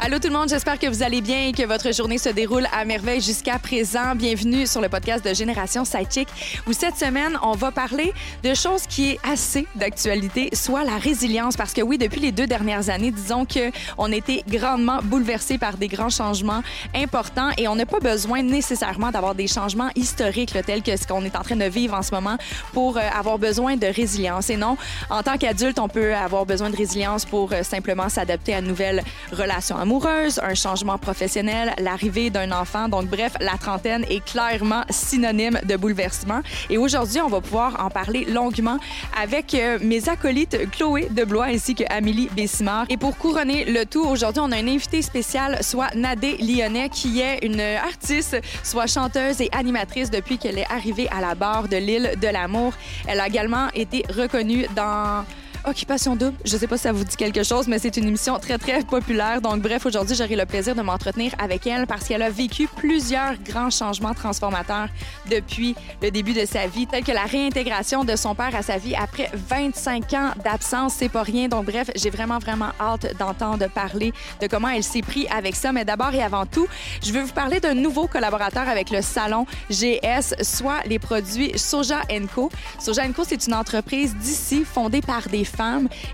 Allô 0.00 0.20
tout 0.20 0.28
le 0.28 0.34
monde, 0.34 0.48
j'espère 0.48 0.78
que 0.78 0.86
vous 0.86 1.02
allez 1.02 1.20
bien 1.20 1.48
et 1.48 1.52
que 1.52 1.64
votre 1.66 1.92
journée 1.92 2.18
se 2.18 2.28
déroule 2.28 2.68
à 2.72 2.84
merveille 2.84 3.20
jusqu'à 3.20 3.58
présent. 3.58 4.14
Bienvenue 4.14 4.64
sur 4.64 4.80
le 4.80 4.88
podcast 4.88 5.24
de 5.24 5.34
Génération 5.34 5.84
Sidechick 5.84 6.28
où 6.68 6.72
cette 6.72 6.96
semaine, 6.96 7.36
on 7.42 7.50
va 7.52 7.72
parler 7.72 8.14
de 8.44 8.54
choses 8.54 8.86
qui 8.86 9.10
est 9.10 9.18
assez 9.28 9.66
d'actualité, 9.74 10.50
soit 10.52 10.84
la 10.84 10.98
résilience 10.98 11.56
parce 11.56 11.72
que 11.72 11.82
oui, 11.82 11.98
depuis 11.98 12.20
les 12.20 12.30
deux 12.30 12.46
dernières 12.46 12.90
années, 12.90 13.10
disons 13.10 13.44
que 13.44 13.72
on 13.98 14.12
a 14.12 14.14
été 14.14 14.44
grandement 14.46 15.00
bouleversé 15.02 15.58
par 15.58 15.76
des 15.76 15.88
grands 15.88 16.10
changements 16.10 16.62
importants 16.94 17.50
et 17.58 17.66
on 17.66 17.74
n'a 17.74 17.84
pas 17.84 17.98
besoin 17.98 18.40
nécessairement 18.44 19.10
d'avoir 19.10 19.34
des 19.34 19.48
changements 19.48 19.90
historiques 19.96 20.56
tels 20.64 20.84
que 20.84 20.96
ce 20.96 21.08
qu'on 21.08 21.24
est 21.24 21.34
en 21.34 21.42
train 21.42 21.56
de 21.56 21.64
vivre 21.64 21.94
en 21.94 22.02
ce 22.02 22.14
moment 22.14 22.38
pour 22.72 22.98
euh, 22.98 23.00
avoir 23.12 23.38
besoin 23.38 23.76
de 23.76 23.88
résilience. 23.88 24.48
Et 24.48 24.56
non, 24.56 24.76
en 25.10 25.24
tant 25.24 25.36
qu'adulte, 25.36 25.80
on 25.80 25.88
peut 25.88 26.14
avoir 26.14 26.46
besoin 26.46 26.70
de 26.70 26.76
résilience 26.76 27.24
pour 27.24 27.52
euh, 27.52 27.64
simplement 27.64 28.08
s'adapter 28.08 28.54
à 28.54 28.60
de 28.60 28.68
nouvelles 28.68 29.02
relations 29.32 29.87
amoureuse, 29.88 30.38
un 30.42 30.54
changement 30.54 30.98
professionnel, 30.98 31.72
l'arrivée 31.78 32.28
d'un 32.28 32.52
enfant. 32.52 32.90
Donc, 32.90 33.06
bref, 33.06 33.32
la 33.40 33.56
trentaine 33.56 34.04
est 34.10 34.22
clairement 34.22 34.82
synonyme 34.90 35.58
de 35.64 35.76
bouleversement. 35.76 36.42
Et 36.68 36.76
aujourd'hui, 36.76 37.22
on 37.22 37.28
va 37.28 37.40
pouvoir 37.40 37.82
en 37.82 37.88
parler 37.88 38.26
longuement 38.26 38.78
avec 39.18 39.54
euh, 39.54 39.78
mes 39.80 40.10
acolytes 40.10 40.70
Chloé 40.72 41.08
Deblois 41.10 41.46
ainsi 41.46 41.74
que 41.74 41.84
Amélie 41.88 42.28
Bessimard. 42.36 42.84
Et 42.90 42.98
pour 42.98 43.16
couronner 43.16 43.64
le 43.64 43.86
tout, 43.86 44.04
aujourd'hui, 44.04 44.42
on 44.44 44.52
a 44.52 44.56
un 44.56 44.68
invité 44.68 45.00
spécial, 45.00 45.56
soit 45.62 45.94
Nadé 45.94 46.36
Lyonnais, 46.36 46.90
qui 46.90 47.22
est 47.22 47.38
une 47.42 47.60
artiste, 47.60 48.36
soit 48.62 48.88
chanteuse 48.88 49.40
et 49.40 49.48
animatrice 49.52 50.10
depuis 50.10 50.36
qu'elle 50.36 50.58
est 50.58 50.70
arrivée 50.70 51.08
à 51.08 51.22
la 51.22 51.34
barre 51.34 51.66
de 51.66 51.78
l'île 51.78 52.12
de 52.20 52.28
l'amour. 52.28 52.74
Elle 53.06 53.20
a 53.20 53.26
également 53.26 53.68
été 53.74 54.04
reconnue 54.14 54.66
dans 54.76 55.24
Occupation 55.68 56.16
double, 56.16 56.34
je 56.46 56.56
sais 56.56 56.66
pas 56.66 56.78
si 56.78 56.84
ça 56.84 56.92
vous 56.92 57.04
dit 57.04 57.14
quelque 57.14 57.42
chose, 57.42 57.68
mais 57.68 57.78
c'est 57.78 57.94
une 57.98 58.08
émission 58.08 58.38
très, 58.38 58.56
très 58.56 58.82
populaire. 58.82 59.42
Donc, 59.42 59.60
bref, 59.60 59.84
aujourd'hui, 59.84 60.16
j'aurai 60.16 60.34
le 60.34 60.46
plaisir 60.46 60.74
de 60.74 60.80
m'entretenir 60.80 61.34
avec 61.38 61.66
elle 61.66 61.86
parce 61.86 62.08
qu'elle 62.08 62.22
a 62.22 62.30
vécu 62.30 62.66
plusieurs 62.74 63.34
grands 63.44 63.68
changements 63.68 64.14
transformateurs 64.14 64.88
depuis 65.30 65.74
le 66.00 66.10
début 66.10 66.32
de 66.32 66.46
sa 66.46 66.66
vie, 66.68 66.86
tels 66.86 67.04
que 67.04 67.12
la 67.12 67.24
réintégration 67.24 68.02
de 68.02 68.16
son 68.16 68.34
père 68.34 68.56
à 68.56 68.62
sa 68.62 68.78
vie 68.78 68.94
après 68.94 69.30
25 69.34 70.14
ans 70.14 70.30
d'absence. 70.42 70.94
C'est 70.96 71.10
pas 71.10 71.22
rien. 71.22 71.48
Donc, 71.48 71.66
bref, 71.66 71.90
j'ai 71.94 72.08
vraiment, 72.08 72.38
vraiment 72.38 72.70
hâte 72.80 73.14
d'entendre 73.18 73.68
parler 73.68 74.14
de 74.40 74.46
comment 74.46 74.70
elle 74.70 74.82
s'est 74.82 75.02
pris 75.02 75.28
avec 75.28 75.54
ça. 75.54 75.70
Mais 75.72 75.84
d'abord 75.84 76.14
et 76.14 76.22
avant 76.22 76.46
tout, 76.46 76.66
je 77.04 77.12
veux 77.12 77.20
vous 77.20 77.34
parler 77.34 77.60
d'un 77.60 77.74
nouveau 77.74 78.06
collaborateur 78.06 78.66
avec 78.70 78.88
le 78.88 79.02
salon 79.02 79.44
GS, 79.70 80.34
soit 80.40 80.80
les 80.86 80.98
produits 80.98 81.58
Soja 81.58 82.00
Co. 82.34 82.48
Soja 82.78 83.06
Co, 83.08 83.24
c'est 83.24 83.46
une 83.46 83.54
entreprise 83.54 84.16
d'ici 84.16 84.64
fondée 84.64 85.02
par 85.02 85.28
des 85.28 85.44
femmes. 85.44 85.57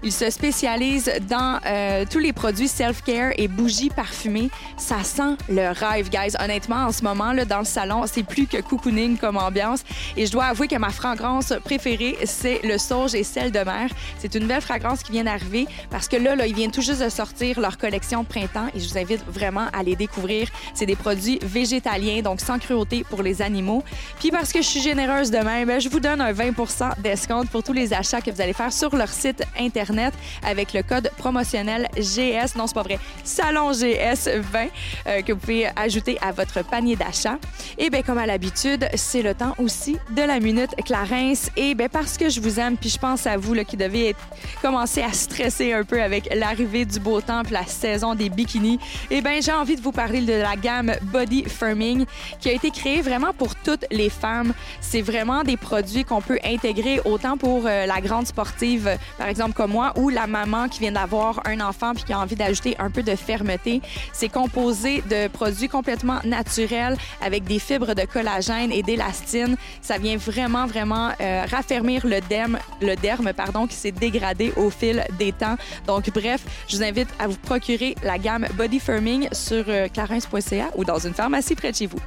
Ils 0.03 0.12
se 0.12 0.31
spécialisent 0.31 1.11
dans 1.28 1.61
euh, 1.67 2.05
tous 2.11 2.19
les 2.19 2.33
produits 2.33 2.69
self-care 2.69 3.33
et 3.37 3.48
bougies 3.48 3.91
parfumées. 3.91 4.51
Ça 4.77 5.03
sent 5.03 5.36
le 5.48 5.69
rêve, 5.73 6.09
guys. 6.09 6.34
Honnêtement, 6.42 6.86
en 6.86 6.92
ce 6.92 7.03
moment, 7.03 7.33
là, 7.33 7.45
dans 7.45 7.59
le 7.59 7.64
salon, 7.64 8.05
c'est 8.06 8.23
plus 8.23 8.47
que 8.47 8.61
cocooning 8.61 9.19
comme 9.19 9.36
ambiance. 9.36 9.83
Et 10.17 10.27
je 10.27 10.33
dois 10.33 10.47
avouer 10.47 10.69
que 10.69 10.77
ma 10.77 10.91
fragrance 10.91 11.53
préférée, 11.64 12.17
c'est 12.25 12.61
le 12.64 12.78
sauge 12.78 13.14
et 13.14 13.25
sel 13.25 13.53
de 13.53 13.61
mer. 13.61 13.91
C'est 14.19 14.34
une 14.34 14.42
nouvelle 14.42 14.62
fragrance 14.62 15.03
qui 15.03 15.12
vient 15.12 15.25
d'arriver 15.25 15.67
parce 15.91 16.08
que 16.08 16.17
là, 16.17 16.34
là, 16.34 16.47
ils 16.47 16.55
viennent 16.55 16.70
tout 16.70 16.83
juste 16.83 17.03
de 17.03 17.08
sortir 17.08 17.61
leur 17.61 17.79
collection 17.79 18.25
printemps 18.25 18.69
et 18.74 18.80
je 18.80 18.89
vous 18.89 18.98
invite 18.98 19.24
vraiment 19.27 19.67
à 19.73 19.83
les 19.83 19.97
découvrir. 19.97 20.48
C'est 20.74 20.86
des 20.86 20.97
produits 20.97 21.39
végétaliens, 21.42 22.23
donc 22.23 22.41
sans 22.41 22.58
cruauté 22.58 23.05
pour 23.08 23.23
les 23.23 23.42
animaux. 23.42 23.83
Puis 24.18 24.30
parce 24.30 24.52
que 24.52 24.63
je 24.63 24.67
suis 24.67 24.80
généreuse 24.80 25.30
de 25.30 25.39
même, 25.39 25.68
ben, 25.68 25.80
je 25.80 25.89
vous 25.89 26.01
donne 26.01 26.20
un 26.20 26.33
20 26.33 26.55
d'escompte 26.98 27.51
pour 27.51 27.63
tous 27.63 27.73
les 27.73 27.92
achats 27.92 28.20
que 28.20 28.30
vous 28.30 28.41
allez 28.41 28.52
faire 28.52 28.73
sur 28.73 28.95
leur 28.97 29.08
site 29.08 29.23
Internet 29.58 30.14
avec 30.42 30.73
le 30.73 30.83
code 30.83 31.11
promotionnel 31.17 31.89
GS, 31.96 32.57
non, 32.57 32.67
c'est 32.67 32.74
pas 32.74 32.83
vrai, 32.83 32.98
Salon 33.23 33.73
GS 33.73 34.29
20, 34.29 34.67
euh, 35.07 35.23
que 35.23 35.33
vous 35.33 35.39
pouvez 35.39 35.68
ajouter 35.77 36.18
à 36.20 36.33
votre 36.33 36.64
panier 36.64 36.96
d'achat. 36.96 37.39
Et 37.79 37.90
bien, 37.90 38.02
comme 38.02 38.18
à 38.18 38.27
l'habitude, 38.27 38.89
c'est 38.95 39.23
le 39.23 39.35
temps 39.35 39.55
aussi 39.58 39.98
de 40.11 40.23
la 40.23 40.40
Minute 40.40 40.70
Clarence. 40.85 41.51
Et 41.57 41.74
bien, 41.74 41.89
parce 41.89 42.17
que 42.17 42.29
je 42.29 42.40
vous 42.40 42.61
aime, 42.61 42.77
puis 42.77 42.90
je 42.90 42.98
pense 42.98 43.27
à 43.27 43.36
vous 43.36 43.55
là, 43.55 43.64
qui 43.64 43.77
devez 43.77 44.14
commencer 44.62 45.02
à 45.02 45.12
stresser 45.12 45.73
un 45.73 45.85
peu 45.85 46.02
avec 46.02 46.35
l'arrivée 46.35 46.85
du 46.85 47.01
beau 47.01 47.20
temps 47.20 47.42
puis 47.42 47.52
la 47.52 47.67
saison 47.67 48.14
des 48.14 48.29
bikinis, 48.29 48.79
et 49.11 49.20
bien, 49.20 49.41
j'ai 49.41 49.52
envie 49.52 49.77
de 49.77 49.80
vous 49.80 49.92
parler 49.92 50.20
de 50.20 50.33
la 50.33 50.56
gamme 50.56 50.95
Body 51.02 51.45
Firming 51.45 52.05
qui 52.41 52.48
a 52.48 52.52
été 52.52 52.70
créée 52.70 53.02
vraiment 53.02 53.33
pour 53.33 53.55
toutes 53.55 53.85
les 53.91 54.11
femmes. 54.11 54.52
C'est 54.80 55.02
vraiment 55.02 55.42
des 55.42 55.56
produits 55.56 56.05
qu'on 56.05 56.20
peut 56.20 56.39
intégrer 56.45 57.01
autant 57.05 57.36
pour 57.36 57.67
euh, 57.67 57.86
la 57.86 58.01
grande 58.01 58.27
sportive, 58.27 58.89
par 59.19 59.29
exemple 59.29 59.52
comme 59.52 59.73
moi, 59.73 59.92
ou 59.97 60.08
la 60.08 60.27
maman 60.27 60.69
qui 60.69 60.80
vient 60.80 60.92
d'avoir 60.92 61.41
un 61.47 61.61
enfant 61.61 61.95
puis 61.95 62.05
qui 62.05 62.13
a 62.13 62.19
envie 62.19 62.36
d'ajouter 62.36 62.77
un 62.79 62.91
peu 62.91 63.02
de 63.02 63.14
fermeté. 63.14 63.80
C'est 64.13 64.29
composé 64.29 65.02
de 65.08 65.29
produits 65.29 65.69
complètement 65.69 66.20
naturels 66.25 66.97
avec 67.20 67.45
des 67.45 67.58
fibres 67.58 67.95
de 67.95 68.03
collagène 68.03 68.73
et 68.73 68.83
d'élastine. 68.83 69.57
Ça 69.83 69.98
vient 69.98 70.17
vraiment, 70.17 70.67
vraiment 70.67 71.11
euh, 71.20 71.45
raffermir 71.51 72.07
le 72.07 72.20
derme, 72.20 72.58
le 72.80 72.97
derme 72.97 73.33
pardon, 73.33 73.67
qui 73.67 73.77
s'est 73.77 73.92
dégradé 73.92 74.53
au 74.57 74.70
fil 74.70 75.05
des 75.19 75.33
temps. 75.33 75.57
Donc, 75.86 76.11
bref, 76.11 76.42
je 76.69 76.77
vous 76.77 76.83
invite 76.83 77.08
à 77.19 77.27
vous 77.27 77.36
procurer 77.36 77.95
la 78.03 78.19
gamme 78.19 78.47
Body 78.55 78.80
Firming 78.80 79.29
sur 79.33 79.64
euh, 79.69 79.89
clarins.ca 79.89 80.70
ou 80.77 80.85
dans 80.85 80.98
une 80.98 81.14
pharmacie 81.14 81.55
près 81.55 81.73
de 81.73 81.77
chez 81.77 81.86
vous. 81.86 81.98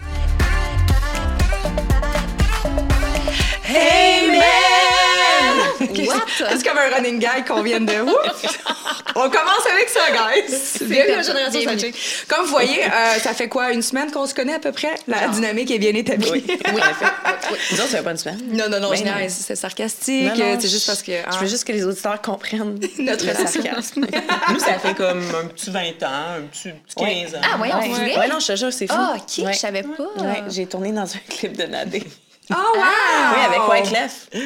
Hey! 3.69 4.96
C'est 5.95 6.67
comme 6.67 6.77
un 6.77 6.95
running 6.95 7.19
gag 7.19 7.47
qu'on 7.47 7.61
vient 7.61 7.79
de... 7.81 7.93
On 9.15 9.29
commence 9.29 9.65
avec 9.73 9.89
ça, 9.89 10.01
guys! 10.11 10.85
Bienvenue 10.85 11.13
à 11.13 11.21
Génération. 11.23 11.91
Comme 12.27 12.45
vous 12.45 12.51
voyez, 12.51 12.83
euh, 12.83 13.19
ça 13.19 13.33
fait 13.33 13.47
quoi, 13.47 13.71
une 13.71 13.81
semaine 13.81 14.11
qu'on 14.11 14.27
se 14.27 14.33
connaît 14.35 14.53
à 14.53 14.59
peu 14.59 14.71
près? 14.71 14.93
La 15.07 15.27
dynamique 15.29 15.71
est 15.71 15.79
bien 15.79 15.93
établie. 15.93 16.29
Oui, 16.31 16.43
oui, 16.47 16.81
en 16.81 16.93
fait. 16.93 17.05
Oui. 17.51 17.57
Nous 17.71 17.77
autres, 17.79 17.89
ça 17.89 17.97
fait 17.97 18.03
pas 18.03 18.11
une 18.11 18.17
semaine. 18.17 18.39
Non, 18.51 18.69
non, 18.69 18.79
non, 18.79 18.91
Ben 18.91 19.05
non. 19.05 19.11
c'est 19.29 19.55
sarcastique. 19.55 20.37
Non, 20.37 20.53
non, 20.53 20.57
c'est 20.59 20.67
juste 20.67 20.85
parce 20.85 21.01
que... 21.01 21.13
Je 21.13 21.17
hein, 21.17 21.39
veux 21.41 21.47
juste 21.47 21.63
que 21.65 21.71
les 21.71 21.83
auditeurs 21.85 22.21
comprennent 22.21 22.79
Notre 22.99 23.25
sarcasme. 23.25 24.05
Nous, 24.51 24.59
ça 24.59 24.77
fait 24.79 24.93
comme 24.95 25.23
un 25.35 25.47
petit 25.47 25.71
20 25.71 25.81
ans, 25.81 26.37
un 26.37 26.41
petit, 26.51 26.69
petit 26.69 26.95
15 26.95 27.35
ans. 27.35 27.41
Ah, 27.43 27.57
voyons, 27.57 27.77
ouais. 27.77 27.85
c'est 27.85 28.01
vrai? 28.01 28.17
Ouais, 28.19 28.27
non, 28.27 28.39
je 28.39 28.47
te 28.47 28.55
jure, 28.55 28.73
c'est 28.73 28.87
fou. 28.87 28.93
Ah, 28.95 29.15
ok, 29.15 29.45
Ouais. 29.45 29.53
je 29.53 29.57
savais 29.59 29.83
pas. 29.83 30.23
Ouais, 30.23 30.43
j'ai 30.49 30.65
tourné 30.67 30.91
dans 30.91 31.03
un 31.05 31.19
clip 31.29 31.57
de 31.57 31.63
Nadé. 31.63 32.03
Oh, 32.49 32.55
wow! 32.55 32.83
Oui, 33.33 33.45
avec 33.45 33.69
Wyclef. 33.69 34.29
Oui, 34.33 34.41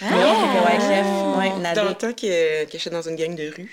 avec 0.00 0.80
Wyclef. 0.80 1.06
Oui, 1.36 1.74
Dans 1.74 1.84
le 1.84 1.94
temps 1.94 2.12
que, 2.12 2.64
que 2.64 2.78
j'étais 2.78 2.90
dans 2.90 3.02
une 3.02 3.16
gang 3.16 3.34
de 3.34 3.52
rue. 3.54 3.70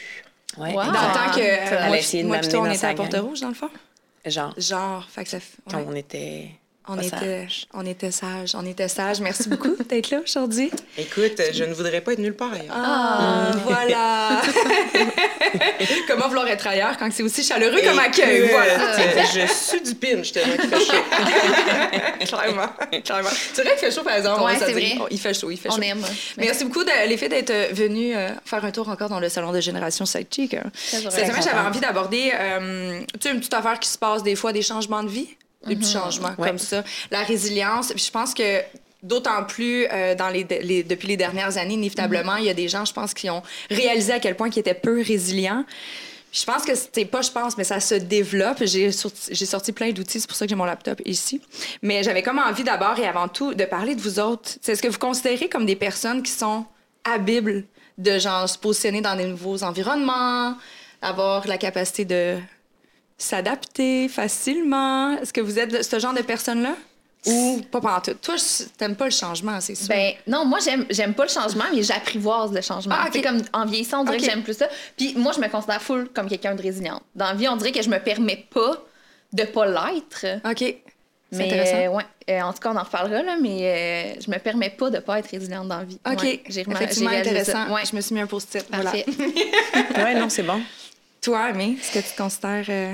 Ouais. 0.58 0.74
Wow. 0.74 0.86
Dans 0.86 0.92
le 0.92 1.14
temps 1.14 1.36
que 1.36 1.42
Elle 1.42 1.74
euh, 1.74 1.84
a 1.84 1.88
moi, 1.88 1.98
essayé 1.98 2.24
de 2.24 2.28
moi 2.28 2.38
plutôt, 2.40 2.60
on 2.60 2.72
était 2.72 2.86
à 2.86 2.94
gang. 2.94 3.10
Port-Rouge, 3.10 3.40
dans 3.42 3.50
le 3.50 3.54
fond? 3.54 3.70
Genre, 4.26 4.54
Genre, 4.58 5.08
fait 5.10 5.24
que 5.24 5.30
ça 5.30 5.40
fait... 5.40 5.58
quand 5.70 5.84
on 5.88 5.96
était. 5.96 6.50
On 6.92 6.98
était, 6.98 7.10
sages. 7.10 7.68
on 7.72 7.86
était 7.86 8.10
sages, 8.10 8.56
on 8.56 8.66
était 8.66 8.88
sages. 8.88 9.22
Merci 9.22 9.48
beaucoup 9.48 9.76
d'être 9.90 10.10
là 10.10 10.22
aujourd'hui. 10.24 10.72
Écoute, 10.98 11.40
je 11.54 11.64
ne 11.64 11.72
voudrais 11.72 12.02
pas 12.02 12.14
être 12.14 12.20
nulle 12.20 12.36
part 12.36 12.52
ailleurs. 12.52 12.74
Ah, 12.76 13.52
voilà. 13.64 14.42
Comment 16.08 16.28
vouloir 16.28 16.48
être 16.48 16.68
ailleurs 16.68 16.98
quand 16.98 17.10
c'est 17.12 17.24
aussi 17.24 17.44
chaleureux 17.44 17.80
comme 17.84 18.00
accueil? 18.00 18.50
Voilà. 18.50 19.24
Je 19.34 19.52
suis 19.54 19.82
du 19.82 19.96
pinch 19.96 20.32
tellement 20.32 20.56
qu'il 20.56 20.70
fait 20.70 20.80
chaud. 20.80 21.04
clairement, 22.26 22.70
clairement. 23.04 23.30
C'est 23.54 23.62
vrai 23.64 23.72
qu'il 23.76 23.80
fait 23.80 23.92
chaud, 23.92 24.04
par 24.04 24.16
exemple. 24.16 24.42
Ouais, 24.44 24.54
on 24.56 24.60
c'est 24.66 24.72
vrai. 24.72 24.96
Oh, 25.02 25.08
Il 25.12 25.20
fait 25.20 25.34
chaud, 25.34 25.52
il 25.52 25.58
fait 25.58 25.70
On 25.72 25.76
chaud. 25.76 25.82
aime. 25.82 26.06
Merci 26.38 26.66
beaucoup, 26.66 26.84
de, 26.84 27.08
les 27.08 27.18
filles, 27.18 27.30
d'être 27.30 27.74
venues 27.74 28.16
euh, 28.16 28.30
faire 28.46 28.64
un 28.64 28.72
tour 28.72 28.90
encore 28.90 29.10
dans 29.10 29.20
le 29.20 29.30
salon 29.30 29.52
de 29.52 29.60
Génération 29.60 30.06
Sidechick. 30.06 30.54
hein. 30.56 30.64
Cette 30.74 31.02
semaine, 31.12 31.42
j'avais 31.44 31.60
envie 31.68 31.80
d'aborder, 31.80 32.32
euh, 32.40 33.00
tu 33.20 33.28
sais, 33.28 33.34
une 33.34 33.40
petite 33.40 33.54
affaire 33.54 33.80
qui 33.80 33.90
se 33.90 33.98
passe 33.98 34.24
des 34.24 34.36
fois, 34.36 34.54
des 34.54 34.62
changements 34.62 35.04
de 35.04 35.10
vie, 35.10 35.30
des 35.66 35.76
petits 35.76 35.94
changements 35.94 36.32
Ouais. 36.38 36.50
comme 36.50 36.58
ça. 36.60 36.84
La 37.12 37.24
résilience, 37.24 37.90
puis 37.94 38.04
je 38.04 38.12
pense 38.12 38.34
que 38.34 38.62
d'autant 39.04 39.44
plus 39.46 39.86
euh, 39.92 40.16
dans 40.16 40.30
les, 40.30 40.46
les- 40.62 40.84
depuis 40.84 41.08
les 41.08 41.18
dernières 41.18 41.58
années, 41.58 41.76
inévitablement, 41.76 42.36
il 42.36 42.46
y 42.46 42.50
a 42.50 42.54
des 42.54 42.68
gens, 42.68 42.86
je 42.86 42.94
pense, 42.94 43.14
qui 43.14 43.30
ont 43.30 43.44
réalisé 43.70 44.14
à 44.14 44.20
quel 44.20 44.36
point 44.36 44.50
ils 44.50 44.60
étaient 44.60 44.74
peu 44.74 45.02
résilients. 45.02 45.64
Je 46.32 46.44
pense 46.46 46.64
que 46.64 46.74
c'est 46.76 47.06
pas, 47.06 47.22
je 47.24 47.32
pense, 47.32 47.58
mais 47.58 47.64
ça 47.64 47.80
se 47.80 47.96
développe. 47.96 48.58
J'ai 48.64 48.92
sorti, 48.92 49.36
sorti 49.48 49.72
plein 49.72 49.92
d'outils, 49.92 50.20
c'est 50.20 50.28
pour 50.28 50.38
ça 50.38 50.46
que 50.46 50.50
j'ai 50.52 50.56
mon 50.56 50.66
laptop 50.66 51.02
ici. 51.06 51.42
Mais 51.82 52.04
j'avais 52.04 52.22
comme 52.22 52.38
envie 52.38 52.64
d'abord 52.64 53.00
et 53.00 53.08
avant 53.08 53.28
tout 53.28 53.56
de 53.56 53.66
parler 53.66 53.96
de 53.96 54.02
vous 54.02 54.20
autres. 54.20 54.52
C'est 54.62 54.74
Est-ce 54.74 54.82
que 54.84 54.90
vous 54.90 55.00
considérez 55.00 55.50
comme 55.50 55.66
des 55.66 55.76
personnes 55.76 56.22
qui 56.22 56.32
sont 56.32 56.66
habiles 57.04 57.66
de 57.98 58.20
genre 58.20 58.48
se 58.48 58.60
positionner 58.60 59.02
dans 59.02 59.16
des 59.16 59.26
nouveaux 59.26 59.64
environnements, 59.64 60.56
avoir 61.02 61.48
la 61.48 61.58
capacité 61.58 62.06
de 62.06 62.38
s'adapter 63.18 64.08
facilement? 64.08 65.18
Est-ce 65.18 65.34
que 65.34 65.42
vous 65.42 65.58
êtes 65.58 65.84
ce 65.84 66.00
genre 66.00 66.14
de 66.14 66.22
personne-là? 66.22 66.76
Ou 67.26 67.62
pas 67.70 67.82
pendant 67.82 68.00
tout? 68.00 68.14
Toi, 68.14 68.36
t'aimes 68.78 68.96
pas 68.96 69.06
le 69.06 69.12
changement, 69.12 69.60
c'est 69.60 69.76
sûr. 69.76 69.90
Ben 69.90 70.14
non, 70.26 70.46
moi 70.46 70.60
j'aime 70.64 70.86
j'aime 70.90 71.14
pas 71.14 71.24
le 71.24 71.30
changement, 71.30 71.66
mais 71.74 71.84
j'apprivoise 71.84 72.54
le 72.54 72.62
changement. 72.62 72.96
Ah, 72.98 73.06
ok. 73.08 73.12
C'est 73.14 73.22
comme 73.22 73.42
en 73.52 73.66
vieillissant, 73.66 74.02
on 74.02 74.04
dirait 74.06 74.18
que 74.18 74.24
j'aime 74.24 74.42
plus 74.44 74.56
ça. 74.58 74.70
Puis 74.98 75.14
moi, 75.18 75.34
je 75.36 75.42
me 75.42 75.50
considère 75.50 75.82
full 75.82 76.08
comme 76.14 76.30
quelqu'un 76.30 76.56
de 76.56 76.62
résilient. 76.62 77.02
Dans 77.16 77.26
la 77.26 77.34
vie, 77.34 77.48
on 77.50 77.58
dirait 77.58 77.74
que 77.74 77.82
je 77.82 77.90
me 77.90 78.00
permets 78.00 78.48
pas 78.50 78.84
de 79.34 79.44
pas 79.44 79.66
l'être. 79.66 80.26
OK. 80.50 80.58
C'est 81.32 81.38
Mais 81.38 81.46
intéressant. 81.46 81.76
euh, 81.78 81.88
ouais, 81.90 82.04
Euh, 82.32 82.42
en 82.42 82.54
tout 82.54 82.60
cas, 82.60 82.72
on 82.74 82.78
en 82.78 82.84
reparlera 82.84 83.22
là, 83.22 83.36
mais 83.40 84.16
euh, 84.18 84.22
je 84.26 84.32
me 84.32 84.38
permets 84.40 84.72
pas 84.72 84.90
de 84.90 84.98
pas 85.00 85.20
être 85.20 85.30
résiliente 85.30 85.68
dans 85.68 85.78
la 85.80 85.84
vie. 85.84 86.00
OK. 86.10 86.22
Ouais, 86.24 86.42
j'ai 86.50 86.62
Effectivement 86.62 87.12
intéressant. 87.12 87.72
Ouais, 87.74 87.82
Je 87.86 87.96
me 87.96 88.02
suis 88.02 88.16
mis 88.16 88.22
un 88.22 88.28
post-it. 88.28 88.66
Voilà. 88.72 88.92
parfait. 88.92 89.06
Ouais, 89.98 90.16
non, 90.16 90.30
c'est 90.30 90.42
bon. 90.44 90.60
Toi, 91.22 91.40
Amé, 91.42 91.78
est-ce 91.80 91.94
que 92.00 92.00
tu 92.08 92.14
te 92.14 92.18
considères 92.18 92.66
euh, 92.70 92.94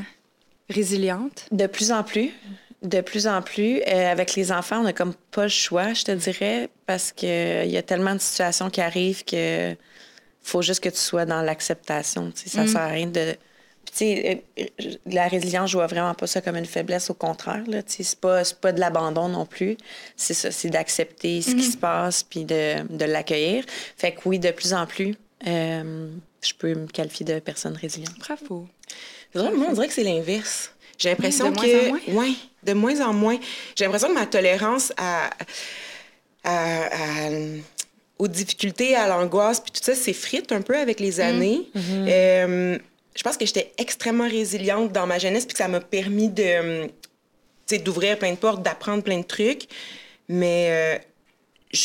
résiliente? 0.69 1.45
De 1.51 1.67
plus 1.67 1.91
en 1.91 2.03
plus. 2.03 2.31
De 2.85 3.01
plus 3.01 3.25
en 3.25 3.41
plus. 3.41 3.81
Euh, 3.81 4.11
avec 4.11 4.35
les 4.35 4.51
enfants, 4.51 4.79
on 4.79 4.83
n'a 4.83 4.93
comme 4.93 5.13
pas 5.31 5.43
le 5.43 5.49
choix, 5.49 5.93
je 5.93 6.03
te 6.03 6.11
dirais, 6.11 6.69
parce 6.85 7.11
qu'il 7.11 7.27
y 7.67 7.77
a 7.77 7.81
tellement 7.81 8.13
de 8.13 8.19
situations 8.19 8.69
qui 8.69 8.79
arrivent 8.79 9.23
que 9.25 9.75
faut 10.43 10.61
juste 10.61 10.83
que 10.83 10.89
tu 10.89 10.99
sois 10.99 11.25
dans 11.25 11.41
l'acceptation. 11.41 12.31
Ça 12.35 12.67
sert 12.67 12.81
à 12.81 12.87
rien 12.87 13.07
de. 13.07 13.35
Puis, 13.85 13.91
tu 13.91 13.97
sais, 13.97 14.43
euh, 14.59 14.63
la 15.07 15.27
résilience, 15.27 15.71
je 15.71 15.77
vois 15.77 15.87
vraiment 15.87 16.13
pas 16.13 16.27
ça 16.27 16.41
comme 16.41 16.55
une 16.55 16.65
faiblesse, 16.65 17.09
au 17.09 17.15
contraire. 17.15 17.63
C'est 17.87 18.19
pas, 18.19 18.43
c'est 18.43 18.59
pas 18.59 18.71
de 18.71 18.79
l'abandon 18.79 19.29
non 19.29 19.47
plus. 19.47 19.77
C'est 20.15 20.35
ça, 20.35 20.51
c'est 20.51 20.69
d'accepter 20.69 21.41
ce 21.41 21.51
qui 21.55 21.63
se 21.63 21.77
passe 21.77 22.23
puis 22.23 22.45
de, 22.45 22.83
de 22.87 23.05
l'accueillir. 23.05 23.65
Fait 23.97 24.11
que 24.11 24.19
oui, 24.25 24.37
de 24.37 24.51
plus 24.51 24.73
en 24.73 24.85
plus, 24.85 25.15
euh, 25.47 26.09
je 26.41 26.53
peux 26.53 26.73
me 26.75 26.87
qualifier 26.87 27.25
de 27.25 27.39
personne 27.39 27.75
résiliente. 27.75 28.17
Bravo. 28.19 28.67
Moi, 29.33 29.67
on 29.69 29.73
dirait 29.73 29.87
que 29.87 29.93
c'est 29.93 30.03
l'inverse. 30.03 30.71
J'ai 30.97 31.09
l'impression 31.09 31.51
que. 31.51 31.87
moins? 31.89 31.99
Ouais, 32.07 32.31
de 32.63 32.73
moins 32.73 33.01
en 33.01 33.13
moins. 33.13 33.37
J'ai 33.75 33.85
l'impression 33.85 34.07
que 34.09 34.13
ma 34.13 34.25
tolérance 34.25 34.91
à, 34.97 35.29
à- 36.43 36.85
à- 36.85 37.29
aux 38.17 38.27
difficultés, 38.27 38.95
à 38.95 39.07
l'angoisse, 39.07 39.59
puis 39.59 39.71
tout 39.71 39.81
ça, 39.83 39.93
s'effrite 39.95 40.51
un 40.51 40.61
peu 40.61 40.77
avec 40.77 40.99
les 40.99 41.19
années. 41.19 41.67
Euh, 41.75 42.77
je 43.15 43.23
pense 43.23 43.35
que 43.37 43.45
j'étais 43.45 43.71
extrêmement 43.77 44.27
résiliente 44.27 44.91
dans 44.93 45.05
ma 45.07 45.19
jeunesse, 45.19 45.45
puis 45.45 45.53
que 45.53 45.57
ça 45.57 45.67
m'a 45.67 45.79
permis 45.81 46.29
de. 46.29 46.87
d'ouvrir 47.83 48.17
plein 48.17 48.31
de 48.31 48.37
portes, 48.37 48.61
d'apprendre 48.63 49.03
plein 49.03 49.19
de 49.19 49.25
trucs. 49.25 49.63
Mais 50.29 50.67
euh, 50.69 51.79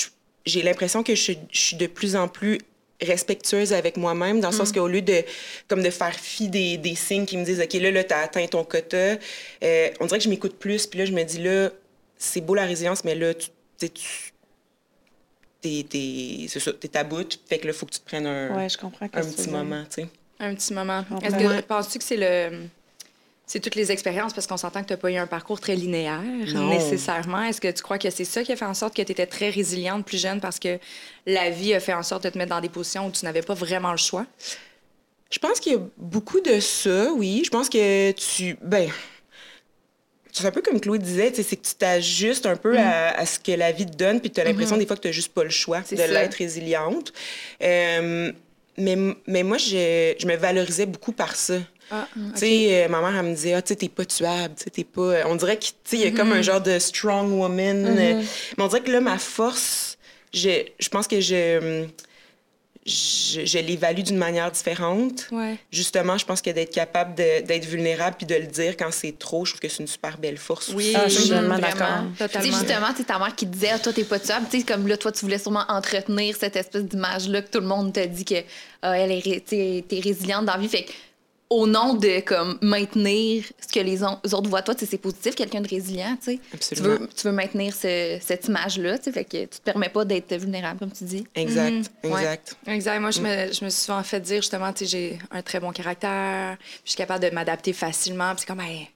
j'ai 0.47 0.63
l'impression 0.63 1.03
que 1.03 1.15
je, 1.15 1.33
je 1.51 1.59
suis 1.61 1.77
de 1.77 1.87
plus 1.87 2.17
en 2.17 2.29
plus 2.29 2.59
respectueuse 3.03 3.73
avec 3.73 3.97
moi-même, 3.97 4.41
dans 4.41 4.51
le 4.51 4.57
sens 4.57 4.73
qu'au 4.73 4.89
lieu 4.89 5.03
de, 5.03 5.23
comme 5.69 5.83
de 5.83 5.91
faire 5.91 6.15
fi 6.15 6.49
des, 6.49 6.77
des 6.77 6.95
signes 6.95 7.27
qui 7.27 7.37
me 7.37 7.45
disent, 7.45 7.61
OK, 7.61 7.73
là, 7.75 7.91
là, 7.91 8.05
t'as 8.05 8.21
atteint 8.23 8.47
ton 8.47 8.65
quota, 8.65 9.17
euh, 9.63 9.89
on 10.01 10.07
dirait 10.07 10.19
que 10.19 10.25
je 10.25 10.29
m'écoute 10.31 10.57
plus, 10.59 10.87
puis 10.87 10.99
là, 10.99 11.05
je 11.07 11.13
me 11.13 11.23
dis, 11.23 11.39
là, 11.43 11.71
c'est 12.19 12.41
beau 12.41 12.55
la 12.55 12.65
résilience, 12.67 13.05
mais 13.05 13.15
là, 13.15 13.33
tu, 13.35 13.49
tu- 13.79 13.91
t'es, 15.61 15.85
t'es, 15.89 16.47
c'est 16.49 16.61
ça, 16.61 16.73
t'es 16.73 16.97
à 16.97 17.05
bout, 17.05 17.39
fait 17.49 17.59
que 17.59 17.67
là, 17.67 17.73
faut 17.73 17.87
que 17.87 17.93
tu 17.93 18.01
te 18.01 18.07
prennes 18.07 18.27
un, 18.27 18.57
Ouais, 18.57 18.69
je 18.69 18.79
comprends. 18.79 19.07
un 19.07 19.09
petit 19.09 19.49
moment, 19.51 19.83
tu 19.85 20.03
sais. 20.03 20.09
Un 20.39 20.55
petit 20.55 20.73
moment. 20.73 21.05
Est-ce 21.23 21.37
que 21.37 21.45
Ouais. 21.45 21.63
penses-tu 21.63 21.99
que 21.99 22.05
c'est 22.05 22.17
le 22.17 22.63
c'est 23.53 23.59
toutes 23.59 23.75
les 23.75 23.91
expériences 23.91 24.33
parce 24.33 24.47
qu'on 24.47 24.57
s'entend 24.57 24.81
que 24.83 24.87
tu 24.87 24.93
n'as 24.93 24.97
pas 24.97 25.11
eu 25.11 25.17
un 25.17 25.27
parcours 25.27 25.59
très 25.59 25.75
linéaire 25.75 26.23
Non. 26.55 26.69
nécessairement. 26.71 27.43
Est-ce 27.43 27.61
que 27.61 27.67
tu 27.69 27.83
crois 27.83 27.99
que 27.99 28.09
c'est 28.09 28.25
ça 28.25 28.45
qui 28.45 28.53
a 28.53 28.57
fait 28.57 28.65
en 28.65 28.75
sorte 28.75 28.95
que 28.95 29.03
tu 29.03 29.11
étais 29.11 29.27
très 29.27 29.51
résiliente 29.51 30.07
plus 30.07 30.19
jeune 30.23 30.41
parce 30.41 30.61
que 30.61 30.79
la 31.27 31.51
vie 31.51 31.75
a 31.75 31.81
fait 31.81 31.93
en 31.93 32.05
sorte 32.05 32.23
de 32.23 32.29
te 32.29 32.39
mettre 32.39 32.51
dans 32.51 32.61
des 32.61 32.69
positions 32.69 33.09
où 33.09 33.11
tu 33.11 33.25
n'avais 33.25 33.43
pas 33.43 33.55
vraiment 33.55 33.91
le 33.91 33.97
choix? 33.97 34.25
Je 35.33 35.41
pense 35.41 35.59
qu'il 35.59 35.73
y 35.73 35.75
a 35.75 35.81
beaucoup 35.97 36.41
de 36.41 36.61
ça, 36.61 37.11
oui. 37.13 37.43
Je 37.45 37.51
pense 37.51 37.69
que 37.69 38.13
tu. 38.13 38.57
Ben. 38.63 38.89
C'est 40.33 40.47
un 40.47 40.53
peu 40.53 40.63
comme 40.63 40.81
Chloé 40.81 41.01
disait, 41.01 41.33
c'est 41.35 41.57
que 41.57 41.67
tu 41.67 41.75
t'ajustes 41.75 42.47
un 42.47 42.55
peu 42.55 42.79
à, 42.79 43.19
à 43.19 43.27
ce 43.27 43.41
que 43.41 43.51
la 43.51 43.73
vie 43.73 43.85
te 43.85 43.97
donne, 43.97 44.21
puis 44.21 44.31
tu 44.31 44.41
as 44.41 44.45
l'impression 44.45 44.77
des 44.77 44.87
fois 44.87 44.95
que 44.95 45.03
tu 45.03 45.09
n'as 45.09 45.13
juste 45.13 45.35
pas 45.35 45.43
le 45.43 45.51
choix 45.51 45.81
de 45.81 45.97
l'être 45.97 46.35
résiliente. 46.35 47.13
Euh, 47.63 48.31
mais, 48.79 48.97
mais 49.27 49.43
moi, 49.43 49.59
je, 49.59 50.15
je 50.17 50.27
me 50.29 50.37
valorisais 50.37 50.87
beaucoup 50.87 51.11
par 51.11 51.35
ça. 51.35 51.55
Ah, 51.91 52.07
Tu 52.15 52.39
sais, 52.39 52.85
euh, 52.85 52.89
ma 52.89 53.01
mère, 53.01 53.19
elle 53.21 53.27
me 53.31 53.35
disait, 53.35 53.55
ah, 53.55 53.63
tu 53.63 53.69
sais, 53.69 53.77
t'es 53.77 53.89
pas 53.89 54.05
tuable, 54.05 54.55
tu 54.57 54.65
sais, 54.65 54.71
t'es 54.71 54.85
pas. 54.85 55.27
On 55.27 55.37
dirait 55.37 55.59
qu'il 55.59 55.99
y 56.01 56.05
a 56.05 56.11
comme 56.13 56.33
un 56.33 56.43
genre 56.43 56.61
de 56.61 56.79
strong 56.79 57.33
woman. 57.33 57.87
euh, 57.87 58.23
Mais 58.57 58.63
on 58.65 58.69
dirait 58.69 58.81
que 58.83 58.91
là, 58.91 59.01
ma 59.01 59.19
force, 59.19 59.99
je, 60.33 60.65
je 60.79 60.89
pense 60.89 61.09
que 61.09 61.21
je, 61.21 61.87
je, 62.87 63.45
je 63.45 63.59
l'évalue 63.59 64.01
d'une 64.01 64.17
manière 64.17 64.51
différente. 64.51 65.27
Ouais. 65.33 65.57
Justement, 65.71 66.17
je 66.17 66.25
pense 66.25 66.41
que 66.41 66.49
d'être 66.51 66.73
capable 66.73 67.15
de- 67.15 67.43
d'être 67.43 67.67
vulnérable 67.67 68.17
puis 68.17 68.27
de 68.27 68.35
le 68.37 68.47
dire 68.47 68.75
quand 68.77 68.91
c'est 68.91 69.19
trop, 69.19 69.45
je 69.45 69.51
trouve 69.53 69.61
que 69.61 69.69
c'est 69.69 69.83
une 69.83 69.87
super 69.87 70.17
belle 70.17 70.39
force. 70.39 70.71
Oui, 70.75 70.93
Ah, 70.97 71.07
je 71.07 71.19
suis 71.19 71.25
mhm, 71.31 71.41
tellement 71.41 71.57
vraiment, 71.59 71.79
d'accord. 71.79 72.05
Tu 72.13 72.17
sais, 72.19 72.29
Totalement. 72.29 72.59
justement, 72.59 72.87
sais, 72.97 73.05
ta 73.05 73.19
mère 73.19 73.37
qui 73.37 73.47
te 73.47 73.53
disait, 73.53 73.71
ah, 73.75 73.79
toi, 73.79 73.93
t'es 73.93 74.05
pas 74.05 74.19
tuable. 74.19 74.47
Tu 74.51 74.61
sais, 74.61 74.65
comme 74.65 74.87
là, 74.87 74.97
toi, 74.97 75.13
tu 75.13 75.21
voulais 75.21 75.39
sûrement 75.39 75.65
entretenir 75.69 76.35
cette 76.39 76.57
espèce 76.57 76.85
d'image-là 76.85 77.43
que 77.43 77.51
tout 77.51 77.61
le 77.61 77.67
monde 77.67 77.93
te 77.93 78.05
dit 78.07 78.25
que 78.25 78.37
ah, 78.83 78.97
elle 78.99 79.13
est, 79.13 79.45
t'es 79.47 80.01
résiliente 80.03 80.47
dans 80.47 80.55
la 80.55 80.59
vie. 80.59 80.69
Fait 80.69 80.85
que, 80.85 80.93
au 81.51 81.67
nom 81.67 81.95
de 81.95 82.21
comme 82.21 82.59
maintenir 82.63 83.45
ce 83.61 83.73
que 83.73 83.81
les 83.85 84.05
on- 84.05 84.19
les 84.25 84.33
autres 84.35 84.49
voient 84.49 84.61
de 84.61 84.67
toi, 84.67 84.75
tu 84.75 84.85
sais, 84.85 84.91
c'est 84.93 84.99
positif, 84.99 85.35
quelqu'un 85.35 85.61
de 85.61 85.69
résilient, 85.69 86.17
tu 86.23 86.33
sais. 86.33 86.39
Tu 86.51 86.55
Absolument. 86.55 86.89
veux, 87.01 87.09
tu 87.09 87.27
veux 87.27 87.33
maintenir 87.33 87.75
ce- 87.75 88.19
cette 88.21 88.47
image-là, 88.47 88.99
tu 88.99 89.05
sais, 89.05 89.13
fait 89.13 89.25
que 89.25 89.43
tu 89.43 89.49
te 89.59 89.63
permets 89.63 89.89
pas 89.89 90.05
d'être 90.05 90.33
vulnérable, 90.37 90.79
comme 90.79 90.93
tu 90.93 91.05
dis. 91.05 91.27
Exact, 91.35 91.91
Ouais. 92.05 92.11
exact. 92.11 92.57
Exact. 92.67 93.01
Moi, 93.01 93.11
je 93.11 93.21
me, 93.21 93.53
je 93.53 93.65
me 93.65 93.71
suis 93.71 93.83
souvent 93.83 94.03
fait 94.05 94.21
dire, 94.21 94.37
justement, 94.43 94.73
tu 94.73 94.85
sais, 94.85 94.91
j'ai 94.91 95.19
un 95.33 95.43
très 95.43 95.59
bon 95.61 95.73
caractère, 95.73 96.57
puis 96.59 96.67
je 96.85 96.91
suis 96.91 96.97
capable 96.99 97.25
de 97.25 97.31
m'adapter 97.35 97.73
facilement. 97.73 98.31
Puis 98.35 98.41
c'est 98.43 98.47
comme, 98.47 98.61
hey, 98.61 98.85
t'es 98.85 98.91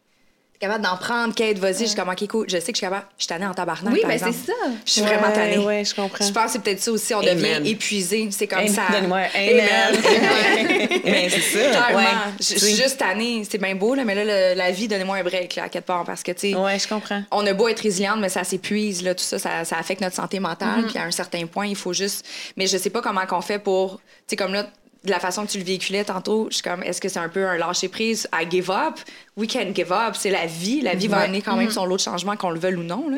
capable 0.61 0.85
d'en 0.85 0.97
prendre, 0.97 1.35
Kate, 1.35 1.59
vas-y. 1.59 1.81
Je 1.81 1.85
suis 1.87 1.95
comme, 1.97 2.09
OK, 2.09 2.27
cool. 2.29 2.47
Je 2.49 2.53
sais 2.59 2.61
que 2.61 2.67
je 2.69 2.77
suis 2.77 2.81
capable. 2.81 3.07
Je 3.19 3.25
suis 3.25 3.29
tannée 3.29 3.47
en 3.47 3.53
tabarnak, 3.55 3.93
Oui, 3.93 4.01
ben 4.07 4.19
c'est 4.19 4.33
ça. 4.33 4.53
Je 4.87 4.91
suis 4.91 5.03
vraiment 5.03 5.27
Ouais, 5.29 5.33
tannée. 5.33 5.59
ouais, 5.59 5.85
je 5.85 5.95
comprends. 5.95 6.25
Je 6.25 6.33
pense 6.33 6.45
que 6.47 6.51
c'est 6.53 6.63
peut-être 6.63 6.81
ça 6.81 6.93
aussi. 6.93 7.15
On 7.15 7.21
Amen. 7.21 7.37
devient 7.37 7.71
épuisé. 7.71 8.29
C'est 8.31 8.47
comme 8.47 8.61
Amen. 8.61 8.73
ça. 8.73 8.83
Donne-moi 8.93 9.19
un 9.19 9.29
Amen. 9.35 9.69
amen. 9.89 10.89
Mais 11.05 11.29
c'est 11.29 11.41
ça. 11.41 11.69
Clairement. 11.71 11.97
Ouais. 11.99 12.05
Je 12.39 12.45
suis 12.59 12.75
juste 12.77 12.99
tannée. 12.99 13.43
C'est 13.49 13.59
bien 13.59 13.75
beau, 13.75 13.95
là, 13.95 14.05
mais 14.05 14.15
là, 14.15 14.25
le- 14.25 14.59
la 14.59 14.71
vie, 14.71 14.89
donnez-moi 14.89 15.17
un 15.19 15.23
break, 15.23 15.57
là, 15.57 15.65
à 15.65 15.69
quelque 15.69 15.85
part. 15.87 16.05
Parce 16.05 16.23
que, 16.23 16.33
tu 16.33 16.51
sais, 16.53 16.55
Ouais, 16.55 16.79
je 16.79 16.89
comprends. 16.89 17.23
on 17.31 17.47
a 17.47 17.53
beau 17.53 17.69
être 17.69 17.81
résiliente, 17.81 18.19
mais 18.21 18.29
ça 18.29 18.45
s'épuise, 18.45 19.03
là, 19.03 19.15
tout 19.15 19.25
ça, 19.25 19.39
ça, 19.39 19.65
ça 19.65 19.77
affecte 19.79 20.01
notre 20.01 20.17
santé 20.17 20.41
mentale. 20.41 20.87
Puis 20.89 20.99
à 20.99 21.03
un 21.05 21.11
certain 21.11 21.47
point, 21.47 21.67
il 21.67 21.77
faut 21.77 21.93
juste. 21.93 22.25
Mais 22.57 22.67
je 22.67 22.77
sais 22.79 22.91
pas 22.91 23.03
comment 23.03 23.27
qu'on 23.27 23.41
fait 23.41 23.59
pour. 23.59 23.97
Tu 23.97 24.03
sais, 24.29 24.37
comme 24.37 24.53
là, 24.55 24.67
de 25.05 25.11
la 25.11 25.21
façon 25.21 25.45
que 25.45 25.51
tu 25.53 25.59
le 25.59 25.65
véhiculais 25.65 26.03
tantôt, 26.05 26.47
je 26.51 26.55
suis 26.55 26.63
comme, 26.63 26.83
est-ce 26.83 27.01
que 27.01 27.09
c'est 27.09 27.19
un 27.19 27.29
peu 27.29 27.45
un 27.47 27.57
lâcher 27.59 27.89
prise 27.89 28.27
à 28.33 28.49
give 28.49 28.71
up? 28.71 28.99
We 29.37 29.49
can 29.53 29.73
give 29.75 29.93
up. 29.93 30.15
C'est 30.19 30.31
la 30.31 30.47
vie. 30.47 30.81
La 30.81 30.95
vie 30.95 31.09
va 31.09 31.19
amener 31.25 31.43
quand 31.43 31.57
même 31.57 31.71
son 31.71 31.85
lot 31.85 31.97
de 31.97 32.01
changement, 32.03 32.37
qu'on 32.37 32.51
le 32.51 32.59
veuille 32.59 32.77
ou 32.77 32.83
non. 32.83 33.09
Là. 33.11 33.17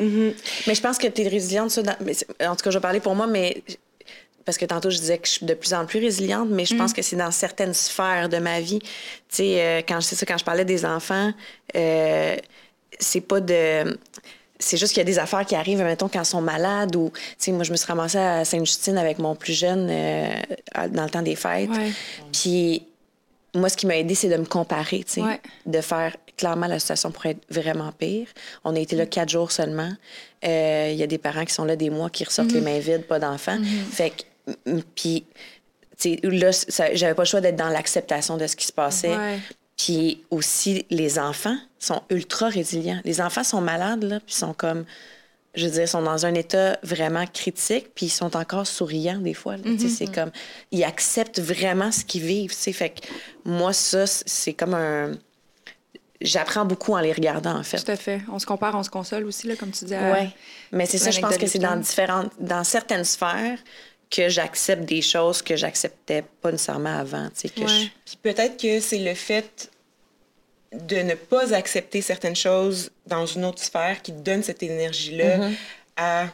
Mais 0.67 0.75
je 0.75 0.81
pense 0.81 0.97
que 0.97 1.07
tu 1.07 1.21
es 1.21 1.27
résiliente. 1.27 1.71
Ça, 1.71 1.83
dans- 1.83 1.95
en 2.41 2.55
tout 2.55 2.63
cas, 2.63 2.71
je 2.71 2.77
vais 2.77 2.81
parler 2.81 2.99
pour 2.99 3.15
moi, 3.15 3.25
mais 3.27 3.63
parce 4.45 4.57
que 4.57 4.65
tantôt, 4.65 4.89
je 4.89 4.97
disais 4.97 5.17
que 5.17 5.27
je 5.27 5.33
suis 5.33 5.45
de 5.45 5.53
plus 5.53 5.73
en 5.73 5.85
plus 5.85 5.99
résiliente, 5.99 6.49
mais 6.49 6.65
je 6.65 6.75
pense 6.75 6.93
que 6.93 7.01
c'est 7.01 7.15
dans 7.17 7.31
certaines 7.31 7.73
sphères 7.73 8.29
de 8.29 8.37
ma 8.37 8.59
vie. 8.61 8.79
Tu 8.79 8.87
sais, 9.29 9.61
euh, 9.61 9.81
quand, 9.87 9.99
ça, 10.01 10.25
quand 10.25 10.37
je 10.37 10.45
parlais 10.45 10.65
des 10.65 10.85
enfants, 10.85 11.31
euh, 11.75 12.35
c'est 12.99 13.21
pas 13.21 13.39
de. 13.41 13.97
C'est 14.59 14.77
juste 14.77 14.93
qu'il 14.93 15.01
y 15.01 15.01
a 15.01 15.05
des 15.05 15.19
affaires 15.19 15.45
qui 15.45 15.55
arrivent, 15.55 15.83
mettons, 15.83 16.07
quand 16.07 16.21
ils 16.21 16.25
sont 16.25 16.41
malades 16.41 16.95
ou... 16.95 17.11
Tu 17.13 17.21
sais, 17.37 17.51
moi, 17.51 17.63
je 17.63 17.71
me 17.71 17.77
suis 17.77 17.85
ramassée 17.87 18.17
à 18.17 18.43
Sainte-Justine 18.43 18.97
avec 18.97 19.19
mon 19.19 19.35
plus 19.35 19.53
jeune 19.53 19.87
euh, 19.89 20.33
dans 20.89 21.03
le 21.03 21.09
temps 21.09 21.21
des 21.21 21.35
fêtes. 21.35 21.69
Ouais. 21.69 21.91
Puis 22.31 22.83
moi, 23.53 23.69
ce 23.69 23.77
qui 23.77 23.85
m'a 23.85 23.97
aidé, 23.97 24.15
c'est 24.15 24.29
de 24.29 24.37
me 24.37 24.45
comparer, 24.45 25.03
tu 25.03 25.13
sais. 25.13 25.21
Ouais. 25.21 25.39
De 25.65 25.79
faire, 25.81 26.15
clairement, 26.37 26.67
la 26.67 26.79
situation 26.79 27.11
pourrait 27.11 27.31
être 27.31 27.45
vraiment 27.49 27.91
pire. 27.91 28.27
On 28.63 28.75
a 28.75 28.79
été 28.79 28.95
là 28.95 29.05
quatre 29.05 29.29
jours 29.29 29.51
seulement. 29.51 29.91
Euh, 30.43 30.89
Il 30.91 30.97
y 30.97 31.03
a 31.03 31.07
des 31.07 31.17
parents 31.17 31.45
qui 31.45 31.53
sont 31.53 31.65
là 31.65 31.75
des 31.75 31.89
mois, 31.89 32.09
qui 32.09 32.23
ressortent 32.23 32.51
les 32.51 32.61
mains 32.61 32.79
vides, 32.79 33.05
pas 33.05 33.19
d'enfants. 33.19 33.59
Fait 33.91 34.11
que, 34.11 34.23
puis, 34.95 35.23
tu 35.99 36.15
sais, 36.15 36.19
là, 36.23 36.51
j'avais 36.93 37.13
pas 37.13 37.23
le 37.23 37.27
choix 37.27 37.41
d'être 37.41 37.55
dans 37.55 37.69
l'acceptation 37.69 38.37
de 38.37 38.47
ce 38.47 38.55
qui 38.55 38.65
se 38.65 38.73
passait. 38.73 39.15
Ouais. 39.15 39.39
Puis 39.77 40.23
aussi, 40.31 40.85
les 40.89 41.19
enfants 41.19 41.57
sont 41.77 42.01
ultra 42.09 42.49
résilients. 42.49 42.99
Les 43.05 43.21
enfants 43.21 43.43
sont 43.43 43.61
malades, 43.61 44.03
là, 44.03 44.19
puis 44.19 44.33
sont 44.33 44.53
comme, 44.53 44.85
je 45.53 45.65
veux 45.65 45.71
dire, 45.71 45.87
sont 45.87 46.01
dans 46.01 46.25
un 46.25 46.33
état 46.33 46.79
vraiment 46.81 47.25
critique, 47.27 47.93
puis 47.93 48.07
ils 48.07 48.11
sont 48.11 48.35
encore 48.35 48.65
souriants 48.65 49.19
des 49.19 49.35
fois. 49.35 49.55
sais, 49.77 49.89
C'est 49.89 50.07
comme, 50.07 50.31
ils 50.71 50.83
acceptent 50.83 51.39
vraiment 51.39 51.91
ce 51.91 52.03
qu'ils 52.03 52.23
vivent. 52.23 52.49
tu 52.51 52.57
sais. 52.57 52.73
Fait 52.73 52.89
que 52.89 53.07
moi, 53.45 53.71
ça, 53.71 54.07
c'est 54.07 54.53
comme 54.53 54.73
un... 54.73 55.11
J'apprends 56.19 56.65
beaucoup 56.65 56.93
en 56.93 56.99
les 56.99 57.13
regardant, 57.13 57.55
en 57.55 57.61
fait. 57.61 57.77
Tout 57.77 57.91
à 57.91 57.95
fait. 57.95 58.21
On 58.31 58.39
se 58.39 58.47
compare, 58.47 58.73
on 58.73 58.81
se 58.81 58.89
console 58.89 59.25
aussi, 59.25 59.45
là, 59.45 59.55
comme 59.55 59.69
tu 59.69 59.85
dis. 59.85 59.93
Ouais. 59.93 60.31
Mais 60.71 60.87
c'est 60.87 60.97
ça, 60.97 61.11
je 61.11 61.21
pense 61.21 61.37
que 61.37 61.45
c'est 61.45 61.59
dans 61.59 61.77
différentes, 61.77 62.31
dans 62.39 62.63
certaines 62.63 63.03
sphères 63.03 63.59
que 64.09 64.29
j'accepte 64.29 64.83
des 64.85 65.01
choses 65.01 65.41
que 65.41 65.55
j'acceptais 65.55 66.23
pas 66.41 66.51
nécessairement 66.51 66.97
avant. 66.97 67.27
Tu 67.29 67.41
sais, 67.41 67.49
que 67.49 67.61
Ouais. 67.61 67.67
je- 67.67 67.87
Puis 68.05 68.17
peut-être 68.21 68.57
que 68.59 68.79
c'est 68.79 68.99
le 68.99 69.13
fait 69.13 69.69
de 70.73 70.97
ne 70.97 71.15
pas 71.15 71.53
accepter 71.53 72.01
certaines 72.01 72.35
choses 72.35 72.91
dans 73.05 73.25
une 73.25 73.45
autre 73.45 73.61
sphère 73.63 74.01
qui 74.01 74.11
te 74.13 74.19
donne 74.19 74.43
cette 74.43 74.63
énergie-là 74.63 75.49
à 75.95 76.27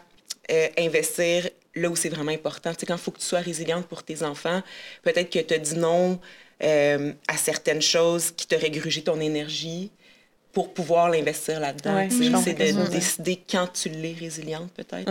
euh, 0.51 0.67
investir 0.77 1.49
là 1.75 1.89
où 1.89 1.95
c'est 1.95 2.09
vraiment 2.09 2.31
important. 2.31 2.71
Tu 2.73 2.81
sais, 2.81 2.85
quand 2.85 2.95
il 2.95 2.99
faut 3.01 3.11
que 3.11 3.19
tu 3.19 3.25
sois 3.25 3.39
résiliente 3.39 3.87
pour 3.87 4.03
tes 4.03 4.21
enfants, 4.23 4.61
peut-être 5.03 5.29
que 5.29 5.39
tu 5.39 5.53
as 5.53 5.57
dit 5.57 5.75
non 5.77 6.19
euh, 6.61 7.13
à 7.27 7.37
certaines 7.37 7.81
choses 7.81 8.31
qui 8.31 8.45
te 8.47 8.55
régurgient 8.55 9.03
ton 9.03 9.19
énergie 9.19 9.89
pour 10.51 10.73
pouvoir 10.73 11.09
l'investir 11.09 11.59
là-dedans. 11.59 11.95
Ouais, 11.95 12.07
tu 12.09 12.17
sais. 12.17 12.23
je 12.25 12.29
comprends 12.29 12.43
c'est 12.43 12.53
de 12.53 12.87
décider 12.89 13.41
quand 13.49 13.67
tu 13.73 13.89
l'es 13.89 14.15
résiliente, 14.19 14.71
peut-être. 14.73 15.09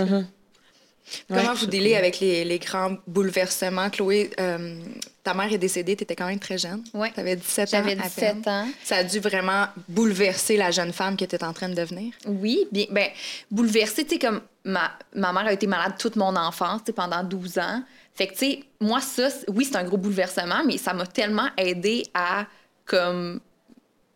Comment 1.29 1.43
Ouais, 1.43 1.55
vous 1.55 1.67
délez 1.67 1.97
avec 1.97 2.21
les, 2.21 2.45
les 2.45 2.59
grands 2.59 2.97
bouleversements? 3.07 3.91
Chloé, 3.91 4.31
euh, 4.41 4.77
ta 5.23 5.35
mère 5.35 5.53
est 5.53 5.59
décédée, 5.59 5.97
tu 5.97 6.05
étais 6.05 6.17
quand 6.17 6.27
même 6.27 6.39
très 6.39 6.59
jeune. 6.59 6.83
Ouais. 6.95 7.11
Tu 7.13 7.21
avais 7.21 7.37
17 7.37 7.69
ans. 7.69 7.71
J'avais 7.79 7.93
à 7.93 8.05
17 8.05 8.15
peine. 8.43 8.43
ans. 8.53 8.69
Ça 8.85 8.97
a 8.97 9.05
dû 9.05 9.19
vraiment 9.21 9.67
bouleverser 9.89 10.57
la 10.57 10.71
jeune 10.71 10.93
femme 10.93 11.17
que 11.17 11.25
tu 11.25 11.35
étais 11.35 11.45
en 11.45 11.53
train 11.53 11.69
de 11.69 11.75
devenir. 11.75 12.13
Oui, 12.27 12.67
bien, 12.73 12.87
ben, 12.91 13.09
bouleversée, 13.51 14.05
tu 14.05 14.11
sais, 14.15 14.19
comme 14.19 14.41
ma, 14.65 14.91
ma 15.15 15.33
mère 15.33 15.47
a 15.47 15.53
été 15.53 15.67
malade 15.67 15.95
toute 15.99 16.17
mon 16.17 16.35
enfance, 16.37 16.81
tu 16.81 16.87
sais, 16.87 16.93
pendant 16.93 17.23
12 17.23 17.59
ans. 17.59 17.83
Fait 18.15 18.27
que, 18.27 18.33
tu 18.33 18.39
sais, 18.39 18.65
moi, 18.81 19.01
ça, 19.01 19.29
oui, 19.49 19.65
c'est 19.65 19.77
un 19.77 19.85
gros 19.85 19.97
bouleversement, 19.97 20.63
mais 20.67 20.77
ça 20.79 20.93
m'a 20.93 21.07
tellement 21.07 21.49
aidé 21.57 22.05
à, 22.15 22.47
comme, 22.85 23.41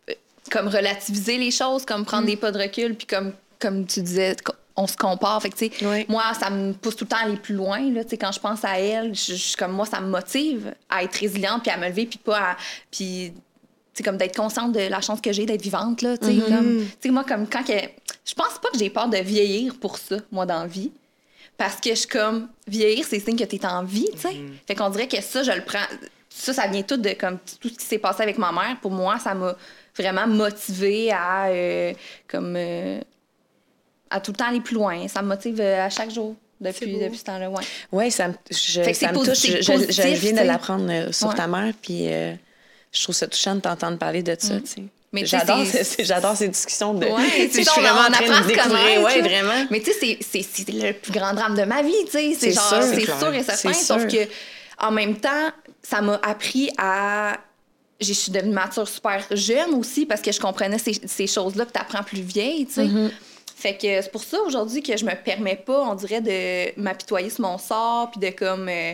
euh, 0.09 0.13
comme 0.51 0.67
relativiser 0.67 1.37
les 1.37 1.51
choses, 1.51 1.85
comme 1.85 2.05
prendre 2.05 2.25
des 2.27 2.37
pas 2.37 2.51
de 2.51 2.59
recul, 2.59 2.95
puis 2.95 3.07
comme, 3.07 3.33
comme 3.59 3.85
tu 3.87 4.01
disais, 4.01 4.35
on 4.77 4.87
se 4.87 4.95
compare. 4.95 5.41
Fait 5.41 5.49
que, 5.49 5.57
tu 5.57 5.69
sais, 5.75 5.85
Ouais. 5.85 6.05
moi, 6.07 6.23
ça 6.39 6.49
me 6.51 6.71
pousse 6.73 6.95
tout 6.95 7.03
le 7.05 7.09
temps 7.09 7.17
à 7.17 7.25
aller 7.25 7.37
plus 7.37 7.55
loin, 7.55 7.79
là, 7.91 8.03
tu 8.03 8.11
sais, 8.11 8.17
quand 8.17 8.31
je 8.31 8.39
pense 8.39 8.63
à 8.63 8.79
elle, 8.79 9.13
je, 9.15 9.33
je- 9.35 9.57
comme 9.57 9.71
moi, 9.71 9.85
ça 9.85 9.99
me 9.99 10.07
motive 10.07 10.73
à 10.89 11.03
être 11.03 11.15
résiliente, 11.15 11.63
puis 11.63 11.71
à 11.71 11.77
me 11.77 11.87
lever, 11.87 12.05
puis 12.05 12.19
pas 12.19 12.51
à... 12.51 12.57
Puis, 12.91 13.33
c'est 13.93 14.03
comme 14.03 14.17
d'être 14.17 14.35
consciente 14.37 14.73
de 14.73 14.81
la 14.81 15.01
chance 15.01 15.19
que 15.19 15.31
j'ai 15.33 15.47
d'être 15.47 15.63
vivante 15.63 16.03
là 16.03 16.15
tu 16.19 16.27
sais 16.27 16.35
comme 16.47 16.77
tu 16.85 16.91
sais 17.01 17.09
moi 17.09 17.23
comme 17.23 17.49
quand 17.49 17.63
que 17.63 17.73
je 17.73 18.35
pense 18.35 18.59
pas 18.61 18.69
que 18.71 18.77
j'ai 18.77 18.91
peur 18.91 19.07
de 19.09 19.17
vieillir 19.17 19.73
pour 19.79 19.97
ça 19.97 20.17
moi 20.31 20.45
dans 20.45 20.59
la 20.59 20.67
vie 20.67 20.91
parce 21.57 21.77
que 21.81 21.89
je 21.89 21.95
suis 21.95 22.07
comme 22.07 22.47
vieillir 22.67 23.03
c'est 23.09 23.19
signe 23.19 23.35
que 23.35 23.43
tu 23.43 23.55
es 23.55 23.65
en 23.65 23.83
vie 23.83 24.07
tu 24.13 24.19
sais 24.19 24.35
fait 24.67 24.75
qu'on 24.75 24.91
dirait 24.91 25.07
que 25.07 25.19
ça 25.19 25.41
je 25.41 25.49
le 25.49 25.63
prends 25.63 25.79
ça 26.29 26.53
ça 26.53 26.67
vient 26.67 26.83
tout 26.83 26.97
de 26.97 27.09
comme 27.13 27.39
tout 27.59 27.69
ce 27.69 27.73
qui 27.73 27.85
s'est 27.85 27.97
passé 27.97 28.21
avec 28.21 28.37
ma 28.37 28.51
mère 28.51 28.77
pour 28.83 28.91
moi 28.91 29.17
ça 29.17 29.33
m'a 29.33 29.55
vraiment 29.97 30.27
motivée 30.27 31.11
à 31.11 31.47
euh, 31.47 31.91
comme 32.27 32.53
euh, 32.55 32.99
à 34.09 34.19
tout 34.21 34.31
le 34.31 34.37
temps 34.37 34.45
aller 34.49 34.61
plus 34.61 34.75
loin 34.75 35.07
ça 35.07 35.21
me 35.21 35.27
motive 35.27 35.59
euh, 35.59 35.85
à 35.85 35.89
chaque 35.89 36.11
jour 36.11 36.35
depuis 36.61 36.97
depuis 36.97 37.17
ce 37.17 37.23
temps-là 37.25 37.49
ouais 37.49 37.63
Oui, 37.91 38.11
ça 38.11 38.29
me, 38.29 38.33
je, 38.49 38.81
Fait 38.81 38.91
que 38.91 38.97
ça 38.97 39.11
me 39.11 39.17
touche. 39.17 39.27
positif- 39.27 39.57
Je, 39.57 39.61
je- 39.61 39.71
je 39.71 39.71
positif, 40.01 40.19
viens 40.19 40.33
de 40.41 40.47
l'apprendre 40.47 40.87
euh, 40.89 41.11
sur 41.11 41.27
Ouais. 41.29 41.35
ta 41.35 41.47
mère, 41.47 41.73
puis 41.81 42.07
euh, 42.11 42.33
je 42.91 43.03
trouve 43.03 43.13
ça 43.15 43.27
touchant 43.27 43.55
de 43.55 43.59
t'entendre 43.61 43.97
parler 43.97 44.23
de 44.23 44.35
ça. 44.39 44.59
tu 44.59 44.65
sais. 44.67 44.83
Mais 45.13 45.21
tu 45.21 45.27
sais, 45.27 45.37
J'adore 45.39 45.65
c'est- 45.65 45.83
ces- 45.83 46.03
j'adore 46.03 46.35
ces 46.35 46.47
discussions 46.49 46.93
de. 46.93 47.05
Ouais, 47.05 47.49
je 47.53 47.61
suis 47.61 47.65
on- 47.77 47.81
vraiment 47.81 47.99
on 48.01 48.07
en 48.07 48.11
train 48.11 48.41
de 48.41 48.47
découvrir. 48.47 49.01
Ouais, 49.03 49.21
vraiment. 49.21 49.65
Mais 49.71 49.79
tu 49.79 49.91
sais, 49.93 49.97
c'est- 49.99 50.17
c'est 50.21 50.41
c'est 50.65 50.71
le 50.71 50.93
plus 50.93 51.11
grand 51.13 51.33
drame 51.33 51.55
de 51.55 51.63
ma 51.63 51.81
vie, 51.81 51.93
tu 52.05 52.11
sais. 52.11 52.33
C'est 52.33 52.51
C'est 52.51 52.53
genre, 52.53 52.69
sûr. 52.69 52.83
c'est 52.93 53.05
sûr 53.05 53.33
et 53.33 53.43
certain. 53.43 53.73
C'est 53.73 53.85
Sauf 53.85 54.01
sûr. 54.01 54.09
que, 54.25 54.85
en 54.85 54.91
même 54.91 55.15
temps, 55.17 55.49
ça 55.81 56.01
m'a 56.01 56.19
appris 56.23 56.69
à. 56.77 57.37
Je 58.01 58.13
suis 58.13 58.31
devenue 58.31 58.53
mature 58.53 58.87
super 58.87 59.23
jeune 59.31 59.73
aussi 59.75 60.05
parce 60.05 60.21
que 60.21 60.31
je 60.31 60.39
comprenais 60.39 60.77
ces, 60.77 60.99
ces 61.05 61.25
choses-là 61.25 61.65
que 61.65 61.71
tu 61.71 61.79
apprends 61.79 62.03
plus 62.03 62.21
vieille, 62.21 62.65
tu 62.67 62.73
sais. 62.73 62.83
Mm-hmm. 62.85 63.11
Fait 63.59 63.73
que 63.73 64.01
c'est 64.03 64.11
pour 64.11 64.23
ça 64.23 64.39
aujourd'hui 64.45 64.83
que 64.83 64.95
je 64.95 65.03
me 65.03 65.15
permets 65.15 65.55
pas, 65.55 65.81
on 65.81 65.95
dirait, 65.95 66.21
de 66.21 66.79
m'apitoyer 66.79 67.31
sur 67.31 67.41
mon 67.41 67.57
sort 67.57 68.11
puis 68.11 68.19
de 68.19 68.29
comme. 68.29 68.69
euh, 68.69 68.93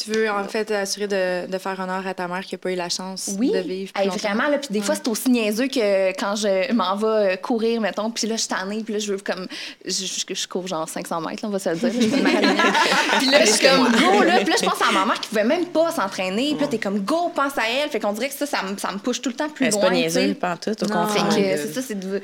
Tu 0.00 0.12
veux 0.12 0.30
en 0.30 0.44
fait 0.44 0.70
assurer 0.70 1.08
de, 1.08 1.50
de 1.50 1.58
faire 1.58 1.80
honneur 1.80 2.06
à 2.06 2.14
ta 2.14 2.28
mère 2.28 2.42
qui 2.44 2.54
n'a 2.54 2.58
pas 2.58 2.70
eu 2.70 2.76
la 2.76 2.88
chance 2.88 3.30
Oui, 3.38 3.50
de 3.50 3.58
vivre. 3.58 3.92
longtemps? 3.98 4.16
vraiment. 4.16 4.46
Là, 4.48 4.58
puis 4.58 4.68
des 4.70 4.80
fois, 4.80 4.94
c'est 4.94 5.08
aussi 5.08 5.28
niaiseux 5.30 5.66
que 5.66 6.10
quand 6.10 6.36
je 6.36 6.72
m'en 6.72 6.94
vais 6.94 7.32
euh, 7.32 7.36
courir, 7.36 7.80
mettons, 7.80 8.08
puis 8.10 8.28
là, 8.28 8.36
je 8.36 8.42
suis 8.42 8.48
tannée, 8.48 8.82
puis 8.84 8.92
là, 8.94 9.00
je 9.00 9.10
veux 9.12 9.18
comme... 9.18 9.48
Je, 9.84 9.90
je- 9.90 10.34
je 10.34 10.46
cours 10.46 10.68
genre 10.68 10.88
500 10.88 11.20
mètres, 11.22 11.42
là, 11.42 11.48
on 11.48 11.52
va 11.52 11.58
se 11.58 11.70
le 11.70 11.76
dire. 11.76 11.90
puis 13.18 13.26
là, 13.30 13.44
je 13.44 13.50
suis 13.50 13.66
comme 13.66 13.90
go, 13.90 14.22
là. 14.22 14.36
Puis 14.40 14.50
là, 14.50 14.56
je 14.60 14.64
pense 14.64 14.80
à 14.88 14.92
ma 14.92 15.04
mère 15.04 15.18
qui 15.20 15.28
pouvait 15.30 15.42
même 15.44 15.66
pas 15.66 15.90
s'entraîner. 15.90 16.50
Puis 16.52 16.60
là, 16.60 16.66
t'es 16.68 16.78
comme 16.78 17.00
go, 17.00 17.30
pense 17.34 17.58
à 17.58 17.62
elle. 17.68 17.90
Fait 17.90 17.98
qu'on 17.98 18.12
dirait 18.12 18.28
que 18.28 18.34
ça, 18.34 18.46
ça 18.46 18.62
me, 18.62 18.76
ça 18.78 18.92
me 18.92 18.98
pousse 18.98 19.20
tout 19.20 19.30
le 19.30 19.34
temps 19.36 19.48
plus 19.48 19.64
Mais 19.64 19.70
C'est 19.72 19.78
loin. 19.80 19.88
pas 19.90 19.94
tu 19.96 20.10
sais. 20.10 20.20
niaiseux, 20.20 20.34
pas 20.34 20.52
en 20.52 20.56
tout, 20.58 20.84
au 20.84 20.86
Non. 20.86 21.06
Fait 21.08 21.18
contraire. 21.20 21.34
que 21.56 21.56
c'est 21.62 21.72
ça, 21.72 21.82
c'est 21.82 21.98
de... 21.98 22.20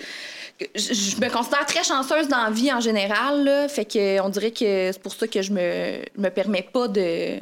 je 0.76 1.16
me 1.20 1.28
considère 1.32 1.66
très 1.66 1.82
chanceuse 1.82 2.28
dans 2.28 2.44
la 2.44 2.50
vie 2.50 2.72
en 2.72 2.80
général, 2.80 3.42
là. 3.44 3.68
Fait 3.68 3.84
que 3.84 4.20
on 4.20 4.28
dirait 4.28 4.52
que 4.52 4.90
c'est 4.92 5.02
pour 5.02 5.14
ça 5.14 5.26
que 5.26 5.42
je 5.42 5.50
me, 5.52 5.98
me 6.16 6.28
permets 6.28 6.68
pas 6.72 6.86
de... 6.88 7.38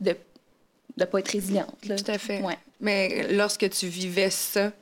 de 0.00 0.16
de 0.96 1.04
pas 1.04 1.20
être 1.20 1.28
résiliente. 1.28 1.86
Là. 1.86 1.96
Tout 1.96 2.10
à 2.10 2.18
fait. 2.18 2.42
Ouais. 2.42 2.58
Mais 2.80 3.32
lorsque 3.32 3.68
tu 3.70 3.86
vivais 3.86 4.30
ça 4.30 4.72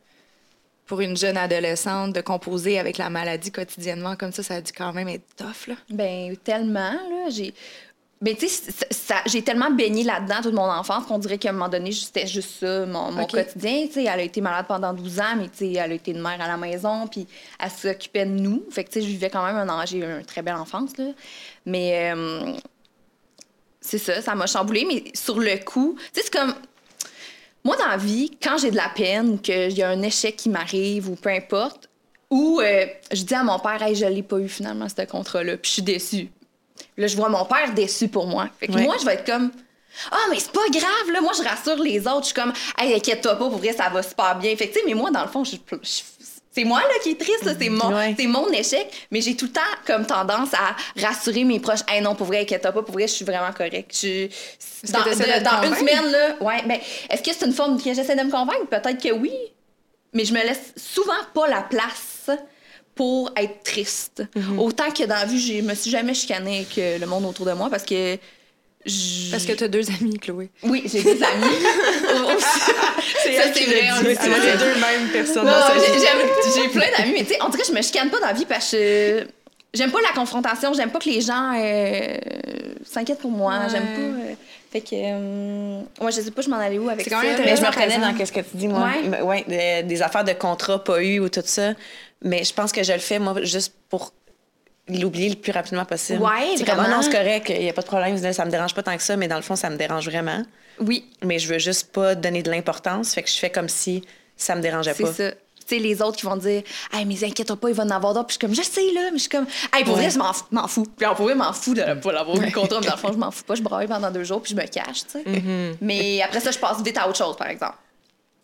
pour 0.87 1.01
une 1.01 1.17
jeune 1.17 1.37
adolescente, 1.37 2.15
de 2.15 2.21
composer 2.21 2.79
avec 2.79 2.97
la 2.99 3.11
maladie 3.11 3.53
quotidiennement 3.53 4.17
comme 4.17 4.33
ça, 4.33 4.43
ça 4.43 4.55
a 4.55 4.61
dû 4.61 4.73
quand 4.73 4.93
même 4.93 5.09
être 5.09 5.37
tough, 5.37 5.69
là. 5.69 5.75
Ben 5.91 6.37
tellement 6.39 6.93
là, 6.93 7.29
j'ai 7.29 7.55
ben 8.21 8.35
tu 8.35 8.49
sais 8.49 8.73
j'ai 9.27 9.43
tellement 9.43 9.71
baigné 9.71 10.03
là-dedans 10.03 10.43
toute 10.43 10.55
mon 10.55 10.69
enfance 10.69 11.07
qu'on 11.07 11.19
dirait 11.19 11.39
qu'à 11.39 11.51
un 11.51 11.53
moment 11.53 11.69
donné 11.69 11.93
c'était 11.93 12.27
juste 12.27 12.59
ça 12.59 12.85
mon, 12.85 13.27
quotidien, 13.27 13.87
tu 13.87 13.93
sais, 13.93 14.05
elle 14.05 14.19
a 14.19 14.23
été 14.23 14.41
malade 14.41 14.67
pendant 14.67 14.93
12 14.93 15.21
ans 15.21 15.37
mais 15.37 15.49
tu 15.49 15.59
sais 15.59 15.73
elle 15.75 15.93
a 15.93 15.95
été 15.95 16.11
une 16.11 16.21
mère 16.21 16.41
à 16.41 16.49
la 16.49 16.57
maison 16.57 17.07
puis 17.07 17.29
elle 17.61 17.71
s'occupait 17.71 18.27
de 18.27 18.33
nous. 18.33 18.65
Fait 18.71 18.83
que 18.83 18.91
tu 18.91 18.95
sais 18.95 19.07
je 19.07 19.11
vivais 19.11 19.31
quand 19.31 19.45
même 19.45 19.57
un 19.57 19.87
j'ai 19.87 19.99
eu 19.99 20.05
une 20.05 20.25
très 20.25 20.43
belle 20.43 20.57
enfance 20.57 20.97
là. 20.97 21.05
Mais 21.65 22.13
euh, 22.13 22.55
c'est 23.89 23.99
ça, 23.99 24.21
ça 24.23 24.35
m'a 24.35 24.47
chamboulé 24.47 24.85
mais 24.87 25.05
sur 25.15 25.39
le 25.39 25.57
coup, 25.65 25.97
tu 26.13 26.21
sais 26.21 26.27
c'est 26.27 26.33
comme 26.33 26.55
moi, 27.65 27.77
dans 27.77 27.89
la 27.89 27.97
vie, 27.97 28.31
quand 28.43 28.57
j'ai 28.57 28.71
de 28.71 28.77
la 28.77 28.89
peine, 28.89 29.41
qu'il 29.41 29.73
y 29.77 29.83
a 29.83 29.89
un 29.91 30.01
échec 30.03 30.37
qui 30.37 30.49
m'arrive 30.49 31.11
ou 31.11 31.17
peu 31.17 31.29
importe, 31.31 31.91
ou 32.31 32.61
euh, 32.61 32.87
je 33.13 33.23
dis 33.23 33.35
à 33.35 33.43
mon 33.43 33.59
père, 33.59 33.83
hey, 33.83 33.95
je 33.97 34.07
l'ai 34.07 34.23
pas 34.23 34.39
eu 34.39 34.49
finalement, 34.49 34.87
ce 34.89 35.03
contrat-là, 35.05 35.57
puis 35.57 35.69
je 35.69 35.73
suis 35.75 35.83
déçue. 35.83 36.29
Là, 36.97 37.09
je 37.09 37.17
vois 37.17 37.29
mon 37.29 37.45
père 37.45 37.75
déçu 37.75 38.09
pour 38.09 38.27
moi. 38.27 38.49
Fait 38.61 38.69
que 38.69 38.73
Ouais. 38.73 38.85
moi, 38.85 38.97
je 38.99 39.05
vais 39.05 39.15
être 39.15 39.27
comme, 39.27 39.51
ah, 40.13 40.17
mais 40.31 40.39
c'est 40.39 40.53
pas 40.53 40.67
grave, 40.71 41.11
là. 41.13 41.21
Moi, 41.21 41.33
je 41.37 41.43
rassure 41.43 41.83
les 41.83 42.01
autres. 42.07 42.21
Je 42.21 42.25
suis 42.27 42.35
comme, 42.35 42.53
hey, 42.79 42.95
inquiète-toi 42.95 43.33
pas, 43.33 43.49
pour 43.49 43.59
vrai, 43.59 43.73
ça 43.73 43.89
va 43.91 44.03
super 44.03 44.39
bien. 44.39 44.55
Fait 44.57 44.69
que, 44.69 44.75
tu 44.75 44.79
sais, 44.81 44.87
mais 44.87 44.95
moi, 44.95 45.11
dans 45.11 45.23
le 45.23 45.29
fond, 45.29 45.43
je- 45.45 45.57
je- 45.83 46.18
c'est 46.59 46.65
moi 46.65 46.81
là, 46.81 46.95
qui 47.05 47.11
est 47.11 47.21
triste, 47.21 47.49
c'est 47.61 47.69
mon, 47.69 47.93
Ouais. 47.95 48.15
c'est 48.19 48.27
mon 48.27 48.49
échec, 48.51 48.89
mais 49.13 49.21
j'ai 49.21 49.37
tout 49.37 49.45
le 49.47 49.53
temps 49.53 49.61
comme 49.87 50.05
tendance 50.07 50.51
à 50.55 50.75
rassurer 51.01 51.45
mes 51.45 51.61
proches. 51.61 51.81
Hey, 51.89 52.01
non, 52.03 52.17
pour 52.17 52.27
vrai, 52.27 52.41
inquiète-toi 52.41 52.73
pas, 52.73 52.83
pour 52.83 52.93
vrai, 52.95 53.07
je 53.07 53.13
suis 53.13 53.25
vraiment 53.25 53.53
correcte. 53.53 53.97
Je- 54.03 54.27
Dans, 54.93 55.03
de 55.05 55.67
une 55.69 55.75
semaine, 55.77 56.11
là, 56.11 56.37
ouais, 56.41 56.63
ben, 56.67 56.79
est-ce 57.11 57.23
que 57.23 57.31
c'est 57.33 57.47
une 57.47 57.53
forme 57.53 57.77
que 57.81 57.95
j'essaie 57.95 58.17
de 58.17 58.23
me 58.23 58.31
convaincre? 58.31 58.67
Peut-être 58.69 59.01
que 59.03 59.13
oui, 59.13 59.33
mais 60.13 60.25
je 60.25 60.33
me 60.33 60.41
laisse 60.41 60.73
souvent 60.77 61.13
pas 61.35 61.47
la 61.49 61.63
place 61.63 62.31
pour 62.95 63.31
être 63.37 63.63
triste. 63.63 64.25
Mhm. 64.35 64.59
Autant 64.59 64.91
que 64.91 65.05
dans 65.05 65.15
la 65.15 65.25
vie, 65.27 65.41
je 65.41 65.63
me 65.63 65.75
suis 65.75 65.91
jamais 65.91 66.15
chicanée 66.15 66.57
avec 66.59 66.77
euh, 66.79 66.99
le 66.99 67.07
monde 67.07 67.25
autour 67.27 67.47
de 67.47 67.53
moi 67.53 67.69
parce 67.71 67.85
que. 67.85 68.19
Je- 68.89 69.31
Parce 69.31 69.45
que 69.45 69.53
tu 69.53 69.65
as 69.65 69.69
deux 69.69 69.89
amis, 70.01 70.19
Chloé. 70.19 70.51
Oui, 70.65 70.83
j'ai 70.87 71.03
des 71.03 71.23
amis. 71.23 71.45
Ça, 72.39 73.43
c'est 73.55 73.65
vrai, 73.65 73.83
on 73.93 73.97
ça. 73.97 74.03
les 74.03 74.53
deux 74.59 74.81
mêmes 74.81 75.09
personnes 75.13 75.45
Non, 75.47 75.53
j'ai- 75.77 76.69
plein 76.69 76.87
d'amis, 76.97 77.13
mais 77.13 77.25
tu 77.25 77.35
sais, 77.35 77.39
on 77.43 77.49
dirait 77.49 77.63
que 77.63 77.69
je 77.69 77.73
me 77.73 77.83
chicane 77.83 78.11
pas 78.11 78.21
dans 78.21 78.27
la 78.27 78.33
vie 78.33 78.47
parce 78.47 78.71
que 78.73 79.27
j'aime 79.75 79.91
pas 79.91 80.01
la 80.01 80.13
confrontation, 80.15 80.73
j'aime 80.73 80.91
pas 80.91 80.99
que 80.99 81.09
les 81.09 81.21
gens 81.21 81.53
euh, 81.57 82.17
s'inquiètent 82.85 83.19
pour 83.21 83.31
moi, 83.31 83.53
Ouais. 83.59 83.69
j'aime 83.71 83.87
pas. 83.87 84.01
euh, 84.01 84.35
fait 84.73 84.81
que. 84.81 84.89
euh, 84.95 85.81
ouais, 86.01 86.13
je 86.13 86.21
sais 86.21 86.31
pas, 86.31 86.43
je 86.43 86.49
m'en 86.51 86.57
allais 86.59 86.79
où 86.79 86.89
avec 86.89 87.05
C'est 87.05 87.11
ça. 87.11 87.17
quand 87.17 87.23
même 87.23 87.41
Mais 87.45 87.57
je 87.57 87.63
me 87.63 87.67
reconnais 87.67 87.99
dans 87.99 88.25
ce 88.27 88.33
que 88.33 88.41
tu 88.41 88.47
dis, 88.57 88.69
moi. 88.69 88.89
Ouais. 89.11 89.21
Ouais, 89.23 89.45
de- 89.49 89.87
des 89.87 90.03
affaires 90.03 90.25
de 90.25 90.33
contrat 90.33 90.83
pas 90.83 91.03
eu 91.03 91.21
ou 91.21 91.29
tout 91.29 91.43
ça. 91.45 91.73
Mais 92.23 92.43
je 92.45 92.53
pense 92.53 92.73
que 92.73 92.83
je 92.83 92.93
le 92.93 92.99
fais, 92.99 93.19
moi, 93.19 93.35
juste 93.43 93.73
pour 93.89 94.13
l'oublier 94.89 95.29
le 95.31 95.37
plus 95.37 95.53
rapidement 95.53 95.85
possible. 95.85 96.23
Ouais, 96.23 96.55
c'est 96.57 96.65
comme, 96.65 96.81
ah 96.81 96.89
non, 96.89 97.03
c'est 97.03 97.13
correct, 97.13 97.49
il 97.51 97.61
n'y 97.61 97.69
a 97.71 97.73
pas 97.73 97.83
de 97.83 97.87
problème, 97.87 98.33
ça 98.33 98.45
me 98.45 98.51
dérange 98.51 98.75
pas 98.75 98.83
tant 98.83 98.97
que 98.97 99.03
ça, 99.03 99.17
mais 99.17 99.29
dans 99.29 99.37
le 99.37 99.43
fond, 99.43 99.57
ça 99.57 99.71
me 99.71 99.77
dérange 99.77 100.07
vraiment. 100.09 100.43
Oui, 100.81 101.05
Mais 101.25 101.39
je 101.39 101.49
veux 101.53 101.59
juste 101.59 101.93
pas 101.93 102.15
donner 102.15 102.43
de 102.43 102.51
l'importance, 102.51 103.13
fait 103.15 103.23
que 103.23 103.31
je 103.31 103.37
fais 103.39 103.51
comme 103.51 103.69
si 103.69 104.03
ça 104.37 104.55
me 104.55 104.61
dérangeait 104.63 104.95
c'est 104.95 105.03
pas. 105.03 105.13
ça. 105.13 105.31
Tu 105.33 105.77
sais, 105.77 105.83
les 105.83 106.01
autres 106.01 106.17
qui 106.17 106.25
vont 106.25 106.37
dire, 106.37 106.63
hey, 106.95 107.05
mais 107.05 107.23
inquiète 107.25 107.53
pas, 107.55 107.69
il 107.69 107.75
va 107.75 107.83
en 107.85 107.91
avoir 107.91 108.15
d'autres. 108.15 108.29
Puis 108.29 108.39
je 108.41 108.47
suis 108.47 108.47
comme, 108.47 108.55
je 108.55 108.63
sais, 108.91 108.95
là. 108.95 109.11
Mais 109.13 109.19
je 109.19 109.23
suis 109.25 109.29
comme, 109.29 109.47
hey, 109.75 109.85
pour 109.85 109.95
Ouais. 109.97 110.01
vrai, 110.01 110.11
je 110.11 110.19
m'en 110.19 110.33
fous. 110.33 110.45
m'en 110.51 110.67
fous. 110.67 110.87
Puis 110.97 111.07
pour 111.15 111.25
vrai, 111.27 111.35
je 111.35 111.39
m'en 111.39 111.53
fous 111.53 111.75
de 111.75 111.83
pas 112.01 112.13
l'avoir 112.13 112.37
eu 112.41 112.47
le 112.47 112.51
contrat, 112.53 112.79
mais 112.81 112.87
dans 112.87 112.95
le 112.95 112.99
fond, 112.99 113.13
je 113.13 113.19
m'en 113.19 113.31
fous 113.31 113.45
pas. 113.45 113.55
Je 113.55 113.61
braille 113.63 113.87
pendant 113.87 114.11
deux 114.11 114.25
jours, 114.25 114.41
puis 114.41 114.53
je 114.53 114.57
me 114.57 114.67
cache, 114.67 115.01
tu 115.05 115.11
sais. 115.13 115.25
Mm-hmm. 115.25 115.75
Mais 115.83 116.23
après 116.23 116.41
ça, 116.41 116.53
je 116.53 116.59
passe 116.59 116.83
vite 116.83 116.97
à 116.97 117.07
autre 117.07 117.19
chose, 117.19 117.37
par 117.37 117.49
exemple. 117.49 117.77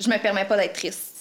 Je 0.00 0.08
me 0.10 0.18
permets 0.18 0.44
pas 0.44 0.58
d'être 0.58 0.74
triste. 0.74 1.13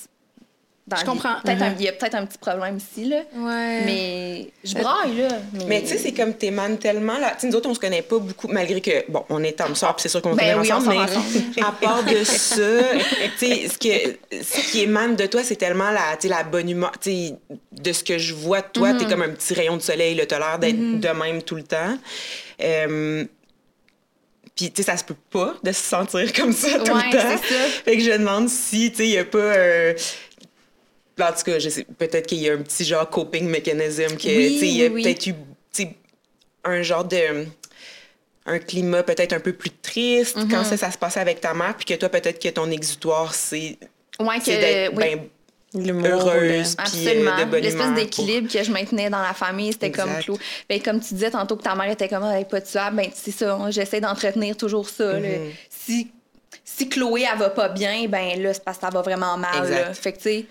Dans 0.85 0.97
Je 0.97 1.05
comprends. 1.05 1.35
Un- 1.45 1.75
Il 1.79 1.85
y 1.85 1.87
a 1.87 1.93
peut-être 1.93 2.15
un 2.15 2.25
petit 2.25 2.37
problème 2.37 2.77
ici, 2.77 3.05
là. 3.05 3.21
Ouais. 3.35 3.81
Mais 3.85 4.47
je 4.65 4.73
braille, 4.73 5.15
là. 5.17 5.27
Mais 5.67 5.81
tu 5.81 5.87
sais, 5.87 5.97
c'est 5.97 6.11
comme 6.11 6.33
t'émanes 6.33 6.77
tellement 6.77 7.17
là. 7.17 7.31
Tu 7.31 7.41
sais, 7.41 7.47
nous 7.47 7.55
autres, 7.55 7.69
on 7.69 7.73
se 7.73 7.79
connaît 7.79 8.01
pas 8.01 8.19
beaucoup, 8.19 8.47
malgré 8.49 8.81
que, 8.81 9.09
bon, 9.09 9.23
on 9.29 9.41
est 9.43 9.61
en 9.61 9.73
sœurs, 9.75 9.95
puis 9.95 10.03
c'est 10.03 10.09
sûr 10.09 10.21
qu'on 10.21 10.35
Ben 10.35 10.39
finir 10.57 10.57
oui, 10.61 10.71
ensemble, 10.73 10.85
sort 10.85 10.93
mais 10.93 11.17
ensemble. 11.17 11.45
à 11.65 11.71
part 11.71 12.03
de 12.03 12.23
ça, 12.25 12.79
tu 13.39 13.45
sais, 13.47 13.67
ce, 13.69 13.77
que, 13.77 14.17
ce 14.43 14.71
qui 14.71 14.81
émane 14.81 15.15
de 15.15 15.25
toi, 15.25 15.41
c'est 15.43 15.55
tellement 15.55 15.89
la, 15.91 16.17
tu 16.19 16.23
sais, 16.23 16.27
la 16.27 16.43
bonne 16.43 16.69
humeur. 16.69 16.91
Tu 17.01 17.11
sais, 17.11 17.35
de 17.71 17.93
ce 17.93 18.03
que 18.03 18.17
je 18.17 18.33
vois 18.33 18.59
de 18.61 18.67
toi, 18.73 18.93
t'es 18.93 19.05
comme 19.05 19.21
un 19.21 19.29
petit 19.29 19.53
rayon 19.53 19.77
de 19.77 19.81
soleil, 19.81 20.15
là, 20.15 20.25
t'as 20.25 20.39
l'air 20.39 20.59
d'être 20.59 20.99
de 20.99 21.09
même 21.09 21.41
tout 21.43 21.55
le 21.55 21.63
temps. 21.63 21.97
Euh, 22.61 23.23
puis, 24.55 24.71
tu 24.71 24.83
sais, 24.83 24.91
ça 24.91 24.97
se 24.97 25.03
peut 25.03 25.15
pas 25.31 25.55
de 25.63 25.71
se 25.71 25.81
sentir 25.81 26.31
comme 26.33 26.53
ça 26.53 26.77
tout 26.77 26.91
Ouais, 26.91 27.01
le 27.11 27.17
temps. 27.17 27.37
c'est 27.41 27.53
ça. 27.55 27.63
Fait 27.85 27.97
que 27.97 28.03
je 28.03 28.11
demande 28.11 28.49
si, 28.49 28.91
tu 28.91 28.97
sais, 28.97 29.05
il 29.05 29.11
y 29.13 29.17
a 29.17 29.25
pas 29.25 29.39
un. 29.51 29.93
En 31.21 31.31
tout 31.31 31.43
cas, 31.45 31.59
je 31.59 31.69
sais, 31.69 31.85
peut-être 31.97 32.25
qu'il 32.27 32.39
y 32.39 32.49
a 32.49 32.53
un 32.53 32.57
petit 32.61 32.83
genre 32.85 33.07
coping 33.09 33.47
mechanism, 33.47 34.17
que, 34.17 34.27
Oui, 34.27 34.53
tu 34.53 34.59
sais, 34.59 34.67
il 34.67 34.77
y 34.77 34.81
a 34.83 34.87
oui, 34.87 34.91
oui. 34.95 35.03
peut-être 35.03 35.27
eu, 35.27 35.33
tu 35.33 35.83
sais, 35.83 35.95
un 36.63 36.81
genre 36.81 37.05
de. 37.05 37.45
un 38.45 38.59
climat 38.59 39.03
peut-être 39.03 39.33
un 39.33 39.39
peu 39.39 39.53
plus 39.53 39.69
triste 39.69 40.37
Mm-hmm. 40.37 40.49
quand 40.49 40.63
ça, 40.63 40.75
ça 40.77 40.91
se 40.91 40.97
passait 40.97 41.19
avec 41.19 41.39
ta 41.39 41.53
mère, 41.53 41.75
puis 41.77 41.85
que 41.85 41.93
toi, 41.93 42.09
peut-être 42.09 42.41
que 42.41 42.49
ton 42.49 42.69
exutoire, 42.71 43.33
c'est 43.33 43.77
Ouais, 44.19 44.35
c'est 44.43 44.55
que, 44.55 44.59
d'être 44.61 44.93
oui. 44.97 45.03
ben 45.03 45.19
L'humour, 45.75 46.05
heureuse, 46.29 46.75
le- 46.77 46.83
puis 46.83 47.07
euh, 47.07 47.09
Absolument. 47.09 47.37
de 47.39 47.45
bonne 47.45 47.61
L'espèce 47.63 47.81
humeur 47.81 47.87
pour- 47.95 48.03
d'équilibre 48.03 48.51
que 48.53 48.63
je 48.63 48.71
maintenais 48.71 49.09
dans 49.09 49.21
la 49.23 49.33
famille, 49.33 49.73
c'était 49.73 49.89
comme 49.91 50.15
clou. 50.19 50.37
Ben, 50.69 50.79
comme 50.79 50.99
tu 50.99 51.15
disais 51.15 51.31
tantôt 51.31 51.55
que 51.57 51.63
ta 51.63 51.73
mère 51.73 51.89
était 51.89 52.07
comme, 52.07 52.23
elle 52.25 52.41
est 52.41 52.45
pas 52.49 52.61
tuable, 52.61 52.97
ben, 52.97 53.07
c'est 53.13 53.31
ça, 53.31 53.55
hein, 53.55 53.71
j'essaie 53.71 53.99
d'entretenir 53.99 54.55
toujours 54.55 54.87
ça. 54.87 55.13
Mhm. 55.19 55.51
Si, 55.71 56.11
si 56.63 56.89
Chloé, 56.89 57.25
elle 57.31 57.39
va 57.39 57.49
pas 57.49 57.69
bien, 57.69 58.05
ben 58.07 58.39
là, 58.39 58.53
c'est 58.53 58.63
parce 58.63 58.77
que 58.77 58.81
ça 58.85 58.91
va 58.91 59.01
vraiment 59.01 59.35
mal. 59.35 59.63
Exact. 59.63 59.87
là. 59.87 59.93
Fait 59.95 60.11
que, 60.11 60.17
tu 60.17 60.23
sais, 60.23 60.45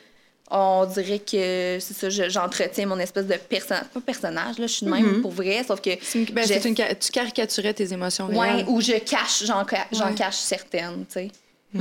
on 0.54 0.84
dirait 0.86 1.18
que 1.18 1.78
c'est 1.80 1.94
ça, 1.94 2.10
je- 2.10 2.28
j'entretiens 2.28 2.86
mon 2.86 2.98
espèce 2.98 3.26
de 3.26 3.34
personnage. 3.36 3.86
Pas 3.94 4.00
personnage, 4.00 4.58
là, 4.58 4.66
je 4.66 4.72
suis 4.72 4.86
de 4.86 4.90
même 4.90 5.06
Mhm. 5.16 5.22
pour 5.22 5.30
vrai, 5.32 5.64
sauf 5.66 5.80
que. 5.80 5.90
C'est 6.02 6.18
une- 6.20 6.24
ben, 6.26 6.46
une 6.64 6.74
tu 6.74 7.10
caricaturais 7.10 7.72
tes 7.74 7.92
émotions 7.92 8.26
Ouais, 8.28 8.50
réelles. 8.52 8.64
ou 8.68 8.80
je 8.80 8.92
cache, 8.98 9.44
j'en 9.44 9.66
ca- 9.66 9.86
j'en 9.92 10.08
Ouais. 10.10 10.14
cache 10.14 10.36
certaines, 10.36 11.04
tu 11.06 11.12
sais. 11.14 11.30
Ouais. 11.74 11.80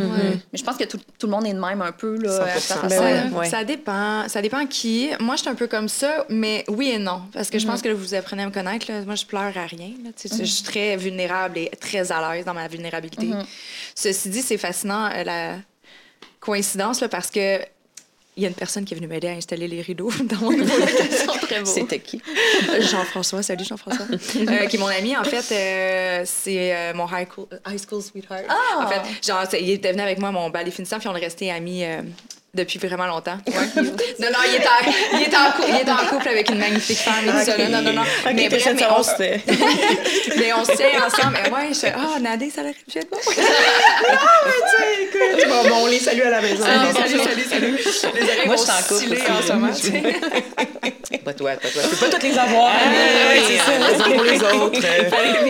Mais 0.53 0.57
je 0.57 0.63
pense 0.63 0.77
que 0.77 0.85
tout, 0.85 0.97
tout 1.19 1.27
le 1.27 1.31
monde 1.33 1.45
est 1.45 1.51
de 1.53 1.59
même 1.59 1.81
un 1.81 1.91
peu, 1.91 2.15
là, 2.17 2.43
à 2.43 2.59
sa 2.61 2.75
100%. 2.75 2.87
façon. 2.87 3.03
Ben. 3.03 3.29
Ça, 3.29 3.37
ouais. 3.37 3.49
ça 3.49 3.63
dépend. 3.65 4.29
Ça 4.29 4.41
dépend 4.41 4.65
qui. 4.65 5.09
Moi, 5.19 5.35
je 5.35 5.41
suis 5.41 5.49
un 5.49 5.55
peu 5.55 5.67
comme 5.67 5.89
ça, 5.89 6.25
mais 6.29 6.63
oui 6.69 6.91
et 6.91 6.97
non. 6.97 7.23
Parce 7.33 7.49
que 7.49 7.59
je 7.59 7.67
pense 7.67 7.81
que 7.81 7.89
vous 7.89 8.13
apprenez 8.13 8.43
à 8.43 8.45
me 8.45 8.51
connaître. 8.53 8.89
là. 8.89 9.01
Moi, 9.01 9.15
je 9.15 9.25
pleure 9.25 9.51
à 9.57 9.65
rien. 9.65 9.91
là. 10.01 10.11
Tu 10.15 10.29
sais, 10.29 10.37
Je 10.37 10.45
suis 10.49 10.63
très 10.63 10.95
vulnérable 10.95 11.57
et 11.57 11.69
très 11.77 12.09
à 12.09 12.33
l'aise 12.33 12.45
dans 12.45 12.53
ma 12.53 12.69
vulnérabilité. 12.69 13.31
Ceci 13.93 14.29
dit, 14.29 14.41
c'est 14.41 14.57
fascinant 14.57 15.09
euh, 15.13 15.25
la 15.25 15.55
coïncidence 16.39 17.01
là, 17.01 17.09
parce 17.09 17.29
que 17.29 17.59
il 18.37 18.43
y 18.43 18.45
a 18.45 18.49
une 18.49 18.55
personne 18.55 18.85
qui 18.85 18.93
est 18.93 18.97
venue 18.97 19.07
m'aider 19.07 19.27
à 19.27 19.31
installer 19.31 19.67
les 19.67 19.81
rideaux 19.81 20.11
dans 20.23 20.37
mon 20.37 20.51
nouveau 20.51 20.77
location. 20.77 21.33
très 21.41 21.59
beau. 21.59 21.65
C'était 21.65 21.99
qui? 21.99 22.21
Jean-François, 22.79 23.43
salut 23.43 23.65
Jean-François. 23.65 24.05
Euh, 24.41 24.65
qui 24.67 24.77
est 24.77 24.79
mon 24.79 24.87
ami, 24.87 25.15
en 25.15 25.23
fait, 25.23 25.53
euh, 25.53 26.23
c'est 26.25 26.75
euh, 26.75 26.93
mon 26.93 27.05
high 27.07 27.27
school, 27.29 27.45
high 27.67 27.79
school 27.79 28.01
sweetheart. 28.01 28.45
Ah! 28.49 28.83
En 28.83 28.87
fait, 28.87 29.01
genre, 29.25 29.43
il 29.59 29.69
était 29.69 29.91
venu 29.91 30.01
avec 30.01 30.19
moi 30.19 30.29
à 30.29 30.31
mon 30.31 30.49
bal 30.49 30.65
définissant, 30.65 30.99
puis 30.99 31.07
on 31.07 31.15
est 31.15 31.19
restés 31.19 31.51
amis 31.51 31.83
euh, 31.83 32.01
depuis 32.53 32.79
vraiment 32.79 33.05
longtemps. 33.05 33.37
non, 33.47 34.27
non, 34.27 34.39
il 34.45 34.55
était, 34.55 34.67
en, 34.67 35.17
il, 35.17 35.21
était 35.23 35.37
en 35.37 35.51
couple, 35.51 35.69
il 35.69 35.75
était 35.81 35.91
en 35.91 36.05
couple 36.05 36.27
avec 36.27 36.49
une 36.49 36.57
magnifique 36.57 36.97
femme 36.97 37.23
et 37.23 37.27
là. 37.27 37.69
Non, 37.69 37.81
non, 37.81 37.93
non. 37.93 38.01
Ok, 38.01 38.33
mais, 38.33 38.49
bref, 38.49 38.67
mais, 38.75 38.85
on, 38.85 39.01
mais 40.37 40.53
on 40.53 40.65
se 40.65 40.75
tient 40.75 41.05
ensemble. 41.05 41.39
Mais 41.43 41.49
ouais, 41.49 41.69
je 41.69 41.79
fais, 41.79 41.93
ah, 41.95 42.19
Nadé, 42.19 42.49
ça 42.49 42.61
aurait 42.61 42.73
pu 42.73 42.97
être 42.97 43.09
bon. 43.09 43.17
Écoute, 45.01 45.47
bon, 45.47 45.69
bon, 45.69 45.75
on 45.83 45.87
les 45.87 45.99
salue 45.99 46.23
à 46.23 46.29
la 46.29 46.41
maison. 46.41 46.65
Ah, 46.67 46.91
salut, 46.93 47.19
salut, 47.19 47.43
salut. 47.49 47.77
Les 48.15 48.23
oreilles 48.23 48.47
Moi, 48.47 48.55
vont 48.57 48.65
je 48.65 48.71
suis 48.71 48.71
en 48.71 49.15
couple 49.15 49.31
en 49.31 49.41
ce 49.41 49.53
moment. 49.53 49.73
tu 49.73 49.81
sais. 49.83 51.17
Pas 51.23 51.33
toi, 51.33 51.51
pas 51.51 51.69
toi. 51.69 51.81
Tu 51.83 51.89
peux 51.89 52.05
pas 52.05 52.09
toutes 52.11 52.23
les 52.23 52.37
avoir. 52.37 52.71
Ah, 52.73 53.29
ouais, 53.29 53.41
c'est 53.47 53.57
ça. 53.57 53.77
Les 53.77 54.01
uns 54.01 54.17
pour 54.17 54.23
les 54.23 54.43
autres. 54.43 54.79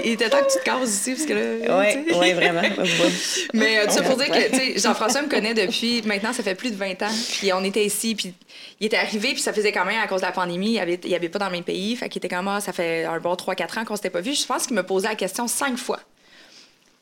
Il 0.03 0.11
était 0.11 0.29
temps 0.29 0.41
que 0.41 0.51
tu 0.51 0.59
te 0.59 0.63
cases 0.63 0.89
ici, 0.89 1.11
parce 1.13 1.25
que 1.25 1.33
là. 1.33 1.77
Ouais, 1.79 2.03
tu 2.05 2.13
sais. 2.13 2.19
ouais, 2.19 2.33
vraiment. 2.33 2.61
Mais 3.53 3.79
euh, 3.79 3.85
tout 3.87 3.93
ça 3.93 4.03
pour 4.03 4.17
dire 4.17 4.27
que, 4.27 4.49
tu 4.49 4.55
sais, 4.55 4.73
Jean-François 4.77 5.21
me 5.23 5.27
connaît 5.27 5.53
depuis, 5.53 6.01
maintenant, 6.05 6.33
ça 6.33 6.43
fait 6.43 6.55
plus 6.55 6.71
de 6.71 6.75
20 6.75 6.90
ans. 7.01 7.13
Puis 7.39 7.51
on 7.53 7.63
était 7.63 7.85
ici, 7.85 8.15
puis 8.15 8.33
il 8.79 8.87
était 8.87 8.97
arrivé, 8.97 9.33
puis 9.33 9.41
ça 9.41 9.53
faisait 9.53 9.71
quand 9.71 9.85
même, 9.85 10.01
à 10.01 10.07
cause 10.07 10.21
de 10.21 10.25
la 10.25 10.31
pandémie, 10.31 10.73
il 10.73 10.79
avait, 10.79 10.99
il 11.03 11.15
avait 11.15 11.29
pas 11.29 11.39
dans 11.39 11.47
le 11.47 11.53
même 11.53 11.63
pays. 11.63 11.95
Fait 11.95 12.09
qu'il 12.09 12.19
était 12.19 12.33
comme, 12.33 12.47
ah, 12.47 12.61
ça 12.61 12.73
fait 12.73 13.05
un 13.05 13.19
bon 13.19 13.33
3-4 13.33 13.79
ans 13.79 13.85
qu'on 13.85 13.95
s'était 13.95 14.09
pas 14.09 14.21
vu. 14.21 14.33
Je 14.33 14.45
pense 14.45 14.67
qu'il 14.67 14.75
me 14.75 14.83
posait 14.83 15.07
la 15.07 15.15
question 15.15 15.47
cinq 15.47 15.77
fois. 15.77 15.99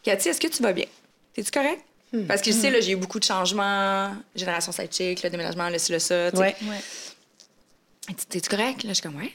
Cathy, 0.03 0.29
est-ce 0.29 0.39
que 0.39 0.47
tu 0.47 0.63
vas 0.63 0.73
bien? 0.73 0.85
T'es-tu 1.33 1.51
correct? 1.51 1.81
Parce 2.27 2.41
que 2.41 2.51
je 2.51 2.55
sais, 2.55 2.71
là, 2.71 2.79
j'ai 2.81 2.93
eu 2.93 2.95
beaucoup 2.95 3.19
de 3.19 3.23
changements. 3.23 4.15
Génération 4.35 4.71
sidechick, 4.71 5.21
le 5.21 5.29
déménagement, 5.29 5.69
le 5.69 5.77
ci, 5.77 5.91
le 5.91 5.99
ça. 5.99 6.31
tu 6.31 6.37
sais. 6.37 6.43
Ouais. 6.43 6.55
Ouais. 6.63 8.15
T'es-tu 8.29 8.49
correct? 8.49 8.83
Là, 8.83 8.89
je 8.89 8.93
suis 8.95 9.03
comme, 9.03 9.15
ouais. 9.17 9.31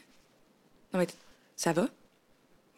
Non, 0.93 0.99
mais 0.99 1.07
ça 1.57 1.73
va? 1.73 1.89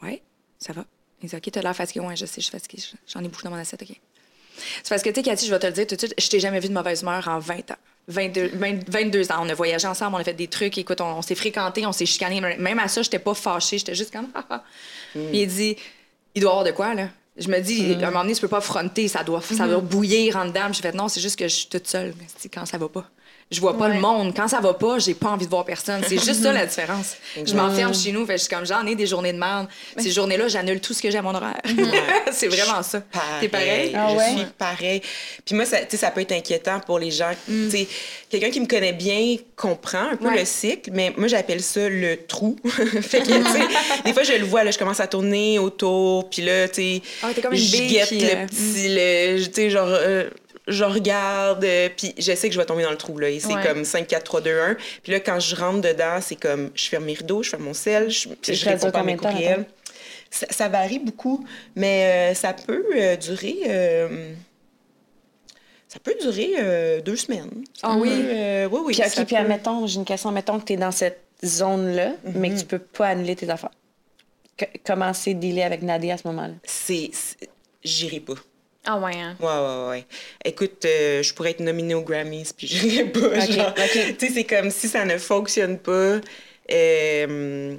Ouais, 0.02 0.22
ça 0.58 0.72
va. 0.74 0.84
Il 1.22 1.30
dit, 1.30 1.36
OK, 1.36 1.50
t'as 1.50 1.62
l'air 1.62 1.74
fatigué. 1.74 2.00
Ouais, 2.00 2.14
je 2.16 2.26
sais, 2.26 2.40
je 2.40 2.42
suis 2.42 2.50
fatiguée. 2.52 2.82
J'en 3.08 3.20
ai 3.24 3.28
beaucoup 3.28 3.42
dans 3.42 3.50
mon 3.50 3.56
assiette, 3.56 3.82
OK. 3.82 3.98
C'est 4.82 4.88
parce 4.88 5.02
que, 5.02 5.10
tu 5.10 5.16
sais, 5.16 5.22
Cathy, 5.22 5.46
je 5.46 5.50
vais 5.50 5.58
te 5.58 5.66
le 5.66 5.72
dire 5.72 5.86
tout 5.86 5.94
de 5.94 6.00
suite, 6.00 6.14
je 6.18 6.28
t'ai 6.28 6.40
jamais 6.40 6.60
vu 6.60 6.68
de 6.68 6.74
mauvaise 6.74 7.02
humeur 7.02 7.26
en 7.28 7.38
20 7.38 7.70
ans. 7.70 7.76
22, 8.08 8.52
20 8.54 8.88
22 8.88 9.32
ans. 9.32 9.36
On 9.40 9.48
a 9.48 9.54
voyagé 9.54 9.86
ensemble, 9.86 10.16
on 10.16 10.18
a 10.18 10.24
fait 10.24 10.34
des 10.34 10.46
trucs. 10.46 10.78
Écoute, 10.78 11.00
on, 11.00 11.18
on 11.18 11.22
s'est 11.22 11.34
fréquentés, 11.34 11.86
on 11.86 11.92
s'est 11.92 12.06
chicanés. 12.06 12.40
Même 12.40 12.78
à 12.78 12.88
ça, 12.88 13.02
j'étais 13.02 13.18
pas 13.18 13.34
fâchée. 13.34 13.78
J'étais 13.78 13.94
juste 13.94 14.12
comme, 14.12 14.28
ah, 14.34 14.44
ah. 14.48 14.64
Puis 15.12 15.40
il 15.40 15.46
dit, 15.46 15.76
il 16.34 16.42
doit 16.42 16.52
avoir 16.52 16.64
de 16.64 16.70
quoi, 16.70 16.94
là? 16.94 17.08
Je 17.38 17.48
me 17.48 17.60
dis, 17.60 17.92
à 17.92 18.06
un 18.06 18.10
moment 18.10 18.22
donné, 18.22 18.34
tu 18.34 18.40
peux 18.40 18.48
pas 18.48 18.62
fronter, 18.62 19.08
ça 19.08 19.22
doit, 19.22 19.42
ça 19.42 19.68
doit 19.68 19.80
bouillir 19.80 20.36
en 20.36 20.46
dedans. 20.46 20.72
J'ai 20.72 20.80
fait, 20.80 20.94
non, 20.94 21.08
c'est 21.08 21.20
juste 21.20 21.38
que 21.38 21.46
je 21.46 21.54
suis 21.54 21.66
toute 21.66 21.86
seule 21.86 22.14
quand 22.52 22.64
ça 22.64 22.78
va 22.78 22.88
pas. 22.88 23.04
Je 23.52 23.60
vois 23.60 23.78
pas 23.78 23.86
Ouais. 23.86 23.94
le 23.94 24.00
monde. 24.00 24.34
Quand 24.34 24.48
ça 24.48 24.58
va 24.58 24.74
pas, 24.74 24.98
j'ai 24.98 25.14
pas 25.14 25.28
envie 25.30 25.44
de 25.44 25.50
voir 25.50 25.64
personne. 25.64 26.00
C'est 26.08 26.16
juste 26.18 26.42
ça 26.42 26.52
la 26.52 26.66
différence. 26.66 27.14
Je 27.44 27.54
m'enferme 27.54 27.94
chez 27.94 28.10
nous, 28.10 28.26
fait, 28.26 28.32
que 28.34 28.38
je 28.40 28.44
suis 28.46 28.52
comme 28.52 28.66
j'en 28.66 28.84
ai 28.86 28.96
des 28.96 29.06
journées 29.06 29.32
de 29.32 29.38
merde. 29.38 29.68
Ces 29.96 30.10
journées-là, 30.10 30.48
j'annule 30.48 30.80
tout 30.80 30.92
ce 30.92 31.00
que 31.00 31.12
j'ai 31.12 31.18
à 31.18 31.22
mon 31.22 31.32
horaire. 31.32 31.60
c'est 32.32 32.48
vraiment 32.48 32.82
ça. 32.82 33.02
T'es 33.40 33.48
pareil? 33.48 33.92
Ah 33.94 34.08
je 34.10 34.16
ouais? 34.16 34.28
suis 34.36 34.46
pareil. 34.58 35.00
Puis 35.44 35.54
moi, 35.54 35.64
ça, 35.64 35.78
tu 35.78 35.86
sais, 35.90 35.96
ça 35.98 36.10
peut 36.10 36.22
être 36.22 36.32
inquiétant 36.32 36.80
pour 36.80 36.98
les 36.98 37.12
gens. 37.12 37.30
Tu 37.46 37.70
sais, 37.70 37.86
Quelqu'un 38.28 38.50
qui 38.50 38.58
me 38.60 38.66
connaît 38.66 38.92
bien 38.92 39.36
comprend 39.54 40.10
un 40.10 40.16
peu 40.16 40.26
Ouais. 40.26 40.40
le 40.40 40.44
cycle, 40.44 40.90
mais 40.92 41.14
moi, 41.16 41.28
j'appelle 41.28 41.62
ça 41.62 41.88
le 41.88 42.16
trou. 42.26 42.56
fait 42.64 43.20
que, 43.20 43.26
tu 43.26 43.52
sais, 43.52 43.66
des 44.04 44.12
fois, 44.12 44.24
je 44.24 44.32
le 44.32 44.44
vois, 44.44 44.64
là, 44.64 44.72
je 44.72 44.78
commence 44.78 44.98
à 44.98 45.06
tourner 45.06 45.60
autour, 45.60 46.28
puis 46.30 46.42
là, 46.42 46.66
tu 46.68 46.74
sais, 46.74 47.02
Ah, 47.22 47.28
t'es 47.32 47.42
comme 47.42 47.52
une 47.52 47.58
je 47.60 47.76
guette 47.76 48.08
qui, 48.08 48.18
le 48.22 48.26
euh, 48.26 48.46
petit, 48.46 48.88
le- 49.38 49.46
tu 49.46 49.52
sais, 49.54 49.70
genre... 49.70 49.86
euh, 49.88 50.28
je 50.66 50.84
regarde, 50.84 51.64
euh, 51.64 51.88
puis 51.96 52.14
je 52.18 52.34
sais 52.34 52.48
que 52.48 52.54
je 52.54 52.58
vais 52.60 52.66
tomber 52.66 52.82
dans 52.82 52.90
le 52.90 52.96
trou, 52.96 53.18
là. 53.18 53.28
Et 53.30 53.38
c'est 53.40 53.54
Ouais. 53.54 53.62
comme 53.62 53.84
5, 53.84 54.06
4, 54.06 54.24
3, 54.24 54.40
2, 54.40 54.58
1. 54.60 54.76
Puis 55.02 55.12
là, 55.12 55.20
quand 55.20 55.38
je 55.40 55.54
rentre 55.56 55.80
dedans, 55.80 56.18
c'est 56.20 56.36
comme, 56.36 56.70
je 56.74 56.88
ferme 56.88 57.04
mes 57.04 57.14
rideaux, 57.14 57.42
je 57.42 57.50
ferme 57.50 57.62
mon 57.64 57.74
sel, 57.74 58.10
je, 58.10 58.28
je 58.42 58.64
réponds 58.64 58.90
pas 58.90 58.98
à 59.00 59.02
mes 59.04 59.16
courriels. 59.16 59.58
mettons? 59.60 59.70
Ça, 60.30 60.46
ça 60.50 60.68
varie 60.68 60.98
beaucoup, 60.98 61.46
mais 61.76 62.32
euh, 62.32 62.34
ça 62.34 62.52
peut 62.52 62.84
euh, 62.96 63.16
durer... 63.16 63.56
euh, 63.68 64.32
ça 65.88 66.00
peut 66.00 66.16
durer 66.20 66.54
euh, 66.58 67.00
deux 67.00 67.16
semaines. 67.16 67.64
Ah 67.82 67.94
peut, 67.94 68.00
oui? 68.02 68.10
euh, 68.12 68.68
oui, 68.70 68.80
oui. 68.86 68.92
Puis, 68.94 69.08
ça 69.08 69.20
OK, 69.20 69.26
puis 69.26 69.36
peut. 69.36 69.40
admettons, 69.40 69.86
j'ai 69.86 69.96
une 69.98 70.04
question. 70.04 70.30
Admettons 70.30 70.58
que 70.58 70.64
tu 70.64 70.72
es 70.72 70.76
dans 70.76 70.90
cette 70.90 71.20
zone-là, 71.44 72.12
mais 72.34 72.50
que 72.50 72.58
tu 72.58 72.64
peux 72.66 72.80
pas 72.80 73.06
annuler 73.08 73.36
tes 73.36 73.48
affaires. 73.48 73.70
Que- 74.56 74.64
comment 74.84 75.12
c'est 75.14 75.34
dealer 75.34 75.62
avec 75.62 75.82
Nadia 75.82 76.14
à 76.14 76.16
ce 76.16 76.26
moment-là? 76.28 76.54
C'est- 76.64 77.10
J'irai 77.84 78.18
pas. 78.20 78.34
Ah 78.86 78.98
ouais, 78.98 79.16
hein? 79.16 79.36
Ouais, 79.40 79.46
ouais, 79.46 79.88
ouais. 79.90 80.04
Écoute, 80.44 80.84
euh, 80.84 81.22
je 81.22 81.34
pourrais 81.34 81.50
être 81.50 81.60
nominée 81.60 81.94
aux 81.94 82.02
Grammys, 82.02 82.52
puis 82.56 82.66
j'irais 82.68 83.10
pas. 83.10 83.40
genre. 83.40 83.74
ok. 83.76 84.16
Tu 84.18 84.26
sais, 84.28 84.32
c'est 84.32 84.44
comme 84.44 84.70
si 84.70 84.88
ça 84.88 85.04
ne 85.04 85.18
fonctionne 85.18 85.78
pas. 85.78 86.20
euh, 86.72 87.76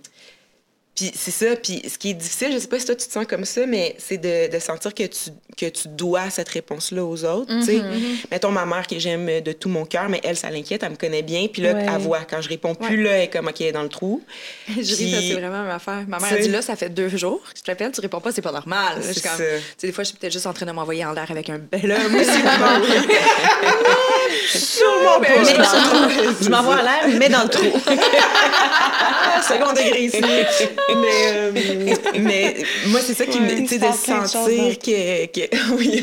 puis 0.98 1.12
c'est 1.16 1.32
ça. 1.32 1.56
Puis 1.56 1.82
ce 1.88 1.98
qui 1.98 2.10
est 2.10 2.14
difficile, 2.16 2.52
je 2.52 2.58
sais 2.58 2.68
pas 2.68 2.80
si 2.80 2.86
toi 2.88 2.96
tu 2.96 3.06
te 3.08 3.12
sens 3.14 3.26
comme 3.28 3.46
ça, 3.46 3.66
mais 3.68 3.96
c'est 4.00 4.18
de, 4.18 4.52
de 4.52 4.60
sentir 4.60 4.94
que 4.96 5.04
tu, 5.04 5.30
que 5.56 5.68
tu 5.68 5.88
dois 5.90 6.30
cette 6.32 6.50
réponse-là 6.50 7.06
aux 7.06 7.24
autres. 7.24 7.54
tu 7.60 7.64
sais. 7.66 7.82
Mettons 8.32 8.50
ma 8.52 8.66
mère 8.66 8.86
que 8.88 8.98
j'aime 9.00 9.42
de 9.42 9.52
tout 9.52 9.70
mon 9.70 9.86
cœur, 9.86 10.10
mais 10.10 10.20
elle, 10.24 10.36
ça 10.36 10.50
l'inquiète, 10.50 10.82
elle 10.84 10.90
me 10.92 10.96
connaît 10.96 11.22
bien. 11.22 11.48
Puis 11.48 11.62
là, 11.62 11.74
Ouais. 11.74 11.86
elle 11.88 12.02
voit, 12.02 12.22
quand 12.30 12.42
je 12.42 12.50
réponds 12.50 12.74
plus, 12.76 12.98
Ouais. 12.98 13.04
là, 13.04 13.12
elle 13.18 13.24
est 13.26 13.30
comme, 13.30 13.48
OK, 13.48 13.62
elle 13.62 13.68
est 13.68 13.72
dans 13.72 13.84
le 13.84 13.90
trou. 13.90 14.22
Je 14.68 14.74
Puis- 14.96 15.12
que 15.12 15.22
c'est 15.22 15.34
vraiment 15.34 15.64
ma 15.64 15.76
affaire. 15.76 16.04
Ma 16.08 16.18
mère 16.20 16.34
a 16.34 16.38
dit 16.38 16.50
là, 16.50 16.62
ça 16.64 16.76
fait 16.76 16.90
deux 16.90 17.10
jours. 17.10 17.42
Je 17.56 17.62
te 17.62 17.70
rappelle, 17.72 17.92
tu 17.92 18.02
réponds 18.02 18.20
pas, 18.20 18.32
c'est 18.32 18.42
pas 18.42 18.52
normal. 18.52 18.98
Je 19.06 19.14
C'est 19.14 19.22
comme, 19.22 19.38
ça. 19.38 19.44
tu 19.44 19.62
sais, 19.78 19.88
des 19.88 19.94
fois, 19.94 20.04
je 20.04 20.10
suis 20.10 20.18
peut-être 20.18 20.34
juste 20.34 20.48
en 20.48 20.54
train 20.54 20.66
de 20.66 20.72
m'envoyer 20.72 21.06
en 21.06 21.14
l'air 21.14 21.30
avec 21.30 21.50
un 21.52 21.60
bel 21.60 21.92
homme 21.92 22.16
aussi. 22.16 22.30
Sûrement 24.48 25.20
pas. 25.20 25.44
je- 25.44 25.52
Mais 25.52 25.60
dans 25.60 25.74
le 25.74 25.80
trou. 25.90 26.36
Je 26.44 26.50
m'envoie 26.50 26.74
en 26.76 26.84
l'air, 26.84 27.08
mais 27.20 27.30
dans 27.30 27.44
le 27.44 27.50
trou. 27.50 27.66
second 29.48 29.72
degré 29.74 30.02
ici. 30.06 30.22
mais, 30.22 31.28
euh, 31.28 31.52
mais 32.20 32.56
moi, 32.88 33.00
c'est 33.04 33.14
ça 33.14 33.26
qui 33.26 33.40
me. 33.40 33.50
Tu 33.50 33.68
sais, 33.68 33.78
de 33.80 33.86
sentir 33.94 34.78
que. 34.80 35.26
que 35.28 35.72
oui, 35.76 36.02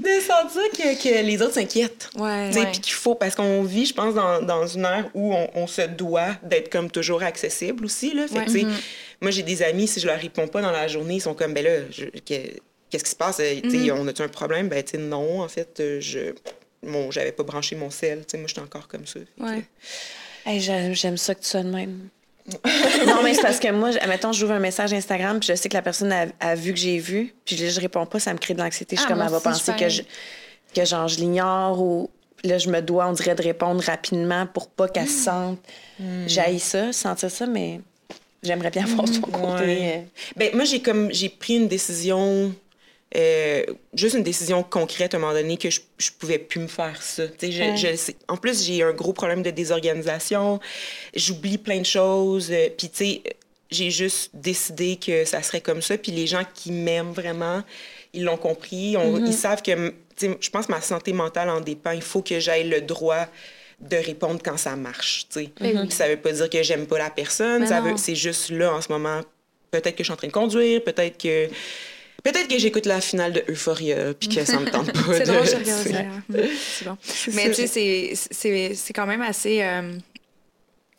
de 0.00 0.20
sentir 0.20 0.62
que, 0.72 1.02
que 1.02 1.22
les 1.24 1.42
autres 1.42 1.54
s'inquiètent. 1.54 2.08
Ouais. 2.16 2.48
Tu 2.48 2.54
sais, 2.54 2.60
Ouais. 2.60 2.70
Puis 2.72 2.80
qu'il 2.80 2.94
faut, 2.94 3.14
parce 3.14 3.34
qu'on 3.34 3.62
vit, 3.62 3.84
je 3.86 3.92
pense, 3.94 4.14
dans, 4.14 4.40
dans 4.40 4.66
une 4.66 4.84
ère 4.84 5.08
où 5.14 5.34
on, 5.34 5.48
on 5.54 5.66
se 5.66 5.82
doit 5.82 6.36
d'être 6.42 6.70
comme 6.70 6.90
toujours 6.90 7.22
accessible 7.22 7.84
aussi. 7.84 8.14
Là. 8.14 8.26
Fait 8.26 8.40
que, 8.46 8.50
tu 8.50 8.60
sais, 8.60 8.66
Moi, 9.20 9.30
j'ai 9.30 9.42
des 9.42 9.62
amis, 9.62 9.86
si 9.88 10.00
je 10.00 10.06
leur 10.06 10.18
réponds 10.18 10.46
pas 10.48 10.62
dans 10.62 10.70
la 10.70 10.88
journée, 10.88 11.16
ils 11.16 11.20
sont 11.20 11.34
comme, 11.34 11.52
ben 11.52 11.62
là, 11.64 11.70
je- 11.90 12.06
que- 12.06 12.56
qu'est-ce 12.90 13.04
qui 13.04 13.10
se 13.10 13.16
passe? 13.16 13.38
Euh, 13.40 13.60
Tu 13.62 13.70
sais, 13.86 13.90
On 13.92 14.06
a-tu 14.06 14.22
un 14.22 14.28
problème? 14.28 14.68
Ben, 14.68 14.82
tu 14.82 14.92
sais, 14.92 14.98
non, 14.98 15.40
en 15.42 15.48
fait, 15.48 15.78
euh, 15.80 16.00
je. 16.00 16.34
Mon, 16.82 17.10
j'avais 17.10 17.32
pas 17.32 17.42
branché 17.42 17.76
mon 17.76 17.90
sel. 17.90 18.20
Tu 18.20 18.32
sais, 18.32 18.38
moi, 18.38 18.46
j'étais 18.48 18.60
encore 18.60 18.88
comme 18.88 19.06
ça. 19.06 19.20
Que- 19.20 19.42
Ouais. 19.44 19.62
Hey, 20.46 20.60
j'aime, 20.60 20.94
j'aime 20.94 21.16
ça 21.18 21.34
que 21.34 21.40
tu 21.42 21.48
sois 21.48 21.62
de 21.62 21.68
même. 21.70 22.08
non, 23.06 23.22
mais 23.22 23.34
c'est 23.34 23.42
parce 23.42 23.60
que 23.60 23.70
moi, 23.70 23.90
admettons, 24.00 24.32
j'ouvre 24.32 24.52
un 24.54 24.58
message 24.58 24.92
Instagram, 24.92 25.38
puis 25.38 25.48
je 25.50 25.54
sais 25.54 25.68
que 25.68 25.74
la 25.74 25.82
personne 25.82 26.10
a, 26.10 26.26
a 26.40 26.54
vu 26.54 26.72
que 26.72 26.78
j'ai 26.80 26.98
vu, 26.98 27.34
puis 27.44 27.54
là, 27.56 27.68
je 27.68 27.78
réponds 27.80 28.06
pas, 28.06 28.18
ça 28.18 28.32
me 28.32 28.38
crée 28.38 28.54
de 28.54 28.60
l'anxiété. 28.60 28.96
Je 28.96 29.00
suis 29.02 29.06
Ah, 29.06 29.08
comme, 29.10 29.18
moi 29.18 29.26
elle 29.26 29.32
va 29.32 29.38
je 29.38 29.44
penser 29.44 29.72
que 29.78 29.88
je, 29.90 30.02
que 30.74 30.84
genre, 30.84 31.06
je 31.06 31.16
l'ignore 31.16 31.80
ou 31.80 32.10
là, 32.42 32.56
je 32.58 32.70
me 32.70 32.80
dois, 32.80 33.06
on 33.08 33.12
dirait, 33.12 33.34
de 33.34 33.42
répondre 33.42 33.82
rapidement 33.84 34.46
pour 34.46 34.68
pas 34.70 34.88
qu'elle 34.88 35.06
se 35.06 35.24
sente. 35.24 35.60
J'haïs 36.26 36.60
ça, 36.60 36.92
sentir 36.94 37.30
ça, 37.30 37.46
mais 37.46 37.82
j'aimerais 38.42 38.70
bien 38.70 38.86
voir 38.86 39.06
son 39.06 39.20
côté. 39.20 39.62
Ouais. 39.64 39.92
euh, 39.98 40.02
Ben, 40.36 40.50
moi, 40.54 40.64
j'ai 40.64 40.80
comme 40.80 41.12
j'ai 41.12 41.28
pris 41.28 41.56
une 41.56 41.68
décision, 41.68 42.52
euh, 43.16 43.64
juste 43.94 44.14
une 44.14 44.22
décision 44.22 44.62
concrète 44.62 45.14
à 45.14 45.16
un 45.16 45.20
moment 45.20 45.32
donné 45.32 45.56
que 45.56 45.68
je, 45.70 45.80
je 45.98 46.10
pouvais 46.18 46.38
plus 46.38 46.60
me 46.60 46.68
faire 46.68 47.02
ça. 47.02 47.24
Je- 47.42 47.46
Ouais. 47.46 47.76
je. 47.76 48.12
En 48.28 48.36
plus, 48.36 48.64
j'ai 48.64 48.82
un 48.82 48.92
gros 48.92 49.12
problème 49.12 49.42
de 49.42 49.50
désorganisation. 49.50 50.60
J'oublie 51.14 51.58
plein 51.58 51.80
de 51.80 51.86
choses. 51.86 52.48
euh, 52.52 52.68
Puis, 52.76 52.88
tu 52.88 52.96
sais, 52.96 53.22
j'ai 53.70 53.90
juste 53.90 54.30
décidé 54.34 54.96
que 54.96 55.24
ça 55.24 55.42
serait 55.42 55.60
comme 55.60 55.82
ça. 55.82 55.96
Puis 55.98 56.12
les 56.12 56.26
gens 56.26 56.42
qui 56.54 56.70
m'aiment 56.72 57.12
vraiment, 57.12 57.62
ils 58.12 58.24
l'ont 58.24 58.36
compris. 58.36 58.96
On- 58.96 59.24
Ils 59.24 59.32
savent 59.34 59.62
que, 59.62 59.88
tu 59.88 59.94
tu 60.16 60.26
sais, 60.28 60.38
je 60.40 60.50
pense 60.50 60.66
que 60.66 60.72
ma 60.72 60.80
santé 60.80 61.12
mentale 61.12 61.48
en 61.50 61.60
dépend. 61.60 61.92
Il 61.92 62.02
faut 62.02 62.22
que 62.22 62.38
j'aille 62.40 62.68
le 62.68 62.80
droit 62.80 63.26
de 63.80 63.96
répondre 63.96 64.40
quand 64.44 64.56
ça 64.58 64.76
marche, 64.76 65.26
tu 65.32 65.44
sais. 65.44 65.50
Puis 65.56 65.90
Ça 65.90 66.06
veut 66.08 66.18
pas 66.18 66.32
dire 66.32 66.50
que 66.50 66.62
j'aime 66.62 66.86
pas 66.86 66.98
la 66.98 67.08
personne, 67.10 67.62
Ben 67.62 67.66
ça 67.66 67.80
non. 67.80 67.90
veut, 67.92 67.96
c'est 67.96 68.14
juste 68.14 68.50
là, 68.50 68.74
en 68.74 68.80
ce 68.82 68.88
moment, 68.92 69.22
peut-être 69.70 69.96
que 69.96 70.02
je 70.02 70.08
suis 70.08 70.12
en 70.12 70.16
train 70.16 70.26
de 70.28 70.32
conduire, 70.32 70.84
peut-être 70.84 71.16
que... 71.16 71.48
Peut-être 72.22 72.48
que 72.48 72.58
j'écoute 72.58 72.86
la 72.86 73.00
finale 73.00 73.32
de 73.32 73.44
Euphoria, 73.48 74.14
puis 74.14 74.28
que 74.28 74.44
ça 74.44 74.58
me 74.60 74.70
tente 74.70 74.92
pas 74.92 75.14
C'est 75.14 75.20
de... 75.20 75.32
drôle, 75.32 75.46
je 75.46 75.56
tu 75.56 75.64
sais. 75.64 75.88
regarde 75.88 75.88
ça. 75.88 76.02
Mm, 76.28 76.36
C'est 76.58 76.84
bon. 76.84 76.96
Mais 77.34 77.48
tu 77.48 77.54
sais, 77.54 77.66
c'est- 77.66 78.12
c'est 78.30 78.74
c'est 78.74 78.92
quand 78.92 79.06
même 79.06 79.22
assez 79.22 79.62
euh, 79.62 79.92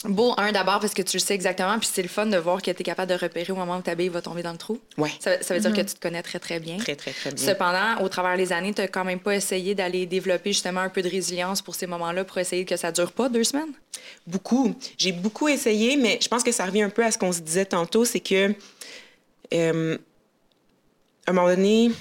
beau, 0.05 0.33
un, 0.37 0.51
d'abord, 0.51 0.79
parce 0.79 0.95
que 0.95 1.03
tu 1.03 1.17
le 1.17 1.21
sais 1.21 1.35
exactement, 1.35 1.77
puis 1.77 1.87
c'est 1.91 2.01
le 2.01 2.07
fun 2.07 2.25
de 2.25 2.37
voir 2.37 2.59
que 2.61 2.71
tu 2.71 2.81
es 2.81 2.83
capable 2.83 3.11
de 3.11 3.17
repérer 3.17 3.53
au 3.53 3.55
moment 3.55 3.77
où 3.77 3.81
ta 3.81 3.93
bille 3.93 4.09
va 4.09 4.21
tomber 4.23 4.41
dans 4.41 4.51
le 4.51 4.57
trou. 4.57 4.79
Ouais, 4.97 5.11
Ça, 5.19 5.39
ça 5.43 5.53
veut 5.53 5.59
dire 5.59 5.71
que 5.73 5.81
tu 5.81 5.93
te 5.93 5.99
connais 5.99 6.23
très, 6.23 6.39
très 6.39 6.59
bien. 6.59 6.77
très, 6.77 6.95
très, 6.95 7.11
très 7.11 7.31
bien. 7.31 7.45
Cependant, 7.45 8.03
au 8.03 8.09
travers 8.09 8.35
des 8.35 8.51
années, 8.51 8.73
tu 8.73 8.81
n'as 8.81 8.87
quand 8.87 9.05
même 9.05 9.19
pas 9.19 9.35
essayé 9.35 9.75
d'aller 9.75 10.07
développer 10.07 10.53
justement 10.53 10.79
un 10.81 10.89
peu 10.89 11.03
de 11.03 11.09
résilience 11.09 11.61
pour 11.61 11.75
ces 11.75 11.85
moments-là 11.85 12.23
pour 12.23 12.39
essayer 12.39 12.65
que 12.65 12.77
ça 12.77 12.91
dure 12.91 13.11
pas 13.11 13.29
deux 13.29 13.43
semaines? 13.43 13.73
Beaucoup. 14.25 14.73
J'ai 14.97 15.11
beaucoup 15.11 15.47
essayé, 15.47 15.97
mais 15.97 16.17
je 16.19 16.27
pense 16.27 16.41
que 16.41 16.51
ça 16.51 16.65
revient 16.65 16.81
un 16.81 16.89
peu 16.89 17.03
à 17.05 17.11
ce 17.11 17.19
qu'on 17.19 17.31
se 17.31 17.41
disait 17.41 17.65
tantôt, 17.65 18.03
c'est 18.03 18.19
que 18.21 18.55
euh, 19.53 19.97
à 21.31 21.41
un 21.41 21.43
moment 21.43 21.53
donné, 21.55 21.91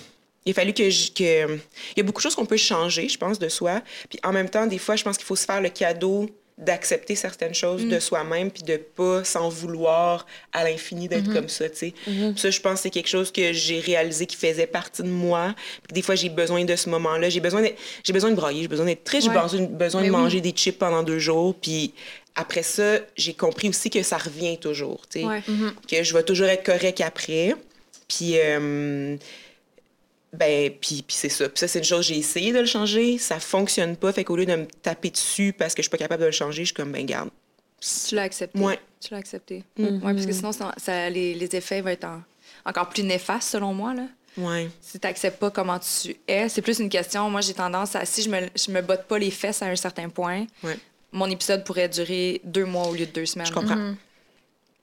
il 0.47 0.51
a 0.51 0.55
fallu 0.55 0.73
que, 0.73 0.88
je- 0.90 1.11
que 1.12 1.55
il 1.55 1.97
y 1.97 2.01
a 2.01 2.03
beaucoup 2.03 2.19
de 2.21 2.23
choses 2.23 2.35
qu'on 2.35 2.47
peut 2.47 2.57
changer, 2.57 3.09
je 3.09 3.19
pense, 3.19 3.38
de 3.38 3.49
soi. 3.49 3.83
Puis 4.09 4.19
en 4.25 4.33
même 4.33 4.49
temps, 4.49 4.66
des 4.66 4.79
fois, 4.79 4.97
je 4.97 5.05
pense 5.05 5.16
qu'il 5.16 5.27
faut 5.27 5.37
se 5.37 5.45
faire 5.45 5.61
le 5.61 5.69
cadeau 5.69 6.29
d'accepter 6.59 7.14
certaines 7.14 7.55
choses 7.55 7.87
de 7.87 7.99
soi-même 7.99 8.51
puis 8.51 8.62
de 8.62 8.77
pas 8.77 9.25
s'en 9.25 9.49
vouloir 9.49 10.27
à 10.53 10.62
l'infini 10.62 11.09
d'être 11.09 11.33
comme 11.33 11.49
ça, 11.49 11.71
tu 11.71 11.77
sais. 11.77 11.95
Puis 12.05 12.35
Ça, 12.37 12.51
je 12.51 12.61
pense 12.61 12.75
que 12.75 12.81
c'est 12.81 12.90
quelque 12.90 13.09
chose 13.09 13.33
que 13.33 13.55
j'ai 13.55 13.81
réalisé 13.81 14.27
qui 14.27 14.37
faisait 14.37 14.66
partie 14.66 15.03
de 15.03 15.09
moi. 15.09 15.55
Puis 15.85 15.95
des 15.95 16.03
fois, 16.03 16.16
j'ai 16.16 16.29
besoin 16.29 16.64
de 16.66 16.77
ce 16.77 16.90
moment-là. 16.90 17.31
J'ai 17.31 17.40
besoin 17.40 17.62
j'ai 18.05 18.12
besoin 18.12 18.29
de 18.31 18.35
brailler, 18.37 18.61
j'ai 18.62 18.69
besoin 18.69 18.85
d'être 18.85 19.05
triste, 19.05 19.29
Ouais. 19.29 19.35
j'ai 19.35 19.40
besoin, 19.40 19.61
besoin 19.69 20.01
Mais 20.03 20.09
de 20.09 20.12
oui. 20.14 20.21
manger 20.21 20.40
des 20.43 20.51
chips 20.51 20.79
pendant 20.79 21.03
deux 21.03 21.19
jours. 21.19 21.55
Puis 21.55 21.95
après 22.35 22.62
ça, 22.62 22.99
j'ai 23.16 23.33
compris 23.33 23.71
aussi 23.71 23.88
que 23.88 24.03
ça 24.03 24.19
revient 24.19 24.59
toujours, 24.59 25.01
tu 25.11 25.21
sais. 25.21 25.25
Ouais. 25.27 25.43
Que 25.90 26.03
je 26.05 26.12
vais 26.12 26.23
toujours 26.25 26.47
être 26.49 26.64
correct 26.64 27.01
après. 27.01 27.55
Puis, 28.11 28.33
euh, 28.38 29.16
ben, 30.33 30.70
puis, 30.81 31.03
puis 31.03 31.16
c'est 31.16 31.29
ça. 31.29 31.49
Puis 31.49 31.59
ça, 31.59 31.68
c'est 31.68 31.79
une 31.81 31.85
chose, 31.85 32.07
j'ai 32.07 32.18
essayé 32.18 32.53
de 32.53 32.59
le 32.61 32.66
changer, 32.66 33.18
ça 33.18 33.40
fonctionne 33.40 33.96
pas. 33.96 34.12
Fait 34.12 34.25
qu'au 34.25 34.37
lieu 34.37 34.46
de 34.46 34.55
me 34.55 34.66
taper 34.66 35.11
dessus 35.11 35.53
parce 35.53 35.75
que 35.75 35.83
je 35.83 35.85
suis 35.85 35.90
pas 35.90 35.96
capable 35.99 36.20
de 36.23 36.27
le 36.27 36.33
changer, 36.33 36.62
je 36.62 36.66
suis 36.66 36.75
comme, 36.75 36.92
ben, 36.92 37.05
garde. 37.07 37.31
Tu 38.09 38.14
l'as 38.14 38.23
accepté. 38.23 38.59
Ouais. 38.59 38.79
Tu 39.01 39.09
l'as 39.12 39.18
accepté. 39.18 39.64
Ouais, 39.79 39.99
parce 40.03 40.27
que 40.27 40.33
sinon, 40.33 40.53
ça, 40.53 40.73
ça- 40.77 41.09
les, 41.11 41.35
les 41.35 41.57
effets 41.57 41.81
vont 41.81 41.88
être 41.88 42.05
en- 42.05 42.23
encore 42.64 42.88
plus 42.90 43.03
néfastes, 43.03 43.51
selon 43.51 43.73
moi. 43.75 43.94
Là. 43.94 44.07
Ouais. 44.37 44.68
Si 44.81 44.99
tu 45.01 45.07
n'acceptes 45.07 45.38
pas 45.40 45.51
comment 45.51 45.79
tu 45.79 46.14
es, 46.29 46.49
c'est 46.49 46.62
plus 46.62 46.79
une 46.79 46.88
question. 46.90 47.29
Moi, 47.31 47.40
j'ai 47.40 47.55
tendance 47.55 47.96
à, 47.96 48.05
si 48.05 48.23
je 48.23 48.29
me, 48.29 48.40
je 48.55 48.70
me 48.70 48.83
botte 48.83 49.05
pas 49.07 49.18
les 49.18 49.31
fesses 49.31 49.62
à 49.62 49.66
un 49.66 49.77
certain 49.77 50.09
point, 50.11 50.46
Ouais. 50.62 50.77
mon 51.11 51.27
épisode 51.31 51.64
pourrait 51.64 51.88
durer 51.88 52.40
deux 52.44 52.66
mois 52.66 52.87
au 52.88 52.94
lieu 52.94 53.07
de 53.07 53.11
deux 53.12 53.27
semaines. 53.27 53.46
Je 53.46 53.53
comprends. 53.53 53.94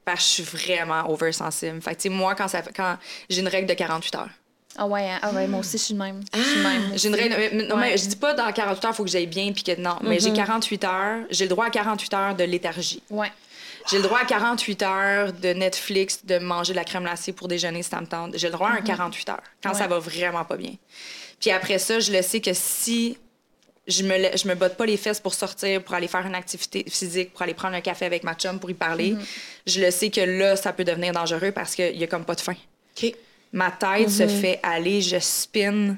Parce 0.07 0.19
que 0.21 0.43
je 0.43 0.47
suis 0.47 0.73
vraiment 0.73 1.09
oversensible. 1.11 1.81
Fait 1.81 1.93
que, 2.01 2.07
moi, 2.07 2.33
quand, 2.33 2.47
ça, 2.47 2.61
quand 2.73 2.97
j'ai 3.29 3.41
une 3.41 3.49
règle 3.49 3.67
de 3.67 3.73
48 3.73 4.15
heures. 4.15 4.29
Ah 4.77 4.87
ouais, 4.87 5.09
hein? 5.09 5.19
ah 5.21 5.31
ouais, 5.31 5.47
moi 5.47 5.59
aussi, 5.59 5.77
je 5.77 5.83
suis 5.83 5.93
de 5.93 5.99
même. 5.99 6.21
Je 6.33 6.39
suis 6.41 6.57
de 6.59 6.63
même. 6.63 6.91
J'ai 6.95 7.07
une 7.09 7.15
règle. 7.15 7.67
non, 7.67 7.75
mais 7.75 7.97
je 7.97 8.07
dis 8.07 8.15
pas 8.15 8.33
dans 8.33 8.49
48 8.49 8.85
heures, 8.85 8.91
il 8.93 8.95
faut 8.95 9.03
que 9.03 9.09
j'aille 9.09 9.27
bien, 9.27 9.51
puis 9.51 9.63
que 9.63 9.77
non. 9.81 9.97
Mais 10.03 10.17
j'ai 10.21 10.31
48 10.31 10.83
heures. 10.85 11.19
J'ai 11.29 11.43
le 11.43 11.49
droit 11.49 11.65
à 11.65 11.69
48 11.69 12.13
heures 12.13 12.35
de 12.35 12.43
léthargie. 12.45 13.03
Ouais. 13.09 13.31
J'ai 13.89 13.97
le 13.97 14.03
droit 14.03 14.19
à 14.19 14.25
48 14.25 14.81
heures 14.83 15.33
de 15.33 15.49
Netflix, 15.49 16.25
de 16.25 16.39
manger 16.39 16.71
de 16.71 16.77
la 16.77 16.83
crème 16.85 17.03
glacée 17.03 17.33
pour 17.33 17.49
déjeuner 17.49 17.83
si 17.83 17.89
ça 17.89 17.99
me 17.99 18.07
tente. 18.07 18.37
J'ai 18.37 18.47
le 18.47 18.53
droit 18.53 18.69
à 18.69 18.73
un 18.75 18.81
48 18.81 19.29
heures, 19.29 19.41
quand 19.61 19.73
ça 19.73 19.81
Ouais. 19.83 19.87
va 19.89 19.99
vraiment 19.99 20.45
pas 20.45 20.55
bien. 20.55 20.73
Puis 21.41 21.51
après 21.51 21.79
ça, 21.79 21.99
je 21.99 22.13
le 22.13 22.21
sais 22.21 22.39
que 22.39 22.53
si 22.53 23.17
je 23.87 24.03
me, 24.03 24.17
la- 24.17 24.35
je 24.35 24.47
me 24.47 24.55
botte 24.55 24.75
pas 24.75 24.85
les 24.85 24.97
fesses 24.97 25.19
pour 25.19 25.33
sortir, 25.33 25.81
pour 25.83 25.95
aller 25.95 26.07
faire 26.07 26.25
une 26.25 26.35
activité 26.35 26.83
physique, 26.87 27.31
pour 27.33 27.41
aller 27.43 27.53
prendre 27.53 27.75
un 27.75 27.81
café 27.81 28.05
avec 28.05 28.23
ma 28.23 28.33
chum 28.35 28.59
pour 28.59 28.69
y 28.69 28.73
parler, 28.73 29.15
je 29.65 29.79
le 29.81 29.91
sais 29.91 30.09
que 30.09 30.21
là, 30.21 30.55
ça 30.55 30.73
peut 30.73 30.83
devenir 30.83 31.13
dangereux 31.13 31.51
parce 31.51 31.73
qu'il 31.75 31.95
y 31.97 32.03
a 32.03 32.07
comme 32.07 32.25
pas 32.25 32.35
de 32.35 32.41
fin. 32.41 32.55
OK. 33.01 33.13
Ma 33.53 33.71
tête 33.71 34.09
se 34.09 34.27
fait 34.27 34.59
aller, 34.61 35.01
je 35.01 35.17
spin. 35.19 35.95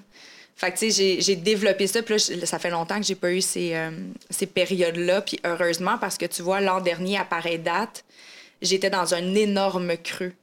Fait 0.56 0.72
que, 0.72 0.78
tu 0.78 0.92
sais, 0.92 1.22
j'ai- 1.22 1.36
développé 1.38 1.88
ça. 1.88 2.04
Puis 2.04 2.16
là, 2.16 2.46
ça 2.46 2.60
fait 2.60 2.70
longtemps 2.70 3.00
que 3.00 3.06
j'ai 3.06 3.16
pas 3.16 3.32
eu 3.32 3.42
ces, 3.42 3.74
euh, 3.74 3.92
ces 4.30 4.46
périodes-là. 4.46 5.22
Puis 5.22 5.40
heureusement, 5.46 5.98
parce 5.98 6.18
que 6.18 6.26
tu 6.26 6.42
vois, 6.42 6.60
l'an 6.62 6.82
dernier, 6.82 7.18
à 7.18 7.24
pareille 7.26 7.60
date, 7.60 8.04
j'étais 8.62 8.90
dans 8.90 9.14
un 9.14 9.34
énorme 9.36 9.96
creux, 9.98 10.34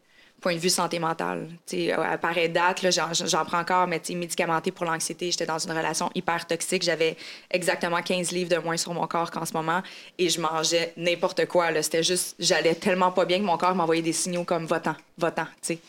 point 0.47 0.55
de 0.55 0.61
vue 0.61 0.71
santé 0.71 1.01
mentale. 1.01 1.49
Tu 1.67 1.87
sais, 1.87 1.93
à 1.93 2.17
pareille 2.19 2.49
date, 2.49 2.83
là, 2.83 2.91
j'en, 2.91 3.45
prends 3.45 3.59
encore, 3.59 3.89
mais 3.89 4.01
médicamenté 4.11 4.71
pour 4.71 4.87
l'anxiété. 4.87 5.33
J'étais 5.33 5.45
dans 5.45 5.59
une 5.59 5.73
relation 5.73 6.09
hyper 6.15 6.47
toxique. 6.47 6.85
J'avais 6.85 7.17
exactement 7.51 8.01
15 8.01 8.31
livres 8.31 8.51
de 8.51 8.59
moins 8.59 8.77
sur 8.77 8.95
mon 8.95 9.09
corps 9.09 9.33
qu'en 9.33 9.45
ce 9.45 9.53
moment. 9.55 9.83
Et 10.19 10.29
je 10.29 10.41
mangeais 10.41 10.93
n'importe 10.97 11.47
quoi. 11.47 11.73
Là. 11.73 11.83
C'était 11.83 12.05
juste, 12.05 12.37
j'allais 12.39 12.77
tellement 12.77 13.11
pas 13.11 13.25
bien 13.25 13.39
que 13.41 13.43
mon 13.43 13.57
corps 13.59 13.75
m'envoyait 13.75 14.03
des 14.03 14.13
signaux 14.13 14.45
comme 14.45 14.67
votant, 14.67 14.95
votant. 15.19 15.49
Puis 15.67 15.81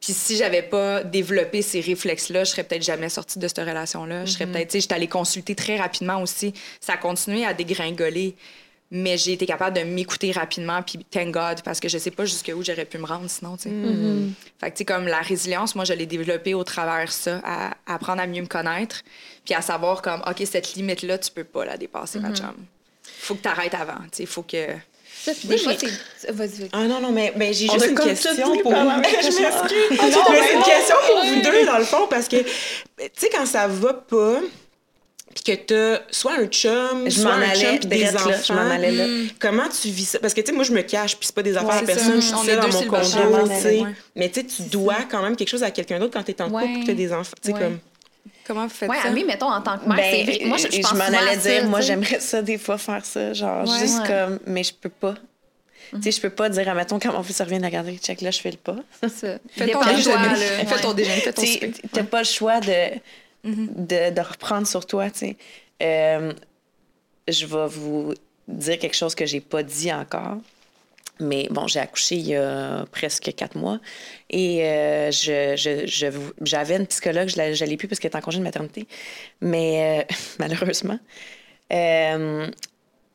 si 0.00 0.36
j'avais 0.36 0.62
pas 0.62 1.04
développé 1.04 1.62
ces 1.62 1.80
réflexes-là, 1.80 2.42
je 2.42 2.50
serais 2.50 2.64
peut-être 2.64 2.82
jamais 2.82 3.08
sortie 3.08 3.38
de 3.38 3.46
cette 3.46 3.58
relation-là. 3.58 4.24
Je 4.24 4.32
serais 4.32 4.46
peut-être, 4.46 4.70
tu 4.70 4.72
sais, 4.72 4.80
j'étais 4.80 4.94
allée 4.94 5.06
consulter 5.06 5.54
très 5.54 5.76
rapidement 5.76 6.20
aussi. 6.20 6.52
Ça 6.80 6.94
a 6.94 6.96
continué 6.96 7.44
à 7.44 7.54
dégringoler, 7.54 8.34
mais 8.90 9.18
j'ai 9.18 9.32
été 9.32 9.44
capable 9.44 9.76
de 9.76 9.82
m'écouter 9.82 10.32
rapidement, 10.32 10.82
puis 10.82 11.04
thank 11.10 11.30
God, 11.30 11.62
parce 11.62 11.78
que 11.78 11.88
je 11.88 11.98
sais 11.98 12.10
pas 12.10 12.24
jusqu'où 12.24 12.62
j'aurais 12.62 12.86
pu 12.86 12.96
me 12.98 13.06
rendre 13.06 13.28
sinon, 13.28 13.56
tu 13.56 13.64
sais. 13.64 13.70
Fait 14.58 14.70
que, 14.70 14.76
tu 14.76 14.78
sais, 14.78 14.84
comme 14.86 15.06
la 15.06 15.20
résilience, 15.20 15.74
moi, 15.74 15.84
je 15.84 15.92
l'ai 15.92 16.06
développée 16.06 16.54
au 16.54 16.64
travers 16.64 17.12
ça, 17.12 17.40
à, 17.44 17.76
à 17.86 17.94
apprendre 17.94 18.22
à 18.22 18.26
mieux 18.26 18.42
me 18.42 18.46
connaître, 18.46 19.02
puis 19.44 19.54
à 19.54 19.60
savoir 19.60 20.00
comme, 20.00 20.22
OK, 20.26 20.42
cette 20.44 20.74
limite-là, 20.74 21.18
tu 21.18 21.30
peux 21.30 21.44
pas 21.44 21.66
la 21.66 21.76
dépasser, 21.76 22.18
ma 22.18 22.32
chum. 22.34 22.54
Faut 23.02 23.34
que 23.34 23.42
tu 23.42 23.48
arrêtes 23.48 23.74
avant, 23.74 24.00
tu 24.10 24.18
sais, 24.18 24.26
faut 24.26 24.42
que... 24.42 24.66
Ça, 25.20 25.32
puis 25.34 25.48
des 25.48 25.58
fois, 25.58 25.72
c'est. 25.76 26.32
Vas-y, 26.32 26.46
vas-y. 26.46 26.68
Ah 26.72 26.86
non, 26.86 27.00
non, 27.00 27.10
mais 27.10 27.32
ben, 27.34 27.52
j'ai 27.52 27.66
juste 27.66 27.86
une 27.88 27.98
question 27.98 28.56
pour 28.62 28.72
vous. 28.72 28.78
je 29.02 29.42
m'excuse. 29.42 29.98
Ah 29.98 30.08
non, 30.08 30.22
mais 30.30 30.40
mais 30.40 30.46
c'est 30.46 30.54
une 30.54 30.62
question 30.62 30.96
pour 31.08 31.24
vous 31.24 31.42
deux, 31.42 31.66
dans 31.66 31.78
le 31.78 31.84
fond, 31.84 32.06
parce 32.08 32.28
que, 32.28 32.36
tu 32.36 32.52
sais, 33.16 33.28
quand 33.28 33.44
ça 33.44 33.66
va 33.66 33.94
pas, 33.94 34.40
puis 35.34 35.44
que 35.56 35.62
t'as 35.62 36.02
soit 36.10 36.34
un 36.40 36.46
chum, 36.46 37.04
Je 37.06 37.10
soit 37.10 37.24
m'en 37.24 37.38
un 37.38 37.48
allais, 37.50 37.60
chum, 37.60 37.78
puis 37.78 37.88
des 37.88 38.08
enfants. 38.14 38.30
là, 38.30 38.36
je 38.46 38.52
m'en 38.52 38.70
allais 38.70 38.90
là. 38.92 39.04
Comment 39.38 39.68
tu 39.68 39.88
vis 39.88 40.04
ça? 40.06 40.18
Parce 40.18 40.34
que, 40.34 40.40
tu 40.40 40.48
sais, 40.48 40.52
moi, 40.52 40.64
je 40.64 40.72
me 40.72 40.82
cache, 40.82 41.16
puis 41.16 41.26
c'est 41.26 41.34
pas 41.34 41.42
des 41.42 41.56
affaires 41.56 41.68
Ouais, 41.70 41.74
à 41.76 41.78
c'est 41.80 41.86
personne, 41.86 42.20
ça. 42.20 42.32
je 42.32 42.36
suis 42.36 42.46
seule 42.46 42.60
dans 42.60 42.68
mon 42.68 42.82
condo, 42.84 43.48
tu 43.48 43.60
sais. 43.60 43.80
ouais. 43.80 43.94
Mais 44.16 44.28
tu 44.28 44.40
sais, 44.40 44.46
tu 44.46 44.62
dois 44.62 44.96
quand 45.10 45.22
même 45.22 45.36
quelque 45.36 45.48
chose 45.48 45.62
à 45.62 45.70
quelqu'un 45.70 45.98
d'autre 45.98 46.12
quand 46.14 46.22
t'es 46.22 46.40
en 46.42 46.46
couple, 46.50 46.56
Ouais. 46.64 46.72
puis 46.74 46.84
t'as 46.86 46.94
des 46.94 47.12
enfants. 47.12 47.34
Tu 47.42 47.48
sais, 47.50 47.54
Ouais. 47.54 47.60
comme... 47.60 47.78
Comment 48.46 48.62
vous 48.64 48.70
faites 48.74 48.88
Ouais, 48.88 48.96
ça? 49.02 49.08
à 49.08 49.10
lui, 49.10 49.24
mettons, 49.24 49.50
en 49.52 49.60
tant 49.60 49.76
que 49.78 49.86
mère, 49.86 49.96
Ben, 49.98 50.04
c'est 50.10 50.24
vrai. 50.24 50.46
Moi, 50.46 50.56
je, 50.56 50.68
je, 50.74 50.80
pense 50.80 50.94
m'en 50.94 51.04
allais 51.04 51.38
ça, 51.38 51.50
dire, 51.50 51.64
moi, 51.66 51.80
j'aimerais 51.82 52.20
ça 52.20 52.40
des 52.40 52.56
fois 52.56 52.78
faire 52.78 53.04
ça. 53.04 53.34
Genre, 53.34 53.68
Ouais. 53.68 53.78
juste 53.78 54.00
Ouais. 54.00 54.06
comme, 54.08 54.38
mais 54.46 54.62
je 54.64 54.72
peux 54.72 54.88
pas. 54.88 55.14
Tu 55.92 56.02
sais, 56.02 56.10
je 56.12 56.20
peux 56.20 56.30
pas 56.30 56.48
dire, 56.48 56.66
admettons, 56.68 56.98
quand 56.98 57.12
mon 57.12 57.22
fils 57.22 57.40
revient 57.42 57.58
de 57.58 57.62
la 57.62 57.70
garderie, 57.70 57.98
check 57.98 58.20
là, 58.22 58.30
je 58.30 58.40
fais 58.40 58.50
le 58.50 58.56
pas. 58.58 58.76
C'est 59.00 59.08
ça. 59.10 59.38
Fais 59.56 59.68
ton 59.70 59.84
déjeuner. 59.84 60.66
Fais 60.66 60.80
ton 60.80 60.92
déjeuner, 60.94 61.20
fais 61.20 61.32
ton 61.32 61.42
t'as 61.92 62.02
pas 62.04 62.18
le 62.20 62.24
choix 62.26 62.60
de, 62.60 62.72
de, 63.44 64.10
de 64.10 64.20
reprendre 64.20 64.66
sur 64.66 64.86
toi, 64.86 65.10
tu 65.10 65.18
sais. 65.18 65.36
Euh, 65.82 66.32
je 67.28 67.46
vais 67.46 67.66
vous 67.68 68.14
dire 68.48 68.78
quelque 68.78 68.96
chose 68.96 69.14
que 69.14 69.26
j'ai 69.26 69.40
pas 69.40 69.62
dit 69.62 69.92
encore. 69.92 70.38
Mais 71.20 71.48
bon, 71.50 71.66
j'ai 71.66 71.80
accouché 71.80 72.16
il 72.16 72.28
y 72.28 72.36
a 72.36 72.86
presque 72.92 73.32
quatre 73.34 73.56
mois 73.56 73.80
et 74.30 74.64
euh, 74.64 75.10
je, 75.10 76.30
j'avais 76.40 76.76
une 76.76 76.86
psychologue, 76.86 77.28
je 77.28 77.40
ne 77.40 77.68
l'ai 77.68 77.76
plus 77.76 77.88
parce 77.88 77.98
qu'elle 77.98 78.12
est 78.12 78.16
en 78.16 78.20
congé 78.20 78.38
de 78.38 78.44
maternité, 78.44 78.86
mais 79.40 80.06
euh, 80.08 80.14
malheureusement, 80.38 80.98
euh, 81.72 82.48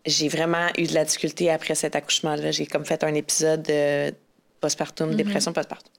j'ai 0.06 0.28
vraiment 0.28 0.68
eu 0.78 0.84
de 0.88 0.94
la 0.94 1.06
difficulté 1.06 1.50
après 1.50 1.76
cet 1.76 1.96
accouchement-là. 1.96 2.52
J'ai 2.52 2.66
comme 2.66 2.86
fait 2.86 3.06
un 3.06 3.14
épisode 3.14 3.64
de 3.64 4.14
postpartum, 4.60 5.16
dépression 5.16 5.54
postpartum. 5.54 5.92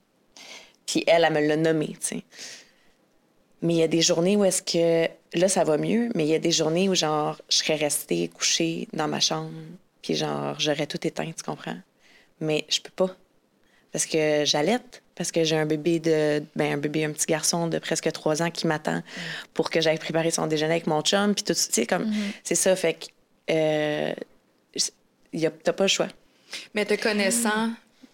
Puis 0.85 1.03
elle, 1.07 1.23
elle 1.23 1.33
me 1.33 1.47
l'a 1.47 1.57
nommé, 1.57 1.87
tu 1.87 1.97
sais. 2.01 2.23
Mais 3.61 3.73
il 3.73 3.77
y 3.77 3.83
a 3.83 3.87
des 3.87 4.01
journées 4.01 4.35
où 4.35 4.45
est-ce 4.45 4.61
que... 4.61 5.09
Là, 5.37 5.49
ça 5.49 5.63
va 5.63 5.77
mieux, 5.77 6.09
mais 6.15 6.25
il 6.25 6.29
y 6.29 6.35
a 6.35 6.39
des 6.39 6.51
journées 6.51 6.87
où, 6.87 6.95
genre, 6.95 7.41
je 7.49 7.57
serais 7.57 7.75
restée 7.75 8.27
couchée 8.29 8.87
dans 8.93 9.07
ma 9.07 9.19
chambre, 9.19 9.51
puis 10.01 10.15
genre, 10.15 10.59
j'aurais 10.59 10.87
tout 10.87 11.05
éteint, 11.05 11.31
tu 11.35 11.43
comprends? 11.43 11.77
Mais 12.39 12.65
je 12.69 12.79
peux 12.79 12.91
pas. 12.95 13.15
Parce 13.91 14.05
que 14.05 14.43
j'allaite, 14.45 15.01
parce 15.15 15.31
que 15.31 15.43
j'ai 15.43 15.57
un 15.57 15.65
bébé 15.65 15.99
de... 15.99 16.43
Ben, 16.55 16.73
un 16.73 16.77
bébé, 16.77 17.05
un 17.05 17.11
petit 17.11 17.25
garçon 17.25 17.67
de 17.67 17.79
presque 17.79 18.11
trois 18.11 18.41
ans 18.41 18.51
qui 18.51 18.67
m'attend 18.67 19.01
pour 19.53 19.69
que 19.69 19.81
j'aille 19.81 19.99
préparer 19.99 20.31
son 20.31 20.47
déjeuner 20.47 20.73
avec 20.73 20.87
mon 20.87 21.01
chum, 21.01 21.33
puis 21.33 21.43
tout 21.43 21.53
tu 21.53 21.59
sais, 21.59 21.85
comme... 21.85 22.13
C'est 22.43 22.55
ça, 22.55 22.75
fait 22.75 22.93
que... 22.93 23.05
Euh, 23.51 24.13
y 25.33 25.45
a- 25.45 25.51
T'as 25.51 25.73
pas 25.73 25.83
le 25.85 25.89
choix. 25.89 26.07
Mais 26.73 26.85
te 26.85 26.93
connaissant, 26.93 27.71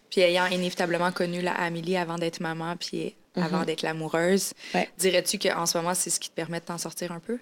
puis 0.10 0.22
ayant 0.22 0.48
inévitablement 0.48 1.12
connu 1.12 1.42
la 1.42 1.54
Amélie 1.54 1.98
avant 1.98 2.16
d'être 2.18 2.40
maman, 2.40 2.76
puis 2.78 3.16
avant 3.36 3.64
d'être 3.64 3.82
l'amoureuse, 3.82 4.54
Ouais. 4.74 4.90
dirais-tu 4.98 5.40
qu'en 5.40 5.66
ce 5.66 5.78
moment, 5.78 5.94
c'est 5.94 6.10
ce 6.10 6.20
qui 6.20 6.30
te 6.30 6.36
permet 6.36 6.60
de 6.60 6.66
t'en 6.66 6.78
sortir 6.78 7.12
un 7.12 7.20
peu? 7.20 7.38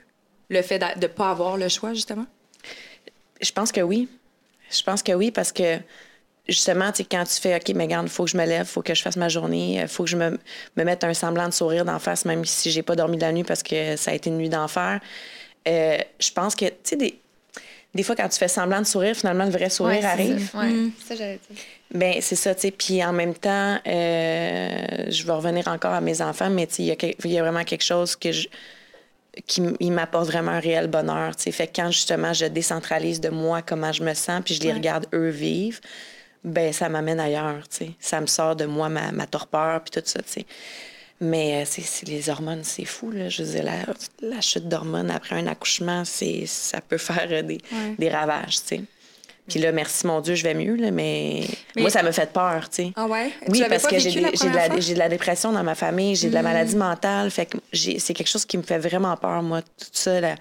Le 0.50 0.62
fait 0.62 0.80
de 0.80 0.86
ne 1.02 1.08
pas 1.08 1.30
avoir 1.32 1.58
le 1.58 1.70
choix, 1.70 1.94
justement? 1.94 2.26
Je 3.42 3.52
pense 3.52 3.72
que 3.72 3.82
oui. 3.82 4.08
Je 4.72 4.84
pense 4.84 5.02
que 5.02 5.12
oui, 5.14 5.32
parce 5.32 5.52
que 5.52 5.78
justement, 6.48 6.92
tu 6.92 6.98
sais, 6.98 7.08
quand 7.10 7.24
tu 7.24 7.40
fais, 7.40 7.56
OK, 7.56 7.70
mais 7.76 7.86
regarde, 7.86 8.08
il 8.08 8.12
faut 8.12 8.26
que 8.26 8.32
je 8.32 8.38
me 8.38 8.46
lève, 8.46 8.66
il 8.68 8.70
faut 8.70 8.82
que 8.82 8.94
je 8.94 9.02
fasse 9.02 9.18
ma 9.18 9.30
journée, 9.30 9.82
il 9.82 9.88
faut 9.88 10.04
que 10.04 10.10
je 10.10 10.18
me, 10.18 10.38
me 10.76 10.84
mette 10.84 11.04
un 11.04 11.14
semblant 11.14 11.48
de 11.48 11.54
sourire 11.54 11.86
d'en 11.86 12.00
face, 12.00 12.26
même 12.26 12.46
si 12.46 12.70
j'ai 12.72 12.84
pas 12.84 12.96
dormi 12.96 13.18
de 13.18 13.22
la 13.22 13.32
nuit 13.32 13.44
parce 13.44 13.64
que 13.64 13.96
ça 13.96 14.12
a 14.12 14.14
été 14.14 14.30
une 14.30 14.38
nuit 14.38 14.50
d'enfer. 14.50 15.00
Euh, 15.68 15.98
je 16.20 16.32
pense 16.32 16.56
que, 16.56 16.66
tu 16.66 16.74
sais, 16.84 16.96
des, 16.98 17.20
des 17.96 18.04
fois, 18.04 18.16
quand 18.16 18.30
tu 18.30 18.38
fais 18.38 18.48
semblant 18.48 18.80
de 18.82 18.86
sourire, 18.86 19.16
finalement, 19.16 19.46
le 19.46 19.52
vrai 19.52 19.70
sourire 19.70 20.00
Ouais, 20.00 20.06
arrive. 20.06 20.50
ça. 20.52 20.60
Ouais, 20.60 20.90
ça, 21.08 21.16
j'allais 21.16 21.40
dire. 21.50 21.62
Ben 21.94 22.16
c'est 22.22 22.36
ça, 22.36 22.54
tu 22.54 22.62
sais. 22.62 22.72
Puis 22.72 23.04
en 23.04 23.14
même 23.14 23.34
temps, 23.34 23.80
euh, 23.88 25.06
je 25.10 25.26
vais 25.26 25.32
revenir 25.32 25.68
encore 25.68 25.94
à 25.94 26.02
mes 26.02 26.22
enfants, 26.22 26.50
mais 26.50 26.68
tu 26.68 26.76
sais, 26.76 26.84
il 26.84 26.88
y 26.88 27.36
a 27.36 27.38
y, 27.38 27.40
vraiment 27.40 27.64
quelque 27.64 27.84
chose 27.84 28.16
que 28.16 28.32
je 28.32 28.48
qui 29.46 29.62
m'apporte 29.62 30.28
vraiment 30.28 30.52
un 30.52 30.60
réel 30.60 30.88
bonheur, 30.88 31.36
tu 31.36 31.44
sais. 31.44 31.52
Fait 31.52 31.68
que 31.68 31.82
quand 31.82 31.92
justement 31.92 32.34
je 32.34 32.46
décentralise 32.46 33.22
de 33.22 33.30
moi 33.30 33.62
comment 33.62 33.92
je 33.92 34.04
me 34.04 34.14
sens, 34.14 34.42
puis 34.44 34.54
je 34.54 34.62
les 34.62 34.74
regarde 34.74 35.08
eux 35.14 35.30
vivre, 35.30 35.80
ben 36.44 36.74
ça 36.74 36.90
m'amène 36.90 37.20
ailleurs, 37.20 37.68
tu 37.70 37.78
sais. 37.78 37.92
Ça 38.00 38.22
me 38.22 38.28
sort 38.28 38.56
de 38.56 38.66
moi 38.66 38.90
ma, 38.90 39.12
ma 39.12 39.26
torpeur 39.26 39.82
puis 39.82 39.92
tout 39.92 40.06
ça, 40.06 40.22
tu 40.22 40.30
sais. 40.30 40.46
Mais 41.22 41.64
euh, 41.64 41.66
c'est 41.66 42.08
les 42.08 42.30
hormones, 42.30 42.64
c'est 42.64 42.86
fou, 42.86 43.12
là. 43.12 43.30
Je 43.30 43.44
veux 43.44 43.52
dire, 43.52 43.64
la, 43.64 43.78
la 44.22 44.42
chute 44.42 44.68
d'hormones 44.68 45.12
après 45.12 45.36
un 45.36 45.48
accouchement, 45.48 46.06
c'est 46.06 46.46
ça 46.46 46.80
peut 46.82 46.98
faire 46.98 47.28
euh, 47.32 47.42
des, 47.42 47.58
des 47.98 48.10
ravages, 48.10 48.62
tu 48.62 48.68
sais. 48.68 48.82
Puis 49.50 49.60
là, 49.60 49.72
merci 49.72 50.06
mon 50.08 50.22
Dieu, 50.22 50.36
je 50.36 50.44
vais 50.44 50.54
mieux, 50.54 50.76
là, 50.76 50.92
mais, 50.92 51.42
Mais- 51.76 51.82
moi, 51.82 51.90
ça 51.92 52.04
me 52.04 52.12
fait 52.12 52.32
peur, 52.32 52.70
tu 52.70 52.84
sais. 52.84 52.94
Ah 52.96 53.08
ouais? 53.08 53.32
Oui, 53.48 53.64
parce 53.68 53.88
que 53.88 53.98
j'ai 54.00 54.12
de, 54.12 54.22
la- 54.96 55.08
de 55.08 55.10
dépression 55.10 55.52
dans 55.52 55.64
ma 55.64 55.76
famille, 55.76 56.16
j'ai 56.16 56.30
de 56.30 56.34
la 56.34 56.42
maladie 56.42 56.76
mentale. 56.76 57.30
Fait 57.32 57.46
que 57.48 57.58
c'est 57.74 58.14
quelque 58.14 58.28
chose 58.30 58.46
qui 58.46 58.58
me 58.58 58.64
fait 58.64 58.80
vraiment 58.80 59.16
peur, 59.18 59.42
moi, 59.44 59.62
tout 59.62 59.88
ça. 59.92 60.22
Là. 60.22 60.36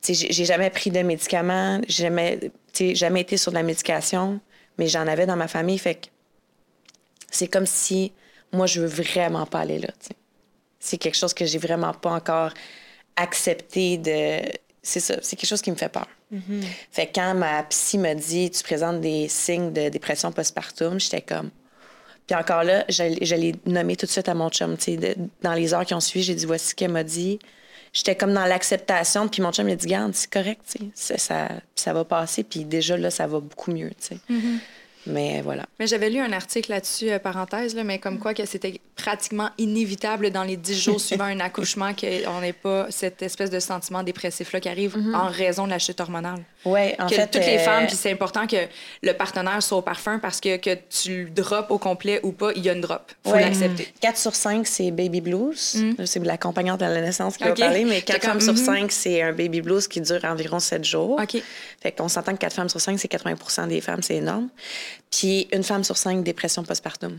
Tu 0.00 0.14
sais, 0.14 0.26
J'ai 0.30 0.44
jamais 0.44 0.70
pris 0.70 0.90
de 0.90 1.00
médicaments, 1.00 1.80
j'ai 1.88 2.04
jamais, 2.04 2.38
jamais 2.94 3.20
été 3.20 3.36
sur 3.36 3.52
de 3.52 3.56
la 3.56 3.62
médication, 3.62 4.40
mais 4.78 4.86
j'en 4.88 5.06
avais 5.06 5.26
dans 5.26 5.36
ma 5.36 5.48
famille. 5.48 5.78
Fait 5.78 5.96
que 5.96 6.06
c'est 7.30 7.48
comme 7.48 7.66
si 7.66 8.12
moi, 8.52 8.66
je 8.66 8.80
veux 8.80 8.86
vraiment 8.86 9.46
pas 9.46 9.60
aller 9.60 9.78
là. 9.78 9.88
tu 10.00 10.08
sais. 10.08 10.16
C'est 10.78 10.98
quelque 10.98 11.16
chose 11.16 11.32
que 11.32 11.44
j'ai 11.46 11.58
vraiment 11.58 11.92
pas 11.94 12.10
encore 12.10 12.52
accepté 13.16 13.98
de. 13.98 14.40
C'est 14.82 15.00
ça, 15.00 15.14
c'est 15.22 15.36
quelque 15.36 15.48
chose 15.48 15.62
qui 15.62 15.70
me 15.70 15.76
fait 15.76 15.88
peur. 15.88 16.08
Fait 16.90 17.06
que 17.06 17.12
quand 17.14 17.34
ma 17.34 17.62
psy 17.64 17.98
me 17.98 18.14
dit 18.14 18.50
tu 18.50 18.62
présentes 18.62 19.00
des 19.00 19.28
signes 19.28 19.72
de 19.72 19.88
dépression 19.88 20.32
postpartum, 20.32 20.98
j'étais 20.98 21.20
comme. 21.22 21.50
Puis 22.26 22.36
encore 22.36 22.64
là, 22.64 22.84
je, 22.88 23.34
l'ai 23.34 23.54
nommé 23.66 23.96
tout 23.96 24.06
de 24.06 24.10
suite 24.10 24.28
à 24.28 24.34
mon 24.34 24.48
chum. 24.50 24.76
de- 24.76 25.14
dans 25.42 25.52
les 25.54 25.74
heures 25.74 25.84
qui 25.84 25.94
ont 25.94 26.00
suivi, 26.00 26.24
j'ai 26.24 26.34
dit 26.34 26.46
voici 26.46 26.68
ce 26.70 26.74
qu'elle 26.74 26.90
m'a 26.92 27.04
dit. 27.04 27.38
J'étais 27.92 28.16
comme 28.16 28.32
dans 28.32 28.46
l'acceptation, 28.46 29.28
puis 29.28 29.42
mon 29.42 29.52
chum 29.52 29.68
il 29.68 29.72
a 29.72 29.76
dit 29.76 29.86
garde, 29.86 30.14
c'est 30.14 30.30
correct, 30.32 30.62
ça, 30.94 31.18
ça, 31.18 31.48
ça 31.74 31.92
va 31.92 32.04
passer, 32.06 32.42
puis 32.42 32.64
déjà 32.64 32.96
là, 32.96 33.10
ça 33.10 33.26
va 33.26 33.38
beaucoup 33.38 33.70
mieux, 33.70 33.90
sais. 33.98 34.16
Mais 35.06 35.40
voilà. 35.42 35.64
Mais 35.80 35.86
j'avais 35.86 36.10
lu 36.10 36.20
un 36.20 36.32
article 36.32 36.70
là-dessus, 36.70 37.10
euh, 37.10 37.18
parenthèse, 37.18 37.74
là, 37.74 37.82
mais 37.84 37.98
comme 37.98 38.18
quoi 38.18 38.34
que 38.34 38.44
c'était 38.46 38.80
pratiquement 38.94 39.50
inévitable 39.58 40.30
dans 40.30 40.44
les 40.44 40.56
dix 40.56 40.80
jours 40.80 41.00
suivant 41.00 41.24
un 41.24 41.40
accouchement 41.40 41.92
qu'on 41.94 42.40
n'ait 42.40 42.52
pas 42.52 42.86
cette 42.90 43.20
espèce 43.22 43.50
de 43.50 43.58
sentiment 43.58 44.02
dépressif-là 44.02 44.60
qui 44.60 44.68
arrive 44.68 44.96
en 45.14 45.28
raison 45.28 45.64
de 45.64 45.70
la 45.70 45.78
chute 45.78 46.00
hormonale. 46.00 46.40
Ouais, 46.64 46.94
en 47.00 47.08
que 47.08 47.16
fait. 47.16 47.26
toutes 47.26 47.44
les 47.44 47.56
euh, 47.56 47.64
femmes, 47.64 47.86
puis 47.86 47.96
c'est 47.96 48.12
important 48.12 48.46
que 48.46 48.56
le 49.02 49.12
partenaire 49.14 49.60
soit 49.62 49.78
au 49.78 49.82
parfum 49.82 50.20
parce 50.20 50.40
que 50.40 50.56
que 50.58 50.76
tu 50.88 51.24
le 51.24 51.30
drops 51.30 51.70
au 51.70 51.78
complet 51.78 52.20
ou 52.22 52.30
pas, 52.30 52.52
il 52.54 52.64
y 52.64 52.68
a 52.70 52.72
une 52.72 52.80
drop. 52.80 53.10
faut 53.26 53.32
Ouais. 53.32 53.40
l'accepter. 53.40 53.88
4 54.00 54.16
sur 54.16 54.34
5, 54.36 54.66
c'est 54.66 54.90
baby 54.92 55.20
blues. 55.20 55.82
C'est 56.04 56.22
l'accompagnante 56.24 56.78
de 56.80 56.84
la 56.84 57.00
naissance 57.00 57.36
qui 57.36 57.44
Ok. 57.44 57.58
va 57.58 57.66
parler, 57.66 57.84
mais 57.84 57.96
J'étais 57.96 58.12
4 58.12 58.22
femmes 58.22 58.32
comme, 58.32 58.40
sur 58.40 58.52
mhm. 58.52 58.80
5, 58.82 58.92
c'est 58.92 59.22
un 59.22 59.32
baby 59.32 59.60
blues 59.62 59.88
qui 59.88 60.00
dure 60.00 60.24
environ 60.24 60.60
7 60.60 60.84
jours. 60.84 61.18
OK. 61.20 61.42
Fait 61.82 61.90
qu'on 61.92 62.08
s'entend 62.08 62.32
que 62.34 62.38
4 62.38 62.52
femmes 62.52 62.68
sur 62.68 62.80
5, 62.80 62.96
c'est 62.98 63.08
80% 63.10 63.66
des 63.66 63.80
femmes, 63.80 64.02
c'est 64.02 64.16
énorme. 64.16 64.48
Puis 65.10 65.48
une 65.52 65.62
femme 65.62 65.84
sur 65.84 65.96
5, 65.96 66.22
dépression 66.24 66.62
postpartum. 66.64 67.18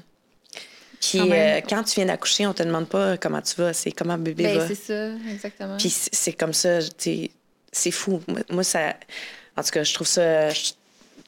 Puis 0.99 1.19
Quand 1.19 1.31
euh, 1.31 1.61
quand 1.67 1.83
tu 1.83 1.95
viens 1.95 2.05
d'accoucher, 2.05 2.47
on 2.47 2.53
te 2.53 2.63
demande 2.63 2.87
pas 2.87 3.17
comment 3.17 3.41
tu 3.41 3.55
vas, 3.55 3.73
c'est 3.73 3.91
comment 3.91 4.17
bébé 4.17 4.43
Ben, 4.43 4.57
va. 4.59 4.67
c'est 4.67 4.75
ça, 4.75 5.09
exactement. 5.31 5.75
Puis 5.77 5.89
c'est 6.11 6.33
comme 6.33 6.53
ça, 6.53 6.79
c'est 7.71 7.91
fou. 7.91 8.21
Moi, 8.49 8.63
ça. 8.63 8.93
En 9.57 9.63
tout 9.63 9.71
cas, 9.71 9.83
je 9.83 9.93
trouve 9.93 10.07
ça. 10.07 10.49
je- 10.49 10.71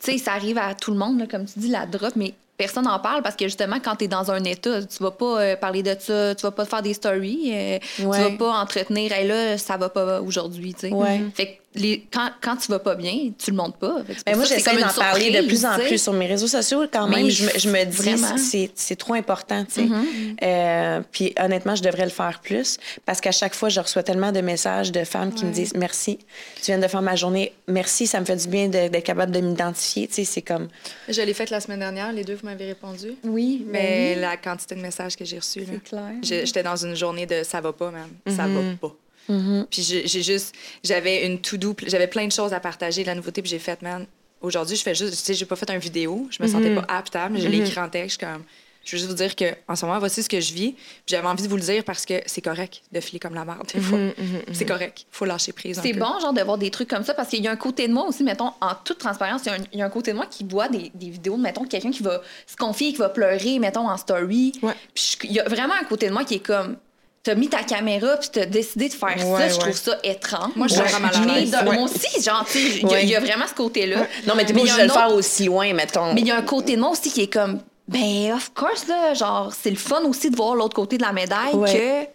tu 0.04 0.12
sais, 0.12 0.18
ça 0.18 0.34
arrive 0.34 0.58
à 0.58 0.74
tout 0.76 0.92
le 0.92 0.98
monde, 0.98 1.20
là, 1.20 1.26
comme 1.30 1.46
tu 1.46 1.60
dis, 1.60 1.68
la 1.68 1.86
drop, 1.86 2.16
mais 2.16 2.34
personne 2.58 2.86
n'en 2.86 3.00
parle 3.00 3.22
parce 3.22 3.36
que 3.36 3.46
justement, 3.46 3.80
quand 3.84 3.96
tu 3.98 4.06
es 4.06 4.08
dans 4.08 4.32
un 4.32 4.44
état, 4.44 4.82
tu 4.84 5.04
vas 5.04 5.12
pas 5.12 5.42
euh, 5.42 5.56
parler 5.56 5.84
de 5.84 5.96
ça, 6.00 6.36
tu 6.36 6.42
vas 6.44 6.52
pas 6.52 6.66
faire 6.66 6.82
des 6.82 6.94
stories, 6.94 7.52
euh, 7.54 7.80
Ouais. 8.06 8.18
tu 8.18 8.24
vas 8.24 8.32
pas 8.38 8.58
entretenir, 8.60 9.12
hey, 9.12 9.28
là, 9.28 9.58
ça 9.58 9.78
va 9.78 9.90
pas 9.90 10.22
aujourd'hui, 10.22 10.74
tu 10.74 10.82
sais. 10.88 10.94
Ouais. 10.94 11.22
Fait 11.34 11.48
que 11.48 11.52
les, 11.76 12.08
quand, 12.12 12.30
quand 12.42 12.56
tu 12.58 12.72
vas 12.72 12.80
pas 12.80 12.96
bien, 12.96 13.32
tu 13.38 13.52
le 13.52 13.58
montres 13.58 13.78
pas. 13.78 13.96
Pour 14.26 14.36
moi, 14.36 14.46
j'essaie 14.46 14.76
d'en 14.78 14.88
parler 14.94 15.32
de 15.42 15.46
plus 15.48 15.66
en 15.66 15.78
plus 15.78 15.98
sur 16.02 16.14
mes 16.14 16.26
réseaux 16.28 16.48
sociaux. 16.48 16.86
Quand 16.92 17.08
Mais 17.08 17.18
même, 17.18 17.30
je, 17.30 17.46
me- 17.46 17.60
je 17.60 17.70
me 17.70 17.84
dis, 17.86 17.98
vraiment. 17.98 18.38
c'est 18.38 18.72
c'est 18.76 18.96
trop 18.96 19.14
important, 19.14 19.66
sais. 19.70 19.88
Euh, 20.44 21.02
puis 21.12 21.34
honnêtement, 21.40 21.76
je 21.76 21.84
devrais 21.84 22.04
le 22.06 22.10
faire 22.12 22.40
plus 22.42 22.78
parce 23.06 23.22
qu'à 23.22 23.32
chaque 23.32 23.54
fois, 23.56 23.70
je 23.70 23.80
reçois 23.80 24.04
tellement 24.04 24.32
de 24.32 24.42
messages 24.42 24.92
de 24.92 25.04
femmes 25.04 25.34
qui 25.34 25.46
me 25.46 25.52
disent 25.52 25.74
merci, 25.76 26.18
tu 26.58 26.66
viens 26.68 26.80
de 26.80 26.88
faire 26.88 27.02
ma 27.02 27.16
journée, 27.16 27.54
merci, 27.68 28.08
ça 28.08 28.20
me 28.20 28.26
fait 28.26 28.36
du 28.38 28.48
bien 28.48 28.68
de- 28.68 28.88
d'être 28.88 29.04
capable 29.04 29.32
de 29.32 29.40
m'identifier. 29.40 30.08
C'est 30.12 30.42
comme. 30.42 30.68
Je 31.10 31.22
l'ai 31.22 31.34
faite 31.34 31.50
la 31.50 31.60
semaine 31.60 31.80
dernière, 31.80 32.12
les 32.12 32.24
deux, 32.24 32.34
vous 32.36 32.46
m'avez 32.46 32.66
répondu. 32.68 33.14
Oui, 33.24 33.66
Mais 33.68 34.14
ben 34.14 34.16
oui, 34.16 34.22
la 34.22 34.38
quantité 34.38 34.76
de 34.76 34.82
messages 34.82 35.16
que 35.16 35.26
j'ai 35.26 35.38
reçus, 35.40 35.64
c'est 35.70 35.84
clair. 35.84 36.12
J'étais 36.22 36.64
dans 36.64 36.76
une 36.76 36.96
journée 36.96 37.26
de 37.26 37.44
ça 37.44 37.62
va 37.62 37.74
pas, 37.74 37.92
man. 37.92 38.10
Ça 38.28 38.48
va 38.48 38.60
pas. 38.82 38.96
Puis 39.28 39.82
j'ai 39.82 40.22
juste, 40.24 40.54
j'avais 40.84 41.26
une 41.26 41.40
to-do, 41.42 41.74
pl- 41.74 41.90
j'avais 41.90 42.08
plein 42.08 42.28
de 42.28 42.32
choses 42.32 42.54
à 42.54 42.60
partager, 42.60 43.02
de 43.02 43.08
la 43.08 43.16
nouveauté, 43.16 43.42
puis 43.42 43.50
j'ai 43.52 43.60
fait, 43.60 43.82
man, 43.82 44.06
aujourd'hui, 44.42 44.76
je 44.76 44.84
fais 44.84 44.96
juste, 44.96 45.12
tu 45.12 45.18
sais, 45.18 45.34
j'ai 45.34 45.46
pas 45.46 45.56
fait 45.56 45.70
un 45.70 45.78
vidéo, 45.78 46.28
je 46.30 46.42
me 46.44 46.48
sentais 46.48 46.74
pas 46.76 46.86
apte, 46.88 47.18
mais 47.32 47.40
je 47.40 47.48
l'ai 47.48 47.60
écrit 47.60 47.80
en 47.80 47.90
texte, 47.90 48.20
comme, 48.20 48.44
je 48.84 48.92
veux 48.92 48.98
juste 49.00 49.10
vous 49.10 49.16
dire 49.16 49.36
que 49.36 49.46
en 49.68 49.76
ce 49.76 49.84
moment, 49.84 49.98
voici 49.98 50.22
ce 50.22 50.30
que 50.30 50.40
je 50.40 50.54
vis, 50.54 50.76
j'avais 51.08 51.26
envie 51.28 51.42
de 51.42 51.48
vous 51.48 51.56
le 51.56 51.64
dire 51.64 51.84
parce 51.84 52.06
que 52.06 52.22
c'est 52.28 52.42
correct 52.42 52.84
de 52.92 53.00
filer 53.00 53.18
comme 53.20 53.34
la 53.34 53.44
merde, 53.44 53.66
des 53.74 53.80
fois. 53.80 53.98
C'est 54.54 54.66
correct, 54.66 55.08
faut 55.10 55.26
lâcher 55.26 55.54
prise. 55.54 55.80
C'est 55.82 55.94
bon, 55.94 56.20
genre, 56.22 56.34
de 56.34 56.42
voir 56.44 56.60
des 56.60 56.70
trucs 56.70 56.90
comme 56.90 57.04
ça, 57.04 57.16
parce 57.16 57.30
qu'il 57.30 57.44
y 57.44 57.48
a 57.48 57.52
un 57.52 57.56
côté 57.56 57.88
de 57.88 57.94
moi 57.94 58.06
aussi, 58.08 58.24
mettons, 58.24 58.52
en 58.62 58.76
toute 58.84 59.00
transparence, 59.00 59.42
il 59.46 59.48
y 59.48 59.50
a 59.50 59.54
un, 59.56 59.64
il 59.74 59.80
y 59.80 59.82
a 59.82 59.86
un 59.86 59.90
côté 59.90 60.12
de 60.12 60.18
moi 60.18 60.28
qui 60.28 60.44
voit 60.44 60.68
des, 60.70 60.92
des 60.94 61.10
vidéos, 61.10 61.36
mettons, 61.38 61.64
de 61.64 61.68
quelqu'un 61.68 61.90
qui 61.90 62.04
va 62.04 62.22
se 62.46 62.56
confier, 62.56 62.92
qui 62.92 63.00
va 63.00 63.10
pleurer, 63.10 63.58
mettons, 63.58 63.90
en 63.90 63.98
story. 63.98 64.52
Ouais. 64.62 64.74
Puis 64.94 65.18
il 65.24 65.32
y 65.32 65.40
a 65.40 65.50
vraiment 65.50 65.74
un 65.82 65.86
côté 65.86 66.08
de 66.08 66.14
moi 66.14 66.24
qui 66.24 66.36
est 66.36 66.46
comme, 66.46 66.78
t'as 67.26 67.36
mis 67.36 67.50
ta 67.50 67.64
caméra, 67.64 68.16
puis 68.18 68.30
t'as 68.32 68.46
décidé 68.46 68.88
de 68.88 68.94
faire 68.94 69.20
ça, 69.20 69.50
je 69.50 69.58
trouve 69.58 69.76
ça 69.76 69.98
étrange. 70.04 70.52
Moi, 70.56 70.68
je 70.68 70.76
suis 70.76 70.84
vraiment 70.84 71.26
mal. 71.26 71.66
Moi 71.66 71.84
aussi, 71.84 72.22
genre, 72.24 72.46
il 72.56 72.88
y 72.90 72.94
a- 72.94 73.02
il 73.02 73.10
y, 73.10 73.16
a 73.16 73.20
vraiment 73.20 73.48
ce 73.48 73.54
côté-là. 73.56 74.06
Non, 74.28 74.36
mais 74.38 74.46
t'es 74.46 74.54
pas 74.54 74.60
obligé 74.62 74.78
de 74.78 74.84
le 74.84 74.90
faire 74.90 75.14
aussi 75.14 75.46
loin, 75.46 75.74
mettons. 75.74 76.14
Mais 76.14 76.22
il 76.22 76.28
y 76.28 76.32
a 76.32 76.38
un 76.38 76.44
côté 76.44 76.76
de 76.76 76.82
moi 76.82 76.92
aussi 76.92 77.12
qui 77.12 77.22
est 77.24 77.34
comme, 77.34 77.60
ben, 77.88 78.32
of 78.34 78.54
course, 78.54 78.88
là, 78.88 79.14
genre, 79.16 79.52
c'est 79.60 79.72
le 79.72 79.76
fun 79.76 80.02
aussi 80.04 80.30
de 80.30 80.36
voir 80.36 80.56
l'autre 80.56 80.76
côté 80.76 80.98
de 80.98 81.04
la 81.04 81.12
médaille 81.14 81.54
Ouais. 81.56 82.08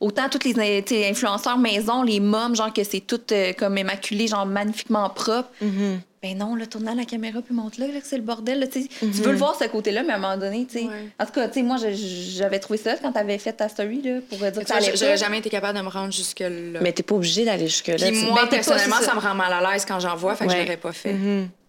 que 0.00 0.04
autant 0.06 0.28
toutes 0.28 0.44
les 0.44 0.84
influenceurs 1.10 1.58
maison, 1.58 2.02
les 2.04 2.20
mômes, 2.20 2.54
genre, 2.54 2.72
que 2.72 2.84
c'est 2.84 3.00
tout 3.00 3.20
euh, 3.32 3.52
comme 3.58 3.76
immaculé, 3.78 4.28
genre, 4.28 4.46
magnifiquement 4.46 5.10
propre. 5.10 5.48
Mm-hmm. 5.62 5.98
Ben 6.22 6.38
non, 6.38 6.54
là, 6.54 6.66
tourne 6.66 6.86
à 6.86 6.94
la 6.94 7.04
caméra 7.04 7.42
puis 7.42 7.52
montre-là, 7.52 7.88
là, 7.88 8.00
que 8.00 8.06
c'est 8.06 8.16
le 8.16 8.22
bordel, 8.22 8.60
là, 8.60 8.68
tu 8.68 8.86
veux 9.00 9.32
le 9.32 9.36
voir, 9.38 9.56
ce 9.58 9.64
côté-là, 9.64 10.04
mais 10.04 10.12
à 10.12 10.16
un 10.16 10.18
moment 10.20 10.36
donné, 10.36 10.64
tu 10.66 10.78
sais. 10.78 10.84
Ouais. 10.84 11.08
En 11.18 11.26
tout 11.26 11.32
cas, 11.32 11.48
tu 11.48 11.54
sais, 11.54 11.62
moi, 11.62 11.78
je- 11.78 11.90
j'avais 12.36 12.60
trouvé 12.60 12.78
ça 12.78 12.94
quand 12.96 13.10
t'avais 13.10 13.38
fait 13.38 13.52
ta 13.54 13.68
story, 13.68 14.02
là, 14.02 14.20
pour 14.28 14.38
dire 14.38 14.52
Tu 14.52 14.60
que 14.60 14.66
ça 14.68 14.78
J'aurais 14.94 15.16
jamais 15.16 15.38
été 15.38 15.50
capable 15.50 15.76
de 15.78 15.82
me 15.82 15.88
rendre 15.88 16.12
jusque-là. 16.12 16.78
Mais 16.80 16.92
t'es 16.92 17.02
pas 17.02 17.16
obligé 17.16 17.44
d'aller 17.44 17.66
jusque-là. 17.66 17.96
Puis 17.96 18.22
moi, 18.26 18.34
Ben, 18.34 18.40
pas- 18.42 18.46
personnellement, 18.56 18.96
ça. 19.00 19.06
ça. 19.06 19.14
me 19.16 19.20
rend 19.20 19.34
mal 19.34 19.52
à 19.52 19.72
l'aise 19.72 19.84
quand 19.84 19.98
j'en 19.98 20.14
vois, 20.14 20.36
fait 20.36 20.46
que 20.46 20.52
je 20.52 20.58
l'aurais 20.58 20.76
pas 20.76 20.92
fait. 20.92 21.16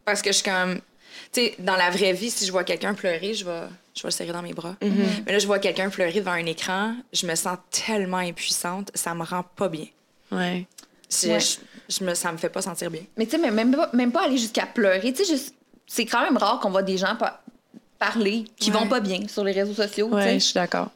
Parce 0.05 0.21
que 0.21 0.29
je 0.31 0.35
suis 0.37 0.43
comme... 0.49 0.79
Tu 1.31 1.41
sais, 1.41 1.55
dans 1.57 1.75
la 1.75 1.89
vraie 1.89 2.13
vie, 2.13 2.29
si 2.29 2.45
je 2.45 2.51
vois 2.51 2.63
quelqu'un 2.63 2.93
pleurer, 2.93 3.33
je 3.33 3.43
vais, 3.45 3.61
je 3.95 4.03
vais 4.03 4.07
le 4.09 4.11
serrer 4.11 4.33
dans 4.33 4.43
mes 4.43 4.53
bras. 4.53 4.75
Mais 5.25 5.31
là, 5.31 5.39
je 5.39 5.47
vois 5.47 5.57
quelqu'un 5.57 5.89
pleurer 5.89 6.19
devant 6.19 6.31
un 6.33 6.45
écran, 6.45 6.93
je 7.11 7.25
me 7.25 7.33
sens 7.33 7.57
tellement 7.71 8.17
impuissante, 8.17 8.91
ça 8.93 9.15
me 9.15 9.23
rend 9.23 9.43
pas 9.55 9.67
bien. 9.67 9.87
Ouais. 10.31 10.67
Si- 11.09 11.27
Ouais. 11.29 11.39
je, 11.39 11.55
je 11.89 12.03
me, 12.03 12.13
ça 12.13 12.31
me 12.31 12.37
fait 12.37 12.49
pas 12.49 12.61
sentir 12.61 12.89
bien. 12.91 13.01
Mais 13.17 13.25
tu 13.25 13.31
sais, 13.31 13.37
mais 13.37 13.51
même 13.51 13.75
pas, 13.75 13.89
même 13.93 14.11
pas 14.11 14.25
aller 14.25 14.37
jusqu'à 14.37 14.65
pleurer. 14.65 15.13
Tu 15.13 15.23
sais, 15.25 15.33
juste- 15.33 15.53
c'est 15.87 16.05
quand 16.05 16.21
même 16.21 16.37
rare 16.37 16.59
qu'on 16.59 16.69
voit 16.71 16.83
des 16.83 16.97
gens 16.97 17.15
pa- 17.15 17.41
parler 17.99 18.45
qui 18.57 18.71
Ouais. 18.71 18.77
vont 18.77 18.87
pas 18.87 18.99
bien 18.99 19.19
sur 19.27 19.43
les 19.43 19.51
réseaux 19.51 19.73
sociaux. 19.73 20.07
Ouais, 20.07 20.33
je 20.35 20.39
suis 20.39 20.53
d'accord. 20.53 20.89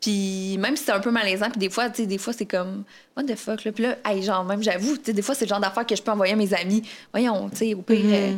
Puis 0.00 0.56
même 0.58 0.76
si 0.78 0.84
c'est 0.84 0.92
un 0.92 1.00
peu 1.00 1.10
malaisant, 1.10 1.50
puis 1.50 1.58
des 1.58 1.68
fois, 1.68 1.90
tu 1.90 1.96
sais, 2.02 2.06
des 2.06 2.16
fois, 2.16 2.32
c'est 2.32 2.46
comme, 2.46 2.84
what 3.14 3.24
the 3.24 3.36
fuck, 3.36 3.64
là. 3.64 3.72
Puis 3.72 3.84
là, 3.84 3.96
hey, 4.06 4.22
genre, 4.22 4.44
même, 4.44 4.62
j'avoue, 4.62 4.96
tu 4.96 5.04
sais, 5.06 5.12
des 5.12 5.20
fois, 5.20 5.34
c'est 5.34 5.44
le 5.44 5.50
genre 5.50 5.60
d'affaires 5.60 5.84
que 5.84 5.94
je 5.94 6.00
peux 6.00 6.10
envoyer 6.10 6.32
à 6.32 6.36
mes 6.36 6.54
amis. 6.54 6.82
Voyons, 7.12 7.50
tu 7.50 7.56
sais, 7.58 7.74
au 7.74 7.82
pire. 7.82 7.98
euh, 8.04 8.32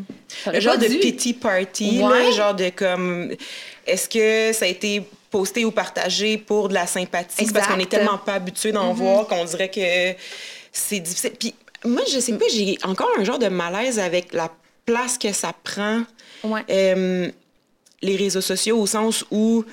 j'aurais 0.44 0.56
Le 0.56 0.60
genre 0.60 0.76
de 0.78 0.86
dû. 0.88 0.98
pity 0.98 1.34
party, 1.34 2.00
Ouais. 2.02 2.24
là, 2.24 2.30
genre 2.32 2.54
de 2.54 2.68
comme. 2.70 3.30
Est-ce 3.86 4.08
que 4.08 4.52
ça 4.56 4.64
a 4.64 4.68
été 4.68 5.08
posté 5.30 5.64
ou 5.64 5.70
partagé 5.70 6.36
pour 6.36 6.68
de 6.68 6.74
la 6.74 6.86
sympathie? 6.88 7.50
Parce 7.52 7.68
qu'on 7.68 7.78
est 7.78 7.88
tellement 7.88 8.18
pas 8.18 8.34
habitué 8.34 8.72
d'en 8.72 8.92
voir 8.92 9.28
qu'on 9.28 9.44
dirait 9.44 9.70
que 9.70 10.18
c'est 10.72 10.98
difficile. 11.00 11.32
Puis 11.38 11.54
moi, 11.84 12.02
je 12.12 12.18
sais 12.18 12.32
pas, 12.38 12.44
j'ai 12.52 12.78
encore 12.84 13.10
un 13.18 13.24
genre 13.24 13.38
de 13.38 13.48
malaise 13.48 13.98
avec 13.98 14.32
la 14.32 14.50
place 14.86 15.18
que 15.18 15.32
ça 15.32 15.52
prend, 15.64 16.02
Ouais. 16.44 16.62
euh, 16.70 17.30
les 18.02 18.16
réseaux 18.16 18.40
sociaux, 18.40 18.78
au 18.80 18.86
sens 18.86 19.24
où. 19.30 19.64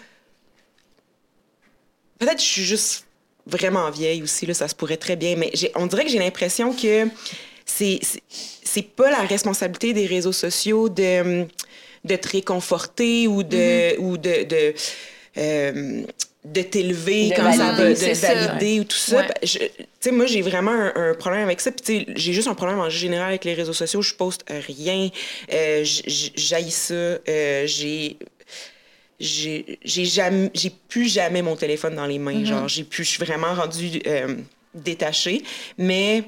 Peut-être 2.19 2.35
que 2.35 2.41
je 2.41 2.47
suis 2.47 2.63
juste 2.63 3.05
vraiment 3.47 3.89
vieille 3.89 4.21
aussi, 4.21 4.45
là, 4.45 4.53
ça 4.53 4.67
se 4.67 4.75
pourrait 4.75 4.97
très 4.97 5.15
bien, 5.15 5.35
mais 5.35 5.51
on 5.75 5.87
dirait 5.87 6.03
que 6.05 6.11
j'ai 6.11 6.19
l'impression 6.19 6.73
que 6.73 7.07
c'est 7.65 7.99
c'est- 8.03 8.81
pas 8.95 9.09
la 9.09 9.21
responsabilité 9.21 9.93
des 9.93 10.05
réseaux 10.05 10.31
sociaux 10.31 10.89
de, 10.89 11.45
de 12.05 12.15
te 12.15 12.27
réconforter 12.29 13.27
ou 13.27 13.41
de, 13.43 13.97
ou 13.99 14.17
de, 14.17 14.43
de, 14.43 14.73
euh, 15.37 16.03
de 16.45 16.61
t'élever 16.61 17.29
De 17.29 17.35
quand 17.35 17.51
ça 17.51 17.71
va, 17.73 17.89
de 17.89 17.95
ça. 17.95 18.33
valider 18.33 18.79
ou 18.79 18.83
tout 18.85 18.95
ça. 18.97 19.17
Ouais. 19.17 19.27
Je- 19.43 19.57
Tu 19.59 19.65
sais, 19.99 20.11
moi, 20.11 20.25
j'ai 20.25 20.41
vraiment 20.41 20.71
un, 20.71 20.93
un 21.11 21.13
problème 21.13 21.43
avec 21.43 21.59
ça. 21.59 21.69
Puis, 21.71 21.81
tu 21.81 21.93
sais, 22.05 22.13
j'ai 22.15 22.31
juste 22.33 22.47
un 22.47 22.55
problème 22.55 22.79
en 22.79 22.89
général 22.89 23.27
avec 23.29 23.43
les 23.43 23.53
réseaux 23.53 23.73
sociaux. 23.73 24.01
Je 24.01 24.13
poste 24.13 24.45
rien. 24.49 25.09
Euh, 25.51 25.83
ça. 26.71 26.93
Euh, 26.93 27.67
j'ai 27.67 28.17
j'ai 29.19 29.79
j'ai 29.83 30.05
jamais 30.05 30.49
j'ai 30.53 30.71
plus 30.87 31.11
jamais 31.11 31.41
mon 31.41 31.57
téléphone 31.57 31.95
dans 31.95 32.05
les 32.05 32.19
mains 32.19 32.45
genre 32.45 32.69
j'ai 32.69 32.85
plus 32.85 33.03
je 33.03 33.09
suis 33.09 33.25
vraiment 33.25 33.53
rendue 33.53 34.01
euh, 34.07 34.35
détachée 34.73 35.43
mais 35.77 36.23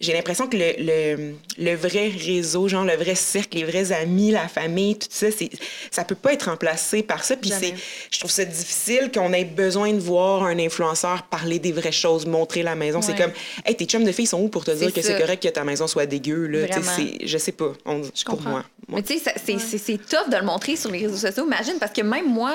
j'ai 0.00 0.12
l'impression 0.12 0.46
que 0.46 0.56
le, 0.56 0.72
le, 0.78 1.34
le 1.58 1.74
vrai 1.74 2.08
réseau, 2.08 2.68
genre 2.68 2.84
le 2.84 2.94
vrai 2.94 3.14
cercle, 3.16 3.58
les 3.58 3.64
vrais 3.64 3.90
amis, 3.90 4.30
la 4.30 4.46
famille, 4.46 4.96
tout 4.96 5.08
ça, 5.10 5.26
c'est, 5.30 5.50
ça 5.90 6.04
peut 6.04 6.14
pas 6.14 6.32
être 6.34 6.44
remplacé 6.44 7.02
par 7.02 7.24
ça. 7.24 7.34
Puis 7.36 7.50
c'est, 7.58 7.74
je 8.10 8.18
trouve 8.20 8.30
ça 8.30 8.44
difficile 8.44 9.10
qu'on 9.12 9.32
ait 9.32 9.44
besoin 9.44 9.92
de 9.92 9.98
voir 9.98 10.44
un 10.44 10.58
influenceur 10.58 11.24
parler 11.24 11.58
des 11.58 11.72
vraies 11.72 11.90
choses, 11.90 12.26
montrer 12.26 12.62
la 12.62 12.76
maison. 12.76 13.02
C'est 13.02 13.16
comme, 13.16 13.32
hey, 13.66 13.74
tes 13.76 13.86
chums 13.86 14.04
de 14.04 14.12
filles 14.12 14.26
sont 14.28 14.40
où 14.40 14.48
pour 14.48 14.64
te 14.64 14.70
dire 14.70 14.92
que 14.92 15.02
c'est 15.02 15.18
correct 15.20 15.42
que 15.42 15.48
ta 15.48 15.64
maison 15.64 15.86
soit 15.88 16.06
dégueu, 16.06 16.46
là? 16.46 16.66
C'est- 16.82 17.26
je 17.26 17.38
sais 17.38 17.52
pas. 17.52 17.72
On, 17.84 18.00
pour 18.02 18.10
comprends. 18.24 18.50
moi. 18.50 18.64
Moi, 18.86 19.00
Mais 19.00 19.02
tu 19.02 19.18
sais, 19.18 19.32
c'est 19.44 19.58
c'est- 19.58 19.78
c'est 19.78 19.98
tough 19.98 20.30
de 20.30 20.36
le 20.36 20.44
montrer 20.44 20.76
sur 20.76 20.90
les 20.90 21.00
réseaux 21.06 21.16
sociaux, 21.26 21.44
imagine, 21.44 21.74
parce 21.80 21.92
que 21.92 22.02
même 22.02 22.26
moi, 22.32 22.54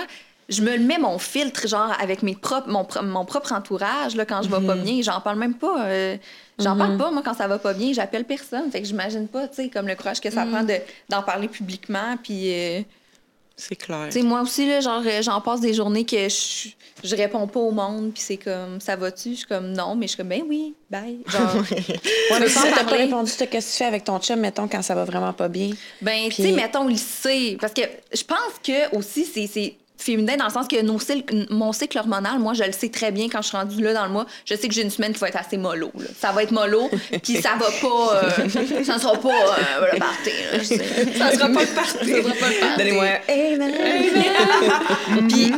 je 0.49 0.61
me 0.61 0.77
mets 0.77 0.97
mon 0.97 1.19
filtre, 1.19 1.67
genre, 1.67 1.93
avec 2.01 2.23
mes 2.23 2.35
propres, 2.35 2.69
mon, 2.69 2.85
mon 3.03 3.25
propre 3.25 3.51
entourage, 3.53 4.15
là, 4.15 4.25
quand 4.25 4.41
je 4.43 4.49
vais 4.49 4.65
pas 4.65 4.75
bien. 4.75 5.01
J'en 5.01 5.21
parle 5.21 5.37
même 5.39 5.53
pas. 5.55 5.85
euh, 5.87 6.17
J'en 6.59 6.77
parle 6.77 6.97
pas, 6.97 7.11
moi, 7.11 7.21
quand 7.25 7.33
ça 7.33 7.47
va 7.47 7.57
pas 7.59 7.73
bien. 7.73 7.93
J'appelle 7.93 8.25
personne. 8.25 8.71
Fait 8.71 8.81
que 8.81 8.87
j'imagine 8.87 9.27
pas, 9.27 9.47
tu 9.47 9.55
sais, 9.55 9.69
comme 9.69 9.87
le 9.87 9.95
courage 9.95 10.21
que 10.21 10.29
ça 10.29 10.45
prend 10.45 10.63
de- 10.63 10.79
d'en 11.09 11.21
parler 11.23 11.47
publiquement. 11.47 12.15
Puis, 12.21 12.53
euh, 12.53 12.81
c'est 13.55 13.75
clair. 13.75 14.07
tu 14.11 14.19
sais, 14.19 14.23
moi 14.25 14.41
aussi, 14.41 14.67
là, 14.67 14.79
genre, 14.81 15.01
euh, 15.05 15.21
j'en 15.21 15.39
passe 15.41 15.61
des 15.61 15.73
journées 15.73 16.05
que 16.05 16.27
je, 16.29 16.69
je 17.03 17.15
réponds 17.15 17.47
pas 17.47 17.59
au 17.59 17.71
monde. 17.71 18.11
Puis 18.13 18.23
c'est 18.23 18.37
comme, 18.37 18.79
ça 18.79 18.95
va-tu? 18.95 19.31
Je 19.31 19.35
suis 19.37 19.45
comme, 19.47 19.71
non. 19.73 19.95
Mais 19.95 20.05
je 20.07 20.11
suis 20.13 20.17
comme, 20.17 20.29
ben 20.29 20.41
oui, 20.47 20.73
bye. 20.89 21.19
Genre, 21.27 21.55
Ouais, 21.55 22.39
mais 22.39 22.47
si 22.47 22.55
pas 22.55 22.61
ça 22.61 22.67
en 22.71 22.75
t'a 22.75 22.83
pas 22.83 22.95
répondu, 22.97 23.31
t'as- 23.37 23.45
qu'est-ce 23.47 23.67
que 23.67 23.71
tu 23.71 23.77
fais 23.77 23.85
avec 23.85 24.03
ton 24.03 24.19
chum, 24.19 24.39
mettons, 24.39 24.67
quand 24.67 24.81
ça 24.81 24.95
va 24.95 25.05
vraiment 25.05 25.33
pas 25.33 25.49
bien? 25.49 25.69
Ben, 26.01 26.29
tu 26.29 26.41
sais, 26.43 26.51
mettons, 26.51 26.89
il 26.89 26.97
sait. 26.99 27.57
Parce 27.61 27.73
que 27.73 27.81
je 28.13 28.23
pense 28.23 28.37
que 28.63 28.95
aussi, 28.95 29.25
c'est- 29.25 29.47
c'est 29.47 29.75
féminin 30.03 30.35
dans 30.37 30.45
le 30.45 30.51
sens 30.51 30.67
que 30.67 30.81
nos 30.81 30.99
cycles- 30.99 31.47
mon 31.49 31.71
cycle 31.73 31.97
hormonal, 31.97 32.39
moi, 32.39 32.53
je 32.53 32.63
le 32.63 32.71
sais 32.71 32.89
très 32.89 33.11
bien 33.11 33.29
quand 33.29 33.41
je 33.41 33.47
suis 33.47 33.57
rendue 33.57 33.81
là 33.81 33.93
dans 33.93 34.05
le 34.05 34.11
mois. 34.11 34.25
Je 34.45 34.55
sais 34.55 34.67
que 34.67 34.73
j'ai 34.73 34.81
une 34.81 34.89
semaine 34.91 35.13
qui 35.13 35.19
va 35.19 35.29
être 35.29 35.37
assez 35.37 35.57
mollo. 35.57 35.91
là. 35.97 36.05
Ça 36.19 36.31
va 36.31 36.43
être 36.43 36.51
mollo, 36.51 36.89
puis 37.23 37.41
ça 37.41 37.51
va 37.59 37.67
pas. 37.81 38.23
euh, 38.23 38.49
ça 38.83 38.95
ne 38.95 38.99
sera 38.99 39.17
pas 39.17 39.29
euh, 39.29 39.87
le 39.93 39.99
party. 39.99 40.31
là. 40.51 40.63
Ça 41.17 41.31
sera 41.37 41.49
pas 41.49 41.61
le 41.61 41.67
party. 41.75 41.91
Ça 41.93 42.05
sera 42.05 42.33
pas 42.33 42.49
le 42.49 42.59
party. 42.59 42.77
Donnez-moi 42.77 43.05
Puis 45.27 45.51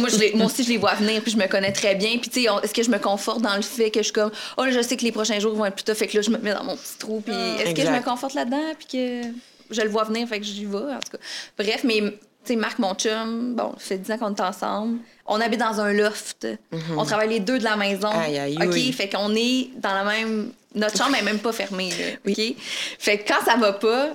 moi, 0.00 0.08
je 0.08 0.16
les- 0.18 0.32
moi 0.34 0.46
aussi, 0.46 0.64
je 0.64 0.70
les 0.70 0.78
vois 0.78 0.94
venir, 0.94 1.20
puis 1.22 1.32
je 1.32 1.36
me 1.36 1.46
connais 1.46 1.72
très 1.72 1.94
bien. 1.94 2.16
Puis, 2.18 2.30
tu 2.30 2.42
sais, 2.44 2.48
est-ce 2.62 2.72
que 2.72 2.82
je 2.82 2.90
me 2.90 2.98
conforte 2.98 3.42
dans 3.42 3.54
le 3.56 3.62
fait 3.62 3.90
que 3.90 4.00
je 4.00 4.04
suis 4.04 4.12
comme, 4.12 4.30
oh, 4.56 4.64
là, 4.64 4.70
je 4.70 4.80
sais 4.80 4.96
que 4.96 5.04
les 5.04 5.12
prochains 5.12 5.38
jours 5.38 5.54
vont 5.54 5.66
être 5.66 5.74
plus 5.74 5.84
tough, 5.84 5.94
fait 5.96 6.06
que 6.06 6.16
là, 6.16 6.22
je 6.22 6.30
me 6.30 6.38
mets 6.38 6.54
dans 6.54 6.64
mon 6.64 6.76
petit 6.76 6.96
trou. 6.98 7.20
Puis, 7.20 7.34
est-ce 7.34 7.74
que 7.74 7.82
je 7.82 7.90
me 7.90 8.02
conforte 8.02 8.34
là-dedans, 8.34 8.72
puis 8.78 8.86
que 8.98 9.28
je 9.70 9.80
le 9.82 9.88
vois 9.88 10.04
venir, 10.04 10.26
fait 10.28 10.38
que 10.40 10.46
j'y 10.46 10.64
vais, 10.64 10.76
en 10.78 10.98
tout 11.00 11.12
cas. 11.12 11.18
Bref, 11.58 11.82
mais, 11.84 12.14
sais, 12.44 12.56
Marc, 12.56 12.78
mon 12.78 12.94
chum, 12.94 13.54
bon, 13.54 13.72
ça 13.78 13.86
fait 13.86 13.98
10 13.98 14.10
ans 14.12 14.18
qu'on 14.18 14.34
est 14.34 14.40
ensemble. 14.40 14.98
On 15.26 15.40
habite 15.40 15.60
dans 15.60 15.80
un 15.80 15.92
loft. 15.92 16.46
On 16.96 17.04
travaille 17.04 17.28
les 17.28 17.40
deux 17.40 17.58
de 17.58 17.64
la 17.64 17.76
maison. 17.76 18.12
Mhm. 18.12 18.20
Aïe, 18.20 18.38
aïe, 18.38 18.58
OK? 18.60 18.68
oui. 18.72 18.92
Fait 18.92 19.08
qu'on 19.08 19.34
est 19.34 19.70
dans 19.76 19.94
la 19.94 20.04
même. 20.04 20.52
Notre 20.74 20.96
chambre 20.96 21.16
est 21.16 21.22
même 21.22 21.38
pas 21.38 21.52
fermée, 21.52 21.90
là. 21.90 22.30
OK? 22.30 22.54
Fait 22.98 23.18
que 23.18 23.28
quand 23.28 23.44
ça 23.44 23.56
va 23.56 23.72
pas, 23.74 24.10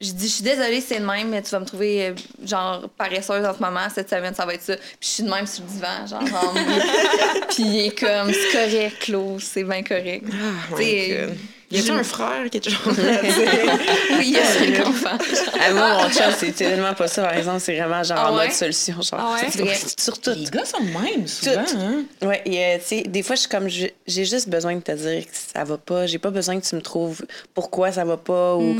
je 0.00 0.12
dis, 0.12 0.28
je 0.28 0.32
suis 0.32 0.44
désolée, 0.44 0.80
c'est 0.80 1.00
de 1.00 1.04
même, 1.04 1.28
mais 1.28 1.42
tu 1.42 1.50
vas 1.50 1.60
me 1.60 1.66
trouver, 1.66 2.06
euh, 2.06 2.14
genre, 2.44 2.88
paresseuse 2.96 3.44
en 3.44 3.54
ce 3.54 3.60
moment. 3.60 3.86
Cette 3.92 4.08
semaine, 4.08 4.34
ça 4.34 4.46
va 4.46 4.54
être 4.54 4.62
ça. 4.62 4.76
Puis 4.76 4.86
je 5.00 5.06
suis 5.08 5.22
de 5.24 5.30
même 5.30 5.46
sur 5.46 5.64
le 5.64 5.70
divan, 5.70 6.06
genre, 6.06 6.22
en. 6.22 6.54
Puis 7.50 7.62
il 7.64 7.86
est 7.86 7.98
comme, 7.98 8.32
c'est 8.32 8.52
correct, 8.52 8.98
Claude, 9.00 9.40
c'est 9.40 9.64
bien 9.64 9.82
correct. 9.82 10.24
God. 10.70 11.36
Y 11.70 11.82
je- 11.82 11.92
un 11.92 12.02
frère, 12.02 12.48
quelque 12.50 12.70
chose 12.70 12.98
à 12.98 13.02
dire? 13.22 13.78
Oui, 14.12 14.22
il 14.24 14.30
y 14.30 14.38
a 14.38 14.44
cinq 14.44 14.86
enfants. 14.86 15.18
Ah, 15.60 15.72
moi, 15.74 16.02
mon 16.02 16.10
chum, 16.10 16.32
c'est 16.38 16.52
tellement 16.52 16.94
pas 16.94 17.08
ça, 17.08 17.22
par 17.24 17.34
exemple. 17.34 17.60
C'est 17.60 17.76
vraiment 17.78 18.02
genre 18.02 18.16
Ah 18.18 18.32
en 18.32 18.36
ouais? 18.38 18.44
mode 18.46 18.52
solution. 18.54 18.94
Genre, 18.94 19.20
Ah 19.20 19.34
ouais? 19.34 19.48
c'est 19.50 19.60
vrai. 19.60 19.76
Surtout. 20.00 20.30
Les 20.34 20.44
gars 20.46 20.64
sont 20.64 20.80
de 20.82 20.88
même, 20.90 21.26
souvent. 21.26 21.64
Tout. 21.64 21.76
Hein? 21.78 22.04
Ouais, 22.26 22.42
euh, 22.46 22.78
tu 22.78 22.84
sais, 22.86 23.02
des 23.02 23.22
fois, 23.22 23.36
je 23.36 23.40
suis 23.40 23.50
comme, 23.50 23.68
j'ai 23.68 23.92
juste 24.06 24.48
besoin 24.48 24.76
de 24.76 24.80
te 24.80 24.92
dire 24.92 25.24
que 25.26 25.30
ça 25.32 25.62
va 25.64 25.76
pas. 25.76 26.06
J'ai 26.06 26.18
pas 26.18 26.30
besoin 26.30 26.58
que 26.58 26.66
tu 26.66 26.74
me 26.74 26.80
trouves 26.80 27.22
pourquoi 27.52 27.92
ça 27.92 28.04
va 28.04 28.16
pas 28.16 28.56
ou 28.56 28.74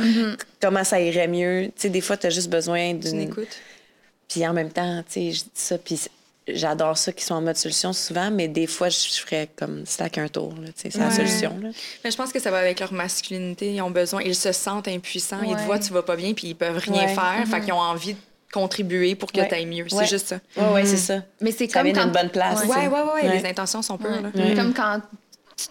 comment 0.60 0.82
ça 0.84 0.98
irait 0.98 1.28
mieux. 1.28 1.66
Tu 1.66 1.72
sais, 1.82 1.88
des 1.90 2.00
fois, 2.00 2.16
t'as 2.16 2.30
juste 2.30 2.48
besoin 2.48 2.92
Tu 2.94 3.10
d'une. 3.10 3.18
n'écoutes. 3.18 3.48
Puis 4.28 4.46
en 4.46 4.54
même 4.54 4.70
temps, 4.70 5.02
tu 5.06 5.12
sais, 5.12 5.32
je 5.32 5.40
dis 5.44 5.50
ça, 5.54 5.76
puis 5.78 5.98
j'adore 6.54 6.96
ça 6.98 7.12
qu'ils 7.12 7.24
soient 7.24 7.36
en 7.36 7.42
mode 7.42 7.56
solution 7.56 7.92
souvent, 7.92 8.30
mais 8.30 8.48
des 8.48 8.66
fois, 8.66 8.88
je 8.88 8.98
ferais 8.98 9.48
comme 9.56 9.84
stack 9.86 10.18
un 10.18 10.28
tour, 10.28 10.54
là, 10.60 10.68
tu 10.68 10.72
sais, 10.82 10.90
c'est 10.90 10.98
la 10.98 11.10
solution, 11.10 11.56
là. 11.62 11.68
Mais 12.04 12.10
je 12.10 12.16
pense 12.16 12.32
que 12.32 12.40
ça 12.40 12.50
va 12.50 12.58
avec 12.58 12.80
leur 12.80 12.92
masculinité. 12.92 13.74
Ils 13.74 13.82
ont 13.82 13.90
besoin, 13.90 14.22
ils 14.22 14.34
se 14.34 14.52
sentent 14.52 14.88
impuissants. 14.88 15.42
Ils 15.46 15.56
te 15.56 15.62
voient, 15.62 15.78
tu 15.78 15.92
vas 15.92 16.02
pas 16.02 16.16
bien, 16.16 16.32
puis 16.34 16.48
ils 16.48 16.54
peuvent 16.54 16.78
rien 16.78 17.06
Ouais. 17.06 17.14
faire. 17.14 17.44
Fait 17.48 17.60
qu'ils 17.60 17.72
ont 17.72 17.78
envie 17.80 18.14
de 18.14 18.18
contribuer 18.52 19.14
pour 19.14 19.30
que 19.30 19.40
Ouais. 19.40 19.48
tu 19.48 19.54
ailles 19.54 19.66
mieux. 19.66 19.84
Ouais. 19.84 19.88
C'est 19.90 20.06
juste 20.06 20.28
ça. 20.28 20.40
Ouais, 20.72 20.84
c'est 20.86 20.96
ça. 20.96 21.22
Mais 21.40 21.50
c'est 21.52 21.68
Ça 21.70 21.80
comme 21.80 21.84
vient 21.92 21.94
quand... 21.94 22.04
d'une 22.04 22.12
bonne 22.12 22.30
place. 22.30 22.64
Ouais, 22.64 22.88
ouais, 22.88 23.02
Ouais. 23.22 23.38
Les 23.40 23.48
intentions 23.48 23.82
sont 23.82 23.98
pures. 23.98 24.22
Comme 24.56 24.72
quand 24.74 25.00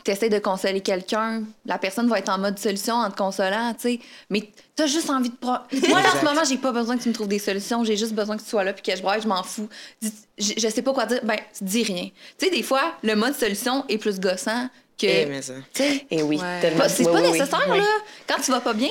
tu 0.04 0.12
essaies 0.12 0.30
de 0.30 0.40
consoler 0.40 0.82
quelqu'un, 0.82 1.44
la 1.66 1.78
personne 1.78 2.08
va 2.10 2.20
être 2.20 2.30
en 2.30 2.38
mode 2.38 2.60
solution 2.60 2.96
en 2.96 3.10
te 3.10 3.16
consolant, 3.16 3.74
tu 3.74 3.82
sais. 3.82 4.00
Mais 4.30 4.50
t'as 4.76 4.86
juste 4.88 5.10
envie 5.10 5.30
de. 5.30 5.36
pro- 5.36 5.54
Moi, 5.90 6.02
là, 6.02 6.10
en 6.14 6.20
ce 6.20 6.26
moment, 6.26 6.42
j'ai 6.48 6.58
pas 6.58 6.72
besoin 6.74 6.98
que 6.98 7.04
tu 7.04 7.10
me 7.10 7.14
trouves 7.14 7.28
des 7.30 7.40
solutions. 7.40 7.84
J'ai 7.86 7.96
juste 7.96 8.14
besoin 8.14 8.36
que 8.38 8.44
tu 8.44 8.50
sois 8.50 8.64
là 8.66 8.74
puis 8.74 8.84
que 8.84 8.96
je 8.98 9.02
braille, 9.02 9.22
je 9.22 9.28
m'en 9.28 9.44
fous. 9.44 9.70
Dis- 10.02 10.14
je, 10.38 10.54
je 10.58 10.68
sais 10.68 10.82
pas 10.82 10.94
quoi 10.94 11.06
dire. 11.06 11.22
Ben, 11.24 11.38
dis 11.62 11.84
rien. 11.84 12.10
Tu 12.38 12.46
sais, 12.46 12.52
des 12.52 12.64
fois, 12.64 12.94
le 13.04 13.16
mode 13.16 13.34
solution 13.36 13.86
est 13.88 13.98
plus 13.98 14.20
gossant 14.20 14.68
que. 15.00 15.06
Eh, 15.08 16.06
Et 16.12 16.22
oui, 16.22 16.38
Ouais. 16.40 16.60
tellement. 16.60 16.80
pas- 16.80 16.90
c'est 16.90 17.04
pas 17.06 17.22
nécessaire, 17.22 17.68
là. 17.76 17.84
Quand 18.28 18.42
tu 18.44 18.52
vas 18.52 18.60
pas 18.62 18.74
bien, 18.74 18.90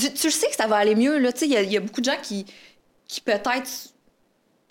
tu, 0.00 0.12
tu 0.12 0.30
sais 0.30 0.48
que 0.48 0.54
ça 0.56 0.66
va 0.68 0.76
aller 0.76 0.94
mieux. 0.94 1.18
là. 1.18 1.32
Tu 1.32 1.40
sais, 1.40 1.46
Il 1.48 1.52
y, 1.68 1.72
y 1.72 1.76
a 1.76 1.80
beaucoup 1.80 2.00
de 2.00 2.06
gens 2.10 2.18
qui, 2.22 2.46
qui 3.08 3.20
peut-être 3.20 3.68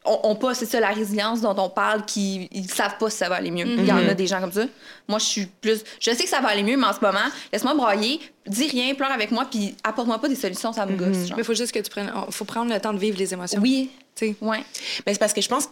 ont, 0.06 0.20
ont 0.24 0.36
pas, 0.36 0.54
c'est 0.54 0.66
ça, 0.66 0.80
la 0.80 0.90
résilience 0.90 1.42
dont 1.42 1.56
on 1.58 1.70
parle, 1.70 2.06
qui 2.06 2.48
ils 2.52 2.70
savent 2.72 2.98
pas 2.98 3.10
si 3.10 3.18
ça 3.18 3.28
va 3.30 3.36
aller 3.36 3.52
mieux. 3.52 3.66
Il 3.66 3.86
y 3.86 3.92
en 3.92 3.98
a 4.08 4.14
des 4.14 4.28
gens 4.28 4.40
comme 4.40 4.52
ça. 4.54 4.66
Moi, 5.08 5.20
je 5.20 5.26
suis 5.26 5.46
plus... 5.48 5.84
Je 6.00 6.12
sais 6.12 6.24
que 6.24 6.30
ça 6.30 6.40
va 6.40 6.48
aller 6.50 6.64
mieux, 6.64 6.78
mais 6.78 6.86
en 6.88 6.94
ce 6.94 7.00
moment, 7.02 7.20
laisse-moi 7.52 7.74
broyer, 7.76 8.20
dis 8.46 8.68
rien, 8.68 8.94
pleure 8.96 9.12
avec 9.12 9.32
moi, 9.32 9.46
puis 9.50 9.76
apporte-moi 9.84 10.20
pas 10.20 10.30
des 10.30 10.36
solutions, 10.36 10.72
ça 10.72 10.86
me 10.86 10.96
gosse. 10.96 11.28
genre. 11.28 11.38
Mais 11.38 11.44
il 11.44 11.46
faut 11.46 11.54
juste 11.54 11.74
que 11.74 11.80
tu 11.80 11.90
prennes. 11.90 12.12
faut 12.30 12.46
prendre 12.46 12.74
le 12.74 12.80
temps 12.80 12.94
de 12.94 13.00
vivre 13.00 13.18
les 13.18 13.34
émotions. 13.34 13.60
Oui, 13.62 13.90
Tu 14.16 14.28
sais. 14.30 14.36
ouais. 14.42 14.60
Ben, 15.06 15.14
c'est 15.14 15.20
parce 15.20 15.34
que 15.34 15.42
je 15.42 15.50
pense 15.50 15.70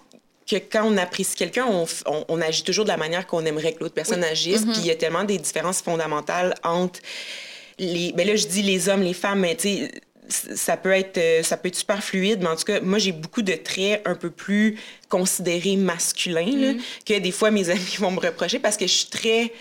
que 0.49 0.57
quand 0.57 0.83
on 0.85 0.97
apprécie 0.97 1.35
quelqu'un, 1.35 1.65
on, 1.67 1.85
on- 2.05 2.25
on 2.27 2.41
agit 2.41 2.63
toujours 2.63 2.83
de 2.85 2.89
la 2.89 2.97
manière 2.97 3.25
qu'on 3.25 3.43
aimerait 3.45 3.73
que 3.73 3.79
l'autre 3.79 3.95
personne 3.95 4.23
agisse. 4.23 4.61
Puis 4.63 4.75
il 4.79 4.85
y 4.85 4.91
a 4.91 4.95
tellement 4.95 5.23
des 5.23 5.37
différences 5.39 5.81
fondamentales 5.81 6.53
entre 6.63 6.99
les. 7.79 8.11
Ben 8.13 8.27
là, 8.27 8.35
je 8.35 8.45
dis 8.47 8.61
les 8.61 8.87
hommes, 8.89 9.01
les 9.01 9.13
femmes, 9.13 9.39
mais 9.39 9.55
tu 9.55 9.69
sais. 9.69 9.91
Ça 10.29 10.77
peut, 10.77 10.91
être, 10.91 11.17
euh, 11.17 11.43
ça 11.43 11.57
peut 11.57 11.67
être 11.67 11.75
super 11.75 12.03
fluide, 12.03 12.39
mais 12.41 12.47
en 12.47 12.55
tout 12.55 12.63
cas, 12.63 12.79
moi, 12.81 12.97
j'ai 12.99 13.11
beaucoup 13.11 13.41
de 13.41 13.53
traits 13.53 14.01
un 14.05 14.15
peu 14.15 14.29
plus 14.29 14.77
considérés 15.09 15.75
masculins 15.75 16.55
là, 16.55 16.73
que 17.05 17.19
des 17.19 17.31
fois 17.31 17.51
mes 17.51 17.69
amis 17.71 17.95
vont 17.99 18.11
me 18.11 18.19
reprocher 18.19 18.59
parce 18.59 18.77
que 18.77 18.87
je 18.87 18.93
suis 18.93 19.09
très. 19.09 19.51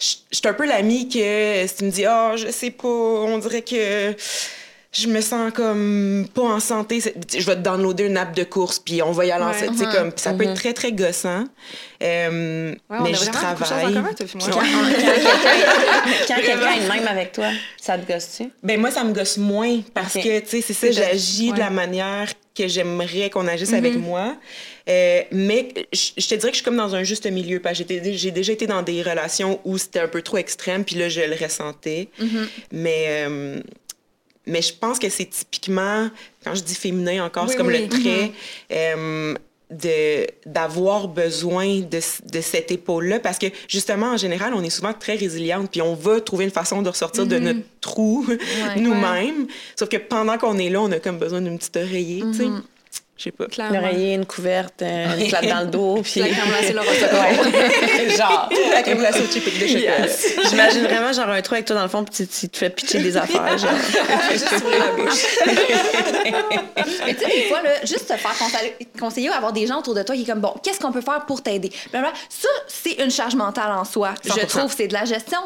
Je 0.00 0.16
je 0.30 0.38
suis 0.38 0.48
un 0.48 0.54
peu 0.54 0.66
l'amie 0.66 1.08
que 1.08 1.66
si 1.66 1.76
tu 1.76 1.84
me 1.84 1.90
dis, 1.90 2.04
ah, 2.04 2.34
je 2.36 2.50
sais 2.50 2.70
pas, 2.70 2.88
on 2.88 3.38
dirait 3.38 3.62
que 3.62 4.14
je 4.94 5.08
me 5.08 5.20
sens 5.20 5.52
comme 5.52 6.26
pas 6.32 6.42
en 6.42 6.60
santé. 6.60 7.00
Je 7.00 7.44
vais 7.44 7.56
te 7.56 7.60
downloader 7.60 8.04
une 8.04 8.16
app 8.16 8.34
de 8.34 8.44
course, 8.44 8.78
puis 8.78 9.02
on 9.02 9.12
va 9.12 9.26
y 9.26 9.30
aller 9.32 9.44
Ouais. 9.44 9.50
ensemble. 9.50 9.72
Tu 9.72 9.78
sais, 9.78 9.96
comme, 9.98 10.12
ça 10.16 10.32
peut 10.32 10.44
être 10.44 10.54
très, 10.54 10.72
très 10.72 10.92
gossant. 10.92 11.44
Euh, 12.02 12.72
Ouais, 12.90 12.98
mais 13.02 13.10
en 13.18 13.32
travaille. 13.32 13.94
commun, 13.94 14.02
moi. 14.02 14.12
Quand, 14.14 14.50
quand- 14.52 16.26
quand 16.28 16.36
quelqu'un 16.36 16.72
est 16.80 16.88
même 16.88 17.06
avec 17.08 17.32
toi, 17.32 17.46
ça 17.80 17.98
te 17.98 18.10
gosse-tu? 18.10 18.50
Ben 18.62 18.78
moi, 18.80 18.90
ça 18.90 19.04
me 19.04 19.12
gosse 19.12 19.36
moins 19.38 19.80
parce 19.94 20.14
que, 20.14 20.40
tu 20.40 20.46
sais, 20.48 20.60
c'est 20.60 20.72
ça, 20.74 20.86
C'est 20.88 20.92
j'agis 20.92 21.52
de 21.52 21.58
la 21.58 21.70
manière 21.70 22.32
que 22.56 22.68
j'aimerais 22.68 23.30
qu'on 23.30 23.48
agisse 23.48 23.72
avec 23.72 23.96
moi. 23.96 24.36
Euh, 24.88 25.22
mais 25.32 25.68
je 25.92 26.10
je 26.18 26.28
te 26.28 26.34
dirais 26.34 26.50
que 26.50 26.56
je 26.56 26.62
suis 26.62 26.64
comme 26.64 26.76
dans 26.76 26.94
un 26.94 27.02
juste 27.02 27.26
milieu. 27.30 27.58
Parce 27.58 27.78
que 27.82 27.84
j'ai 28.12 28.30
déjà 28.30 28.52
été 28.52 28.66
dans 28.66 28.82
des 28.82 29.02
relations 29.02 29.58
où 29.64 29.78
c'était 29.78 30.00
un 30.00 30.08
peu 30.08 30.22
trop 30.22 30.36
extrême, 30.36 30.84
puis 30.84 30.96
là, 30.96 31.08
je 31.08 31.20
le 31.22 31.34
ressentais. 31.42 32.08
Mais, 32.70 33.06
euh, 33.08 33.60
mais 34.46 34.62
je 34.62 34.72
pense 34.74 34.98
que 34.98 35.08
c'est 35.08 35.26
typiquement, 35.26 36.08
quand 36.44 36.54
je 36.54 36.62
dis 36.62 36.74
féminin 36.74 37.24
encore, 37.24 37.44
Oui, 37.44 37.50
c'est 37.50 37.56
comme 37.56 37.68
oui. 37.68 37.82
le 37.82 37.88
trait 37.88 38.32
euh, 38.72 39.34
de 39.70 40.26
d'avoir 40.46 41.08
besoin 41.08 41.80
de, 41.80 41.98
de 42.32 42.40
cette 42.40 42.70
épaule-là. 42.70 43.18
Parce 43.20 43.38
que, 43.38 43.46
justement, 43.68 44.12
en 44.12 44.16
général, 44.16 44.52
on 44.54 44.62
est 44.62 44.70
souvent 44.70 44.92
très 44.92 45.16
résiliente, 45.16 45.70
puis 45.70 45.80
on 45.82 45.94
va 45.94 46.20
trouver 46.20 46.44
une 46.44 46.50
façon 46.50 46.82
de 46.82 46.88
ressortir 46.90 47.26
de 47.26 47.38
notre 47.38 47.60
trou 47.80 48.26
nous-mêmes. 48.76 49.46
Sauf 49.76 49.88
que 49.88 49.96
pendant 49.96 50.36
qu'on 50.38 50.58
est 50.58 50.68
là, 50.68 50.80
on 50.82 50.92
a 50.92 50.98
comme 51.00 51.18
besoin 51.18 51.40
d'une 51.40 51.58
petite 51.58 51.76
oreiller, 51.76 52.22
tu 52.32 52.38
sais. 52.38 52.46
Je 53.16 53.24
sais 53.24 53.30
pas. 53.30 53.46
Clairement. 53.46 53.78
L'oreiller, 53.80 54.14
une 54.14 54.26
couverte, 54.26 54.82
euh, 54.82 55.16
une 55.16 55.28
claque 55.28 55.48
dans 55.48 55.60
le 55.60 55.66
dos. 55.66 56.00
Puis... 56.02 56.20
La 56.20 56.28
crème 56.28 56.48
glacée, 56.48 56.72
le 56.72 58.08
genre. 58.16 58.48
La 58.72 58.82
crème 58.82 58.98
glacée 58.98 59.20
au 59.20 59.32
chip 59.32 59.44
de 59.44 59.66
chocolat. 59.66 59.98
Yes. 60.00 60.34
J'imagine 60.50 60.82
vraiment 60.82 61.12
genre 61.12 61.28
un 61.28 61.40
trou 61.40 61.54
avec 61.54 61.66
toi 61.66 61.76
dans 61.76 61.84
le 61.84 61.88
fond, 61.88 62.02
puis 62.04 62.14
tu, 62.14 62.26
tu 62.26 62.48
te 62.48 62.56
fais 62.56 62.70
pitcher 62.70 62.98
des 62.98 63.16
affaires. 63.16 63.56
Genre. 63.56 63.70
Juste 64.32 64.52
ouvrir 64.52 64.78
la 64.80 64.92
bouche. 64.92 65.26
Mais 67.06 67.14
tu 67.14 67.20
sais, 67.20 67.26
des 67.26 67.42
fois, 67.48 67.62
là, 67.62 67.70
juste 67.84 68.08
te 68.08 68.16
faire 68.16 68.36
conseiller, 68.36 68.76
conseiller 68.98 69.30
ou 69.30 69.32
avoir 69.32 69.52
des 69.52 69.66
gens 69.66 69.78
autour 69.78 69.94
de 69.94 70.02
toi 70.02 70.16
qui 70.16 70.22
est 70.22 70.26
comme, 70.26 70.40
bon, 70.40 70.54
qu'est-ce 70.62 70.80
qu'on 70.80 70.92
peut 70.92 71.00
faire 71.00 71.24
pour 71.26 71.42
t'aider? 71.42 71.70
Ça, 71.92 72.48
c'est 72.66 72.94
une 72.94 73.10
charge 73.10 73.36
mentale 73.36 73.70
en 73.72 73.84
soi. 73.84 74.14
Je 74.24 74.30
100%. 74.30 74.46
trouve 74.46 74.74
c'est 74.76 74.88
de 74.88 74.94
la 74.94 75.04
gestion. 75.04 75.38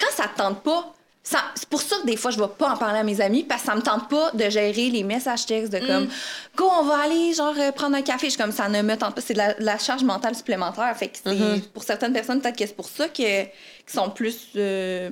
Quand 0.00 0.10
ça 0.10 0.24
te 0.24 0.38
tente 0.38 0.62
pas, 0.62 0.92
ça- 1.22 1.44
c'est 1.54 1.68
pour 1.68 1.80
ça 1.82 1.96
que 2.00 2.06
des 2.06 2.16
fois, 2.16 2.30
je 2.32 2.38
vais 2.38 2.48
pas 2.58 2.70
en 2.72 2.76
parler 2.76 2.98
à 2.98 3.04
mes 3.04 3.20
amis 3.20 3.44
parce 3.44 3.62
que 3.62 3.66
ça 3.68 3.74
me 3.76 3.80
tente 3.82 4.08
pas 4.08 4.30
de 4.32 4.50
gérer 4.50 4.90
les 4.90 5.04
messages 5.04 5.46
textes 5.46 5.72
de 5.72 5.78
comme, 5.78 6.08
go, 6.56 6.68
on 6.80 6.84
va 6.84 6.98
aller, 7.04 7.32
genre, 7.32 7.54
euh, 7.58 7.70
prendre 7.72 7.96
un 7.96 8.02
café. 8.02 8.26
Je 8.26 8.30
suis 8.32 8.42
comme, 8.42 8.50
ça 8.52 8.68
ne 8.68 8.82
me 8.82 8.96
tente 8.96 9.14
pas. 9.14 9.20
C'est 9.20 9.34
de 9.34 9.38
la, 9.38 9.54
de 9.54 9.62
la 9.64 9.78
charge 9.78 10.02
mentale 10.02 10.34
supplémentaire. 10.34 10.94
Fait 10.96 11.08
que 11.08 11.18
c'est, 11.22 11.72
pour 11.72 11.84
certaines 11.84 12.12
personnes, 12.12 12.40
peut-être 12.40 12.56
que 12.58 12.66
c'est 12.66 12.76
pour 12.76 12.88
ça 12.88 13.08
que, 13.08 13.14
qu'ils 13.44 13.46
sont 13.86 14.10
plus 14.10 14.48
euh, 14.56 15.10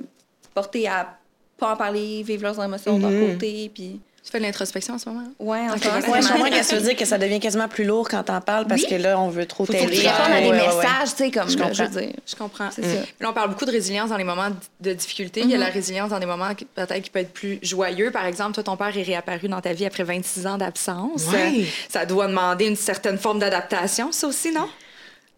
portées 0.53 0.87
à 0.87 1.17
pas 1.57 1.73
en 1.73 1.77
parler, 1.77 2.23
vivre 2.23 2.43
leurs 2.43 2.61
émotions 2.63 2.97
de 2.97 3.03
leur 3.03 3.11
côté. 3.33 3.71
Puis, 3.73 4.01
Tu 4.23 4.29
fais 4.29 4.37
de 4.37 4.43
l'introspection 4.43 4.93
en 4.93 4.97
ce 4.99 5.09
moment? 5.09 5.27
ouais, 5.39 5.61
en 5.61 5.71
Ok, 5.73 5.79
ce 5.83 5.85
moment, 5.87 5.97
ouais, 6.13 6.21
je 6.21 6.27
comprends 6.27 6.49
qu'elle 6.51 6.63
se 6.63 6.75
veut 6.75 6.81
dire 6.81 6.95
que 6.95 7.05
ça 7.05 7.17
devient 7.17 7.39
quasiment 7.39 7.67
plus 7.67 7.85
lourd 7.85 8.07
quand 8.07 8.21
t'en 8.21 8.39
parles 8.39 8.67
parce 8.67 8.83
Oui. 8.83 8.87
que 8.89 8.95
là, 8.95 9.19
on 9.19 9.29
veut 9.29 9.47
trop 9.47 9.65
Faut, 9.65 9.73
faut 9.73 9.79
que 9.79 9.89
t'aider. 9.89 10.01
tu 10.03 10.07
répondes 10.07 10.31
à 10.31 10.41
des 10.41 10.47
Ouais, 10.49 10.51
ouais, 10.51 10.67
ouais. 10.67 10.75
messages, 10.75 11.09
tu 11.09 11.23
sais, 11.23 11.31
comme 11.31 11.49
Je 11.49 11.57
là, 11.57 11.65
comprends. 11.69 11.73
je 11.73 11.89
veux 11.89 12.01
dire. 12.01 12.13
Je 12.27 12.35
comprends. 12.35 12.69
C'est 12.71 12.83
ça. 12.83 13.01
Là, 13.19 13.29
on 13.29 13.33
parle 13.33 13.49
beaucoup 13.49 13.65
de 13.65 13.71
résilience 13.71 14.09
dans 14.11 14.17
les 14.17 14.23
moments 14.23 14.49
de 14.79 14.93
difficulté. 14.93 15.41
Il 15.41 15.49
y 15.49 15.55
a 15.55 15.57
la 15.57 15.65
résilience 15.69 16.11
dans 16.11 16.19
des 16.19 16.27
moments 16.27 16.53
qui- 16.53 16.65
peut-être 16.65 17.01
qui 17.01 17.09
peut 17.09 17.17
être 17.19 17.33
plus 17.33 17.57
joyeux. 17.63 18.11
Par 18.11 18.25
exemple, 18.27 18.53
toi, 18.53 18.63
ton 18.63 18.77
père 18.77 18.95
est 18.95 19.01
réapparu 19.01 19.47
dans 19.47 19.59
ta 19.59 19.73
vie 19.73 19.87
après 19.87 20.03
26 20.03 20.45
ans 20.45 20.57
d'absence. 20.59 21.25
Ouais. 21.33 21.65
Ça 21.89 22.05
doit 22.05 22.27
demander 22.27 22.65
une 22.67 22.75
certaine 22.75 23.17
forme 23.17 23.39
d'adaptation, 23.39 24.11
ça 24.11 24.27
aussi, 24.27 24.51
non? 24.51 24.69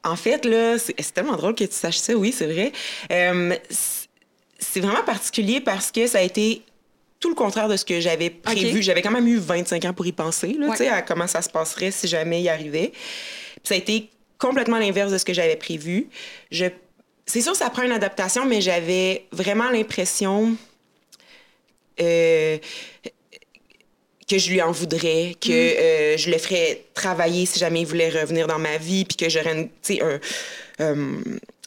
En 0.03 0.17
fait, 0.17 0.43
là, 0.43 0.77
c'est 0.77 0.93
c'est 0.99 1.13
tellement 1.13 1.37
drôle 1.37 1.55
que 1.55 1.63
tu 1.63 1.71
saches 1.73 1.99
ça, 1.99 2.13
oui, 2.15 2.33
c'est 2.37 2.47
vrai. 2.47 2.73
Euh, 3.13 3.55
c'est 4.59 4.79
vraiment 4.81 5.03
particulier 5.03 5.61
parce 5.61 5.89
que 5.91 6.05
ça 6.07 6.17
a 6.17 6.21
été 6.21 6.61
tout 7.23 7.29
le 7.29 7.35
contraire 7.35 7.69
de 7.69 7.77
ce 7.77 7.85
que 7.85 8.01
j'avais 8.01 8.29
prévu. 8.29 8.81
J'avais 8.83 9.01
quand 9.01 9.09
même 9.09 9.27
eu 9.29 9.37
25 9.37 9.85
ans 9.85 9.93
pour 9.93 10.05
y 10.05 10.11
penser, 10.11 10.57
là, 10.59 10.65
Ouais. 10.67 10.71
tu 10.75 10.83
sais, 10.83 10.89
à 10.89 11.01
comment 11.01 11.25
ça 11.25 11.41
se 11.41 11.49
passerait 11.49 11.89
si 11.89 12.05
jamais 12.09 12.41
il 12.41 12.49
arrivait. 12.49 12.89
Puis 12.89 13.61
ça 13.63 13.75
a 13.75 13.77
été 13.77 14.09
complètement 14.37 14.77
l'inverse 14.77 15.09
de 15.09 15.17
ce 15.17 15.23
que 15.23 15.33
j'avais 15.33 15.55
prévu. 15.55 16.09
Je... 16.51 16.65
C'est 17.25 17.39
sûr, 17.39 17.55
ça 17.55 17.69
prend 17.69 17.83
une 17.83 17.93
adaptation, 17.93 18.45
mais 18.45 18.59
j'avais 18.59 19.23
vraiment 19.31 19.69
l'impression 19.69 20.53
euh, 22.01 22.57
que 24.27 24.37
je 24.37 24.49
lui 24.51 24.61
en 24.61 24.73
voudrais, 24.73 25.35
que 25.39 25.49
euh, 25.51 26.17
je 26.17 26.29
le 26.29 26.37
ferais 26.39 26.83
travailler 26.93 27.45
si 27.45 27.57
jamais 27.57 27.81
il 27.81 27.87
voulait 27.87 28.09
revenir 28.09 28.47
dans 28.47 28.59
ma 28.59 28.77
vie, 28.77 29.05
puis 29.05 29.15
que 29.15 29.29
j'aurais 29.29 29.63
tu 29.81 29.95
sais, 29.95 30.01
un- 30.01 30.19
euh, 30.81 31.15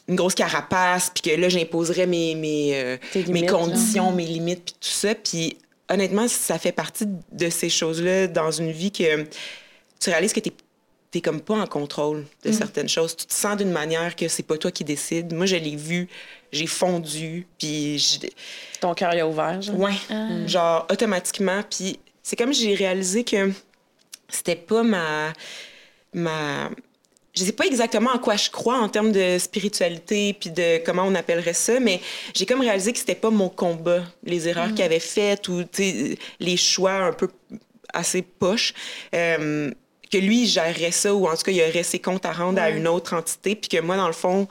une 0.07 0.15
grosse 0.15 0.35
carapace, 0.35 1.11
puis 1.13 1.21
que 1.31 1.39
là, 1.39 1.49
j'imposerais 1.49 2.05
mes, 2.07 2.33
mes, 2.35 2.71
euh, 2.75 2.97
mes 3.33 3.41
conditions, 3.51 4.11
mes 4.11 4.25
limites, 4.25 4.63
puis 4.65 4.73
tout 4.79 4.89
ça. 4.95 5.13
Puis 5.15 5.57
honnêtement, 5.89 6.27
ça 6.27 6.57
fait 6.59 6.71
partie 6.71 7.05
de 7.31 7.49
ces 7.49 7.69
choses-là 7.69 8.27
dans 8.27 8.51
une 8.51 8.71
vie 8.71 8.91
que 8.91 9.23
tu 9.99 10.09
réalises 10.09 10.33
que 10.33 10.39
tu 10.39 10.51
t'es 11.09 11.21
comme 11.21 11.39
pas 11.39 11.55
en 11.55 11.65
contrôle 11.65 12.25
de 12.43 12.51
certaines 12.51 12.89
choses. 12.89 13.15
Tu 13.15 13.25
te 13.25 13.33
sens 13.33 13.55
d'une 13.57 13.71
manière 13.71 14.15
que 14.15 14.27
c'est 14.27 14.43
pas 14.43 14.57
toi 14.57 14.71
qui 14.71 14.83
décides. 14.83 15.33
Moi, 15.33 15.45
je 15.45 15.55
l'ai 15.55 15.77
vu, 15.77 16.09
j'ai 16.51 16.67
fondu, 16.67 17.47
puis 17.57 17.97
je- 17.97 18.27
Ton 18.81 18.93
cœur 18.93 19.11
a 19.13 19.25
ouvert. 19.25 19.61
Genre. 19.61 19.79
Ouais, 19.79 19.93
genre 20.47 20.85
automatiquement. 20.91 21.61
Puis 21.69 21.97
c'est 22.23 22.35
comme 22.35 22.53
j'ai 22.53 22.75
réalisé 22.75 23.23
que 23.23 23.51
c'était 24.29 24.57
pas 24.57 24.83
ma 24.83 25.31
ma 26.13 26.69
je 27.37 27.43
sais 27.43 27.51
pas 27.51 27.65
exactement 27.65 28.11
en 28.11 28.17
quoi 28.17 28.35
je 28.35 28.49
crois 28.49 28.79
en 28.79 28.89
termes 28.89 29.11
de 29.11 29.37
spiritualité 29.37 30.35
puis 30.39 30.49
de 30.49 30.83
comment 30.83 31.03
on 31.03 31.15
appellerait 31.15 31.53
ça, 31.53 31.79
mais 31.79 32.01
j'ai 32.33 32.45
comme 32.45 32.61
réalisé 32.61 32.91
que 32.93 32.99
c'était 32.99 33.15
pas 33.15 33.29
mon 33.29 33.49
combat, 33.49 34.03
les 34.23 34.47
erreurs 34.47 34.73
qu'il 34.73 34.83
avait 34.83 34.99
faites 34.99 35.47
ou 35.47 35.63
les 36.39 36.57
choix 36.57 36.93
un 36.93 37.13
peu 37.13 37.29
assez 37.93 38.21
poches. 38.21 38.73
euh, 39.13 39.71
que 40.09 40.17
lui, 40.17 40.43
il 40.43 40.47
gérerait 40.47 40.91
ça 40.91 41.13
ou 41.13 41.27
en 41.27 41.35
tout 41.35 41.43
cas, 41.43 41.51
il 41.51 41.61
aurait 41.61 41.83
ses 41.83 41.99
comptes 41.99 42.25
à 42.25 42.31
rendre 42.31 42.61
à 42.61 42.69
une 42.69 42.87
autre 42.87 43.13
entité, 43.13 43.55
puis 43.55 43.67
que 43.67 43.81
moi, 43.81 43.97
dans 43.97 44.07
le 44.07 44.13
fond, 44.13 44.47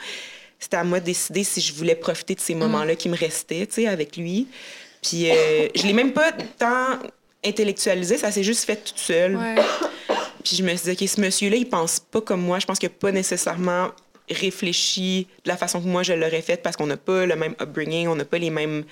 c'était 0.58 0.76
à 0.76 0.84
moi 0.84 1.00
de 1.00 1.06
décider 1.06 1.44
si 1.44 1.60
je 1.60 1.72
voulais 1.72 1.94
profiter 1.94 2.34
de 2.34 2.40
ces 2.40 2.54
moments-là 2.54 2.94
qui 2.94 3.08
me 3.08 3.16
restaient, 3.16 3.66
tu 3.66 3.74
sais, 3.74 3.86
avec 3.86 4.16
lui. 4.16 4.48
Puis 5.02 5.30
euh, 5.30 5.68
je 5.74 5.86
l'ai 5.86 5.92
même 5.92 6.12
pas 6.12 6.32
tant 6.32 6.98
intellectualisé, 7.44 8.18
ça 8.18 8.30
s'est 8.30 8.42
juste 8.42 8.64
fait 8.64 8.76
toute 8.76 8.98
seule. 8.98 9.36
Ouais. 9.36 9.54
Puis 10.46 10.54
je 10.54 10.62
me 10.62 10.76
suis 10.76 10.94
dit, 10.94 11.04
OK, 11.04 11.08
ce 11.08 11.20
monsieur-là, 11.20 11.56
il 11.56 11.68
pense 11.68 11.98
pas 11.98 12.20
comme 12.20 12.40
moi. 12.40 12.60
Je 12.60 12.66
pense 12.66 12.78
qu'il 12.78 12.88
n'a 12.88 12.94
pas 12.94 13.10
nécessairement 13.10 13.88
réfléchi 14.30 15.26
de 15.44 15.48
la 15.48 15.56
façon 15.56 15.80
que 15.80 15.88
moi 15.88 16.04
je 16.04 16.12
l'aurais 16.12 16.40
fait 16.40 16.62
parce 16.62 16.76
qu'on 16.76 16.86
n'a 16.86 16.96
pas 16.96 17.26
le 17.26 17.34
même 17.34 17.54
upbringing, 17.60 18.06
on 18.06 18.14
n'a 18.14 18.24
pas 18.24 18.38
les 18.38 18.50
mêmes, 18.50 18.84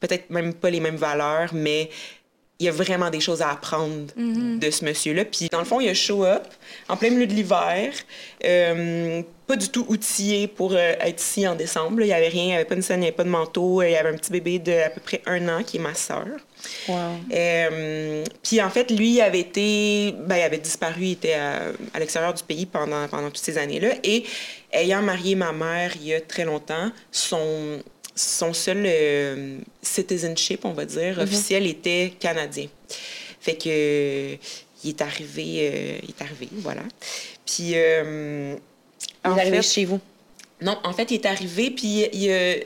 peut-être 0.00 0.28
même 0.30 0.54
pas 0.54 0.70
les 0.70 0.80
mêmes 0.80 0.96
valeurs, 0.96 1.50
mais 1.52 1.88
il 2.58 2.66
y 2.66 2.68
a 2.68 2.72
vraiment 2.72 3.10
des 3.10 3.20
choses 3.20 3.42
à 3.42 3.50
apprendre 3.50 4.06
de 4.16 4.70
ce 4.70 4.84
monsieur-là. 4.84 5.24
Puis 5.24 5.48
dans 5.50 5.60
le 5.60 5.64
fond, 5.64 5.80
il 5.80 5.88
a 5.88 5.94
show 5.94 6.24
up 6.24 6.42
en 6.88 6.96
plein 6.96 7.10
milieu 7.10 7.28
de 7.28 7.32
l'hiver, 7.34 7.92
euh, 8.44 9.22
pas 9.46 9.54
du 9.54 9.68
tout 9.68 9.86
outillé 9.88 10.48
pour 10.48 10.72
euh, 10.72 10.94
être 11.00 11.22
ici 11.22 11.46
en 11.46 11.54
décembre. 11.54 12.00
là. 12.00 12.06
Il 12.06 12.08
n'y 12.08 12.14
avait 12.14 12.28
rien, 12.28 12.42
il 12.42 12.46
n'y 12.48 12.54
avait 12.54 12.64
pas 12.64 12.74
de 12.74 12.80
scène, 12.80 12.98
il 12.98 13.02
n'y 13.02 13.06
avait 13.06 13.16
pas 13.16 13.24
de 13.24 13.30
manteau. 13.30 13.82
Il 13.82 13.90
y 13.90 13.96
avait 13.96 14.10
un 14.10 14.16
petit 14.16 14.32
bébé 14.32 14.58
de 14.58 14.72
à 14.72 14.90
peu 14.90 15.00
près 15.00 15.22
un 15.26 15.48
an 15.48 15.62
qui 15.62 15.76
est 15.76 15.80
ma 15.80 15.94
sœur. 15.94 16.26
Wow. 16.88 16.96
Euh, 17.32 18.24
puis 18.42 18.60
en 18.62 18.70
fait, 18.70 18.90
lui 18.90 19.14
il 19.14 19.20
avait 19.20 19.40
été, 19.40 20.12
ben, 20.26 20.36
il 20.36 20.42
avait 20.42 20.58
disparu, 20.58 21.02
il 21.04 21.12
était 21.12 21.34
à, 21.34 21.72
à 21.94 21.98
l'extérieur 21.98 22.34
du 22.34 22.42
pays 22.42 22.66
pendant, 22.66 23.06
pendant 23.08 23.28
toutes 23.28 23.38
ces 23.44 23.58
années-là. 23.58 23.94
Et 24.04 24.24
ayant 24.72 25.02
marié 25.02 25.34
ma 25.34 25.52
mère 25.52 25.92
il 25.96 26.06
y 26.08 26.14
a 26.14 26.20
très 26.20 26.44
longtemps, 26.44 26.90
son, 27.12 27.80
son 28.14 28.52
seul 28.52 28.84
euh, 28.86 29.58
citizenship, 29.82 30.64
on 30.64 30.72
va 30.72 30.84
dire, 30.84 31.18
officiel 31.18 31.66
était 31.66 32.12
canadien. 32.18 32.66
Fait 33.40 33.54
que 33.54 33.68
euh, 33.68 34.36
il 34.84 34.90
est 34.90 35.02
arrivé, 35.02 35.70
euh, 35.72 35.98
il 36.02 36.10
est 36.10 36.22
arrivé, 36.22 36.48
voilà. 36.52 36.82
Puis 37.46 37.64
Il 37.70 37.74
est 37.74 38.56
arrivé 39.24 39.56
fait- 39.58 39.62
chez 39.62 39.84
vous. 39.84 40.00
non, 40.60 40.76
en 40.84 40.92
fait, 40.92 41.10
il 41.10 41.14
est 41.14 41.26
arrivé, 41.26 41.70
puis 41.70 42.06
il, 42.12 42.30
a- 42.32 42.56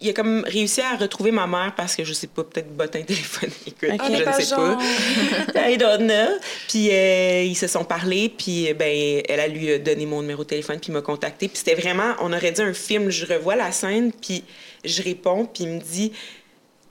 il 0.00 0.08
a 0.08 0.12
comme 0.12 0.44
réussi 0.46 0.80
à 0.80 0.96
retrouver 0.96 1.30
ma 1.30 1.46
mère 1.46 1.74
parce 1.76 1.94
que, 1.94 2.04
je 2.04 2.12
sais 2.12 2.26
pas, 2.26 2.42
peut-être 2.42 2.74
bottin 2.74 3.02
téléphonique, 3.02 3.56
écoute, 3.82 4.00
Ok. 4.00 4.16
je 4.16 4.24
ne 4.24 4.44
sais 4.44 4.54
pas. 4.54 4.78
I 5.70 5.76
don't 5.76 6.04
know. 6.06 6.38
Puis 6.68 6.88
euh, 6.90 7.42
ils 7.42 7.54
se 7.54 7.66
sont 7.66 7.84
parlé, 7.84 8.28
puis 8.30 8.70
euh, 8.70 8.74
ben, 8.74 9.22
elle 9.28 9.40
a 9.40 9.48
lui 9.48 9.78
donné 9.78 10.06
mon 10.06 10.22
numéro 10.22 10.42
de 10.42 10.48
téléphone, 10.48 10.78
puis 10.80 10.90
m'a 10.92 11.02
contacté. 11.02 11.48
Puis 11.48 11.58
c'était 11.58 11.74
vraiment, 11.74 12.14
on 12.20 12.32
aurait 12.32 12.52
dit 12.52 12.62
un 12.62 12.72
film. 12.72 13.10
Je 13.10 13.26
revois 13.26 13.56
la 13.56 13.72
scène, 13.72 14.12
puis 14.12 14.42
je 14.84 15.02
réponds, 15.02 15.46
puis 15.46 15.64
il 15.64 15.70
me 15.70 15.80
dit... 15.80 16.12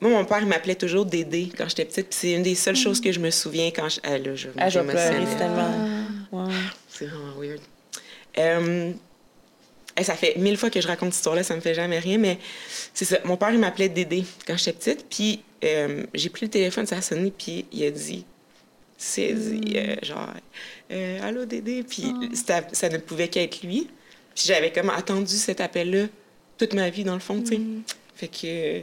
Moi, 0.02 0.12
mon 0.12 0.24
père, 0.24 0.40
il 0.40 0.48
m'appelait 0.48 0.76
toujours 0.76 1.06
Dédé 1.06 1.50
quand 1.58 1.68
j'étais 1.68 1.84
petite, 1.84 2.08
puis 2.08 2.18
c'est 2.22 2.32
une 2.32 2.44
des 2.44 2.56
seules 2.56 2.78
choses 2.78 3.02
que 3.02 3.12
je 3.12 3.20
me 3.20 3.32
souviens 3.32 3.70
quand 3.76 3.90
je... 3.90 4.00
Ah, 4.04 4.18
là, 4.18 4.34
je, 4.34 4.48
Ah, 4.58 4.70
pleurer, 4.70 5.26
c'est 5.30 5.38
tellement. 5.38 5.74
Wow. 6.32 6.48
C'est 6.88 7.08
vraiment 7.08 7.34
weird. 7.38 7.60
Euh, 8.38 8.94
hey, 10.00 10.06
ça 10.06 10.16
fait 10.16 10.36
mille 10.38 10.58
fois 10.58 10.70
que 10.70 10.82
je 10.82 10.88
raconte 10.88 11.12
cette 11.14 11.20
histoire-là, 11.20 11.44
ça 11.44 11.56
me 11.56 11.62
fait 11.62 11.74
jamais 11.76 12.00
rien, 12.00 12.18
mais 12.18 12.40
c'est 12.94 13.06
ça. 13.06 13.20
Mon 13.26 13.38
père, 13.38 13.52
il 13.52 13.60
m'appelait 13.60 13.90
Dédé 13.90 14.24
quand 14.48 14.58
j'étais 14.58 14.74
petite, 14.74 15.06
puis 15.10 15.42
euh, 15.64 16.06
j'ai 16.14 16.30
pris 16.30 16.46
le 16.46 16.52
téléphone, 16.52 16.86
ça 16.86 16.98
a 16.98 17.02
sonné, 17.02 17.32
puis 17.38 17.66
il 17.72 17.84
a 17.86 17.92
dit, 17.92 18.26
c'est 18.98 19.34
dit, 19.34 19.74
euh, 19.78 19.96
genre, 20.02 20.30
euh, 20.92 21.22
allô 21.22 21.46
Dédé, 21.46 21.84
puis 21.84 22.04
c'était- 22.34 22.64
ça 22.74 22.90
ne 22.90 22.98
pouvait 22.98 23.28
qu'être 23.28 23.62
lui. 23.62 23.88
Puis 24.36 24.46
j'avais 24.48 24.72
comme 24.72 24.90
attendu 24.90 25.36
cet 25.36 25.60
appel-là 25.62 26.08
toute 26.58 26.74
ma 26.74 26.90
vie, 26.90 27.04
dans 27.04 27.14
le 27.14 27.20
fond, 27.20 27.42
tu 27.42 27.56
sais. 27.56 27.62
Fait 28.16 28.28
que 28.28 28.80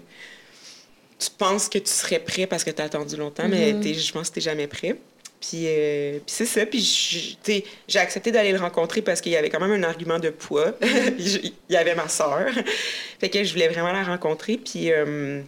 tu 1.19 1.31
penses 1.39 1.69
que 1.69 1.79
tu 1.79 1.91
serais 1.91 2.19
prêt 2.19 2.47
parce 2.47 2.63
que 2.65 2.71
tu 2.71 2.81
as 2.83 2.87
attendu 2.87 3.17
longtemps, 3.17 3.49
mais 3.49 3.73
t'es- 3.81 3.95
je 3.95 4.13
pense 4.13 4.29
que 4.29 4.35
tu 4.35 4.41
jamais 4.43 4.67
prêt. 4.67 4.97
Puis, 5.41 5.65
euh, 5.67 6.13
puis 6.15 6.23
c'est 6.27 6.47
ça. 6.47 6.65
Puis 6.67 6.81
je- 6.81 7.29
tu 7.35 7.37
sais, 7.43 7.65
j'ai 7.87 7.99
accepté 7.99 8.33
d'aller 8.33 8.53
le 8.53 8.59
rencontrer 8.59 9.03
parce 9.03 9.21
qu'il 9.21 9.33
y 9.33 9.37
avait 9.37 9.51
quand 9.51 9.61
même 9.61 9.73
un 9.73 9.87
argument 9.87 10.19
de 10.19 10.31
poids. 10.31 10.73
Puis 10.81 11.27
je- 11.29 11.39
il 11.39 11.53
y 11.73 11.77
avait 11.77 11.95
ma 11.95 12.09
sœur. 12.09 12.49
fait 13.21 13.29
que 13.29 13.45
je 13.45 13.53
voulais 13.53 13.69
vraiment 13.69 13.93
la 13.93 14.03
rencontrer. 14.03 14.57
Puis, 14.57 14.91
euh, 14.93 15.43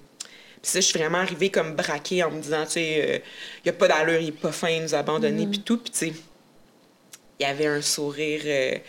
puis 0.60 0.70
ça, 0.70 0.80
je 0.80 0.86
suis 0.86 0.98
vraiment 0.98 1.18
arrivée 1.18 1.50
comme 1.50 1.74
braquée 1.74 2.22
en 2.22 2.30
me 2.30 2.40
disant, 2.40 2.64
tu 2.66 2.72
sais, 2.72 3.02
euh, 3.02 3.18
il 3.58 3.62
n'y 3.66 3.70
a 3.70 3.72
pas 3.72 3.88
d'allure, 3.88 4.20
il 4.20 4.28
est 4.28 4.32
pas 4.32 4.52
fin, 4.52 4.68
il 4.68 4.82
nous 4.82 4.94
a 4.94 4.98
abandonnés, 4.98 5.46
puis 5.46 5.60
tout. 5.60 5.78
Puis 5.78 5.90
tu 5.90 5.98
sais, 5.98 6.12
il 7.40 7.42
y 7.42 7.46
avait 7.46 7.66
un 7.66 7.80
sourire 7.80 8.80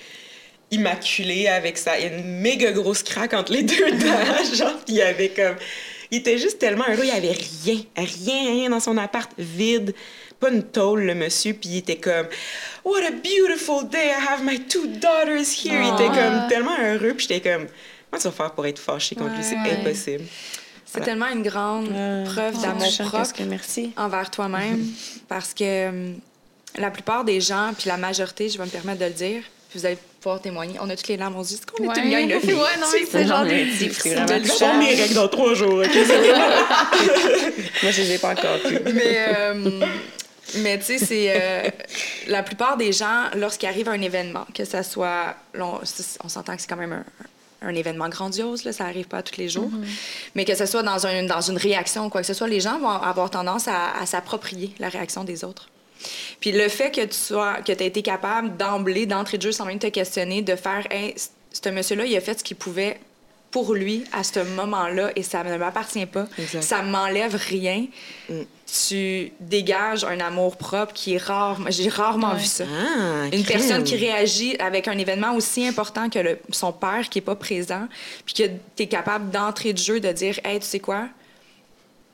immaculé 0.72 1.47
avec 1.47 1.78
ça. 1.78 1.97
Il 1.97 2.06
y 2.06 2.08
a 2.10 2.18
une 2.18 2.39
méga 2.41 2.72
grosse 2.72 3.04
craque 3.04 3.34
entre 3.34 3.54
les 3.54 3.64
deux 3.64 3.91
dents. 3.91 4.54
genre, 4.56 4.76
puis 4.86 4.95
il 4.95 4.95
y 4.95 5.02
avait 5.02 5.30
comme. 5.30 5.56
Il 6.12 6.18
était 6.20 6.39
juste 6.39 6.58
tellement 6.58 6.86
heureux, 6.89 7.04
il 7.04 7.12
n'y 7.12 7.12
avait 7.12 7.38
rien, 7.66 7.84
rien, 7.95 8.52
rien 8.52 8.70
dans 8.72 8.80
son 8.80 8.97
appart, 8.97 9.30
vide, 9.38 9.93
pas 10.40 10.50
une 10.50 10.64
tôle, 10.64 11.02
le 11.04 11.16
monsieur, 11.16 11.54
puis 11.54 11.70
il 11.70 11.78
était 11.78 11.98
comme 11.98 12.28
What 12.86 13.00
a 13.00 13.12
beautiful 13.12 13.88
day, 13.90 14.08
I 14.08 14.26
have 14.30 14.44
my 14.44 14.60
two 14.62 14.88
daughters 14.88 15.48
here. 15.66 15.82
Il 15.82 15.94
était 15.94 16.08
comme 16.08 16.48
tellement 16.48 16.78
heureux, 16.82 17.14
puis 17.16 17.28
j'étais 17.30 17.50
comme 17.52 17.68
Comment 18.12 18.22
tu 18.22 18.28
vas 18.28 18.32
faire 18.34 18.52
pour 18.54 18.66
être 18.66 18.80
fâché 18.80 19.16
contre 19.16 19.36
lui? 19.36 19.44
C'est 19.44 19.56
Ouais. 19.56 19.78
impossible. 19.82 20.24
C'est 20.86 21.02
tellement 21.02 21.28
une 21.28 21.44
grande 21.44 21.90
Euh, 21.94 22.26
preuve 22.26 22.56
c'est 22.56 22.62
d'amour 22.64 22.92
propre 22.98 23.18
qu'est-ce 23.20 23.34
que- 23.36 23.44
Merci. 23.44 23.92
envers 23.98 24.32
toi-même 24.32 24.84
parce 25.30 25.54
que 25.54 25.64
euh, 25.64 26.14
la 26.78 26.90
plupart 26.90 27.24
des 27.24 27.40
gens, 27.42 27.72
puis 27.78 27.88
la 27.88 27.98
majorité, 27.98 28.50
je 28.50 28.58
vais 28.58 28.66
me 28.66 28.70
permettre 28.72 29.00
de 29.00 29.06
le 29.06 29.12
dire, 29.12 29.44
puis 29.70 29.80
vous 29.80 29.86
allez 29.86 30.00
pouvoir 30.20 30.42
témoigner. 30.42 30.78
On 30.82 30.90
a 30.90 30.96
toutes 30.96 31.08
les 31.10 31.18
larmes 31.18 31.36
aux 31.38 31.44
yeux. 31.44 31.58
Est-ce 31.58 31.66
qu'on 31.68 31.84
est 31.94 32.00
une 32.04 32.10
gang 32.10 32.28
de 32.28 32.40
filles? 32.40 32.54
Ouais, 32.54 32.78
non, 32.82 32.88
mais 32.92 33.06
c'est 33.10 33.28
genre 33.28 33.46
des 33.46 33.68
C'est 33.78 33.86
petits 33.88 34.10
vraiment 34.10 34.28
Je 34.28 34.34
vais 34.34 34.42
touchant. 34.42 34.80
mes 34.80 34.96
règles 34.96 35.14
dans 35.14 35.28
trois 35.28 35.54
jours, 35.54 35.76
OK? 35.76 35.90
C'est 35.94 36.08
Moi, 37.84 37.92
je 37.92 38.02
les 38.02 38.12
ai 38.14 38.18
pas 38.18 38.32
encore 38.32 38.58
pu. 38.68 38.80
Mais, 38.94 39.26
euh, 39.38 39.70
mais 40.58 40.78
tu 40.80 40.86
sais, 40.86 40.97
c'est. 40.97 41.34
euh, 41.36 41.70
la 42.28 42.43
plupart 42.43 42.78
des 42.78 42.91
gens, 42.91 43.26
lorsqu'il 43.36 43.70
arrive 43.70 43.89
un 43.89 44.02
événement, 44.02 44.45
que 44.54 44.66
ça 44.66 44.84
soit. 44.84 45.36
on, 45.58 45.80
s'entend 46.28 46.56
que 46.56 46.62
c'est 46.62 46.68
quand 46.68 46.76
même 46.76 46.93
un, 46.93 47.06
un 47.68 47.76
événement 47.76 48.10
grandiose, 48.10 48.64
là, 48.64 48.74
ça 48.74 48.86
arrive 48.86 49.08
pas 49.08 49.22
tous 49.22 49.38
les 49.38 49.50
jours. 49.50 49.72
Mais 50.36 50.45
que 50.45 50.56
ce 50.56 50.66
soit 50.66 50.84
dans, 50.84 51.06
un, 51.06 51.24
dans 51.24 51.41
une 51.41 51.58
réaction 51.58 52.06
ou 52.06 52.10
quoi 52.10 52.22
que 52.22 52.28
ce 52.28 52.34
soit, 52.34 52.47
les 52.47 52.60
gens 52.60 52.80
vont 52.80 52.89
avoir 52.89 53.30
tendance 53.30 53.68
à, 53.68 53.91
à 54.00 54.06
s'approprier 54.06 54.74
la 54.80 54.89
réaction 54.89 55.24
des 55.24 55.43
autres. 55.43 55.70
Puis 56.39 56.52
le 56.54 56.70
fait 56.70 56.91
que 56.91 57.02
tu 57.02 57.18
sois, 57.18 57.56
que 57.56 57.74
tu 57.74 57.84
aies 57.84 57.88
été 57.88 58.02
capable 58.02 58.56
d'emblée, 58.56 59.06
d'entrée 59.06 59.38
de 59.38 59.43
jeu, 59.43 59.52
sans 59.52 59.66
même 59.66 59.80
te 59.80 59.88
questionner, 59.88 60.41
de 60.41 60.56
faire, 60.56 60.88
hey, 60.91 61.14
ce 61.52 61.70
monsieur-là, 61.70 62.06
il 62.06 62.16
a 62.16 62.22
fait 62.22 62.39
ce 62.39 62.43
qu'il 62.43 62.56
pouvait 62.58 63.00
pour 63.52 63.74
lui 63.74 64.04
à 64.12 64.24
ce 64.24 64.39
moment-là 64.56 65.12
et 65.16 65.24
ça 65.24 65.43
ne 65.43 65.58
m'appartient 65.58 66.06
pas. 66.06 66.28
Exact. 66.38 66.62
Ça 66.62 66.82
m'enlève 66.84 67.36
rien. 67.36 67.86
Tu 68.88 69.32
dégages 69.39 70.04
un 70.04 70.20
amour 70.20 70.56
propre 70.56 70.93
qui 70.93 71.16
est 71.16 71.18
rare. 71.18 71.58
J'ai 71.70 71.89
rarement 71.89 72.34
Ouais. 72.34 72.39
vu 72.39 72.45
ça. 72.45 72.66
Ah, 72.70 73.26
Une 73.34 73.43
crème. 73.43 73.58
personne 73.60 73.84
qui 73.84 73.95
réagit 73.95 74.56
avec 74.60 74.88
un 74.88 74.97
événement 74.97 75.34
aussi 75.34 75.66
important 75.68 76.10
que 76.10 76.20
le- 76.20 76.39
son 76.52 76.72
père 76.72 77.10
qui 77.10 77.18
est 77.18 77.24
pas 77.24 77.36
présent, 77.36 77.88
puis 78.26 78.36
que 78.36 78.43
tu 78.76 78.84
es 78.84 78.88
capable 78.88 79.32
d'entrer 79.32 79.74
de 79.74 79.80
jeu, 79.80 80.00
de 80.00 80.12
dire 80.12 80.39
Hey, 80.43 80.60
tu 80.60 80.68
sais 80.68 80.80
quoi, 80.80 81.08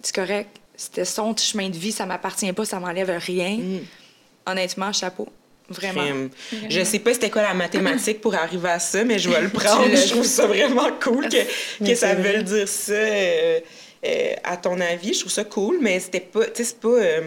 c'est 0.02 0.16
correct, 0.16 0.50
c'était 0.78 1.04
son 1.04 1.36
chemin 1.36 1.68
de 1.70 1.76
vie, 1.78 1.92
ça 1.92 2.06
m'appartient 2.06 2.54
pas, 2.54 2.64
ça 2.64 2.80
m'enlève 2.80 3.10
rien. 3.26 3.60
Honnêtement, 4.46 4.94
chapeau. 4.94 5.28
Vraiment. 5.70 6.02
Crème. 6.04 6.30
Je 6.70 6.84
sais 6.84 7.00
pas 7.00 7.14
c'était 7.14 7.30
quoi 7.30 7.42
la 7.42 7.54
mathématique 7.54 8.22
pour 8.22 8.36
arriver 8.36 8.70
à 8.70 8.80
ça, 8.80 9.04
mais 9.04 9.18
je 9.20 9.30
vais 9.30 9.42
le 9.42 9.50
prendre. 9.62 9.96
je 9.96 10.10
trouve 10.10 10.26
ça 10.26 10.46
vraiment 10.46 10.90
cool 11.04 11.28
que, 11.30 11.38
que 11.38 11.48
Mais 11.82 11.96
ça 11.96 12.14
veuille 12.16 12.44
dire 12.44 12.68
ça 12.68 12.94
euh, 12.94 13.60
euh, 14.06 14.34
à 14.44 14.58
ton 14.58 14.80
avis. 14.80 15.14
Je 15.14 15.22
trouve 15.22 15.32
ça 15.32 15.44
cool, 15.44 15.78
mais 15.82 16.00
c'était 16.00 16.20
pas. 16.20 16.46
Tu 16.46 16.52
sais, 16.58 16.64
c'est 16.66 16.80
pas. 16.80 16.88
euh, 16.90 17.22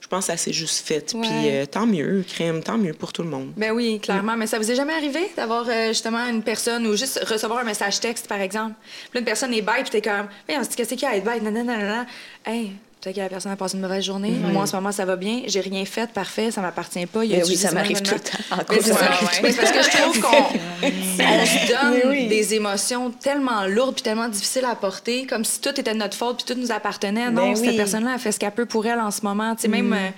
je 0.00 0.06
pense 0.06 0.26
que 0.26 0.32
ça 0.32 0.38
s'est 0.38 0.54
juste 0.54 0.86
fait. 0.86 1.12
Ouais. 1.12 1.20
Puis 1.20 1.30
euh, 1.50 1.66
tant 1.66 1.84
mieux, 1.86 2.24
crème, 2.26 2.62
tant 2.62 2.78
mieux 2.78 2.94
pour 2.94 3.12
tout 3.12 3.22
le 3.22 3.28
monde. 3.28 3.52
Ben 3.58 3.72
oui, 3.72 4.00
clairement. 4.00 4.36
Mais 4.38 4.46
ça 4.46 4.58
vous 4.58 4.70
est 4.70 4.74
jamais 4.74 4.94
arrivé 4.94 5.20
d'avoir 5.36 5.66
euh, 5.68 5.88
justement 5.88 6.24
une 6.26 6.42
personne 6.42 6.86
ou 6.86 6.96
juste 6.96 7.22
recevoir 7.28 7.58
un 7.58 7.64
message 7.64 8.00
texte, 8.00 8.26
par 8.26 8.40
exemple? 8.40 8.72
Puis 8.80 9.10
là, 9.14 9.18
une 9.20 9.26
personne 9.26 9.52
est 9.52 9.60
bête, 9.60 9.82
puis 9.82 9.90
t'es 9.90 10.00
comme, 10.00 10.28
hey, 10.48 10.56
on 10.58 10.64
se 10.64 10.70
dit, 10.70 10.76
qu'est-ce 10.76 10.90
qu'il 10.90 11.02
y 11.02 11.04
a 11.04 11.10
à 11.10 11.16
être 11.16 11.24
bête? 11.24 11.42
Nanana, 11.42 11.76
nanana. 11.76 12.06
Hey, 12.46 12.72
peut-être 13.00 13.16
que 13.16 13.20
la 13.20 13.28
personne 13.28 13.52
a 13.52 13.56
passé 13.56 13.76
une 13.76 13.82
mauvaise 13.82 14.04
journée. 14.04 14.30
Moi, 14.30 14.62
en 14.62 14.66
ce 14.66 14.74
moment, 14.76 14.92
ça 14.92 15.04
va 15.04 15.16
bien. 15.16 15.42
J'ai 15.46 15.60
rien 15.60 15.84
fait, 15.84 16.10
parfait, 16.10 16.50
ça 16.50 16.60
m'appartient 16.60 17.06
pas. 17.06 17.24
Il 17.24 17.30
y 17.30 17.40
a 17.40 17.44
oui, 17.44 17.56
ça 17.56 17.70
m'arrive 17.72 18.02
tout 18.02 18.14
le 18.14 18.20
temps. 18.20 18.38
En 18.50 18.56
Mais 18.56 18.64
cours, 18.64 18.76
c'est 18.82 18.92
ça 18.92 19.00
m'arrive 19.08 19.28
tout 19.28 19.56
parce 19.56 19.72
que 19.72 19.82
je 19.82 19.96
trouve 20.02 20.20
qu'on 20.20 20.28
on 20.82 21.46
se 21.46 21.68
donne 22.02 22.10
oui. 22.10 22.26
des 22.28 22.54
émotions 22.54 23.10
tellement 23.10 23.64
lourdes 23.66 23.94
puis 23.94 24.02
tellement 24.02 24.28
difficiles 24.28 24.64
à 24.64 24.74
porter, 24.74 25.26
comme 25.26 25.44
si 25.44 25.60
tout 25.60 25.70
était 25.70 25.92
de 25.92 25.98
notre 25.98 26.16
faute 26.16 26.44
puis 26.44 26.54
tout 26.54 26.60
nous 26.60 26.72
appartenait. 26.72 27.30
Non, 27.30 27.52
Ben 27.52 27.56
cette 27.56 27.76
personne-là, 27.76 28.12
elle 28.14 28.20
fait 28.20 28.32
ce 28.32 28.38
qu'elle 28.38 28.52
peut 28.52 28.66
pour 28.66 28.86
elle 28.86 29.00
en 29.00 29.10
ce 29.10 29.22
moment. 29.22 29.54
Tu 29.54 29.62
sais, 29.62 29.68
même... 29.68 29.92
euh, 29.92 30.10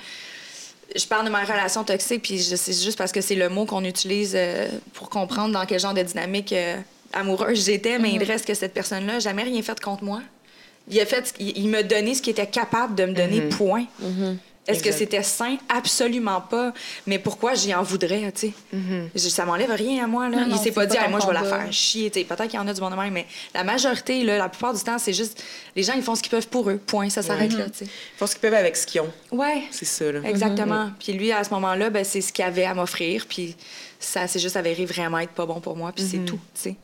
je 0.97 1.07
parle 1.07 1.24
de 1.26 1.31
ma 1.31 1.45
relation 1.45 1.85
toxique, 1.85 2.22
puis 2.22 2.39
c'est 2.41 2.83
juste 2.83 2.99
parce 2.99 3.12
que 3.12 3.20
c'est 3.20 3.37
le 3.37 3.49
mot 3.49 3.64
qu'on 3.64 3.85
utilise 3.85 4.33
euh, 4.35 4.66
pour 4.95 5.09
comprendre 5.09 5.53
dans 5.53 5.64
quel 5.66 5.78
genre 5.78 5.95
de 5.95 6.03
dynamique 6.03 6.53
euh, 6.53 6.76
amoureuse 7.12 7.64
j'étais, 7.64 7.99
mais 7.99 8.12
il 8.12 8.22
reste 8.24 8.47
que 8.47 8.55
cette 8.55 8.74
personne-là 8.74 9.14
n'a 9.14 9.18
jamais 9.20 9.43
rien 9.45 9.62
fait 9.62 9.78
contre 9.81 10.03
moi. 10.05 10.20
Il 10.91 11.01
a 11.01 11.07
fait, 11.07 11.34
il, 11.38 11.57
il 11.57 11.68
m'a 11.68 11.82
donné 11.82 12.14
ce 12.14 12.22
qu'il 12.22 12.32
était 12.32 12.47
capable 12.47 12.95
de 12.95 13.05
me 13.05 13.12
donner, 13.14 13.43
point. 13.43 13.84
Est-ce 14.66 14.82
que 14.84 14.93
c'était 14.93 15.22
sain? 15.24 15.57
Absolument 15.68 16.41
pas. 16.43 16.72
Mais 17.07 17.18
pourquoi 17.18 17.55
j'y 17.55 17.74
en 17.74 17.82
voudrais, 17.82 18.30
tu 18.30 18.49
sais? 18.49 18.53
Je- 19.16 19.28
Ça 19.28 19.45
m'enlève 19.45 19.70
rien 19.72 20.05
à 20.05 20.07
moi, 20.07 20.28
là. 20.28 20.36
Non, 20.47 20.55
il 20.55 20.59
s'est 20.62 20.70
pas 20.70 20.86
dit, 20.86 20.97
Ah, 21.01 21.09
moi, 21.09 21.18
je 21.20 21.26
vais 21.26 21.32
la 21.32 21.43
faire 21.43 21.72
chier, 21.72 22.11
tu 22.11 22.20
sais. 22.20 22.24
Peut-être 22.24 22.47
qu'il 22.49 22.55
y 22.61 22.62
en 22.62 22.68
a 22.68 22.74
du 22.74 22.80
bon 22.80 22.91
même, 22.91 23.12
mais 23.12 23.26
la 23.55 23.64
majorité, 23.64 24.22
là, 24.22 24.38
la 24.38 24.49
plupart 24.49 24.72
du 24.74 24.80
temps, 24.84 24.99
c'est 24.99 25.12
juste... 25.14 25.43
Les 25.74 25.82
gens, 25.82 25.95
ils 25.97 26.03
font 26.03 26.14
ce 26.14 26.22
qu'ils 26.22 26.30
peuvent 26.30 26.47
pour 26.47 26.70
eux, 26.70 26.76
point. 26.76 27.09
Ça 27.11 27.22
s'arrête 27.22 27.53
là, 27.59 27.64
tu 27.70 27.78
sais. 27.78 27.84
Ils 27.86 28.18
font 28.18 28.26
ce 28.26 28.32
qu'ils 28.32 28.43
peuvent 28.43 28.55
avec 28.55 28.76
ce 28.76 28.86
qu'ils 28.86 29.01
ont. 29.01 29.11
Ouais. 29.32 29.62
C'est 29.72 29.86
ça, 29.86 30.12
là. 30.12 30.20
Exactement. 30.24 30.91
Puis 31.01 31.14
lui, 31.14 31.32
à 31.32 31.43
ce 31.43 31.51
moment-là, 31.51 31.91
ben, 31.91 32.05
c'est 32.05 32.20
ce 32.20 32.32
qu'il 32.32 32.45
avait 32.45 32.64
à 32.64 32.74
m'offrir. 32.74 33.26
Puis 33.28 33.57
ça 33.99 34.28
s'est 34.28 34.38
juste 34.38 34.57
avéré 34.57 34.84
vraiment 34.84 35.18
être 35.18 35.32
pas 35.32 35.47
bon 35.47 35.61
pour 35.61 35.74
moi. 35.76 35.91
Puis 35.93 36.05
c'est 36.09 36.18
tout, 36.18 36.38
tu 36.55 36.61
sais. 36.61 36.76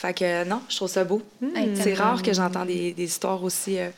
Fait 0.00 0.14
que 0.14 0.44
non, 0.44 0.60
je 0.68 0.76
trouve 0.76 0.88
ça 0.88 1.02
beau. 1.02 1.20
Hey, 1.56 1.70
C'est 1.74 1.94
rare 1.94 2.22
que 2.22 2.32
j'entends 2.32 2.64
des, 2.64 2.92
des 2.92 3.02
histoires 3.02 3.42
aussi 3.42 3.80
euh, 3.80 3.88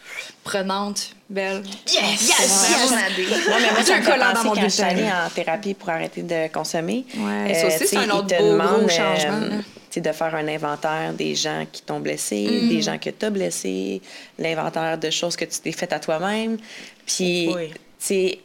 prenantes, 0.42 1.14
belles. 1.28 1.62
Yes! 1.92 2.26
Yes! 2.26 2.70
Yes! 2.70 2.90
Non, 2.90 3.56
mais 3.60 3.70
moi, 3.70 3.80
J'ai 3.86 3.92
un 3.92 4.00
collant 4.00 4.32
dans 4.32 4.44
mon 4.44 4.54
quand 4.54 4.66
je 4.66 4.82
allée 4.82 5.04
en 5.04 5.28
thérapie 5.28 5.74
pour 5.74 5.90
arrêter 5.90 6.22
de 6.22 6.50
consommer. 6.50 7.04
Ouais, 7.18 7.52
ça 7.52 7.66
aussi, 7.66 7.86
c'est 7.86 7.96
un 7.98 8.08
autre 8.08 8.34
beau, 8.38 8.52
demandent, 8.52 8.76
gros 8.78 8.84
euh, 8.86 8.88
changement, 8.88 9.58
sais, 9.90 10.00
de 10.00 10.12
faire 10.12 10.34
un 10.34 10.48
inventaire 10.48 11.12
des 11.12 11.34
gens 11.34 11.66
qui 11.70 11.82
t'ont 11.82 12.00
blessé, 12.00 12.48
Mm. 12.50 12.68
des 12.70 12.80
gens 12.80 12.96
que 12.98 13.10
t'as 13.10 13.28
blessé, 13.28 14.00
l'inventaire 14.38 14.96
de 14.96 15.10
choses 15.10 15.36
que 15.36 15.44
tu 15.44 15.60
t'es 15.60 15.72
fait 15.72 15.92
à 15.92 15.98
toi-même. 16.00 16.56
Puis, 17.04 17.50
Oui. 17.54 17.68
tu 17.72 17.76
sais, 17.98 18.38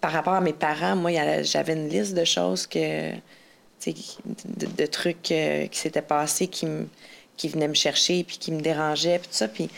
par 0.00 0.12
rapport 0.12 0.32
à 0.34 0.40
mes 0.40 0.54
parents, 0.54 0.96
moi, 0.96 1.10
j'avais 1.42 1.74
une 1.74 1.90
liste 1.90 2.14
de 2.14 2.24
choses 2.24 2.66
que, 2.66 3.10
de, 3.86 4.66
de 4.66 4.86
trucs 4.86 5.30
euh, 5.32 5.66
qui 5.66 5.78
s'étaient 5.78 6.02
passés 6.02 6.46
qui, 6.48 6.66
me- 6.66 6.88
qui 7.36 7.48
venaient 7.48 7.68
me 7.68 7.74
chercher 7.74 8.24
puis 8.24 8.38
qui 8.38 8.52
me 8.52 8.60
dérangeaient, 8.60 9.18
puis 9.18 9.28
tout 9.28 9.34
ça. 9.36 9.48
Puis, 9.48 9.68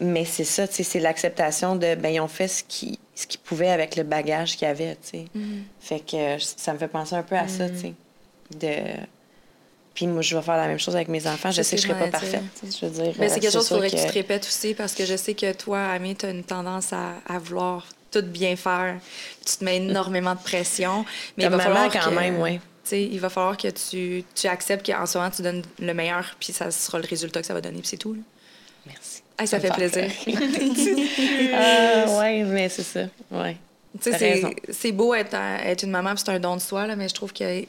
mais 0.00 0.24
c'est 0.24 0.44
ça, 0.44 0.66
c'est 0.66 1.00
l'acceptation 1.00 1.76
de, 1.76 1.94
ben, 1.94 2.08
ils 2.14 2.20
ont 2.20 2.28
fait 2.28 2.48
ce 2.48 2.62
qu'ils 2.64 2.96
ce 3.14 3.26
qu'ils 3.26 3.40
pouvaient 3.40 3.70
avec 3.70 3.96
le 3.96 4.02
bagage 4.02 4.56
qu'ils 4.56 4.66
avaient, 4.68 4.96
tu 5.02 5.18
sais. 5.18 5.24
Fait 5.78 6.00
que 6.00 6.16
euh, 6.16 6.38
ça 6.38 6.72
me 6.72 6.78
fait 6.78 6.88
penser 6.88 7.14
un 7.14 7.22
peu 7.22 7.36
à 7.36 7.48
ça, 7.48 7.68
tu 7.68 7.76
sais. 7.78 7.92
De... 8.58 8.74
Puis 9.92 10.06
moi, 10.06 10.22
je 10.22 10.34
vais 10.34 10.42
faire 10.42 10.56
la 10.56 10.68
même 10.68 10.78
chose 10.78 10.94
avec 10.96 11.08
mes 11.08 11.26
enfants. 11.26 11.50
Je 11.50 11.60
sais 11.60 11.76
que 11.76 11.82
je 11.82 11.88
que 11.88 11.92
serai 11.92 12.04
pas 12.06 12.10
parfaite. 12.18 12.42
Je 12.62 12.86
veux 12.86 12.90
dire, 12.92 13.12
Mais 13.18 13.26
euh, 13.26 13.34
c'est 13.34 13.40
quelque 13.40 13.52
chose 13.52 13.66
qu'il 13.66 13.74
faudrait 13.76 13.90
que... 13.90 13.96
tu 13.96 14.06
te 14.06 14.12
répètes 14.12 14.46
aussi 14.46 14.72
parce 14.72 14.94
que 14.94 15.04
je 15.04 15.16
sais 15.16 15.34
que 15.34 15.52
toi, 15.52 15.84
Amé, 15.84 16.14
tu 16.14 16.24
as 16.26 16.30
une 16.30 16.44
tendance 16.44 16.92
à, 16.94 17.14
à 17.28 17.38
vouloir 17.38 17.86
tout 18.10 18.22
bien 18.22 18.56
faire. 18.56 18.96
Tu 19.44 19.58
te 19.58 19.64
mets 19.64 19.76
énormément 19.76 20.34
de 20.34 20.40
pression. 20.40 21.04
Mais 21.36 21.44
Comme 21.44 21.54
il 21.54 21.56
va 21.58 21.64
maman, 21.68 21.74
falloir 21.90 21.92
quand 22.04 22.10
que- 22.10 22.14
même, 22.14 22.40
oui. 22.40 22.58
Il 22.92 23.20
va 23.20 23.28
falloir 23.30 23.56
que 23.56 23.68
tu, 23.68 24.24
tu 24.34 24.46
acceptes 24.46 24.86
qu'en 24.86 25.06
ce 25.06 25.18
moment, 25.18 25.30
tu 25.30 25.42
donnes 25.42 25.62
le 25.78 25.94
meilleur, 25.94 26.34
puis 26.40 26.52
ça 26.52 26.70
sera 26.70 26.98
le 26.98 27.06
résultat 27.06 27.40
que 27.40 27.46
ça 27.46 27.54
va 27.54 27.60
donner, 27.60 27.78
puis 27.80 27.88
c'est 27.88 27.96
tout. 27.96 28.14
là. 28.14 28.20
Merci. 28.86 29.22
Ah, 29.38 29.46
ça 29.46 29.58
fait 29.60 29.70
plaisir. 29.72 30.10
Ah, 31.54 32.18
ouais, 32.18 32.42
mais 32.44 32.68
c'est 32.68 32.82
ça. 32.82 33.00
Ouais. 33.30 33.56
Tu 34.02 34.10
sais, 34.12 34.40
T'as 34.42 34.72
c'est- 34.72 34.92
beau 34.92 35.14
être, 35.14 35.34
un- 35.34 35.58
être 35.58 35.82
une 35.82 35.90
maman, 35.90 36.10
puis 36.14 36.22
c'est 36.24 36.30
un 36.32 36.38
don 36.40 36.56
de 36.56 36.60
soi, 36.60 36.86
là, 36.86 36.96
mais 36.96 37.08
je 37.08 37.14
trouve 37.14 37.32
que. 37.32 37.64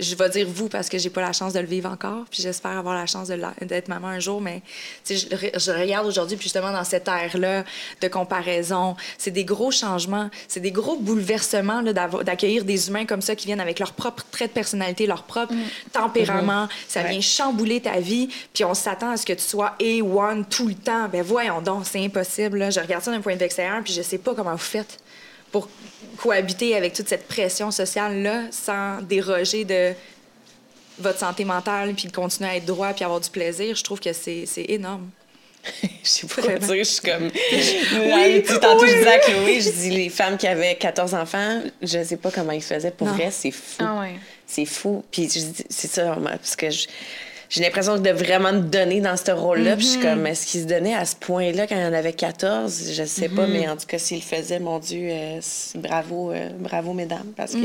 Je 0.00 0.14
vais 0.14 0.28
dire 0.28 0.46
vous 0.48 0.68
parce 0.68 0.88
que 0.88 0.96
j'ai 0.96 1.10
pas 1.10 1.20
la 1.20 1.32
chance 1.32 1.52
de 1.54 1.58
le 1.58 1.66
vivre 1.66 1.90
encore, 1.90 2.24
puis 2.30 2.40
j'espère 2.40 2.78
avoir 2.78 2.94
la 2.94 3.06
chance 3.06 3.28
d'être 3.28 3.88
maman 3.88 4.06
un 4.08 4.20
jour, 4.20 4.40
mais 4.40 4.62
je, 5.08 5.14
je 5.56 5.70
regarde 5.72 6.06
aujourd'hui, 6.06 6.36
puis 6.36 6.44
justement 6.44 6.70
dans 6.70 6.84
cette 6.84 7.08
ère-là 7.08 7.64
de 8.00 8.06
comparaison, 8.08 8.94
c'est 9.18 9.32
des 9.32 9.44
gros 9.44 9.72
changements, 9.72 10.30
c'est 10.46 10.60
des 10.60 10.70
gros 10.70 10.96
bouleversements 10.98 11.82
d'accueillir 11.82 12.64
des 12.64 12.88
humains 12.88 13.06
comme 13.06 13.22
ça 13.22 13.34
qui 13.34 13.46
viennent 13.46 13.60
avec 13.60 13.80
leur 13.80 13.92
propre 13.92 14.24
trait 14.30 14.46
de 14.46 14.52
personnalité, 14.52 15.06
leur 15.06 15.24
propre 15.24 15.52
tempérament. 15.92 16.68
Ça 16.86 17.02
Ouais. 17.02 17.10
vient 17.10 17.20
chambouler 17.20 17.80
ta 17.80 17.98
vie, 17.98 18.28
puis 18.54 18.64
on 18.64 18.74
s'attend 18.74 19.10
à 19.10 19.16
ce 19.16 19.26
que 19.26 19.32
tu 19.32 19.42
sois 19.42 19.74
A1 19.80 20.44
tout 20.48 20.68
le 20.68 20.74
temps. 20.74 21.08
Ben 21.08 21.22
voyons 21.22 21.60
donc, 21.60 21.86
c'est 21.86 22.04
impossible. 22.04 22.58
là. 22.58 22.70
Je 22.70 22.78
regarde 22.78 23.02
ça 23.02 23.10
d'un 23.10 23.20
point 23.20 23.34
de 23.34 23.38
vue 23.40 23.44
extérieur, 23.46 23.82
puis 23.82 23.92
je 23.92 24.02
sais 24.02 24.18
pas 24.18 24.34
comment 24.34 24.52
vous 24.52 24.58
faites 24.58 24.98
pour 25.50 25.68
cohabiter 26.20 26.74
avec 26.76 26.92
toute 26.92 27.08
cette 27.08 27.26
pression 27.28 27.70
sociale-là 27.70 28.42
sans 28.50 29.00
déroger 29.02 29.64
de 29.64 29.92
votre 30.98 31.18
santé 31.20 31.44
mentale, 31.44 31.94
puis 31.94 32.08
de 32.08 32.12
continuer 32.12 32.50
à 32.50 32.56
être 32.56 32.64
droit, 32.66 32.92
puis 32.92 33.04
avoir 33.04 33.20
du 33.20 33.30
plaisir. 33.30 33.74
Je 33.76 33.84
trouve 33.84 34.00
que 34.00 34.12
c'est 34.12 34.44
c'est 34.46 34.64
énorme. 34.68 35.08
Je 35.82 36.08
sais 36.08 36.26
pas 36.26 36.40
quoi 36.42 36.54
dire, 36.58 36.76
je 36.78 36.82
suis 36.84 37.00
comme. 37.02 37.24
oui, 37.50 38.42
tu 38.46 38.58
tantôt, 38.60 38.86
je 38.86 38.94
disais 38.94 39.12
à 39.12 39.18
Chloé, 39.18 39.60
je 39.60 39.70
dis 39.70 39.90
les 39.90 40.08
femmes 40.08 40.38
qui 40.38 40.46
avaient 40.46 40.76
14 40.76 41.14
enfants, 41.14 41.60
je 41.82 42.02
sais 42.04 42.16
pas 42.16 42.30
comment 42.30 42.52
ils 42.52 42.62
faisaient. 42.62 42.92
Pour 42.92 43.08
Non. 43.08 43.14
vrai, 43.14 43.30
c'est 43.30 43.50
fou. 43.50 43.74
Ah 43.80 44.00
ouais. 44.00 44.14
C'est 44.46 44.64
fou. 44.64 45.04
Puis 45.10 45.28
c'est 45.68 45.88
ça, 45.90 46.14
moi, 46.16 46.30
parce 46.30 46.56
que 46.56 46.70
je- 46.70 46.86
j'ai 47.48 47.62
l'impression 47.62 47.98
de 47.98 48.10
vraiment 48.10 48.52
me 48.52 48.60
donner 48.60 49.00
dans 49.00 49.16
ce 49.16 49.30
rôle-là. 49.30 49.76
Puis 49.76 49.84
je 49.86 49.90
suis 49.92 50.00
comme, 50.00 50.26
est-ce 50.26 50.46
qu'il 50.46 50.60
se 50.60 50.66
donnait 50.66 50.94
à 50.94 51.04
ce 51.04 51.16
point-là 51.16 51.66
quand 51.66 51.76
il 51.76 51.82
y 51.82 51.84
en 51.84 51.92
avait 51.92 52.12
14? 52.12 52.92
Je 52.92 53.04
sais 53.04 53.28
pas, 53.28 53.46
mais 53.46 53.68
en 53.68 53.76
tout 53.76 53.86
cas, 53.86 53.98
s'il 53.98 54.18
le 54.18 54.22
faisait, 54.22 54.58
mon 54.58 54.78
Dieu, 54.78 55.08
euh, 55.10 55.40
bravo, 55.76 56.32
euh, 56.32 56.50
bravo, 56.58 56.92
mesdames, 56.92 57.32
parce 57.36 57.52
que 57.52 57.58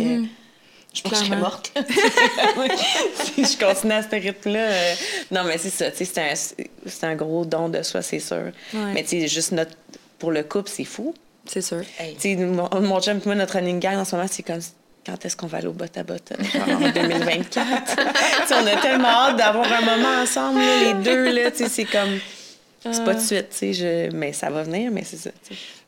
je 0.94 1.02
pense 1.02 1.12
que 1.12 1.18
je 1.20 1.24
serais 1.26 1.38
morte. 1.38 1.74
si 3.36 3.44
je 3.46 3.58
continue 3.66 3.94
à 3.94 4.04
ce 4.04 4.10
rythme-là. 4.10 4.60
euh, 4.60 4.94
Non, 5.32 5.44
mais 5.44 5.58
c'est 5.58 5.70
ça, 5.70 5.92
tu 5.92 6.06
sais, 6.06 6.06
c'est 6.06 6.22
un, 6.22 6.66
c'est 6.86 7.04
un 7.06 7.16
gros 7.16 7.46
don 7.46 7.68
de 7.70 7.82
soi, 7.82 8.02
c'est 8.02 8.20
sûr. 8.20 8.52
Ouais. 8.74 8.94
Mais 8.94 9.04
tu 9.04 9.22
sais, 9.22 9.28
juste 9.28 9.52
notre, 9.54 9.72
pour 10.20 10.32
le 10.32 10.44
couple, 10.44 10.70
c'est 10.74 10.84
fou. 10.86 11.14
C'est 11.46 11.62
sûr. 11.62 11.82
Tu 12.20 12.20
sais, 12.20 12.36
mon, 12.36 12.70
mon 12.80 13.02
chum 13.02 13.18
et 13.18 13.22
moi, 13.26 13.36
notre 13.36 13.56
running 13.56 13.80
gang 13.80 13.98
en 13.98 14.06
ce 14.06 14.16
moment, 14.16 14.28
c'est 14.32 14.44
comme 14.44 14.62
quand 15.06 15.26
est-ce 15.26 15.36
qu'on 15.36 15.48
va 15.48 15.58
aller 15.60 15.68
au 15.68 15.74
botte 15.74 15.98
à? 15.98 16.04
Genre 16.04 16.70
en 16.70 16.90
2024. 16.90 17.96
Tu 18.44 18.48
sais, 18.48 18.56
on 18.56 18.68
a 18.68 18.82
tellement 18.82 19.08
hâte 19.08 19.38
d'avoir 19.38 19.72
un 19.72 19.82
moment 19.82 20.22
ensemble, 20.22 20.60
là, 20.60 20.84
les 20.84 20.94
deux. 21.04 21.32
Là, 21.32 21.50
c'est 21.54 21.86
comme. 21.86 22.20
C'est 22.80 23.06
pas 23.06 23.14
de 23.14 23.20
suite, 23.22 23.48
sais, 23.52 23.74
je... 23.74 24.12
mais 24.14 24.34
ça 24.34 24.50
va 24.50 24.64
venir, 24.64 24.92
mais 24.92 25.04
c'est 25.06 25.18
ça. 25.18 25.30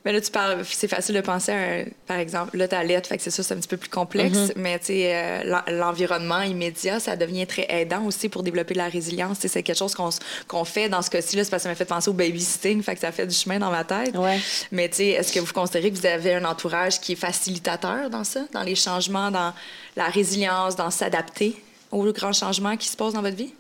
Mais 0.05 0.13
là, 0.13 0.21
tu 0.21 0.29
parles, 0.29 0.63
c'est 0.63 0.87
facile 0.87 1.15
de 1.15 1.21
penser 1.21 1.51
à, 1.51 1.55
un- 1.55 1.85
par 2.05 2.17
exemple, 2.17 2.55
là, 2.57 2.67
t'allaites, 2.67 3.07
fait 3.07 3.17
que 3.17 3.23
c'est 3.23 3.31
ça, 3.31 3.41
c'est 3.41 3.55
un 3.55 3.57
petit 3.57 3.67
peu 3.67 3.77
plus 3.77 3.89
complexe, 3.89 4.37
Mm-hmm. 4.37 4.51
mais 4.55 4.77
tu 4.77 4.85
sais, 4.85 5.15
euh, 5.15 5.43
l'en- 5.45 5.63
l'environnement 5.67 6.41
immédiat, 6.43 6.99
ça 6.99 7.15
devient 7.15 7.47
très 7.47 7.65
aidant 7.69 8.03
aussi 8.05 8.29
pour 8.29 8.43
développer 8.43 8.75
de 8.75 8.79
la 8.79 8.87
résilience. 8.87 9.37
Tu 9.39 9.41
sais, 9.43 9.47
C'est 9.47 9.63
quelque 9.63 9.77
chose 9.79 9.95
qu'on 9.95 10.09
qu'on 10.47 10.63
fait 10.63 10.89
dans 10.89 11.01
ce 11.01 11.09
cas-ci, 11.09 11.35
là, 11.35 11.43
c'est 11.43 11.49
parce 11.49 11.63
que 11.63 11.63
ça 11.63 11.69
m'a 11.69 11.75
fait 11.75 11.85
penser 11.85 12.09
au 12.09 12.13
babysitting, 12.13 12.83
fait 12.83 12.93
que 12.93 13.01
ça 13.01 13.11
fait 13.11 13.25
du 13.25 13.33
chemin 13.35 13.57
dans 13.57 13.71
ma 13.71 13.83
tête. 13.83 14.15
Ouais. 14.15 14.39
Mais 14.71 14.87
tu 14.89 14.97
sais, 14.97 15.07
est-ce 15.09 15.33
que 15.33 15.39
vous 15.39 15.51
considérez 15.51 15.91
que 15.91 15.97
vous 15.97 16.05
avez 16.05 16.35
un 16.35 16.45
entourage 16.45 16.99
qui 17.01 17.13
est 17.13 17.15
facilitateur 17.15 18.09
dans 18.11 18.23
ça, 18.23 18.41
dans 18.53 18.61
les 18.63 18.75
changements, 18.75 19.31
dans 19.31 19.53
la 19.95 20.05
résilience, 20.09 20.75
dans 20.75 20.91
s'adapter 20.91 21.55
aux 21.91 22.03
grands 22.13 22.31
changements 22.33 22.77
qui 22.77 22.89
se 22.89 22.95
posent 22.95 23.13
dans 23.13 23.21
votre 23.23 23.37
vie? 23.37 23.53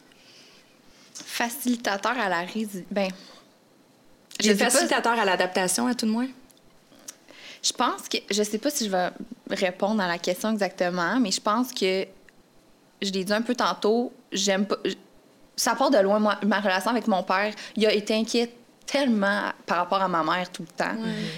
Facilitateur 1.13 2.11
à 2.19 2.29
la 2.29 2.41
résilience. 2.41 2.85
Ben, 2.91 3.09
J'ai 4.39 4.55
sais 4.55 4.63
pas- 4.65 4.69
facilitateur 4.69 5.13
à 5.19 5.25
l'adaptation, 5.25 5.87
à 5.87 5.93
tout 5.95 6.05
de 6.05 6.11
moins? 6.11 6.27
Je 7.63 7.71
pense 7.73 8.07
que 8.07 8.17
je 8.29 8.43
sais 8.43 8.57
pas 8.59 8.69
si 8.69 8.85
je 8.85 8.91
vais 8.91 9.09
répondre 9.49 10.01
à 10.01 10.07
la 10.07 10.17
question 10.19 10.51
exactement, 10.51 11.19
mais 11.19 11.31
je 11.31 11.41
pense 11.41 11.71
que 11.73 12.05
je 13.01 13.11
l'ai 13.11 13.23
dit 13.23 13.33
un 13.33 13.41
peu 13.41 13.55
tantôt, 13.55 14.13
j'aime 14.31 14.65
pas 14.65 14.77
ça 15.55 15.73
part 15.73 15.89
de 15.89 15.97
loin 15.97 16.19
moi, 16.19 16.37
ma 16.45 16.59
relation 16.59 16.91
avec 16.91 17.07
mon 17.07 17.23
père, 17.23 17.53
il 17.77 17.85
a 17.85 17.93
été 17.93 18.13
inquiet 18.13 18.51
tellement 18.85 19.51
par 19.65 19.77
rapport 19.77 20.01
à 20.01 20.07
ma 20.07 20.21
mère 20.23 20.51
tout 20.51 20.63
le 20.63 20.67
temps 20.77 20.95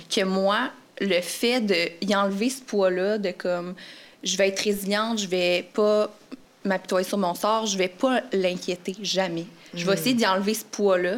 que 0.10 0.24
moi 0.24 0.72
le 1.00 1.22
fait 1.22 1.62
de 1.62 1.76
y 2.02 2.16
enlever 2.16 2.50
ce 2.50 2.62
poids 2.62 2.90
là 2.90 3.18
de 3.20 3.30
comme 3.32 3.76
je 4.24 4.36
vais 4.36 4.48
être 4.50 4.60
résiliente, 4.62 5.20
je 5.20 5.28
vais 5.28 5.70
pas 5.74 6.10
m'apitoyer 6.66 7.08
sur 7.08 7.20
mon 7.20 7.36
sort, 7.36 7.68
je 7.68 7.78
vais 7.78 7.88
pas 7.88 8.22
l'inquiéter 8.34 8.96
jamais. 9.02 9.46
Je 9.74 9.86
vais 9.86 9.94
essayer 9.94 10.16
d'y 10.16 10.26
enlever 10.26 10.56
ce 10.56 10.66
poids 10.66 10.98
là. 10.98 11.14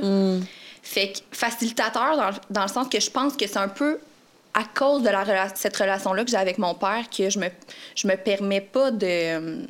Fait 0.92 1.10
que 1.14 1.20
facilitateur 1.32 2.18
dans, 2.18 2.30
le- 2.30 2.36
dans 2.50 2.64
le 2.64 2.68
sens 2.68 2.88
que 2.90 3.00
je 3.00 3.12
pense 3.12 3.36
que 3.38 3.46
c'est 3.46 3.58
un 3.58 3.68
peu 3.68 4.00
à 4.56 4.64
cause 4.64 5.04
de 5.04 5.10
la 5.10 5.24
rela- 5.24 5.52
cette 5.56 5.78
relation-là 5.78 6.24
que 6.26 6.32
j'ai 6.32 6.38
avec 6.38 6.58
mon 6.58 6.74
père 6.74 7.06
que 7.16 7.30
je 7.30 7.38
me, 7.38 7.48
je 7.96 8.08
me 8.08 8.16
permets 8.16 8.62
pas 8.62 8.90
de 8.90 9.06
euh, 9.08 9.62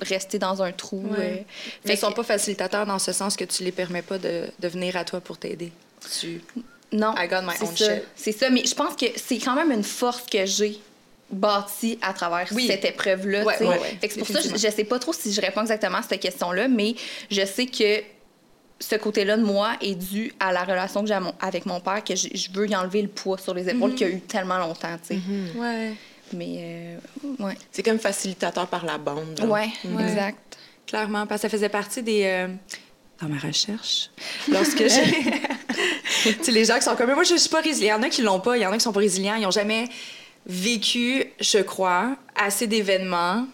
rester 0.00 0.38
dans 0.38 0.62
un 0.62 0.70
trou. 0.70 1.02
Ouais. 1.10 1.16
euh. 1.18 1.20
Mais 1.24 1.44
ils 1.84 1.88
Fait 1.90 1.96
sont 1.96 2.10
que- 2.10 2.16
pas 2.16 2.22
facilitateurs 2.22 2.86
dans 2.86 3.00
ce 3.00 3.10
sens 3.12 3.34
que 3.36 3.42
tu 3.44 3.64
les 3.64 3.72
permets 3.72 4.02
pas 4.02 4.18
de, 4.18 4.44
de 4.60 4.68
venir 4.68 4.96
à 4.96 5.04
toi 5.04 5.20
pour 5.20 5.36
t'aider. 5.36 5.72
Tu... 6.20 6.40
non, 6.92 7.12
I 7.18 7.26
got 7.26 7.42
my 7.42 7.54
c'est 7.58 7.64
own 7.64 7.76
ça. 7.76 7.94
shit. 7.96 8.04
C'est 8.14 8.32
ça, 8.32 8.48
mais 8.48 8.64
je 8.64 8.74
pense 8.76 8.94
que 8.94 9.06
c'est 9.16 9.38
quand 9.38 9.56
même 9.56 9.72
une 9.72 9.82
force 9.82 10.22
que 10.30 10.46
j'ai 10.46 10.78
bâtie 11.28 11.98
à 12.02 12.12
travers 12.12 12.46
Oui. 12.52 12.68
cette 12.68 12.84
épreuve-là. 12.84 13.42
Ouais, 13.42 13.60
ouais, 13.66 13.78
Fait 14.00 14.08
c'est 14.08 14.18
pour 14.20 14.28
ça 14.28 14.40
que 14.40 14.48
je, 14.48 14.54
je 14.54 14.70
sais 14.70 14.84
pas 14.84 15.00
trop 15.00 15.12
si 15.12 15.32
je 15.32 15.40
réponds 15.40 15.62
exactement 15.62 15.98
à 15.98 16.02
cette 16.02 16.20
question-là, 16.20 16.68
mais 16.68 16.94
je 17.32 17.44
sais 17.44 17.66
que 17.66 18.00
ce 18.78 18.94
côté-là 18.96 19.36
de 19.36 19.42
moi 19.42 19.72
est 19.80 19.94
dû 19.94 20.32
à 20.38 20.52
la 20.52 20.64
relation 20.64 21.00
que 21.02 21.08
j'ai 21.08 21.18
avec 21.40 21.64
mon 21.66 21.80
père, 21.80 22.04
que 22.04 22.14
je, 22.14 22.28
je 22.34 22.48
veux 22.52 22.68
y 22.68 22.76
enlever 22.76 23.02
le 23.02 23.08
poids 23.08 23.38
sur 23.38 23.54
les 23.54 23.68
épaules 23.68 23.90
Mhm. 23.90 23.96
qu'il 23.96 24.06
y 24.08 24.10
a 24.10 24.14
eu 24.14 24.20
tellement 24.20 24.58
longtemps, 24.58 24.96
tu 25.08 25.14
sais. 25.16 25.20
Ouais. 25.58 25.94
Mais, 26.32 26.56
euh, 26.58 26.98
ouais. 27.38 27.54
C'est 27.72 27.82
comme 27.82 27.98
facilitateur 27.98 28.66
par 28.66 28.84
la 28.84 28.98
bande. 28.98 29.38
là. 29.38 29.46
Ouais, 29.46 29.68
exact. 30.00 30.58
Clairement, 30.86 31.26
parce 31.26 31.40
que 31.42 31.48
ça 31.48 31.50
faisait 31.50 31.68
partie 31.68 32.02
des. 32.02 32.24
euh, 32.24 32.48
dans 33.22 33.28
ma 33.28 33.38
recherche, 33.38 34.10
lorsque 34.48 34.78
j'ai. 34.88 35.32
tu 36.34 36.44
sais, 36.44 36.52
les 36.52 36.64
gens 36.66 36.74
qui 36.76 36.82
sont 36.82 36.96
comme. 36.96 37.12
Moi, 37.14 37.24
je 37.24 37.36
suis 37.36 37.48
pas 37.48 37.60
résiliente. 37.60 37.98
Il 37.98 38.02
y 38.02 38.04
en 38.04 38.08
a 38.08 38.10
qui 38.10 38.22
l'ont 38.22 38.40
pas, 38.40 38.56
il 38.56 38.62
y 38.62 38.66
en 38.66 38.72
a 38.72 38.76
qui 38.76 38.82
sont 38.82 38.92
pas 38.92 39.00
résilients. 39.00 39.36
Ils 39.36 39.42
n'ont 39.44 39.50
jamais 39.50 39.88
vécu, 40.44 41.24
je 41.40 41.58
crois, 41.58 42.16
assez 42.36 42.66
d'événements 42.66 43.46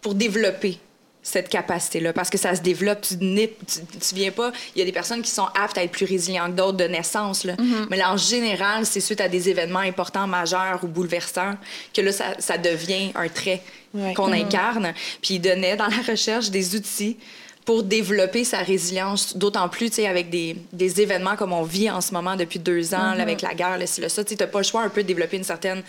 pour 0.00 0.14
développer 0.14 0.78
cette 1.26 1.48
capacité-là, 1.48 2.12
parce 2.12 2.30
que 2.30 2.38
ça 2.38 2.54
se 2.54 2.60
développe, 2.60 3.00
tu, 3.00 3.18
tu, 3.18 3.80
tu 4.00 4.14
viens 4.14 4.30
pas... 4.30 4.52
Il 4.74 4.78
y 4.78 4.82
a 4.82 4.84
des 4.84 4.92
personnes 4.92 5.22
qui 5.22 5.30
sont 5.30 5.48
aptes 5.60 5.76
à 5.76 5.82
être 5.82 5.90
plus 5.90 6.06
résilientes 6.06 6.52
que 6.52 6.56
d'autres 6.56 6.76
de 6.76 6.84
naissance, 6.84 7.42
là. 7.42 7.54
mais 7.90 7.96
là, 7.96 8.12
en 8.12 8.16
général, 8.16 8.86
c'est 8.86 9.00
suite 9.00 9.20
à 9.20 9.28
des 9.28 9.48
événements 9.48 9.80
importants, 9.80 10.28
majeurs 10.28 10.78
ou 10.84 10.86
bouleversants, 10.86 11.54
que 11.92 12.00
là, 12.00 12.12
ça, 12.12 12.26
ça 12.38 12.58
devient 12.58 13.10
un 13.16 13.28
trait 13.28 13.60
Ouais. 13.94 14.12
qu'on 14.12 14.30
incarne. 14.32 14.92
Puis 15.22 15.34
il 15.34 15.40
donnait 15.40 15.74
dans 15.76 15.86
la 15.86 16.02
recherche 16.06 16.50
des 16.50 16.76
outils 16.76 17.16
pour 17.64 17.82
développer 17.82 18.44
sa 18.44 18.58
résilience, 18.58 19.36
d'autant 19.36 19.68
plus, 19.70 19.88
tu 19.88 19.96
sais, 19.96 20.06
avec 20.06 20.28
des, 20.28 20.56
des 20.72 21.00
événements 21.00 21.34
comme 21.34 21.52
on 21.52 21.62
vit 21.62 21.90
en 21.90 22.00
ce 22.02 22.12
moment 22.12 22.36
depuis 22.36 22.58
deux 22.58 22.92
ans, 22.94 23.14
là, 23.14 23.22
avec 23.22 23.40
la 23.42 23.54
guerre, 23.54 23.78
ci, 23.86 24.00
le 24.02 24.08
ça, 24.10 24.22
tu 24.22 24.36
n'as 24.38 24.46
pas 24.46 24.58
le 24.58 24.64
choix 24.64 24.82
un 24.82 24.90
peu 24.90 25.02
de 25.02 25.08
développer 25.08 25.38
une 25.38 25.44
certaine 25.44 25.82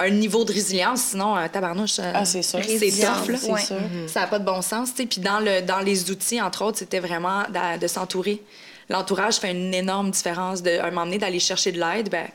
un 0.00 0.10
niveau 0.10 0.44
de 0.44 0.52
résilience, 0.52 1.00
sinon, 1.02 1.36
euh, 1.36 1.48
tabarnouche, 1.52 1.98
euh, 1.98 2.12
Ah, 2.14 2.24
c'est 2.24 2.40
tough, 2.42 3.28
là. 3.28 3.38
Ouais. 3.52 3.60
sûr. 3.60 3.76
Ça 4.06 4.20
n'a 4.20 4.26
pas 4.28 4.38
de 4.38 4.44
bon 4.44 4.62
sens, 4.62 4.90
tu 4.94 5.02
sais. 5.02 5.06
Puis 5.06 5.20
dans, 5.20 5.40
le, 5.40 5.60
dans 5.62 5.80
les 5.80 6.10
outils, 6.10 6.40
entre 6.40 6.62
autres, 6.64 6.78
c'était 6.78 7.00
vraiment 7.00 7.42
d'a- 7.50 7.78
de, 7.78 7.86
s'entourer. 7.88 8.40
L'entourage 8.88 9.36
fait 9.36 9.50
une 9.50 9.74
énorme 9.74 10.10
différence. 10.12 10.62
De, 10.62 10.78
à 10.78 10.84
un 10.86 10.90
moment 10.90 11.04
donné, 11.04 11.18
d'aller 11.18 11.40
chercher 11.40 11.72
de 11.72 11.80
l'aide, 11.80 12.08
ben, 12.10 12.26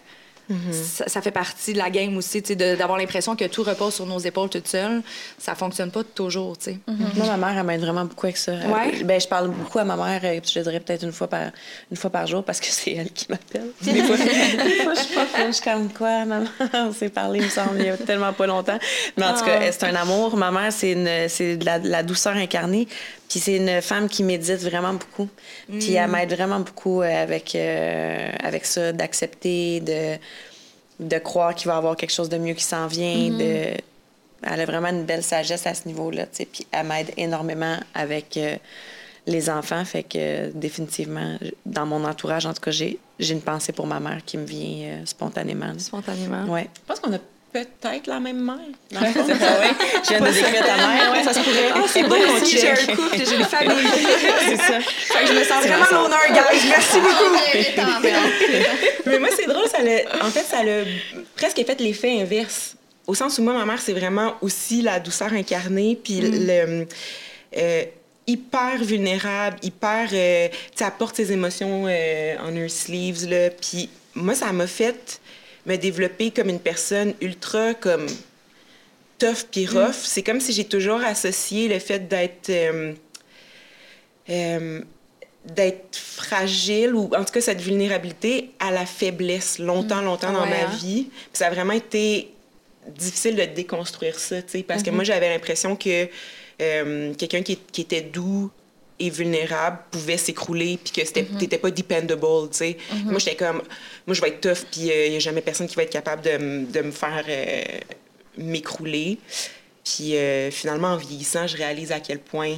ça, 0.72 1.08
ça 1.08 1.22
fait 1.22 1.32
partie 1.32 1.74
de 1.74 1.78
la 1.78 1.90
game 1.90 2.16
aussi, 2.18 2.42
tu 2.42 2.50
sais, 2.50 2.56
de- 2.56 2.76
d'avoir 2.76 2.98
l'impression 2.98 3.36
que 3.36 3.46
tout 3.46 3.64
repose 3.64 3.94
sur 3.96 4.06
nos 4.06 4.20
épaules 4.20 4.50
toute 4.50 4.68
seule. 4.68 5.02
Ça 5.38 5.56
fonctionne 5.56 5.90
pas 5.92 6.04
toujours, 6.04 6.58
tu 6.58 6.66
sais. 6.72 6.80
Moi, 6.88 7.26
ma 7.28 7.38
mère, 7.38 7.58
elle 7.60 7.66
m'aide 7.66 7.82
vraiment 7.82 8.06
beaucoup 8.06 8.26
avec 8.26 8.38
ça. 8.38 8.52
Ouais? 8.54 9.04
Ben, 9.04 9.20
je 9.20 9.28
parle 9.28 9.50
beaucoup 9.50 9.80
à 9.80 9.84
ma 9.84 9.96
mère, 9.96 10.22
euh, 10.24 10.40
je 10.46 10.60
dirais 10.60 10.80
peut-être 10.80 11.04
une 11.04 11.12
fois 11.12 11.28
par, 11.28 11.52
une 11.92 11.98
fois 11.98 12.10
par 12.10 12.28
jour 12.28 12.44
parce 12.44 12.60
que 12.60 12.66
c'est 12.70 12.92
elle 12.94 13.12
qui 13.12 13.26
m'appelle. 13.30 13.68
Des 13.82 14.04
fois, 14.04 14.16
je 14.18 15.00
suis 15.00 15.14
pas 15.16 15.26
je 15.48 15.52
suis 15.52 15.64
comme 15.64 15.92
quoi, 15.94 16.26
maman, 16.26 16.46
on 16.74 16.92
s'est 16.94 17.10
parlé, 17.10 17.40
il 17.40 17.46
me 17.46 17.50
semble, 17.50 17.80
il 17.80 17.86
y 17.86 17.90
a 17.90 17.98
tellement 17.98 18.34
pas 18.34 18.48
longtemps. 18.48 18.80
Mais 19.18 19.26
en 19.26 19.34
tout 19.38 19.46
cas, 19.46 19.72
c'est 19.72 19.84
un 19.86 19.96
amour. 19.96 20.36
Ma 20.38 20.52
mère, 20.52 20.72
c'est 20.74 20.96
de 20.96 21.66
la, 21.66 21.80
de 21.80 21.90
la 21.90 22.04
douceur 22.04 22.34
incarnée. 22.36 22.88
Puis 23.34 23.40
c'est 23.40 23.56
une 23.56 23.82
femme 23.82 24.08
qui 24.08 24.22
médite 24.22 24.62
vraiment 24.62 24.94
beaucoup. 24.94 25.28
Puis 25.68 25.94
elle 25.94 26.08
m'aide 26.08 26.32
vraiment 26.32 26.60
beaucoup 26.60 27.02
euh, 27.02 27.24
avec, 27.24 27.56
euh, 27.56 28.32
avec 28.44 28.64
ça, 28.64 28.92
d'accepter, 28.92 29.80
de, 29.80 30.20
de 31.00 31.18
croire 31.18 31.56
qu'il 31.56 31.68
va 31.68 31.74
y 31.74 31.78
avoir 31.78 31.96
quelque 31.96 32.14
chose 32.14 32.30
de 32.30 32.38
mieux 32.38 32.54
qui 32.54 32.64
s'en 32.64 32.86
vient, 32.86 33.32
de 33.32 33.74
elle 34.44 34.60
a 34.60 34.66
vraiment 34.66 34.90
une 34.90 35.06
belle 35.06 35.24
sagesse 35.24 35.66
à 35.66 35.74
ce 35.74 35.88
niveau-là. 35.88 36.28
Puis 36.28 36.68
elle 36.72 36.86
m'aide 36.86 37.12
énormément 37.18 37.78
avec 37.96 38.38
euh, 38.38 38.56
les 39.26 39.50
enfants. 39.50 39.84
Fait 39.84 40.04
que 40.04 40.18
euh, 40.20 40.52
définitivement, 40.54 41.40
dans 41.66 41.88
mon 41.88 42.04
entourage, 42.06 42.46
en 42.46 42.54
tout 42.54 42.62
cas, 42.62 42.70
j'ai, 42.70 43.00
j'ai 43.18 43.34
une 43.34 43.42
pensée 43.42 43.72
pour 43.72 43.88
ma 43.88 44.00
mère 44.00 44.20
qui 44.24 44.38
me 44.38 44.46
vient 44.46 44.90
euh, 44.90 45.06
spontanément. 45.06 45.66
là. 45.68 45.80
Spontanément. 45.80 46.46
Ouais. 46.46 46.70
Je 46.76 46.82
pense 46.86 47.00
qu'on 47.00 47.16
a 47.16 47.20
peut-être 47.54 48.08
la 48.08 48.20
même 48.20 48.42
mère. 48.44 48.56
C'est 48.92 48.98
ça, 49.14 49.60
ouais. 49.60 49.70
Je 50.04 50.10
viens 50.10 50.20
de 50.20 50.26
décrire 50.34 50.66
ta 50.66 50.76
mère. 50.78 51.12
Ouais, 51.14 51.24
ça 51.24 51.34
se 51.34 51.40
pourrait. 51.40 51.70
Ah, 51.74 51.84
c'est 51.88 52.04
beau 52.04 52.16
qu'on 52.28 52.42
aussi, 52.42 52.58
j'ai 52.58 52.72
un 52.72 52.76
couple, 52.96 53.18
j'ai 53.18 53.36
une 53.36 53.44
famille. 53.46 53.88
C'est 54.48 54.58
ça. 54.58 54.80
Fait 54.82 55.24
que 55.26 55.28
je 55.34 55.40
me 55.40 55.44
sens 55.44 55.64
vraiment 55.66 55.86
l'honneur, 56.04 56.20
guys. 56.30 56.68
Merci 56.68 57.00
beaucoup. 57.00 57.36
Mais 59.06 59.20
moi, 59.20 59.30
c'est 59.36 59.46
drôle, 59.48 59.68
ça 59.68 59.82
l'a- 59.82 60.26
en 60.26 60.30
fait, 60.30 60.44
ça 60.44 60.64
l'a 60.64 60.84
presque 61.36 61.64
fait 61.66 61.80
l'effet 61.80 62.22
inverse. 62.22 62.76
Au 63.06 63.14
sens 63.16 63.38
où 63.38 63.44
moi, 63.44 63.54
ma 63.54 63.66
mère, 63.66 63.82
c'est 63.82 63.94
vraiment 63.94 64.36
aussi 64.42 64.82
la 64.82 65.00
douceur 65.00 65.34
incarnée, 65.34 66.00
puis 66.02 66.22
le... 66.22 66.88
euh, 67.58 67.84
hyper 68.26 68.78
vulnérable, 68.82 69.58
hyper... 69.62 70.08
euh, 70.14 70.48
tu 70.50 70.58
sais, 70.76 70.86
elle 70.86 70.92
porte 70.98 71.16
ses 71.18 71.32
émotions 71.32 71.86
euh, 71.88 72.36
on 72.46 72.56
her 72.56 72.70
sleeves, 72.70 73.28
là. 73.30 73.50
Puis 73.50 73.90
moi, 74.16 74.36
ça 74.36 74.52
m'a 74.54 74.68
fait 74.68 75.20
me 75.66 75.76
développer 75.78 76.32
comme 76.32 76.50
une 76.50 76.60
personne 76.60 77.14
ultra, 77.22 77.74
comme 77.74 78.06
tough 79.20 79.46
puis 79.52 79.66
rough. 79.66 79.94
C'est 80.04 80.24
comme 80.24 80.40
si 80.40 80.54
j'ai 80.54 80.66
toujours 80.66 81.02
associé 81.04 81.68
le 81.68 81.80
fait 81.80 82.08
d'être... 82.08 82.50
euh, 82.50 82.94
euh, 84.30 84.82
d'être 85.46 85.98
fragile 85.98 86.96
ou 86.96 87.10
en 87.14 87.26
tout 87.26 87.34
cas 87.34 87.42
cette 87.42 87.60
vulnérabilité 87.60 88.52
à 88.62 88.72
la 88.72 88.86
faiblesse 88.86 89.60
longtemps, 89.60 90.02
longtemps 90.02 90.32
dans 90.32 90.44
Ouais, 90.44 90.50
ma 90.50 90.68
hein? 90.68 90.76
vie. 90.78 91.10
Puis 91.12 91.30
ça 91.34 91.48
a 91.48 91.50
vraiment 91.50 91.74
été 91.74 92.30
difficile 92.88 93.36
de 93.36 93.44
déconstruire 93.44 94.18
ça, 94.20 94.42
tu 94.42 94.52
sais, 94.52 94.64
parce 94.64 94.84
que 94.84 94.90
moi 94.90 95.04
j'avais 95.04 95.28
l'impression 95.30 95.76
que 95.76 96.08
euh, 96.62 97.14
quelqu'un 97.16 97.42
qui, 97.42 97.58
qui 97.58 97.82
était 97.82 98.00
doux 98.00 98.52
et 99.06 99.10
vulnérable 99.10 99.78
pouvait 99.92 100.18
s'écrouler 100.18 100.80
puis 100.84 100.94
que 100.94 101.06
c'était 101.06 101.24
t'étais 101.24 101.58
pas 101.58 101.72
dependable, 101.72 102.50
tu 102.52 102.58
sais. 102.58 102.78
Moi 103.06 103.20
j'étais 103.20 103.36
comme 103.36 103.62
moi 104.08 104.14
je 104.16 104.22
vais 104.22 104.30
être 104.30 104.42
tough 104.42 104.66
puis 104.72 104.82
il 104.82 105.14
y 105.14 105.16
a 105.16 105.20
jamais 105.20 105.42
personne 105.42 105.68
qui 105.68 105.76
va 105.76 105.84
être 105.84 105.92
capable 105.92 106.22
de, 106.22 106.66
de 106.72 106.82
me 106.82 106.92
faire 106.92 107.24
euh, 107.28 107.64
m'écrouler. 108.38 109.18
Puis 109.84 110.16
euh, 110.16 110.50
finalement 110.52 110.90
en 110.90 110.98
vieillissant, 110.98 111.48
je 111.48 111.58
réalise 111.58 111.92
à 111.92 112.00
quel 112.00 112.20
point 112.20 112.58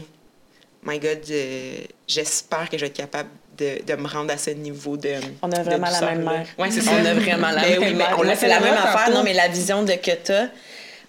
my 0.85 0.99
God, 0.99 1.19
euh, 1.29 1.77
j'espère 2.07 2.69
que 2.69 2.77
je 2.77 2.81
vais 2.81 2.87
être 2.87 2.95
capable 2.95 3.29
de, 3.57 3.81
de 3.85 3.95
me 3.95 4.07
rendre 4.07 4.31
à 4.31 4.37
ce 4.37 4.51
niveau 4.51 4.97
de. 4.97 5.13
On 5.41 5.51
a 5.51 5.63
vraiment 5.63 5.89
la 5.89 6.01
même 6.01 6.23
mère. 6.23 6.47
Oui, 6.57 6.67
c'est 6.71 6.81
ça. 6.81 6.91
On 7.01 7.05
a 7.05 7.13
vraiment 7.13 7.49
la 7.49 7.61
Ben 7.63 7.79
même 7.79 7.97
mère. 7.97 8.15
on 8.17 8.23
l'a 8.23 8.35
c'est 8.35 8.47
la 8.47 8.59
fait 8.59 8.65
même 8.65 8.73
affaire. 8.73 9.09
Non, 9.13 9.23
mais 9.23 9.33
la 9.33 9.47
vision 9.47 9.83
de 9.83 9.93
que 9.93 10.11
t'as. 10.11 10.47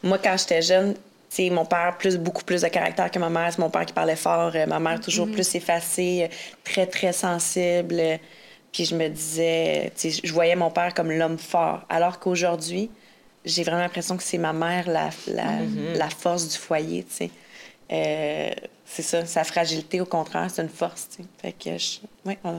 Moi, 0.02 0.18
quand 0.22 0.36
j'étais 0.38 0.62
jeune, 0.62 0.94
tu 1.28 1.36
sais, 1.44 1.50
mon 1.50 1.64
père, 1.66 1.96
plus, 1.98 2.16
beaucoup 2.18 2.44
plus 2.44 2.62
de 2.62 2.68
caractère 2.68 3.10
que 3.10 3.18
ma 3.18 3.28
mère. 3.28 3.52
C'est 3.52 3.58
mon 3.60 3.70
père 3.70 3.84
qui 3.84 3.92
parlait 3.92 4.16
fort. 4.16 4.52
euh, 4.54 4.66
ma 4.66 4.78
mère, 4.78 5.00
toujours 5.00 5.26
plus 5.30 5.54
effacée, 5.54 6.28
très, 6.64 6.86
très 6.86 7.12
sensible. 7.12 7.96
euh, 7.98 8.16
Puis 8.72 8.84
je 8.84 8.94
me 8.94 9.08
disais, 9.08 9.92
je 9.96 10.32
voyais 10.32 10.56
mon 10.56 10.70
père 10.70 10.94
comme 10.94 11.10
l'homme 11.10 11.38
fort. 11.38 11.84
Alors 11.88 12.18
qu'aujourd'hui, 12.20 12.90
j'ai 13.44 13.62
vraiment 13.64 13.80
l'impression 13.82 14.16
que 14.16 14.22
c'est 14.22 14.38
ma 14.38 14.52
mère, 14.52 14.88
la, 14.88 15.10
la, 15.26 15.60
la 15.94 16.08
force 16.10 16.48
du 16.48 16.56
foyer, 16.56 17.04
tu 17.04 17.14
sais. 17.14 17.30
euh, 17.92 18.50
c'est 18.88 19.02
ça, 19.02 19.26
sa 19.26 19.42
fragilité, 19.44 20.00
au 20.00 20.04
contraire, 20.06 20.48
c'est 20.52 20.62
une 20.62 20.68
force, 20.68 21.08
tu 21.10 21.22
sais. 21.22 21.28
Fait 21.42 21.52
que, 21.52 21.76
je... 21.78 21.98
ouais, 22.28 22.38
on- 22.44 22.56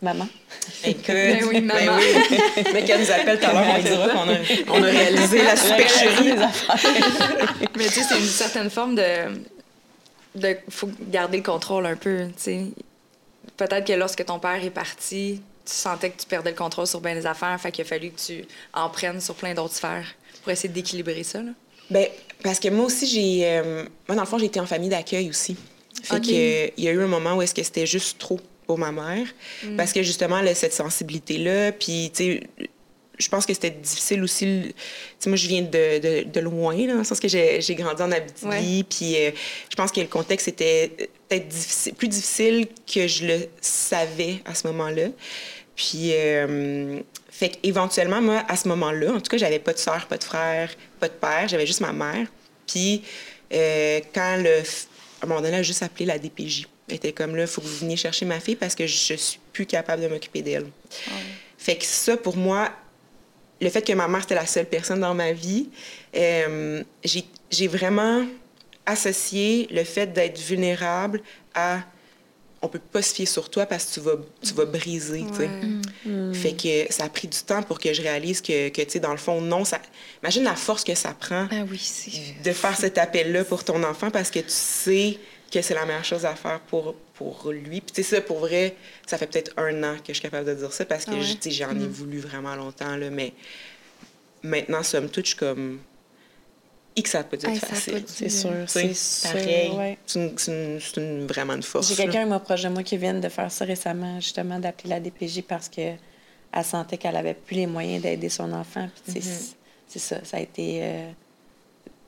maman. 0.00 0.28
Écoute, 0.84 1.06
Ben 1.08 1.44
oui, 1.44 1.60
maman. 1.60 1.96
oui. 1.98 2.38
Mais 2.72 2.84
qu'elle 2.84 3.00
nous 3.00 3.10
appelle 3.10 3.38
tout 3.40 3.46
à 3.46 3.52
l'heure, 3.52 3.74
on 3.76 3.82
dira 3.82 4.08
qu'on 4.10 4.28
a, 4.30 4.36
on 4.78 4.82
a 4.82 4.86
réalisé 4.86 5.42
la 5.42 5.56
supercherie. 5.56 6.34
Mais 7.76 7.86
tu 7.86 7.90
sais, 7.92 8.02
c'est 8.08 8.18
une 8.18 8.24
certaine 8.26 8.70
forme 8.70 8.94
de. 8.94 9.40
de 10.34 10.56
faut 10.68 10.88
garder 11.10 11.38
le 11.38 11.42
contrôle 11.42 11.86
un 11.86 11.96
peu, 11.96 12.26
tu 12.28 12.32
sais. 12.42 12.60
Peut-être 13.56 13.86
que 13.86 13.92
lorsque 13.94 14.24
ton 14.24 14.38
père 14.38 14.62
est 14.62 14.70
parti, 14.70 15.40
tu 15.64 15.72
sentais 15.72 16.10
que 16.10 16.20
tu 16.20 16.26
perdais 16.26 16.50
le 16.50 16.56
contrôle 16.56 16.86
sur 16.86 17.00
bien 17.00 17.14
des 17.14 17.26
affaires, 17.26 17.58
fait 17.60 17.72
qu'il 17.72 17.84
a 17.84 17.88
fallu 17.88 18.10
que 18.10 18.20
tu 18.20 18.44
en 18.74 18.88
prennes 18.90 19.20
sur 19.20 19.34
plein 19.34 19.54
d'autres 19.54 19.74
sphères 19.74 20.06
pour 20.42 20.52
essayer 20.52 20.68
d'équilibrer 20.68 21.22
ça, 21.24 21.40
là. 21.42 21.50
Ben, 21.90 22.06
parce 22.46 22.60
que 22.60 22.68
moi 22.68 22.86
aussi, 22.86 23.06
j'ai. 23.06 23.40
euh, 23.46 23.84
moi, 24.08 24.16
dans 24.16 24.22
le 24.22 24.26
fond, 24.28 24.38
j'ai 24.38 24.46
été 24.46 24.60
en 24.60 24.66
famille 24.66 24.88
d'accueil 24.88 25.28
aussi. 25.28 25.56
Fait 26.02 26.16
Ok. 26.16 26.22
que, 26.22 26.30
euh, 26.32 26.68
il 26.76 26.84
y 26.84 26.88
a 26.88 26.92
eu 26.92 27.02
un 27.02 27.06
moment 27.06 27.36
où 27.36 27.42
est-ce 27.42 27.54
que 27.54 27.62
c'était 27.62 27.86
juste 27.86 28.18
trop 28.18 28.40
pour 28.66 28.78
ma 28.78 28.90
mère. 28.92 29.26
Parce 29.76 29.92
que 29.92 30.02
justement, 30.02 30.38
elle 30.38 30.48
a 30.48 30.54
cette 30.54 30.72
sensibilité-là. 30.72 31.72
Puis, 31.72 32.10
tu 32.14 32.24
sais, 32.24 32.40
je 33.18 33.28
pense 33.28 33.46
que 33.46 33.54
c'était 33.54 33.70
difficile 33.70 34.22
aussi. 34.22 34.44
Tu 34.44 34.74
sais, 35.20 35.30
moi, 35.30 35.36
je 35.36 35.46
viens 35.48 35.62
de, 35.62 35.98
de, 35.98 36.22
de 36.28 36.40
loin, 36.40 36.76
là, 36.76 36.92
dans 36.94 36.98
le 36.98 37.04
sens 37.04 37.20
que 37.20 37.28
j'ai 37.28 37.74
grandi 37.76 38.02
en 38.02 38.10
Abitibi. 38.12 38.84
Puis, 38.84 39.16
euh, 39.16 39.30
je 39.70 39.76
pense 39.76 39.92
que 39.92 40.00
le 40.00 40.06
contexte 40.08 40.48
était 40.48 40.90
peut-être 41.28 41.48
difficile, 41.48 41.94
plus 41.94 42.08
difficile 42.08 42.66
que 42.92 43.06
je 43.06 43.26
le 43.26 43.38
savais 43.60 44.40
à 44.44 44.54
ce 44.54 44.66
moment-là. 44.66 45.08
Puis, 45.76 46.10
euh, 46.12 47.00
fait 47.36 47.50
qu'éventuellement, 47.50 48.22
moi, 48.22 48.42
à 48.48 48.56
ce 48.56 48.66
moment-là, 48.68 49.12
en 49.12 49.20
tout 49.20 49.30
cas, 49.30 49.36
j'avais 49.36 49.58
pas 49.58 49.74
de 49.74 49.78
soeur, 49.78 50.06
pas 50.06 50.16
de 50.16 50.24
frère, 50.24 50.70
pas 50.98 51.08
de 51.08 51.12
père, 51.12 51.46
j'avais 51.48 51.66
juste 51.66 51.82
ma 51.82 51.92
mère. 51.92 52.26
Puis, 52.66 53.02
euh, 53.52 54.00
quand 54.14 54.38
le. 54.38 54.60
À 55.20 55.24
un 55.24 55.26
moment 55.26 55.42
donné, 55.42 55.52
elle 55.52 55.60
a 55.60 55.62
juste 55.62 55.82
appelé 55.82 56.06
la 56.06 56.18
DPJ. 56.18 56.66
Elle 56.88 56.96
était 56.96 57.12
comme 57.12 57.36
là, 57.36 57.42
il 57.42 57.46
faut 57.46 57.60
que 57.60 57.66
vous 57.66 57.76
veniez 57.76 57.96
chercher 57.96 58.24
ma 58.24 58.40
fille 58.40 58.56
parce 58.56 58.74
que 58.74 58.86
je 58.86 59.14
suis 59.14 59.38
plus 59.52 59.66
capable 59.66 60.02
de 60.02 60.08
m'occuper 60.08 60.40
d'elle. 60.40 60.66
Fait 61.58 61.76
que 61.76 61.84
ça, 61.84 62.16
pour 62.16 62.38
moi, 62.38 62.70
le 63.60 63.68
fait 63.68 63.82
que 63.82 63.92
ma 63.92 64.08
mère, 64.08 64.22
c'était 64.22 64.34
la 64.34 64.46
seule 64.46 64.66
personne 64.66 65.00
dans 65.00 65.14
ma 65.14 65.32
vie, 65.32 65.68
euh, 66.16 66.82
j'ai 67.04 67.68
vraiment 67.68 68.24
associé 68.86 69.68
le 69.70 69.84
fait 69.84 70.06
d'être 70.06 70.38
vulnérable 70.38 71.20
à 71.54 71.80
on 72.66 72.68
peut 72.68 72.78
pas 72.78 73.02
se 73.02 73.14
fier 73.14 73.26
sur 73.26 73.48
toi 73.50 73.64
parce 73.66 73.84
que 73.86 73.94
tu 73.94 74.00
vas, 74.00 74.16
tu 74.42 74.52
vas 74.54 74.64
briser, 74.66 75.24
tu 75.30 75.36
sais. 75.36 75.48
Mm. 76.04 76.34
Fait 76.34 76.52
que 76.52 76.92
ça 76.92 77.04
a 77.04 77.08
pris 77.08 77.28
du 77.28 77.38
temps 77.38 77.62
pour 77.62 77.78
que 77.78 77.92
je 77.94 78.02
réalise 78.02 78.40
que, 78.40 78.68
que 78.68 78.82
tu 78.82 78.90
sais, 78.90 79.00
dans 79.00 79.12
le 79.12 79.16
fond, 79.16 79.40
non, 79.40 79.64
ça... 79.64 79.80
Imagine 80.22 80.44
la 80.44 80.54
force 80.56 80.84
que 80.84 80.94
ça 80.94 81.14
prend 81.18 81.48
Ah 81.50 81.64
oui, 81.70 81.80
de 82.44 82.52
faire 82.52 82.76
cet 82.76 82.98
appel-là 82.98 83.44
pour 83.44 83.64
ton 83.64 83.82
enfant 83.84 84.10
parce 84.10 84.30
que 84.30 84.40
tu 84.40 84.44
sais 84.50 85.18
que 85.52 85.62
c'est 85.62 85.74
la 85.74 85.86
meilleure 85.86 86.04
chose 86.04 86.24
à 86.24 86.34
faire 86.34 86.60
pour, 86.60 86.94
pour 87.14 87.50
lui. 87.52 87.80
Puis 87.80 87.92
tu 87.94 88.02
sais, 88.02 88.16
ça, 88.16 88.20
pour 88.20 88.40
vrai, 88.40 88.74
ça 89.06 89.16
fait 89.16 89.26
peut-être 89.28 89.52
un 89.56 89.82
an 89.84 89.94
que 89.96 90.08
je 90.08 90.14
suis 90.14 90.22
capable 90.22 90.46
de 90.48 90.54
dire 90.54 90.72
ça 90.72 90.84
parce 90.84 91.04
que, 91.04 91.12
Ah 91.12 91.14
ouais? 91.14 91.22
je- 91.22 91.34
tu 91.34 91.38
sais, 91.42 91.50
j'en 91.52 91.70
ai 91.70 91.86
voulu 91.86 92.18
vraiment 92.18 92.54
longtemps, 92.56 92.96
là, 92.96 93.10
mais 93.10 93.32
maintenant, 94.42 94.82
somme 94.82 95.08
toute, 95.08 95.24
je 95.24 95.30
suis 95.30 95.38
comme... 95.38 95.78
Et 96.98 97.02
que 97.02 97.08
ça 97.10 97.22
dû 97.36 97.44
être 97.46 97.52
Hey, 97.52 97.58
facile. 97.60 98.04
C'est 98.06 98.28
sûr, 98.30 98.50
sais, 98.66 98.94
c'est 98.94 99.28
sûr. 99.28 99.30
pareil. 99.32 99.70
ouais. 99.72 99.98
C'est 100.06 100.96
une, 100.96 101.26
vraiment 101.26 101.52
une 101.54 101.62
force. 101.62 101.88
J'ai 101.88 101.94
quelqu'un 101.96 102.24
moi, 102.26 102.40
proche 102.40 102.62
de 102.62 102.68
moi 102.70 102.82
qui 102.82 102.96
vient 102.96 103.12
de 103.14 103.28
faire 103.28 103.52
ça 103.52 103.64
récemment, 103.66 104.18
justement, 104.20 104.58
d'appeler 104.58 104.90
la 104.90 105.00
DPJ 105.00 105.42
parce 105.42 105.68
que 105.68 105.92
elle 106.52 106.64
sentait 106.64 106.96
qu'elle 106.96 107.16
avait 107.16 107.34
plus 107.34 107.56
les 107.56 107.66
moyens 107.66 108.02
d'aider 108.02 108.30
son 108.30 108.50
enfant. 108.52 108.88
Puis, 109.06 109.20
Mm-hmm. 109.20 109.54
c'est- 109.88 109.98
ça, 109.98 110.24
ça 110.24 110.36
a 110.38 110.40
été 110.40 110.80
euh, 110.82 111.10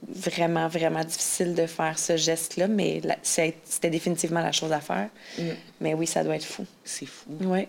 vraiment, 0.09 0.69
vraiment 0.69 1.05
difficile 1.05 1.55
de 1.55 1.67
faire 1.67 1.99
ce 1.99 2.17
geste-là, 2.17 2.67
mais 2.69 3.01
c'était 3.23 3.91
définitivement 3.91 4.41
la 4.41 4.53
chose 4.53 4.73
à 4.73 4.81
faire. 4.81 5.09
Mm. 5.39 5.43
Mais 5.81 5.95
oui, 5.95 6.07
ça 6.07 6.25
doit 6.25 6.37
être 6.37 6.45
fou. 6.47 6.65
C'est 6.85 7.07
fou. 7.07 7.27
Oui. 7.43 7.67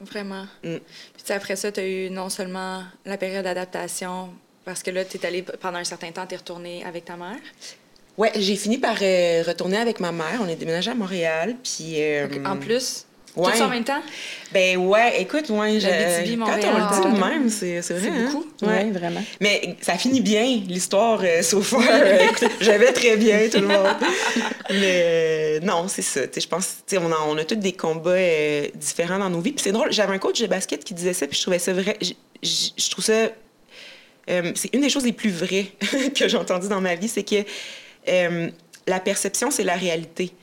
Vraiment. 0.00 0.42
Mm. 0.64 0.76
Puis 0.76 0.80
tu 1.18 1.24
sais, 1.26 1.34
après 1.34 1.56
ça, 1.56 1.70
tu 1.72 1.80
as 1.80 1.86
eu 1.86 2.10
non 2.10 2.28
seulement 2.28 2.82
la 3.06 3.16
période 3.16 3.44
d'adaptation, 3.44 4.30
parce 4.64 4.82
que 4.82 4.90
là, 4.90 5.04
tu 5.04 5.16
es 5.16 5.26
allé 5.26 5.42
pendant 5.42 5.78
un 5.78 5.84
certain 5.84 6.10
temps, 6.12 6.26
tu 6.26 6.34
es 6.34 6.38
retourné 6.38 6.84
avec 6.84 7.04
ta 7.04 7.16
mère? 7.16 7.36
Ouais, 8.18 8.30
j'ai 8.36 8.56
fini 8.56 8.78
par 8.78 8.96
euh, 9.00 9.42
retourner 9.46 9.78
avec 9.78 9.98
ma 10.00 10.12
mère. 10.12 10.40
On 10.42 10.48
est 10.48 10.56
déménagé 10.56 10.90
à 10.90 10.94
Montréal, 10.94 11.56
puis... 11.64 11.94
euh, 11.96 12.28
En 12.44 12.58
plus, 12.58 13.06
ouais. 13.36 13.52
tout 13.52 13.62
en 13.62 13.68
même 13.68 13.84
temps? 13.84 14.02
Ben 14.52 14.76
ouais, 14.76 15.22
écoute, 15.22 15.48
ouais, 15.48 15.80
je- 15.80 15.88
quand 15.88 15.94
on 15.94 16.18
le 16.18 17.10
dit 17.10 17.16
de 17.16 17.22
ah. 17.24 17.28
même, 17.30 17.48
c'est 17.48 17.80
c'est 17.80 17.94
vrai. 17.94 18.02
C'est 18.02 18.08
hein? 18.10 18.28
beaucoup. 18.30 18.46
Oui, 18.60 18.68
Ouais. 18.68 18.90
vraiment. 18.90 19.22
Mais 19.40 19.76
ça 19.80 19.94
finit 19.96 20.20
bien, 20.20 20.44
l'histoire, 20.68 21.20
euh, 21.24 21.40
so 21.40 21.62
far. 21.62 21.82
Écoute, 22.30 22.50
J'avais 22.60 22.92
très 22.92 23.16
bien, 23.16 23.48
tout 23.50 23.60
le 23.60 23.68
monde. 23.68 23.96
Mais 24.70 25.02
euh, 25.04 25.60
non, 25.60 25.88
c'est 25.88 26.02
ça. 26.02 26.20
Je 26.36 26.46
pense 26.46 26.76
on 26.92 27.10
a, 27.12 27.16
on 27.28 27.38
a 27.38 27.44
tous 27.44 27.54
des 27.56 27.72
combats 27.72 28.10
euh, 28.10 28.66
différents 28.74 29.18
dans 29.18 29.30
nos 29.30 29.40
vies. 29.40 29.52
Puis 29.52 29.64
c'est 29.64 29.72
drôle, 29.72 29.90
j'avais 29.90 30.12
un 30.14 30.18
coach 30.18 30.38
de 30.40 30.46
basket 30.46 30.84
qui 30.84 30.92
disait 30.92 31.14
ça, 31.14 31.26
puis 31.26 31.36
je 31.36 31.42
trouvais 31.42 31.58
ça 31.58 31.72
vrai. 31.72 31.96
Je 32.42 32.90
trouve 32.90 33.04
ça. 33.04 33.30
Euh, 34.30 34.52
c'est 34.54 34.74
une 34.74 34.80
des 34.82 34.88
choses 34.90 35.04
les 35.04 35.12
plus 35.12 35.30
vraies 35.30 35.66
que 36.14 36.28
j'ai 36.28 36.36
entendues 36.36 36.68
dans 36.68 36.80
ma 36.80 36.94
vie, 36.94 37.08
c'est 37.08 37.22
que 37.24 37.44
euh, 38.08 38.50
la 38.86 39.00
perception, 39.00 39.50
c'est 39.50 39.64
la 39.64 39.74
réalité. 39.76 40.28
Tu 40.28 40.34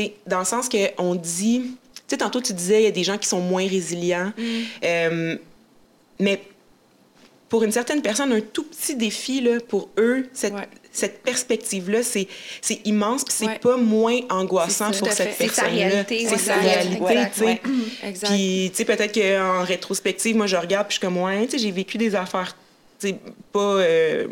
sais, 0.00 0.14
dans 0.26 0.38
le 0.40 0.44
sens 0.44 0.68
qu'on 0.68 1.14
dit. 1.14 1.62
Tu 1.94 2.02
sais, 2.08 2.16
tantôt, 2.18 2.40
tu 2.42 2.52
disais, 2.52 2.82
il 2.82 2.84
y 2.84 2.88
a 2.88 2.90
des 2.90 3.04
gens 3.04 3.16
qui 3.16 3.28
sont 3.28 3.40
moins 3.40 3.66
résilients. 3.66 4.32
Euh, 4.84 5.36
mais 6.18 6.42
pour 7.48 7.64
une 7.64 7.72
certaine 7.72 8.00
personne, 8.02 8.32
un 8.32 8.40
tout 8.40 8.64
petit 8.64 8.96
défi, 8.96 9.40
là, 9.40 9.58
pour 9.66 9.88
eux, 9.98 10.26
cette, 10.32 10.54
Ouais. 10.54 10.68
cette 10.90 11.22
perspective-là, 11.22 12.02
c'est, 12.02 12.26
c'est 12.62 12.80
immense, 12.86 13.24
puis 13.24 13.34
c'est 13.36 13.46
Ouais. 13.46 13.58
pas 13.58 13.76
moins 13.76 14.18
angoissant 14.30 14.90
pour 14.90 15.10
cette 15.12 15.30
fait. 15.34 15.48
C'est 15.48 15.54
sa 15.54 15.62
personne-là. 15.62 15.88
réalité, 15.88 16.24
C'est 16.26 16.32
ouais, 16.32 16.38
sa 16.38 16.54
réalité, 16.54 17.16
tu 17.34 17.40
sais. 17.44 17.60
Puis, 18.26 18.70
tu 18.70 18.76
sais, 18.76 18.84
peut-être 18.86 19.12
qu'en 19.14 19.64
rétrospective, 19.64 20.36
moi, 20.36 20.46
je 20.46 20.56
regarde, 20.56 20.86
puis 20.88 20.94
je 20.96 20.98
suis 20.98 21.06
comme, 21.06 21.18
ouais, 21.18 21.44
tu 21.46 21.52
sais, 21.52 21.58
j'ai 21.58 21.70
vécu 21.70 21.98
des 21.98 22.14
affaires, 22.14 22.56
pas... 23.52 23.58
euh, 23.60 24.26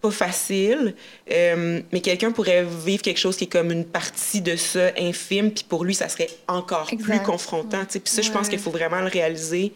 pas 0.00 0.10
facile, 0.10 0.94
euh, 1.32 1.80
mais 1.90 2.00
quelqu'un 2.00 2.30
pourrait 2.30 2.62
vivre 2.84 3.00
quelque 3.02 3.16
chose 3.18 3.36
qui 3.38 3.44
est 3.44 3.52
comme 3.52 3.70
une 3.72 3.86
partie 3.86 4.42
de 4.42 4.54
ça 4.54 4.90
infime, 4.98 5.50
puis 5.50 5.64
pour 5.66 5.82
lui, 5.82 5.94
ça 5.94 6.10
serait 6.10 6.28
encore 6.46 6.90
plus 7.02 7.20
confrontant. 7.20 7.80
tu 7.86 7.92
sais. 7.94 8.00
Puis 8.00 8.12
ça, 8.12 8.20
je 8.20 8.30
pense 8.30 8.42
Ouais. 8.44 8.50
qu'il 8.50 8.58
faut 8.58 8.70
vraiment 8.70 9.00
le 9.00 9.06
réaliser 9.08 9.72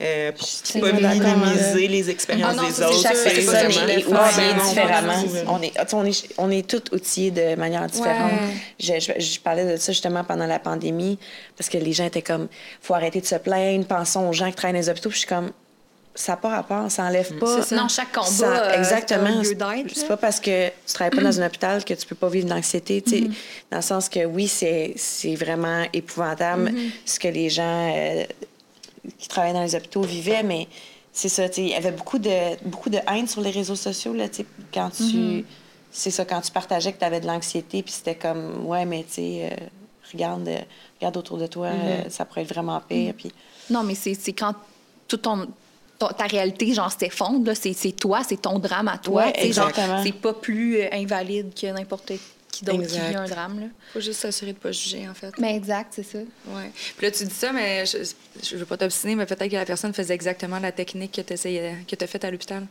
euh, 0.00 0.30
pour 0.30 0.80
pas 0.82 0.92
minimiser 0.92 1.88
les 1.88 2.10
expériences 2.10 2.54
Ah 2.56 2.62
non, 2.62 2.68
des 2.68 2.80
autres. 2.80 3.02
Chaque 3.02 3.14
personne 3.14 3.44
ça, 3.72 3.88
est 3.88 4.04
outillée 4.06 4.54
différemment. 4.68 5.24
On 5.48 5.60
est, 5.62 5.72
on 5.94 6.04
est, 6.04 6.28
on 6.38 6.50
est 6.52 6.68
tous 6.68 6.94
outillés 6.94 7.32
de 7.32 7.56
manière 7.56 7.84
différente. 7.88 8.30
Ouais. 8.32 8.54
Je, 8.78 9.00
je- 9.00 9.18
je 9.20 9.40
parlais 9.40 9.72
de 9.72 9.76
ça 9.78 9.90
justement 9.90 10.22
pendant 10.22 10.46
la 10.46 10.60
pandémie, 10.60 11.18
parce 11.56 11.68
que 11.68 11.78
les 11.78 11.92
gens 11.92 12.04
étaient 12.04 12.22
comme, 12.22 12.46
faut 12.80 12.94
arrêter 12.94 13.20
de 13.20 13.26
se 13.26 13.34
plaindre, 13.34 13.84
pensons 13.86 14.28
aux 14.28 14.32
gens 14.32 14.48
qui 14.50 14.54
travaillent 14.54 14.74
dans 14.74 14.78
les 14.86 14.90
hôpitaux. 14.90 15.08
Puis 15.08 15.16
je 15.22 15.26
suis 15.26 15.28
comme, 15.34 15.50
ça 16.16 16.32
n'a 16.32 16.36
pas 16.38 16.48
rapport, 16.48 16.90
ça 16.90 17.04
enlève 17.04 17.38
pas. 17.38 17.62
C'est 17.62 17.68
ça. 17.68 17.76
Non, 17.76 17.88
chaque 17.88 18.12
combat, 18.12 18.26
Ça- 18.26 18.64
euh, 18.64 18.78
exactement. 18.78 19.28
c'est 19.44 20.08
pas 20.08 20.16
parce 20.16 20.40
que 20.40 20.68
tu 20.68 20.92
travailles 20.94 21.16
pas 21.16 21.22
dans 21.22 21.40
un 21.40 21.46
hôpital 21.46 21.84
que 21.84 21.94
tu 21.94 22.06
peux 22.06 22.14
pas 22.16 22.28
vivre 22.28 22.48
d'anxiété. 22.48 23.02
sais. 23.06 23.20
Dans 23.70 23.76
le 23.78 23.82
sens 23.82 24.08
que 24.08 24.24
oui, 24.24 24.48
c'est 24.48 24.94
vraiment 25.36 25.84
épouvantable 25.92 26.72
ce 27.04 27.20
que 27.20 27.28
les 27.28 27.48
gens 27.50 27.92
euh, 27.94 28.24
qui 29.18 29.28
travaillent 29.28 29.52
dans 29.52 29.62
les 29.62 29.74
hôpitaux 29.74 30.02
vivaient, 30.02 30.42
mais 30.42 30.66
c'est 31.12 31.28
ça. 31.28 31.44
Il 31.56 31.68
y 31.68 31.74
avait 31.74 31.92
beaucoup 31.92 32.18
de, 32.18 32.56
beaucoup 32.64 32.90
de 32.90 32.98
haine 33.08 33.26
sur 33.28 33.40
les 33.40 33.50
réseaux 33.50 33.76
sociaux. 33.76 34.12
Là, 34.14 34.24
quand 34.74 34.90
tu. 34.90 35.44
C'est 35.92 36.10
ça, 36.10 36.26
quand 36.26 36.42
tu 36.42 36.50
partageais 36.52 36.92
que 36.92 36.98
tu 36.98 37.04
avais 37.06 37.20
de 37.20 37.26
l'anxiété, 37.26 37.82
puis 37.82 37.92
c'était 37.92 38.16
comme, 38.16 38.66
ouais, 38.66 38.84
mais 38.84 39.02
tu 39.04 39.14
sais, 39.14 39.48
euh, 39.50 39.56
regarde, 40.12 40.46
euh, 40.46 40.58
regarde 41.00 41.16
autour 41.16 41.38
de 41.38 41.46
toi, 41.46 41.68
euh, 41.68 42.02
ça 42.10 42.26
pourrait 42.26 42.42
être 42.42 42.52
vraiment 42.52 42.78
pire. 42.86 43.14
Non, 43.70 43.82
mais 43.82 43.94
c'est 43.94 44.12
c'est 44.12 44.34
quand 44.34 44.54
tout 45.08 45.16
ton, 45.16 45.46
ton- 45.98 46.08
ta 46.08 46.24
réalité, 46.26 46.72
genre, 46.74 46.90
s'effondre, 46.92 47.46
là, 47.46 47.54
c'est 47.54 47.74
toi, 47.92 48.22
c'est 48.28 48.40
ton 48.40 48.58
drame 48.58 48.88
à 48.88 48.98
toi. 48.98 49.26
Ouais. 49.26 49.52
C'est 50.02 50.12
pas 50.14 50.32
plus 50.34 50.78
euh, 50.80 50.88
invalide 50.92 51.52
que 51.54 51.66
n'importe 51.68 52.12
qui 52.52 52.64
d'autre 52.64 52.86
qui 52.86 52.98
vit 52.98 53.14
un 53.16 53.26
drame. 53.26 53.60
Là. 53.60 53.66
faut 53.92 54.00
juste 54.00 54.20
s'assurer 54.20 54.52
de 54.54 54.58
pas 54.58 54.72
juger, 54.72 55.06
en 55.08 55.14
fait. 55.14 55.30
Mais 55.38 55.54
exact, 55.56 55.92
c'est 55.94 56.02
ça. 56.02 56.18
Ouais. 56.48 56.70
Puis 56.96 57.06
là, 57.06 57.10
tu 57.10 57.24
dis 57.24 57.34
ça, 57.34 57.52
mais 57.52 57.84
je, 57.84 57.98
je 58.42 58.56
veux 58.56 58.64
pas 58.64 58.76
t'obstiner, 58.78 59.14
mais 59.14 59.26
peut-être 59.26 59.50
que 59.50 59.56
la 59.56 59.66
personne 59.66 59.92
faisait 59.92 60.14
exactement 60.14 60.58
la 60.58 60.72
technique 60.72 61.12
que 61.12 61.20
tu 61.20 61.32
as 62.04 62.06
faite 62.06 62.24
à 62.24 62.30
l'hôpital. 62.30 62.66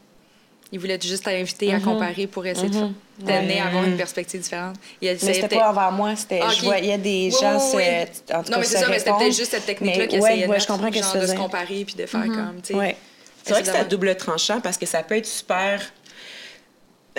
Il 0.71 0.80
voulait 0.80 0.99
juste 0.99 1.23
t'inviter 1.26 1.71
à 1.76 1.80
comparer 1.80 2.26
pour 2.26 2.43
essayer 2.45 2.69
de 2.69 2.88
t'amener 3.23 3.59
à 3.59 3.67
avoir 3.67 3.84
une 3.84 3.95
perspective 3.95 4.41
différente. 4.41 4.76
Il 4.99 5.07
Mais 5.09 5.15
c'était 5.34 5.47
pas 5.55 5.69
envers 5.69 5.91
moi, 5.91 6.15
c'était 6.15 6.39
Ah, 6.41 6.49
je 6.49 6.57
ok. 6.57 6.63
voyais 6.63 6.97
des 6.97 7.30
Oui, 7.32 7.38
gens 7.39 7.57
oui, 7.76 7.84
oui. 7.86 8.34
en 8.36 8.41
tout 8.43 8.49
Non, 8.49 8.55
cas, 8.55 8.57
mais 8.57 8.63
c'est 8.63 8.78
ça, 8.78 8.88
mais 8.89 8.97
c'était 8.97 9.11
peut-être 9.11 9.36
juste 9.36 9.51
cette 9.51 9.67
technique-là 9.67 10.07
qui 10.07 10.17
ouais, 10.19 10.32
essayait 10.32 10.47
de, 10.47 10.51
ouais, 10.51 10.55
je 10.59 10.61
mettre, 10.61 10.67
comprends 10.67 10.91
genre, 10.91 11.13
que 11.13 11.19
de 11.19 11.28
se 11.28 11.36
comparer 11.36 11.86
puis 11.86 11.93
de 11.95 12.05
faire 12.07 12.23
comme, 12.26 12.61
tu 12.63 12.73
sais. 12.73 12.80
Ouais. 12.80 12.97
C'est 13.46 13.54
vrai 13.54 13.62
que 13.62 13.68
c'est 13.68 13.78
à 13.78 13.84
double 13.84 14.16
tranchant 14.16 14.60
parce 14.60 14.78
que 14.78 14.86
ça 14.86 15.04
peut 15.04 15.16
être 15.18 15.26
super, 15.28 15.82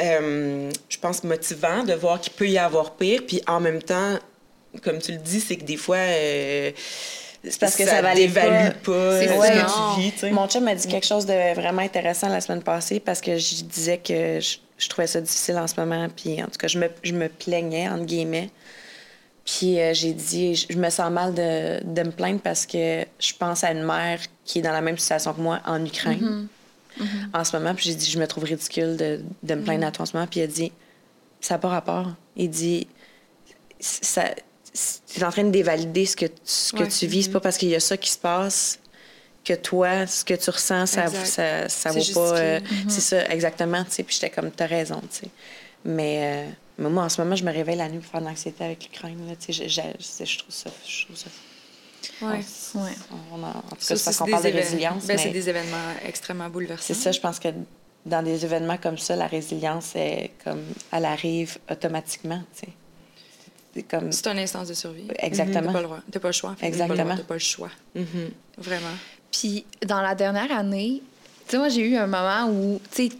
euh, 0.01 0.71
je 0.89 0.99
pense, 0.99 1.23
motivant 1.25 1.85
de 1.85 1.95
voir 1.95 2.21
qu'il 2.21 2.33
peut 2.33 2.49
y 2.49 2.59
avoir 2.59 2.95
pire. 2.97 3.23
Puis 3.27 3.41
en 3.47 3.61
même 3.61 3.83
temps, 3.83 4.19
comme 4.83 4.99
tu 4.99 5.13
le 5.13 5.19
dis, 5.19 5.41
c'est 5.41 5.57
que 5.57 5.65
des 5.65 5.77
fois, 5.77 5.97
euh, 5.97 6.73
C'est 7.45 7.61
parce 7.61 7.77
que 7.77 7.85
ça 7.85 8.03
valait 8.03 8.27
dévalue 8.27 8.73
pas. 8.83 8.93
pas, 8.93 9.21
C'est 9.21 9.29
ce 9.29 9.33
vrai, 9.35 9.51
que 9.51 9.95
tu 9.95 10.01
vis. 10.01 10.13
tu 10.13 10.19
sais. 10.19 10.31
Mon 10.31 10.49
chum 10.49 10.65
m'a 10.65 10.75
dit 10.75 10.89
quelque 10.89 11.07
chose 11.07 11.27
de 11.27 11.55
vraiment 11.55 11.83
intéressant 11.83 12.29
la 12.29 12.41
semaine 12.41 12.63
passée 12.63 12.99
parce 12.99 13.21
que 13.21 13.39
je 13.39 13.63
disais 13.63 13.99
que 13.99 14.41
je, 14.41 14.57
je 14.79 14.89
trouvais 14.89 15.07
ça 15.07 15.21
difficile 15.21 15.57
en 15.59 15.67
ce 15.69 15.79
moment. 15.79 16.09
Puis 16.15 16.43
en 16.43 16.47
tout 16.47 16.59
cas, 16.59 16.67
je 16.67 16.79
me, 16.79 16.91
je 17.05 17.13
me 17.13 17.29
plaignais, 17.29 17.89
entre 17.89 18.05
guillemets. 18.05 18.51
Puis 19.47 19.79
euh, 19.81 19.95
j'ai 19.95 20.13
dit, 20.13 20.57
je, 20.57 20.77
me 20.77 20.91
sens 20.91 21.11
mal 21.11 21.33
de, 21.33 21.81
de 21.85 22.03
me 22.03 22.11
plaindre 22.11 22.41
parce 22.41 22.67
que 22.67 23.05
je 23.21 23.33
pense 23.39 23.63
à 23.65 23.71
une 23.71 23.85
mère 23.85 24.19
qui 24.45 24.59
est 24.59 24.63
dans 24.63 24.73
la 24.73 24.81
même 24.81 24.99
situation 24.99 25.33
que 25.33 25.41
moi 25.41 25.61
en 25.65 25.85
Ukraine 25.85 26.49
en 27.33 27.45
ce 27.45 27.57
moment. 27.57 27.75
Puis 27.75 27.87
j'ai 27.91 27.95
dit, 27.95 28.11
je 28.11 28.19
me 28.19 28.27
trouve 28.27 28.45
ridicule 28.45 28.97
de, 28.97 29.21
de 29.45 29.55
me 29.55 29.63
plaindre 29.63 29.87
à 29.87 29.93
toi 29.93 30.03
en 30.03 30.07
ce 30.07 30.15
moment. 30.17 30.27
Puis 30.27 30.41
il 30.41 30.43
a 30.43 30.47
dit, 30.49 30.73
ça 31.41 31.55
n'a 31.55 31.59
pas 31.59 31.69
rapport. 31.69 32.11
Il 32.37 32.51
dit, 32.51 32.89
ça, 33.79 34.25
tu 35.15 35.21
es 35.21 35.25
en 35.25 35.31
train 35.31 35.45
de 35.45 35.51
dévalider 35.51 36.07
ce 36.07 36.17
que, 36.17 36.27
tu- 36.27 36.33
ce 36.45 36.73
que 36.73 36.83
Ouais. 36.83 36.89
tu 36.89 37.07
vis. 37.07 37.25
C'est 37.25 37.31
pas 37.31 37.41
parce 37.41 37.57
qu'il 37.57 37.69
y 37.69 37.75
a 37.77 37.81
ça 37.81 37.97
qui 37.97 38.11
se 38.11 38.19
passe 38.19 38.79
que 39.45 39.53
toi, 39.55 40.09
ce 40.09 40.25
que 40.25 40.35
tu 40.35 40.51
ressens, 40.51 40.87
ça, 40.87 41.05
Exact. 41.05 41.25
ça, 41.27 41.69
ça 41.69 41.91
vaut 41.93 42.13
pas. 42.15 42.37
euh, 42.39 42.61
C'est 42.89 43.01
ça, 43.01 43.25
exactement. 43.29 43.85
tu 43.85 43.91
sais. 43.93 44.03
Puis 44.03 44.15
j'étais 44.21 44.31
comme, 44.31 44.51
t'as 44.51 44.67
raison. 44.67 45.01
tu 45.03 45.07
sais. 45.21 45.29
Mais, 45.85 46.19
euh, 46.49 46.51
mais 46.79 46.89
moi, 46.91 47.05
en 47.05 47.09
ce 47.09 47.21
moment, 47.23 47.37
je 47.37 47.45
me 47.45 47.53
réveille 47.53 47.77
la 47.77 47.89
nuit 47.89 47.99
pour 47.99 48.11
faire 48.11 48.21
de 48.21 48.27
l'anxiété 48.27 48.65
avec 48.65 48.85
l'Ukraine. 48.85 49.19
là, 49.29 49.35
tu 49.37 49.53
sais. 49.53 49.69
Je, 49.69 49.69
je- 49.69 49.81
je- 49.99 50.25
je 50.25 50.39
trouve 50.39 50.55
ça. 50.55 50.71
Je 50.87 51.05
trouve 51.05 51.17
ça 51.17 51.29
Ouais. 52.23 52.39
Ouais. 52.75 52.91
on 53.33 53.43
en, 53.43 53.49
en 53.49 53.53
tout 53.63 53.77
cas, 53.87 53.97
c'est 53.97 54.17
qu'on 54.17 54.31
parle 54.31 54.45
de 54.45 54.51
résilience. 54.51 55.07
ben, 55.07 55.17
mais 55.17 55.23
C'est 55.23 55.31
des 55.31 55.49
événements 55.49 55.77
extrêmement 56.07 56.49
bouleversants. 56.49 56.85
c'est 56.87 56.95
ça, 56.95 57.11
je 57.13 57.21
pense 57.21 57.39
que 57.41 57.49
dans 58.05 58.23
des 58.23 58.45
événements 58.45 58.77
comme 58.79 58.97
ça, 58.99 59.17
la 59.17 59.27
résilience, 59.27 59.97
est 59.97 60.31
comme, 60.45 60.63
elle 60.93 61.05
arrive 61.05 61.59
automatiquement. 61.71 62.41
tu 62.55 62.67
sais. 62.67 62.73
C'est 63.75 63.83
comme. 63.83 64.13
C'est 64.13 64.27
un 64.29 64.39
instance 64.39 64.69
de 64.69 64.75
survie. 64.75 65.09
Exactement. 65.19 65.63
T'as 65.67 65.73
pas 65.73 65.79
le 65.81 65.85
droit. 65.85 65.99
T'as 66.11 66.21
pas 66.21 66.29
le 66.29 66.33
choix. 66.33 66.51
en 66.51 66.57
fait. 66.57 66.67
Exactement. 66.67 67.17
T'as 67.17 67.23
pas 67.25 67.35
le 67.35 67.41
choix. 67.41 67.71
Mhm. 67.95 68.31
Vraiment. 68.59 68.87
Puis 69.33 69.67
dans 69.87 70.01
la 70.01 70.15
dernière 70.15 70.51
année, 70.53 71.03
tu 71.47 71.51
sais, 71.51 71.59
moi, 71.59 71.69
j'ai 71.69 71.83
eu 71.89 71.97
un 71.97 72.07
moment 72.07 72.49
où, 72.49 72.81
tu 72.95 73.09
sais, 73.09 73.17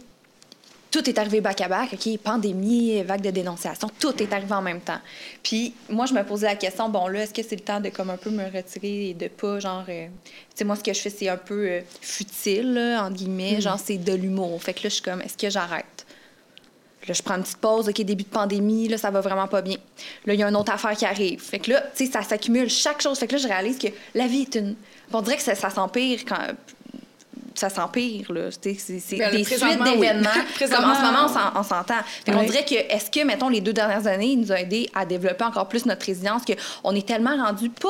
tout 0.97 1.09
est 1.09 1.19
arrivé 1.19 1.41
back-à-back, 1.41 1.93
OK, 1.93 2.17
pandémie, 2.17 3.03
vague 3.03 3.21
de 3.21 3.29
dénonciation, 3.29 3.89
tout 3.99 4.21
est 4.21 4.33
arrivé 4.33 4.53
en 4.53 4.63
même 4.63 4.81
temps. 4.81 4.99
Puis 5.43 5.75
moi, 5.89 6.07
je 6.07 6.13
me 6.13 6.23
posais 6.23 6.47
la 6.47 6.55
question, 6.55 6.89
bon, 6.89 7.07
là, 7.07 7.21
est-ce 7.21 7.33
que 7.33 7.43
c'est 7.43 7.55
le 7.55 7.61
temps 7.61 7.79
de 7.79 7.89
comme 7.89 8.09
un 8.09 8.17
peu 8.17 8.31
me 8.31 8.45
retirer 8.45 9.09
et 9.09 9.13
de 9.13 9.27
pas, 9.27 9.59
genre, 9.59 9.85
euh, 9.87 10.07
tu 10.07 10.33
sais, 10.55 10.63
moi, 10.63 10.75
ce 10.75 10.83
que 10.83 10.93
je 10.93 10.99
fais, 10.99 11.11
c'est 11.11 11.29
un 11.29 11.37
peu 11.37 11.67
euh, 11.67 11.81
futile, 12.01 12.73
là, 12.73 13.05
entre 13.05 13.15
guillemets, 13.15 13.61
genre, 13.61 13.79
c'est 13.79 13.97
de 13.97 14.13
l'humour. 14.13 14.61
Fait 14.61 14.73
que 14.73 14.79
là, 14.83 14.89
je 14.89 14.95
suis 14.95 15.03
comme, 15.03 15.21
est-ce 15.21 15.37
que 15.37 15.51
j'arrête? 15.51 16.05
Là, 17.07 17.13
je 17.13 17.21
prends 17.21 17.35
une 17.35 17.43
petite 17.43 17.57
pause, 17.57 17.87
OK, 17.87 18.01
début 18.01 18.23
de 18.23 18.29
pandémie, 18.29 18.87
là, 18.87 18.97
ça 18.97 19.11
va 19.11 19.21
vraiment 19.21 19.47
pas 19.47 19.61
bien. 19.61 19.77
Là, 20.25 20.33
il 20.33 20.39
y 20.39 20.43
a 20.43 20.49
une 20.49 20.55
autre 20.55 20.73
affaire 20.73 20.97
qui 20.97 21.05
arrive. 21.05 21.41
Fait 21.41 21.59
que 21.59 21.71
là, 21.71 21.81
tu 21.95 22.05
sais, 22.05 22.11
ça 22.11 22.23
s'accumule 22.23 22.69
chaque 22.69 23.01
chose. 23.01 23.19
Fait 23.19 23.27
que 23.27 23.33
là, 23.33 23.37
je 23.37 23.47
réalise 23.47 23.77
que 23.77 23.87
la 24.15 24.27
vie 24.27 24.41
est 24.41 24.55
une. 24.55 24.75
On 25.13 25.21
dirait 25.21 25.37
que 25.37 25.43
ça, 25.43 25.55
ça 25.55 25.69
s'empire 25.69 26.25
quand. 26.25 26.41
Ça 27.59 27.69
s'empire, 27.69 28.31
là. 28.31 28.49
C'est 28.61 28.77
c'est 28.79 29.17
Ben, 29.17 29.31
des 29.31 29.43
suites 29.43 29.61
oui. 29.63 29.91
d'événements. 29.91 30.29
Comme 30.59 30.85
en 30.85 30.95
ce 30.95 31.01
moment, 31.01 31.25
on 31.25 31.27
s'en- 31.27 31.59
on 31.59 31.63
s'entend? 31.63 31.95
Fait 32.25 32.31
qu'on 32.31 32.39
Oui. 32.41 32.45
dirait 32.45 32.63
que, 32.65 32.75
est-ce 32.75 33.09
que, 33.09 33.25
mettons, 33.25 33.49
les 33.49 33.61
deux 33.61 33.73
dernières 33.73 34.05
années, 34.05 34.27
il 34.27 34.39
nous 34.41 34.51
a 34.51 34.59
aidé 34.61 34.89
à 34.93 35.05
développer 35.05 35.43
encore 35.43 35.67
plus 35.67 35.85
notre 35.87 36.05
résilience, 36.05 36.43
qu'on 36.83 36.93
est 36.93 37.07
tellement 37.07 37.35
rendu 37.35 37.69
pas 37.69 37.87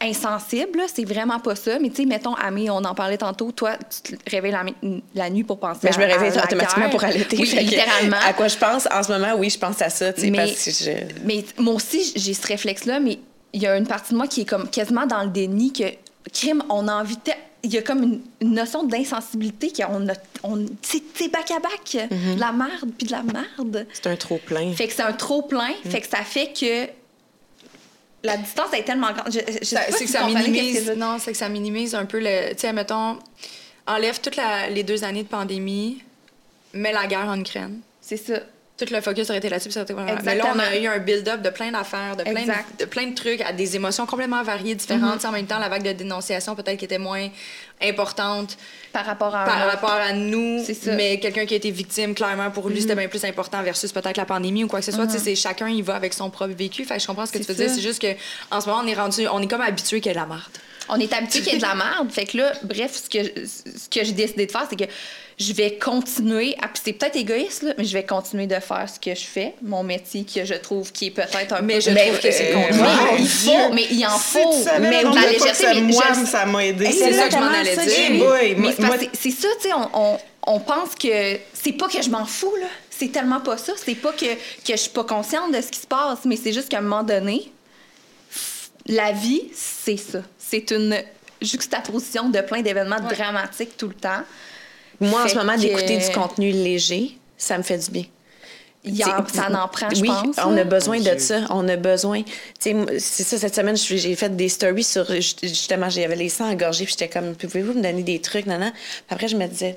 insensible, 0.00 0.78
là, 0.80 0.84
c'est 0.92 1.04
vraiment 1.04 1.38
pas 1.38 1.54
ça. 1.54 1.78
Mais 1.78 1.88
tu 1.90 1.96
sais, 2.02 2.04
mettons, 2.06 2.34
Amé, 2.34 2.68
on 2.70 2.84
en 2.84 2.94
parlait 2.94 3.18
tantôt, 3.18 3.52
toi, 3.52 3.76
tu 4.04 4.16
te 4.16 4.30
réveilles 4.30 4.50
la, 4.52 4.64
la 5.14 5.30
nuit 5.30 5.44
pour 5.44 5.60
penser 5.60 5.80
Mais 5.84 5.90
à 5.90 5.92
je 5.92 5.98
me 6.00 6.04
réveille 6.06 6.36
à 6.38 6.44
automatiquement 6.44 6.82
guerre. 6.84 6.90
pour 6.90 7.04
allaiter. 7.04 7.36
Oui, 7.38 7.48
littéralement. 7.60 8.16
À 8.26 8.32
quoi 8.32 8.48
je 8.48 8.56
pense 8.56 8.88
en 8.92 9.02
ce 9.02 9.12
moment, 9.12 9.34
oui, 9.38 9.48
je 9.48 9.58
pense 9.58 9.80
à 9.80 9.90
ça, 9.90 10.12
tu 10.12 10.22
sais, 10.22 10.30
Mais- 10.30 10.38
parce 10.38 10.64
que 10.64 10.70
je. 10.72 10.90
Mais 11.24 11.44
moi 11.58 11.74
aussi, 11.74 12.12
j'ai 12.16 12.34
ce 12.34 12.46
réflexe-là, 12.46 12.98
mais 12.98 13.18
il 13.52 13.62
y 13.62 13.66
a 13.66 13.76
une 13.76 13.86
partie 13.86 14.12
de 14.12 14.16
moi 14.18 14.26
qui 14.26 14.40
est 14.40 14.44
comme 14.44 14.68
quasiment 14.68 15.06
dans 15.06 15.22
le 15.22 15.28
déni 15.30 15.72
que 15.72 15.84
crime, 16.32 16.64
on 16.68 16.88
a 16.88 16.94
envie 16.94 17.16
de. 17.16 17.32
Il 17.64 17.72
y 17.72 17.78
a 17.78 17.82
comme 17.82 18.02
une, 18.02 18.20
une 18.40 18.54
notion 18.54 18.82
d'insensibilité 18.82 19.72
qu'on 19.72 20.08
a. 20.08 20.14
On, 20.42 20.66
c'est 20.82 21.02
c'est 21.14 21.28
back-à-back. 21.28 22.08
Mm-hmm. 22.10 22.34
De 22.34 22.40
la 22.40 22.52
merde 22.52 22.90
puis 22.98 23.06
de 23.06 23.12
la 23.12 23.22
merde. 23.22 23.86
C'est 23.92 24.06
un 24.08 24.16
trop 24.16 24.38
plein. 24.38 24.72
Fait 24.72 24.88
que 24.88 24.92
c'est 24.94 25.02
un 25.02 25.12
trop 25.12 25.42
plein. 25.42 25.70
Mm. 25.84 25.90
Fait 25.90 26.00
que 26.00 26.08
ça 26.08 26.24
fait 26.24 26.52
que 26.52 26.90
la 28.24 28.36
distance 28.36 28.72
est 28.72 28.82
tellement 28.84 29.12
grande. 29.12 29.32
Je, 29.32 29.38
je 29.60 29.64
sais 29.64 29.76
Ça- 29.76 29.80
pas 29.80 29.92
C'est 29.92 29.98
si 29.98 30.04
que 30.06 30.10
ça 30.10 30.20
que 30.20 30.26
minimise. 30.26 30.90
Non, 30.96 31.18
c'est 31.18 31.32
que 31.32 31.38
ça 31.38 31.48
minimise 31.48 31.94
un 31.94 32.04
peu 32.04 32.18
le. 32.20 32.50
Tu 32.54 32.60
sais, 32.60 32.72
mettons, 32.72 33.18
enlève 33.86 34.20
toutes 34.20 34.38
les 34.70 34.82
deux 34.82 35.04
années 35.04 35.22
de 35.22 35.28
pandémie, 35.28 36.02
mets 36.74 36.92
la 36.92 37.06
guerre 37.06 37.26
en 37.28 37.38
Ukraine. 37.38 37.80
C'est 38.00 38.16
ça. 38.16 38.40
Tout 38.84 38.92
le 38.92 39.00
focus 39.00 39.30
aurait 39.30 39.38
été 39.38 39.48
là-dessus. 39.48 39.70
Mais 40.24 40.34
là, 40.34 40.44
on 40.54 40.58
a 40.58 40.76
eu 40.76 40.86
un 40.86 40.98
build-up 40.98 41.40
de 41.40 41.50
plein 41.50 41.70
d'affaires, 41.70 42.16
de 42.16 42.24
plein 42.24 42.44
de, 42.46 42.80
de 42.80 42.84
plein 42.84 43.06
de 43.06 43.14
trucs, 43.14 43.40
à 43.40 43.52
des 43.52 43.76
émotions 43.76 44.06
complètement 44.06 44.42
variées, 44.42 44.74
différentes. 44.74 45.14
Tu 45.16 45.20
sais, 45.20 45.26
En 45.28 45.32
même 45.32 45.46
temps, 45.46 45.58
la 45.60 45.68
vague 45.68 45.84
de 45.84 45.92
dénonciation 45.92 46.56
peut-être 46.56 46.78
qui 46.78 46.86
était 46.86 46.98
moins 46.98 47.28
importante 47.80 48.56
Par 48.92 49.04
rapport 49.04 49.34
à. 49.34 49.44
par 49.44 49.66
rapport 49.66 49.90
à 49.90 50.12
nous, 50.12 50.64
mais 50.96 51.18
quelqu'un 51.20 51.46
qui 51.46 51.54
a 51.54 51.56
été 51.58 51.70
victime, 51.70 52.14
clairement, 52.14 52.50
pour 52.50 52.68
lui, 52.68 52.80
c'était 52.80 52.94
bien 52.96 53.08
plus 53.08 53.24
important 53.24 53.62
versus 53.62 53.92
peut-être 53.92 54.16
la 54.16 54.24
pandémie 54.24 54.64
ou 54.64 54.68
quoi 54.68 54.80
que 54.80 54.84
ce 54.84 54.92
soit. 54.92 55.06
Tu 55.06 55.12
sais, 55.12 55.18
c'est 55.18 55.34
chacun, 55.36 55.68
il 55.68 55.82
va 55.82 55.94
avec 55.94 56.12
son 56.14 56.30
propre 56.30 56.54
vécu. 56.54 56.84
Fait 56.84 56.96
que 56.96 57.02
je 57.02 57.06
comprends 57.06 57.26
ce 57.26 57.32
que 57.32 57.38
tu 57.38 57.44
veux 57.44 57.54
dire. 57.54 57.70
C'est 57.70 57.80
juste 57.80 58.00
que 58.02 58.14
en 58.50 58.60
ce 58.60 58.68
moment, 58.68 58.82
on 58.84 58.86
est 58.88 58.94
rendu, 58.94 59.26
on 59.32 59.40
est 59.40 59.46
comme 59.48 59.60
habitué 59.60 60.00
qu'il 60.00 60.10
y 60.10 60.12
ait 60.12 60.14
de 60.14 60.20
la 60.20 60.26
merde. 60.26 60.42
On 60.88 60.98
est 60.98 61.12
habitué 61.12 61.40
qu'il 61.40 61.52
y 61.52 61.54
ait 61.54 61.58
de 61.58 61.62
la 61.62 61.74
merde. 61.74 62.10
Fait 62.10 62.24
que 62.26 62.36
là, 62.38 62.52
bref, 62.64 63.02
ce 63.04 63.08
que, 63.08 63.24
ce 63.46 63.88
que 63.88 64.04
j'ai 64.04 64.12
décidé 64.12 64.46
de 64.46 64.50
faire, 64.52 64.66
c'est 64.68 64.76
que 64.76 64.90
je 65.38 65.52
vais 65.54 65.76
continuer, 65.78 66.54
à, 66.60 66.68
c'est 66.82 66.92
peut-être 66.92 67.16
égoïste, 67.16 67.62
là, 67.62 67.72
mais 67.78 67.84
je 67.84 67.92
vais 67.94 68.04
continuer 68.04 68.46
de 68.46 68.54
faire 68.60 68.86
ce 68.92 69.00
que 69.00 69.14
je 69.14 69.24
fais, 69.24 69.54
mon 69.62 69.82
métier 69.82 70.24
que 70.24 70.44
je 70.44 70.54
trouve 70.54 70.92
qui 70.92 71.06
est 71.06 71.10
peut-être 71.10 71.52
un 71.54 71.62
Mais 71.62 71.74
peu... 71.76 71.80
je 71.80 71.90
trouve 71.90 72.18
que 72.20 72.30
c'est 72.30 72.52
euh, 72.52 72.56
mon 72.56 73.16
il 73.18 73.24
Dieu. 73.24 73.28
faut, 73.52 73.72
mais 73.72 73.86
il 73.90 74.06
en 74.06 74.18
Si 74.18 74.38
faut. 74.38 74.52
savais 74.62 74.90
mais 74.90 75.02
la 75.02 75.10
légèreté, 75.30 75.54
ça, 75.64 75.74
mais 75.74 75.80
moi, 75.80 76.04
je- 76.20 76.26
ça 76.26 76.44
m'a 76.46 76.64
aidé. 76.66 76.92
C'est 76.92 77.12
ça 77.12 77.28
que 77.28 77.32
je 77.34 77.38
m'en 77.38 77.46
allais 77.46 77.74
ça, 77.74 77.84
dire. 77.86 77.92
Hey 77.98 78.06
Jimmy. 78.06 78.18
boy, 78.18 78.54
mais 78.58 78.74
moi- 78.86 78.96
c'est 79.12 79.30
ça, 79.30 79.48
tu 79.60 79.68
sais, 79.68 79.74
on, 79.74 79.88
on, 79.94 80.18
on 80.46 80.60
pense 80.60 80.94
que 81.00 81.38
c'est 81.54 81.72
pas 81.72 81.88
que 81.88 82.02
je 82.02 82.10
m'en 82.10 82.26
fous, 82.26 82.54
là. 82.60 82.66
C'est 82.90 83.10
tellement 83.10 83.40
pas 83.40 83.56
ça. 83.56 83.72
C'est 83.84 83.94
pas 83.94 84.12
que, 84.12 84.26
que 84.26 84.36
je 84.72 84.76
suis 84.76 84.90
pas 84.90 85.04
consciente 85.04 85.52
de 85.52 85.60
ce 85.60 85.68
qui 85.68 85.80
se 85.80 85.86
passe, 85.86 86.20
mais 86.24 86.36
c'est 86.36 86.52
juste 86.52 86.68
qu'à 86.68 86.78
un 86.78 86.82
moment 86.82 87.02
donné, 87.02 87.50
la 88.86 89.12
vie, 89.12 89.42
c'est 89.54 89.96
ça. 89.96 90.20
C'est 90.52 90.70
une 90.70 90.94
juxtaposition 91.40 92.28
de 92.28 92.40
plein 92.42 92.60
d'événements 92.60 93.00
dramatiques 93.00 93.74
tout 93.78 93.88
le 93.88 93.94
temps. 93.94 94.20
Moi, 95.00 95.24
en 95.24 95.28
ce 95.28 95.34
moment, 95.34 95.54
que- 95.54 95.60
d'écouter 95.60 95.96
du 95.96 96.10
contenu 96.12 96.50
léger, 96.50 97.16
ça 97.38 97.56
me 97.56 97.62
fait 97.62 97.78
du 97.78 97.90
bien. 97.90 98.04
Ça 99.32 99.48
en 99.48 99.68
prend, 99.68 99.88
je 99.94 100.00
oui, 100.02 100.08
pense. 100.08 100.36
on 100.44 100.54
a 100.56 100.64
besoin 100.64 101.00
de 101.00 101.16
ça. 101.18 101.40
On 101.48 101.66
a 101.68 101.76
besoin. 101.76 102.22
C'est 102.58 102.74
ça, 102.98 103.38
cette 103.38 103.54
semaine, 103.54 103.76
j'ai 103.78 104.14
fait 104.14 104.36
des 104.36 104.50
stories 104.50 104.84
sur. 104.84 105.06
Justement, 105.10 105.88
j'avais 105.88 106.16
les 106.16 106.28
sangs 106.28 106.50
engorgés, 106.50 106.84
puis 106.84 106.94
j'étais 106.98 107.08
comme, 107.08 107.34
pouvez-vous 107.34 107.72
me 107.72 107.82
donner 107.82 108.02
des 108.02 108.20
trucs, 108.20 108.44
non, 108.44 108.58
non? 108.58 108.70
Puis 108.72 109.04
après, 109.08 109.28
je 109.28 109.36
me 109.38 109.46
disais. 109.46 109.76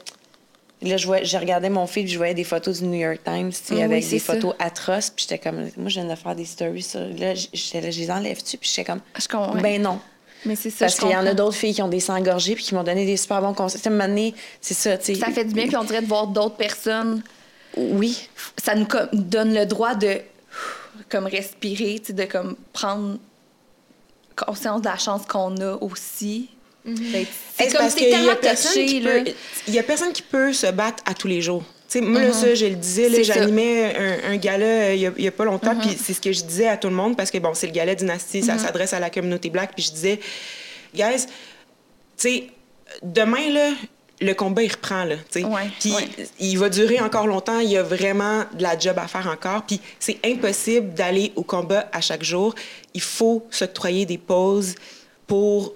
Là, 0.82 0.98
je, 0.98 1.08
vois, 1.08 1.24
je 1.24 1.38
regardais 1.38 1.70
mon 1.70 1.88
fil, 1.88 2.04
puis 2.04 2.12
je 2.12 2.18
voyais 2.18 2.34
des 2.34 2.44
photos 2.44 2.82
du 2.82 2.88
New 2.88 3.00
York 3.00 3.22
Times, 3.24 3.52
Oui, 3.72 3.82
avec 3.82 4.08
des 4.10 4.20
ça. 4.20 4.34
photos 4.34 4.54
atroces, 4.60 5.10
puis 5.10 5.26
j'étais 5.28 5.40
comme, 5.42 5.70
moi, 5.78 5.88
je 5.88 6.02
viens 6.02 6.06
de 6.06 6.16
faire 6.16 6.36
des 6.36 6.44
stories 6.46 6.84
sur. 6.84 7.00
Là, 7.00 7.34
j'étais 7.34 7.80
là, 7.80 7.92
je 7.92 8.00
les 8.00 8.12
enlève-tu, 8.12 8.58
puis 8.58 8.70
j'étais 8.70 8.84
comme, 8.84 9.00
Je 9.18 9.28
comprends. 9.28 9.56
ben 9.62 9.82
non. 9.82 10.00
Mais 10.46 10.56
c'est 10.56 10.70
ça, 10.70 10.86
Parce 10.86 11.00
qu'il 11.00 11.10
y 11.10 11.16
en 11.16 11.26
a 11.26 11.34
d'autres 11.34 11.56
filles 11.56 11.74
qui 11.74 11.82
ont 11.82 11.88
des 11.88 12.00
sangs 12.00 12.16
engorgés, 12.18 12.56
puis 12.56 12.64
qui 12.64 12.76
m'ont 12.76 12.84
donné 12.84 13.06
des 13.06 13.18
super 13.18 13.42
bons 13.42 13.54
conseils. 13.54 13.82
À 13.86 13.90
un 14.04 14.32
c'est 14.62 14.74
ça, 14.74 14.98
tu 14.98 15.14
sais. 15.16 15.20
Ça 15.20 15.32
fait 15.32 15.46
du 15.46 15.54
bien, 15.54 15.68
puis 15.68 15.76
on 15.78 15.84
dirait 15.84 16.02
de 16.02 16.08
voir 16.08 16.28
d'autres 16.28 16.56
personnes 16.56 17.24
Oui. 17.78 18.30
ça 18.64 18.76
nous 18.76 18.88
donne 19.14 19.54
le 19.54 19.66
droit 19.66 19.96
de 19.96 20.20
comme 21.10 21.26
respirer, 21.26 22.00
tu 22.00 22.08
sais, 22.08 22.14
de 22.14 22.24
comme 22.26 22.56
prendre 22.74 23.18
conscience 24.36 24.82
de 24.82 24.88
la 24.88 24.98
chance 24.98 25.22
qu'on 25.28 25.56
a 25.58 25.74
aussi. 25.82 26.50
Fait 26.86 27.24
que 27.24 27.30
C'est 27.58 27.72
comme 27.76 27.90
c'est 27.90 27.98
qu'il 27.98 28.10
y 28.10 28.14
a 28.14 28.18
tellement 28.18 28.36
personne 28.42 28.72
touché, 28.74 28.86
qui 28.86 29.00
là. 29.00 29.12
peut- 29.24 29.32
Il 29.68 29.74
y 29.74 29.80
a 29.80 29.84
personne 29.84 30.14
qui 30.14 30.22
peut 30.22 30.54
se 30.54 30.68
battre 30.68 31.02
à 31.08 31.14
tous 31.16 31.28
les 31.28 31.42
jours. 31.42 31.64
Moi, 31.96 32.22
là, 32.22 32.34
ça, 32.34 32.54
je 32.56 32.66
le 32.66 32.76
disais, 32.76 33.24
j'animais 33.24 33.96
un, 33.96 34.32
un 34.32 34.38
gala 34.38 34.66
euh, 34.66 34.94
il 34.96 35.02
y 35.02 35.08
a, 35.08 35.12
il 35.18 35.24
y 35.24 35.28
a 35.28 35.32
pas 35.32 35.46
longtemps, 35.46 35.76
puis 35.76 35.96
c'est 36.02 36.14
ce 36.14 36.22
que 36.22 36.32
je 36.32 36.44
disais 36.44 36.68
à 36.68 36.78
tout 36.78 36.90
le 36.90 36.96
monde, 36.96 37.16
parce 37.16 37.32
que, 37.32 37.38
bon, 37.38 37.54
c'est 37.54 37.68
le 37.68 37.74
gala 37.74 37.96
Dynastie, 37.96 38.44
ça 38.44 38.58
s'adresse 38.58 38.94
à 38.94 39.00
la 39.00 39.10
communauté 39.10 39.50
black, 39.50 39.74
puis 39.76 39.84
je 39.84 39.92
disais, 39.92 40.20
guys, 40.94 41.26
tu 41.26 41.32
sais, 42.18 42.48
demain, 43.04 43.50
là, 43.50 43.72
le 44.22 44.34
combat, 44.34 44.64
il 44.64 44.72
reprend, 44.72 45.04
là, 45.04 45.16
tu 45.30 45.42
sais. 45.42 45.46
Puis 45.80 45.94
ouais. 45.94 46.10
il 46.40 46.58
va 46.58 46.70
durer 46.70 47.00
encore 47.02 47.28
longtemps, 47.28 47.60
il 47.60 47.70
y 47.70 47.78
a 47.78 47.84
vraiment 47.84 48.46
de 48.58 48.64
la 48.64 48.78
job 48.78 48.98
à 48.98 49.08
faire 49.08 49.28
encore, 49.28 49.64
puis 49.64 49.82
c'est 50.00 50.20
impossible 50.26 50.94
d'aller 50.94 51.34
au 51.36 51.44
combat 51.44 51.90
à 51.92 52.02
chaque 52.02 52.24
jour. 52.24 52.56
Il 52.94 53.02
faut 53.02 53.46
s'octroyer 53.52 54.06
des 54.06 54.18
pauses 54.18 54.76
pour 55.28 55.74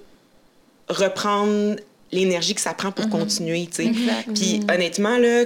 reprendre 0.88 1.76
l'énergie 2.12 2.55
que 2.55 2.62
ça 2.62 2.74
prend 2.74 2.91
pour 2.91 3.10
continuer, 3.10 3.68
tu 3.68 3.84
sais. 3.84 3.91
Puis 4.34 4.62
honnêtement, 4.74 5.18
là, 5.18 5.43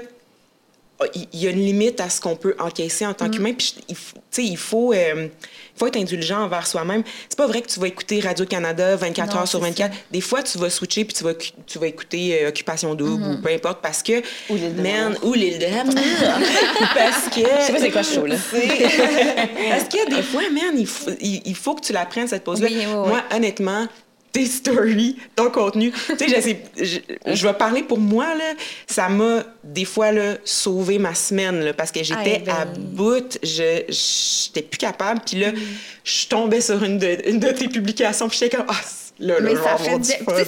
il 1.33 1.39
y 1.39 1.47
a 1.47 1.51
une 1.51 1.63
limite 1.65 1.99
à 2.01 2.09
ce 2.09 2.19
qu'on 2.21 2.35
peut 2.35 2.55
encaisser 2.59 3.05
en 3.05 3.13
tant 3.13 3.29
qu'humain. 3.29 3.53
Puis 3.53 3.75
il 3.89 3.95
faut- 3.95 4.15
tu 4.17 4.21
sais, 4.41 4.43
il 4.43 4.57
faut, 4.57 4.93
euh, 4.93 5.27
faut 5.75 5.87
être 5.87 5.97
indulgent 5.97 6.41
envers 6.43 6.65
soi-même. 6.65 7.03
C'est 7.29 7.37
pas 7.37 7.47
vrai 7.47 7.61
que 7.61 7.67
tu 7.67 7.79
vas 7.79 7.87
écouter 7.87 8.19
Radio-Canada 8.19 8.95
24 8.95 9.33
Non, 9.35 9.41
heures 9.41 9.47
sur 9.47 9.59
c'est 9.59 9.65
24. 9.67 9.95
Des 10.11 10.21
fois, 10.21 10.41
tu 10.43 10.57
vas 10.57 10.69
switcher 10.69 11.05
puis 11.05 11.13
tu 11.13 11.23
vas, 11.23 11.33
tu 11.33 11.79
vas 11.79 11.87
écouter 11.87 12.43
euh, 12.43 12.49
Occupation 12.49 12.95
Double 12.95 13.23
ou 13.23 13.41
peu 13.41 13.49
importe 13.51 13.79
parce 13.81 14.01
que... 14.03 14.21
Ou 14.49 14.55
l'île 14.55 14.75
de 14.75 14.81
Man, 14.81 15.17
ou 15.23 15.33
l'île 15.33 15.59
de 15.59 15.65
parce 16.95 17.29
que... 17.29 17.41
Je 17.41 17.65
sais 17.65 17.73
pas 17.73 17.79
c'est 17.79 17.91
quoi 17.91 18.03
ce 18.03 18.15
show, 18.15 18.25
là. 18.25 18.35
Parce 19.69 19.85
que 19.85 20.09
des 20.15 20.21
fois, 20.23 20.41
man, 20.51 20.73
il 20.77 20.87
faut, 20.87 21.11
il, 21.21 21.41
il 21.45 21.55
faut 21.55 21.75
que 21.75 21.81
tu 21.85 21.93
la 21.93 22.05
prennes, 22.05 22.27
cette 22.27 22.43
pause-là. 22.43 22.67
Oui, 22.69 22.77
oui, 22.79 22.85
oui. 22.87 23.07
Moi, 23.09 23.21
honnêtement, 23.35 23.87
tes 24.33 24.47
stories, 24.47 25.15
ton 25.35 25.49
contenu. 25.49 25.91
tu 26.17 26.29
sais, 26.29 26.63
je, 26.75 26.97
je, 27.33 27.47
vais 27.47 27.53
parler 27.53 27.83
pour 27.83 27.99
moi, 27.99 28.35
là, 28.35 28.53
ça 28.87 29.07
m'a 29.07 29.43
des 29.63 29.85
fois 29.85 30.11
là, 30.11 30.37
sauvé 30.43 30.97
ma 30.97 31.13
semaine 31.13 31.61
là, 31.61 31.73
parce 31.73 31.91
que 31.91 32.03
j'étais 32.03 32.39
ben 32.39 32.53
à 32.53 32.65
bout, 32.65 33.37
je 33.43 33.83
j'étais 33.87 34.63
plus 34.63 34.79
capable. 34.79 35.21
Puis 35.25 35.39
là, 35.39 35.51
je 36.03 36.27
tombais 36.27 36.61
sur 36.61 36.83
une 36.83 36.97
de, 36.97 37.29
une 37.29 37.39
de 37.39 37.49
tes 37.49 37.69
publications, 37.69 38.27
puis 38.27 38.39
j'étais 38.39 38.57
comme, 38.57 38.65
ah, 38.67 38.81
Là, 39.19 39.35
mais 39.41 39.55
ça 39.55 39.77
fait 39.77 39.99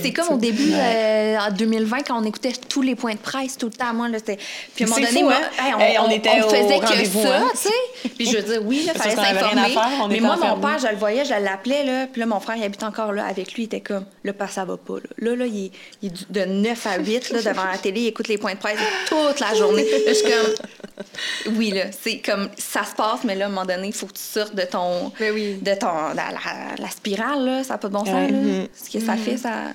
c'est 0.01 0.11
comme 0.11 0.29
au 0.33 0.37
début 0.37 0.71
euh, 0.73 1.37
en 1.37 1.51
2020 1.51 1.97
quand 2.07 2.19
on 2.19 2.25
écoutait 2.25 2.51
tous 2.67 2.81
les 2.81 2.95
points 2.95 3.13
de 3.13 3.19
presse 3.19 3.57
tout 3.57 3.67
le 3.67 3.71
temps 3.73 3.93
moi 3.93 4.09
là 4.09 4.17
c'était 4.17 4.37
puis 4.75 4.83
à 4.85 4.87
un 4.87 4.89
moment 4.89 5.05
donné 5.05 5.19
fou, 5.19 5.23
moi, 5.25 5.33
hein? 5.35 5.63
hey, 5.67 5.73
on, 5.75 5.79
Hey, 5.79 5.97
on 5.99 6.03
on- 6.05 6.09
était 6.09 6.29
on 6.41 6.45
au 6.47 6.49
faisait 6.49 6.79
que 6.79 6.85
rendez-vous, 6.85 7.21
ça 7.21 7.37
hein? 7.37 7.47
tu 7.51 7.57
sais. 7.59 8.09
Puis 8.17 8.25
je 8.31 8.37
veux 8.37 8.41
dire 8.43 8.61
oui 8.65 8.83
là 8.87 8.93
Parce 8.95 9.13
fallait 9.13 9.39
s'informer. 9.39 10.15
mais 10.15 10.19
moi 10.19 10.35
mon 10.35 10.59
père 10.59 10.79
je 10.79 10.87
le 10.87 10.95
voyais 10.97 11.23
je 11.25 11.33
l'appelais 11.43 11.83
là. 11.85 12.07
Puis 12.11 12.19
là 12.19 12.25
mon 12.25 12.39
frère 12.39 12.55
il 12.57 12.63
habite 12.63 12.81
encore 12.81 13.11
là 13.13 13.25
avec 13.25 13.53
lui. 13.53 13.63
Il 13.63 13.65
était 13.67 13.81
comme 13.81 14.05
là 14.23 14.33
ça 14.49 14.65
va 14.65 14.77
pas 14.77 14.95
là. 14.95 15.09
Là, 15.29 15.35
là 15.35 15.45
il, 15.45 15.65
est, 15.65 15.71
il 16.01 16.11
de 16.31 16.45
9 16.45 16.87
à 16.87 16.97
8 16.97 17.29
là 17.31 17.41
devant 17.43 17.65
la 17.71 17.77
télé 17.77 18.01
il 18.01 18.07
écoute 18.07 18.27
les 18.27 18.39
points 18.39 18.53
de 18.55 18.59
presse 18.59 18.79
toute 19.07 19.39
la 19.41 19.53
journée. 19.53 19.83
Là, 19.83 19.97
je 20.07 20.13
suis 20.13 20.23
comme 20.23 21.55
oui 21.57 21.69
là 21.71 21.83
c'est 22.01 22.17
comme 22.17 22.49
ça 22.57 22.83
se 22.83 22.95
passe 22.95 23.23
mais 23.25 23.35
là 23.35 23.45
à 23.45 23.47
un 23.47 23.51
moment 23.51 23.65
donné 23.65 23.87
il 23.89 23.93
faut 23.93 24.07
que 24.07 24.13
tu 24.13 24.21
sortes 24.23 24.55
de 24.55 24.63
ton 24.63 25.11
Ben 25.19 25.31
oui. 25.33 25.59
de 25.61 25.73
ton 25.75 25.87
la, 26.15 26.31
la- 26.31 26.75
la 26.83 26.89
spirale 26.89 27.45
là. 27.45 27.63
Ça 27.63 27.73
n'a 27.73 27.77
pas 27.77 27.89
de 27.89 27.93
bon 27.93 28.05
sens 28.05 28.15
Ouais. 28.15 28.54
Ce 28.73 28.89
que 28.89 29.03
ça 29.03 29.15
fait 29.17 29.37
ça 29.37 29.73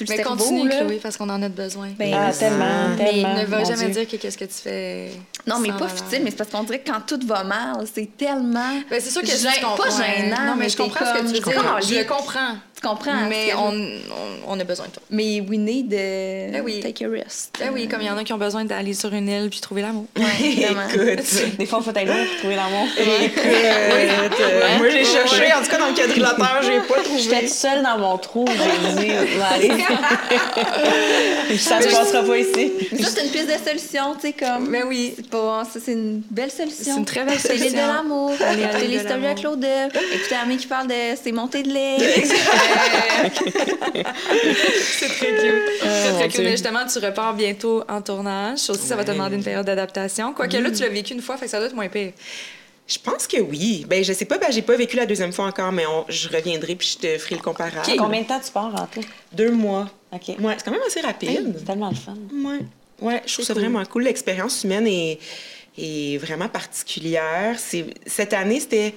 le 0.00 0.06
Mais 0.08 0.16
cerveau, 0.16 0.36
continue, 0.36 0.68
là. 0.68 0.80
Chloé, 0.80 0.98
parce 1.02 1.16
qu'on 1.16 1.28
en 1.28 1.40
a 1.42 1.48
besoin. 1.48 1.90
Ben, 1.98 2.12
Ah, 2.18 2.32
tellement, 2.32 2.88
Mais 2.98 3.04
tellement. 3.04 3.34
ne 3.36 3.44
va 3.44 3.62
jamais 3.64 3.84
Dieu. 3.90 4.00
dire 4.04 4.08
que 4.08 4.16
qu'est-ce 4.16 4.38
que 4.38 4.46
tu 4.46 4.54
fais. 4.54 5.10
Non, 5.46 5.58
mais 5.60 5.68
pas 5.70 5.86
futile, 5.86 6.22
mais 6.24 6.30
c'est 6.30 6.36
parce 6.36 6.50
qu'on 6.50 6.64
dirait 6.64 6.80
que 6.80 6.90
quand 6.90 7.00
tout 7.06 7.20
va 7.26 7.44
mal, 7.44 7.76
c'est 7.94 8.16
tellement. 8.16 8.80
Ben, 8.90 9.00
c'est 9.00 9.10
sûr 9.10 9.20
que 9.20 9.28
je 9.28 9.60
comprends. 9.60 9.76
pas 9.76 9.90
gênant, 9.90 10.36
Non, 10.46 10.54
mais 10.56 10.64
mais 10.64 10.68
je 10.70 10.76
comprends 10.76 11.04
ce 11.06 11.12
que 11.12 11.18
tu 11.20 11.24
veux 11.26 11.40
dire. 11.40 11.80
Je 11.82 11.94
le 11.98 12.04
comprends. 12.04 12.56
Tu 12.82 12.88
comprends? 12.88 13.26
Mais 13.28 13.54
on, 13.54 13.70
on, 13.70 14.54
on 14.56 14.60
a 14.60 14.64
besoin 14.64 14.86
de 14.86 14.90
toi. 14.92 15.02
Mais 15.10 15.40
we 15.40 15.56
need 15.58 15.88
de 15.88 16.50
Ben 16.52 16.62
oui. 16.64 16.80
take 16.80 17.04
a 17.04 17.08
rest. 17.08 17.54
Ben 17.60 17.70
oui, 17.72 17.86
comme 17.86 18.00
il 18.00 18.06
y 18.08 18.10
en 18.10 18.16
a 18.16 18.24
qui 18.24 18.32
ont 18.32 18.38
besoin 18.38 18.64
d'aller 18.64 18.92
sur 18.92 19.12
une 19.14 19.28
île 19.28 19.48
puis 19.50 19.60
trouver 19.60 19.82
l'amour. 19.82 20.06
Ouais. 20.18 20.24
Écoute, 20.42 21.24
Des 21.58 21.66
fois, 21.66 21.78
il 21.80 21.84
faut 21.84 21.90
être 21.96 22.06
loin 22.06 22.16
pour 22.26 22.36
trouver 22.38 22.56
l'amour. 22.56 22.86
écoute, 22.98 24.40
euh, 24.40 24.78
moi 24.78 24.88
j'ai 24.90 25.04
cherché, 25.04 25.52
en 25.52 25.62
tout 25.62 25.70
cas 25.70 25.78
dans 25.78 25.88
le 25.88 25.94
quadrilatère, 25.94 26.60
j'ai 26.62 26.78
pas 26.80 26.94
J'étais 27.16 27.30
trouvé. 27.30 27.40
toute 27.46 27.48
seule 27.50 27.82
dans 27.82 27.98
mon 27.98 28.18
trou, 28.18 28.44
j'ai 28.48 29.00
dit, 29.06 29.12
va 29.38 29.46
aller. 29.46 29.70
ça 31.58 31.80
se 31.80 31.88
passera 31.88 32.22
pas 32.22 32.38
ici. 32.38 32.72
Mais 32.92 33.02
ça, 33.02 33.08
c'est 33.14 33.24
une 33.24 33.30
piste 33.30 33.46
de 33.48 33.68
solution, 33.68 34.14
tu 34.14 34.28
sais, 34.28 34.32
comme. 34.32 34.68
Ben 34.70 34.84
oui. 34.88 35.12
C'est 35.16 35.28
pas. 35.28 35.64
Ça, 35.72 35.78
c'est 35.84 35.92
une 35.92 36.22
belle 36.30 36.50
solution. 36.50 36.84
C'est 36.94 36.98
une 36.98 37.04
très 37.04 37.24
belle 37.24 37.38
C'est 37.38 37.54
l'île 37.54 37.64
de 37.64 37.68
solution. 37.70 37.86
l'amour. 37.94 38.32
Aller 38.44 38.66
l'île 38.80 38.90
les 38.90 38.98
de 38.98 39.04
stories 39.08 39.26
à. 39.26 39.34
Claude. 39.34 39.64
Écoutez 40.14 40.34
Amé 40.42 40.56
qui 40.56 40.66
parle 40.66 40.88
de 40.88 40.94
ses 41.22 41.32
montées 41.32 41.62
de 41.62 41.68
lait. 41.72 41.96
C'est 44.82 45.08
très 45.08 45.26
cute. 45.26 45.78
très, 45.78 46.10
mon 46.12 46.18
très 46.18 46.28
cute. 46.28 46.36
Dieu. 46.36 46.44
Mais 46.44 46.50
justement, 46.52 46.80
tu 46.86 46.98
repars 46.98 47.34
bientôt 47.34 47.82
en 47.88 48.00
tournage. 48.02 48.58
Ça 48.58 48.72
aussi, 48.72 48.86
ça 48.86 48.96
va 48.96 49.04
te 49.04 49.10
demander 49.10 49.36
une 49.36 49.44
période 49.44 49.66
d'adaptation. 49.66 50.32
Quoique 50.32 50.56
là, 50.56 50.70
tu 50.70 50.82
l'as 50.82 50.88
vécu 50.88 51.14
une 51.14 51.22
fois, 51.22 51.36
fait 51.36 51.46
que 51.46 51.50
ça 51.50 51.58
doit 51.58 51.66
être 51.68 51.74
moins 51.74 51.88
pire. 51.88 52.12
Je 52.86 52.98
pense 52.98 53.26
que 53.26 53.40
oui. 53.40 53.86
Ben, 53.88 54.02
je 54.02 54.12
sais 54.12 54.24
pas, 54.24 54.38
ben, 54.38 54.50
j'ai 54.50 54.62
pas 54.62 54.76
vécu 54.76 54.96
la 54.96 55.06
deuxième 55.06 55.32
fois 55.32 55.46
encore, 55.46 55.70
mais 55.72 55.86
on- 55.86 56.04
je 56.08 56.28
reviendrai 56.28 56.74
puis 56.74 56.88
je 56.94 56.98
te 56.98 57.18
ferai 57.18 57.36
le 57.36 57.40
comparable. 57.40 57.86
Combien 57.96 58.22
de 58.22 58.26
temps 58.26 58.40
tu 58.44 58.50
pars 58.50 58.74
en 58.74 58.86
tout? 58.86 59.04
Deux 59.32 59.52
mois. 59.52 59.88
OK. 60.12 60.28
Ouais, 60.40 60.54
c'est 60.58 60.64
quand 60.64 60.72
même 60.72 60.80
assez 60.86 61.00
rapide. 61.00 61.54
C'est 61.58 61.64
tellement 61.64 61.90
le 61.90 61.94
fun. 61.96 62.14
Ouais. 62.32 62.58
Ouais, 63.00 63.22
je 63.26 63.32
trouve 63.32 63.44
ça 63.46 63.54
vraiment 63.54 63.84
cool. 63.84 64.02
L'expérience 64.04 64.64
humaine 64.64 64.86
est, 64.86 65.18
est 65.78 66.18
vraiment 66.18 66.48
particulière. 66.48 67.54
C'est, 67.58 67.86
cette 68.06 68.32
année, 68.32 68.60
c'était 68.60 68.94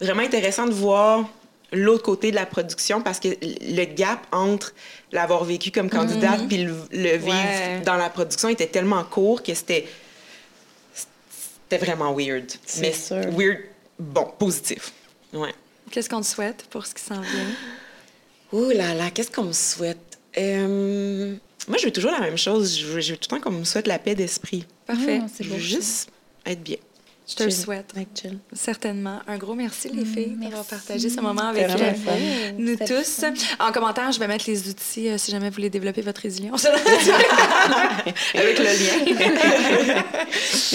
vraiment 0.00 0.22
intéressant 0.22 0.66
de 0.66 0.72
voir 0.72 1.24
l'autre 1.72 2.02
côté 2.04 2.30
de 2.30 2.36
la 2.36 2.46
production 2.46 3.00
parce 3.02 3.18
que 3.20 3.28
le 3.42 3.84
gap 3.84 4.26
entre 4.32 4.72
l'avoir 5.12 5.44
vécu 5.44 5.70
comme 5.70 5.90
candidate 5.90 6.46
puis 6.48 6.58
le, 6.64 6.74
le 6.92 7.16
vivre 7.16 7.26
Ouais. 7.28 7.80
dans 7.84 7.96
la 7.96 8.08
production 8.10 8.48
était 8.48 8.66
tellement 8.68 9.02
court 9.04 9.42
que 9.42 9.52
c'était 9.54 9.86
c'était 11.68 11.84
vraiment 11.84 12.14
weird. 12.14 12.44
C'est 12.64 12.80
Mais 12.80 12.92
sûr. 12.92 13.16
weird, 13.36 13.58
bon, 13.98 14.32
positif. 14.38 14.92
Ouais. 15.32 15.52
Qu'est-ce 15.90 16.08
qu'on 16.08 16.20
te 16.20 16.26
souhaite 16.26 16.64
pour 16.70 16.86
ce 16.86 16.94
qui 16.94 17.02
s'en 17.02 17.20
vient? 17.20 17.50
Ouh 18.52 18.70
là 18.70 18.94
là, 18.94 19.10
qu'est-ce 19.10 19.30
qu'on 19.32 19.44
me 19.44 19.52
souhaite? 19.52 20.18
Euh, 20.38 21.34
moi, 21.66 21.78
je 21.78 21.86
veux 21.86 21.92
toujours 21.92 22.12
la 22.12 22.20
même 22.20 22.38
chose. 22.38 22.78
Je 22.78 22.86
veux, 22.86 23.00
je 23.00 23.12
veux 23.12 23.16
tout 23.18 23.28
le 23.34 23.38
temps 23.38 23.42
qu'on 23.42 23.56
me 23.56 23.64
souhaite 23.64 23.88
la 23.88 23.98
paix 23.98 24.14
d'esprit. 24.14 24.64
Parfait. 24.86 25.20
Ah, 25.22 25.26
Je 25.40 25.48
veux 25.48 25.58
juste 25.58 26.10
être 26.44 26.62
bien. 26.62 26.76
Je 27.28 27.34
te 27.34 27.42
le 27.42 27.50
souhaite. 27.50 27.92
Certainement. 28.52 29.18
Un 29.26 29.36
gros 29.36 29.54
merci, 29.54 29.88
les 29.88 30.04
filles, 30.04 30.36
d'avoir 30.40 30.64
partagé 30.64 31.10
ce 31.10 31.20
moment 31.20 31.48
avec 31.48 31.68
euh, 31.68 32.52
nous 32.56 32.76
tous. 32.76 33.20
fun. 33.20 33.34
En 33.58 33.72
commentaire, 33.72 34.12
je 34.12 34.20
vais 34.20 34.28
mettre 34.28 34.44
les 34.46 34.68
outils 34.68 35.08
euh, 35.08 35.18
si 35.18 35.32
jamais 35.32 35.48
vous 35.48 35.56
voulez 35.56 35.70
développer 35.70 36.02
votre 36.02 36.20
résilience. 36.20 36.64
avec 38.34 38.58
le 38.58 38.64
lien. 38.64 40.02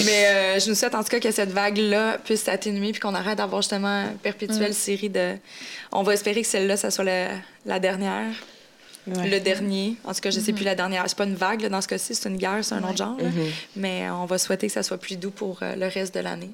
Mais 0.04 0.26
euh, 0.26 0.60
je 0.60 0.68
nous 0.68 0.74
souhaite 0.74 0.94
en 0.94 1.02
tout 1.02 1.08
cas 1.08 1.20
que 1.20 1.30
cette 1.30 1.52
vague-là 1.52 2.18
puisse 2.18 2.42
s'atténuer 2.42 2.92
puis 2.92 3.00
qu'on 3.00 3.14
arrête 3.14 3.38
d'avoir 3.38 3.62
justement 3.62 4.04
une 4.04 4.18
perpétuelle 4.18 4.74
série 4.74 5.08
de. 5.08 5.36
On 5.90 6.02
va 6.02 6.12
espérer 6.12 6.42
que 6.42 6.48
celle-là, 6.48 6.76
ça 6.76 6.90
soit 6.90 7.04
la, 7.04 7.28
la 7.64 7.78
dernière. 7.80 8.34
Ouais. 9.06 9.28
Le 9.30 9.40
dernier. 9.40 9.96
En 10.04 10.14
tout 10.14 10.20
cas, 10.20 10.30
je 10.30 10.38
sais 10.38 10.52
plus 10.52 10.64
la 10.64 10.74
dernière. 10.74 11.04
C'est 11.08 11.18
pas 11.18 11.24
une 11.24 11.34
vague 11.34 11.60
là, 11.62 11.68
dans 11.68 11.80
ce 11.80 11.88
cas-ci, 11.88 12.14
c'est 12.14 12.28
une 12.28 12.36
guerre, 12.36 12.64
c'est 12.64 12.74
un 12.74 12.84
autre 12.84 12.96
genre. 12.96 13.16
là. 13.18 13.28
Mais 13.74 14.08
on 14.10 14.26
va 14.26 14.38
souhaiter 14.38 14.68
que 14.68 14.72
ça 14.72 14.82
soit 14.82 14.98
plus 14.98 15.16
doux 15.16 15.30
pour 15.32 15.58
euh, 15.62 15.74
le 15.74 15.86
reste 15.88 16.14
de 16.14 16.20
l'année. 16.20 16.50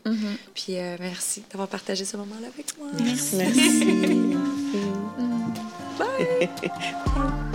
Puis 0.55 0.79
euh, 0.79 0.97
merci 1.01 1.43
d'avoir 1.51 1.69
partagé 1.69 2.05
ce 2.05 2.17
moment-là 2.17 2.49
avec 2.55 2.79
moi. 2.79 2.89
Merci. 3.05 3.37
Bye. 5.99 6.49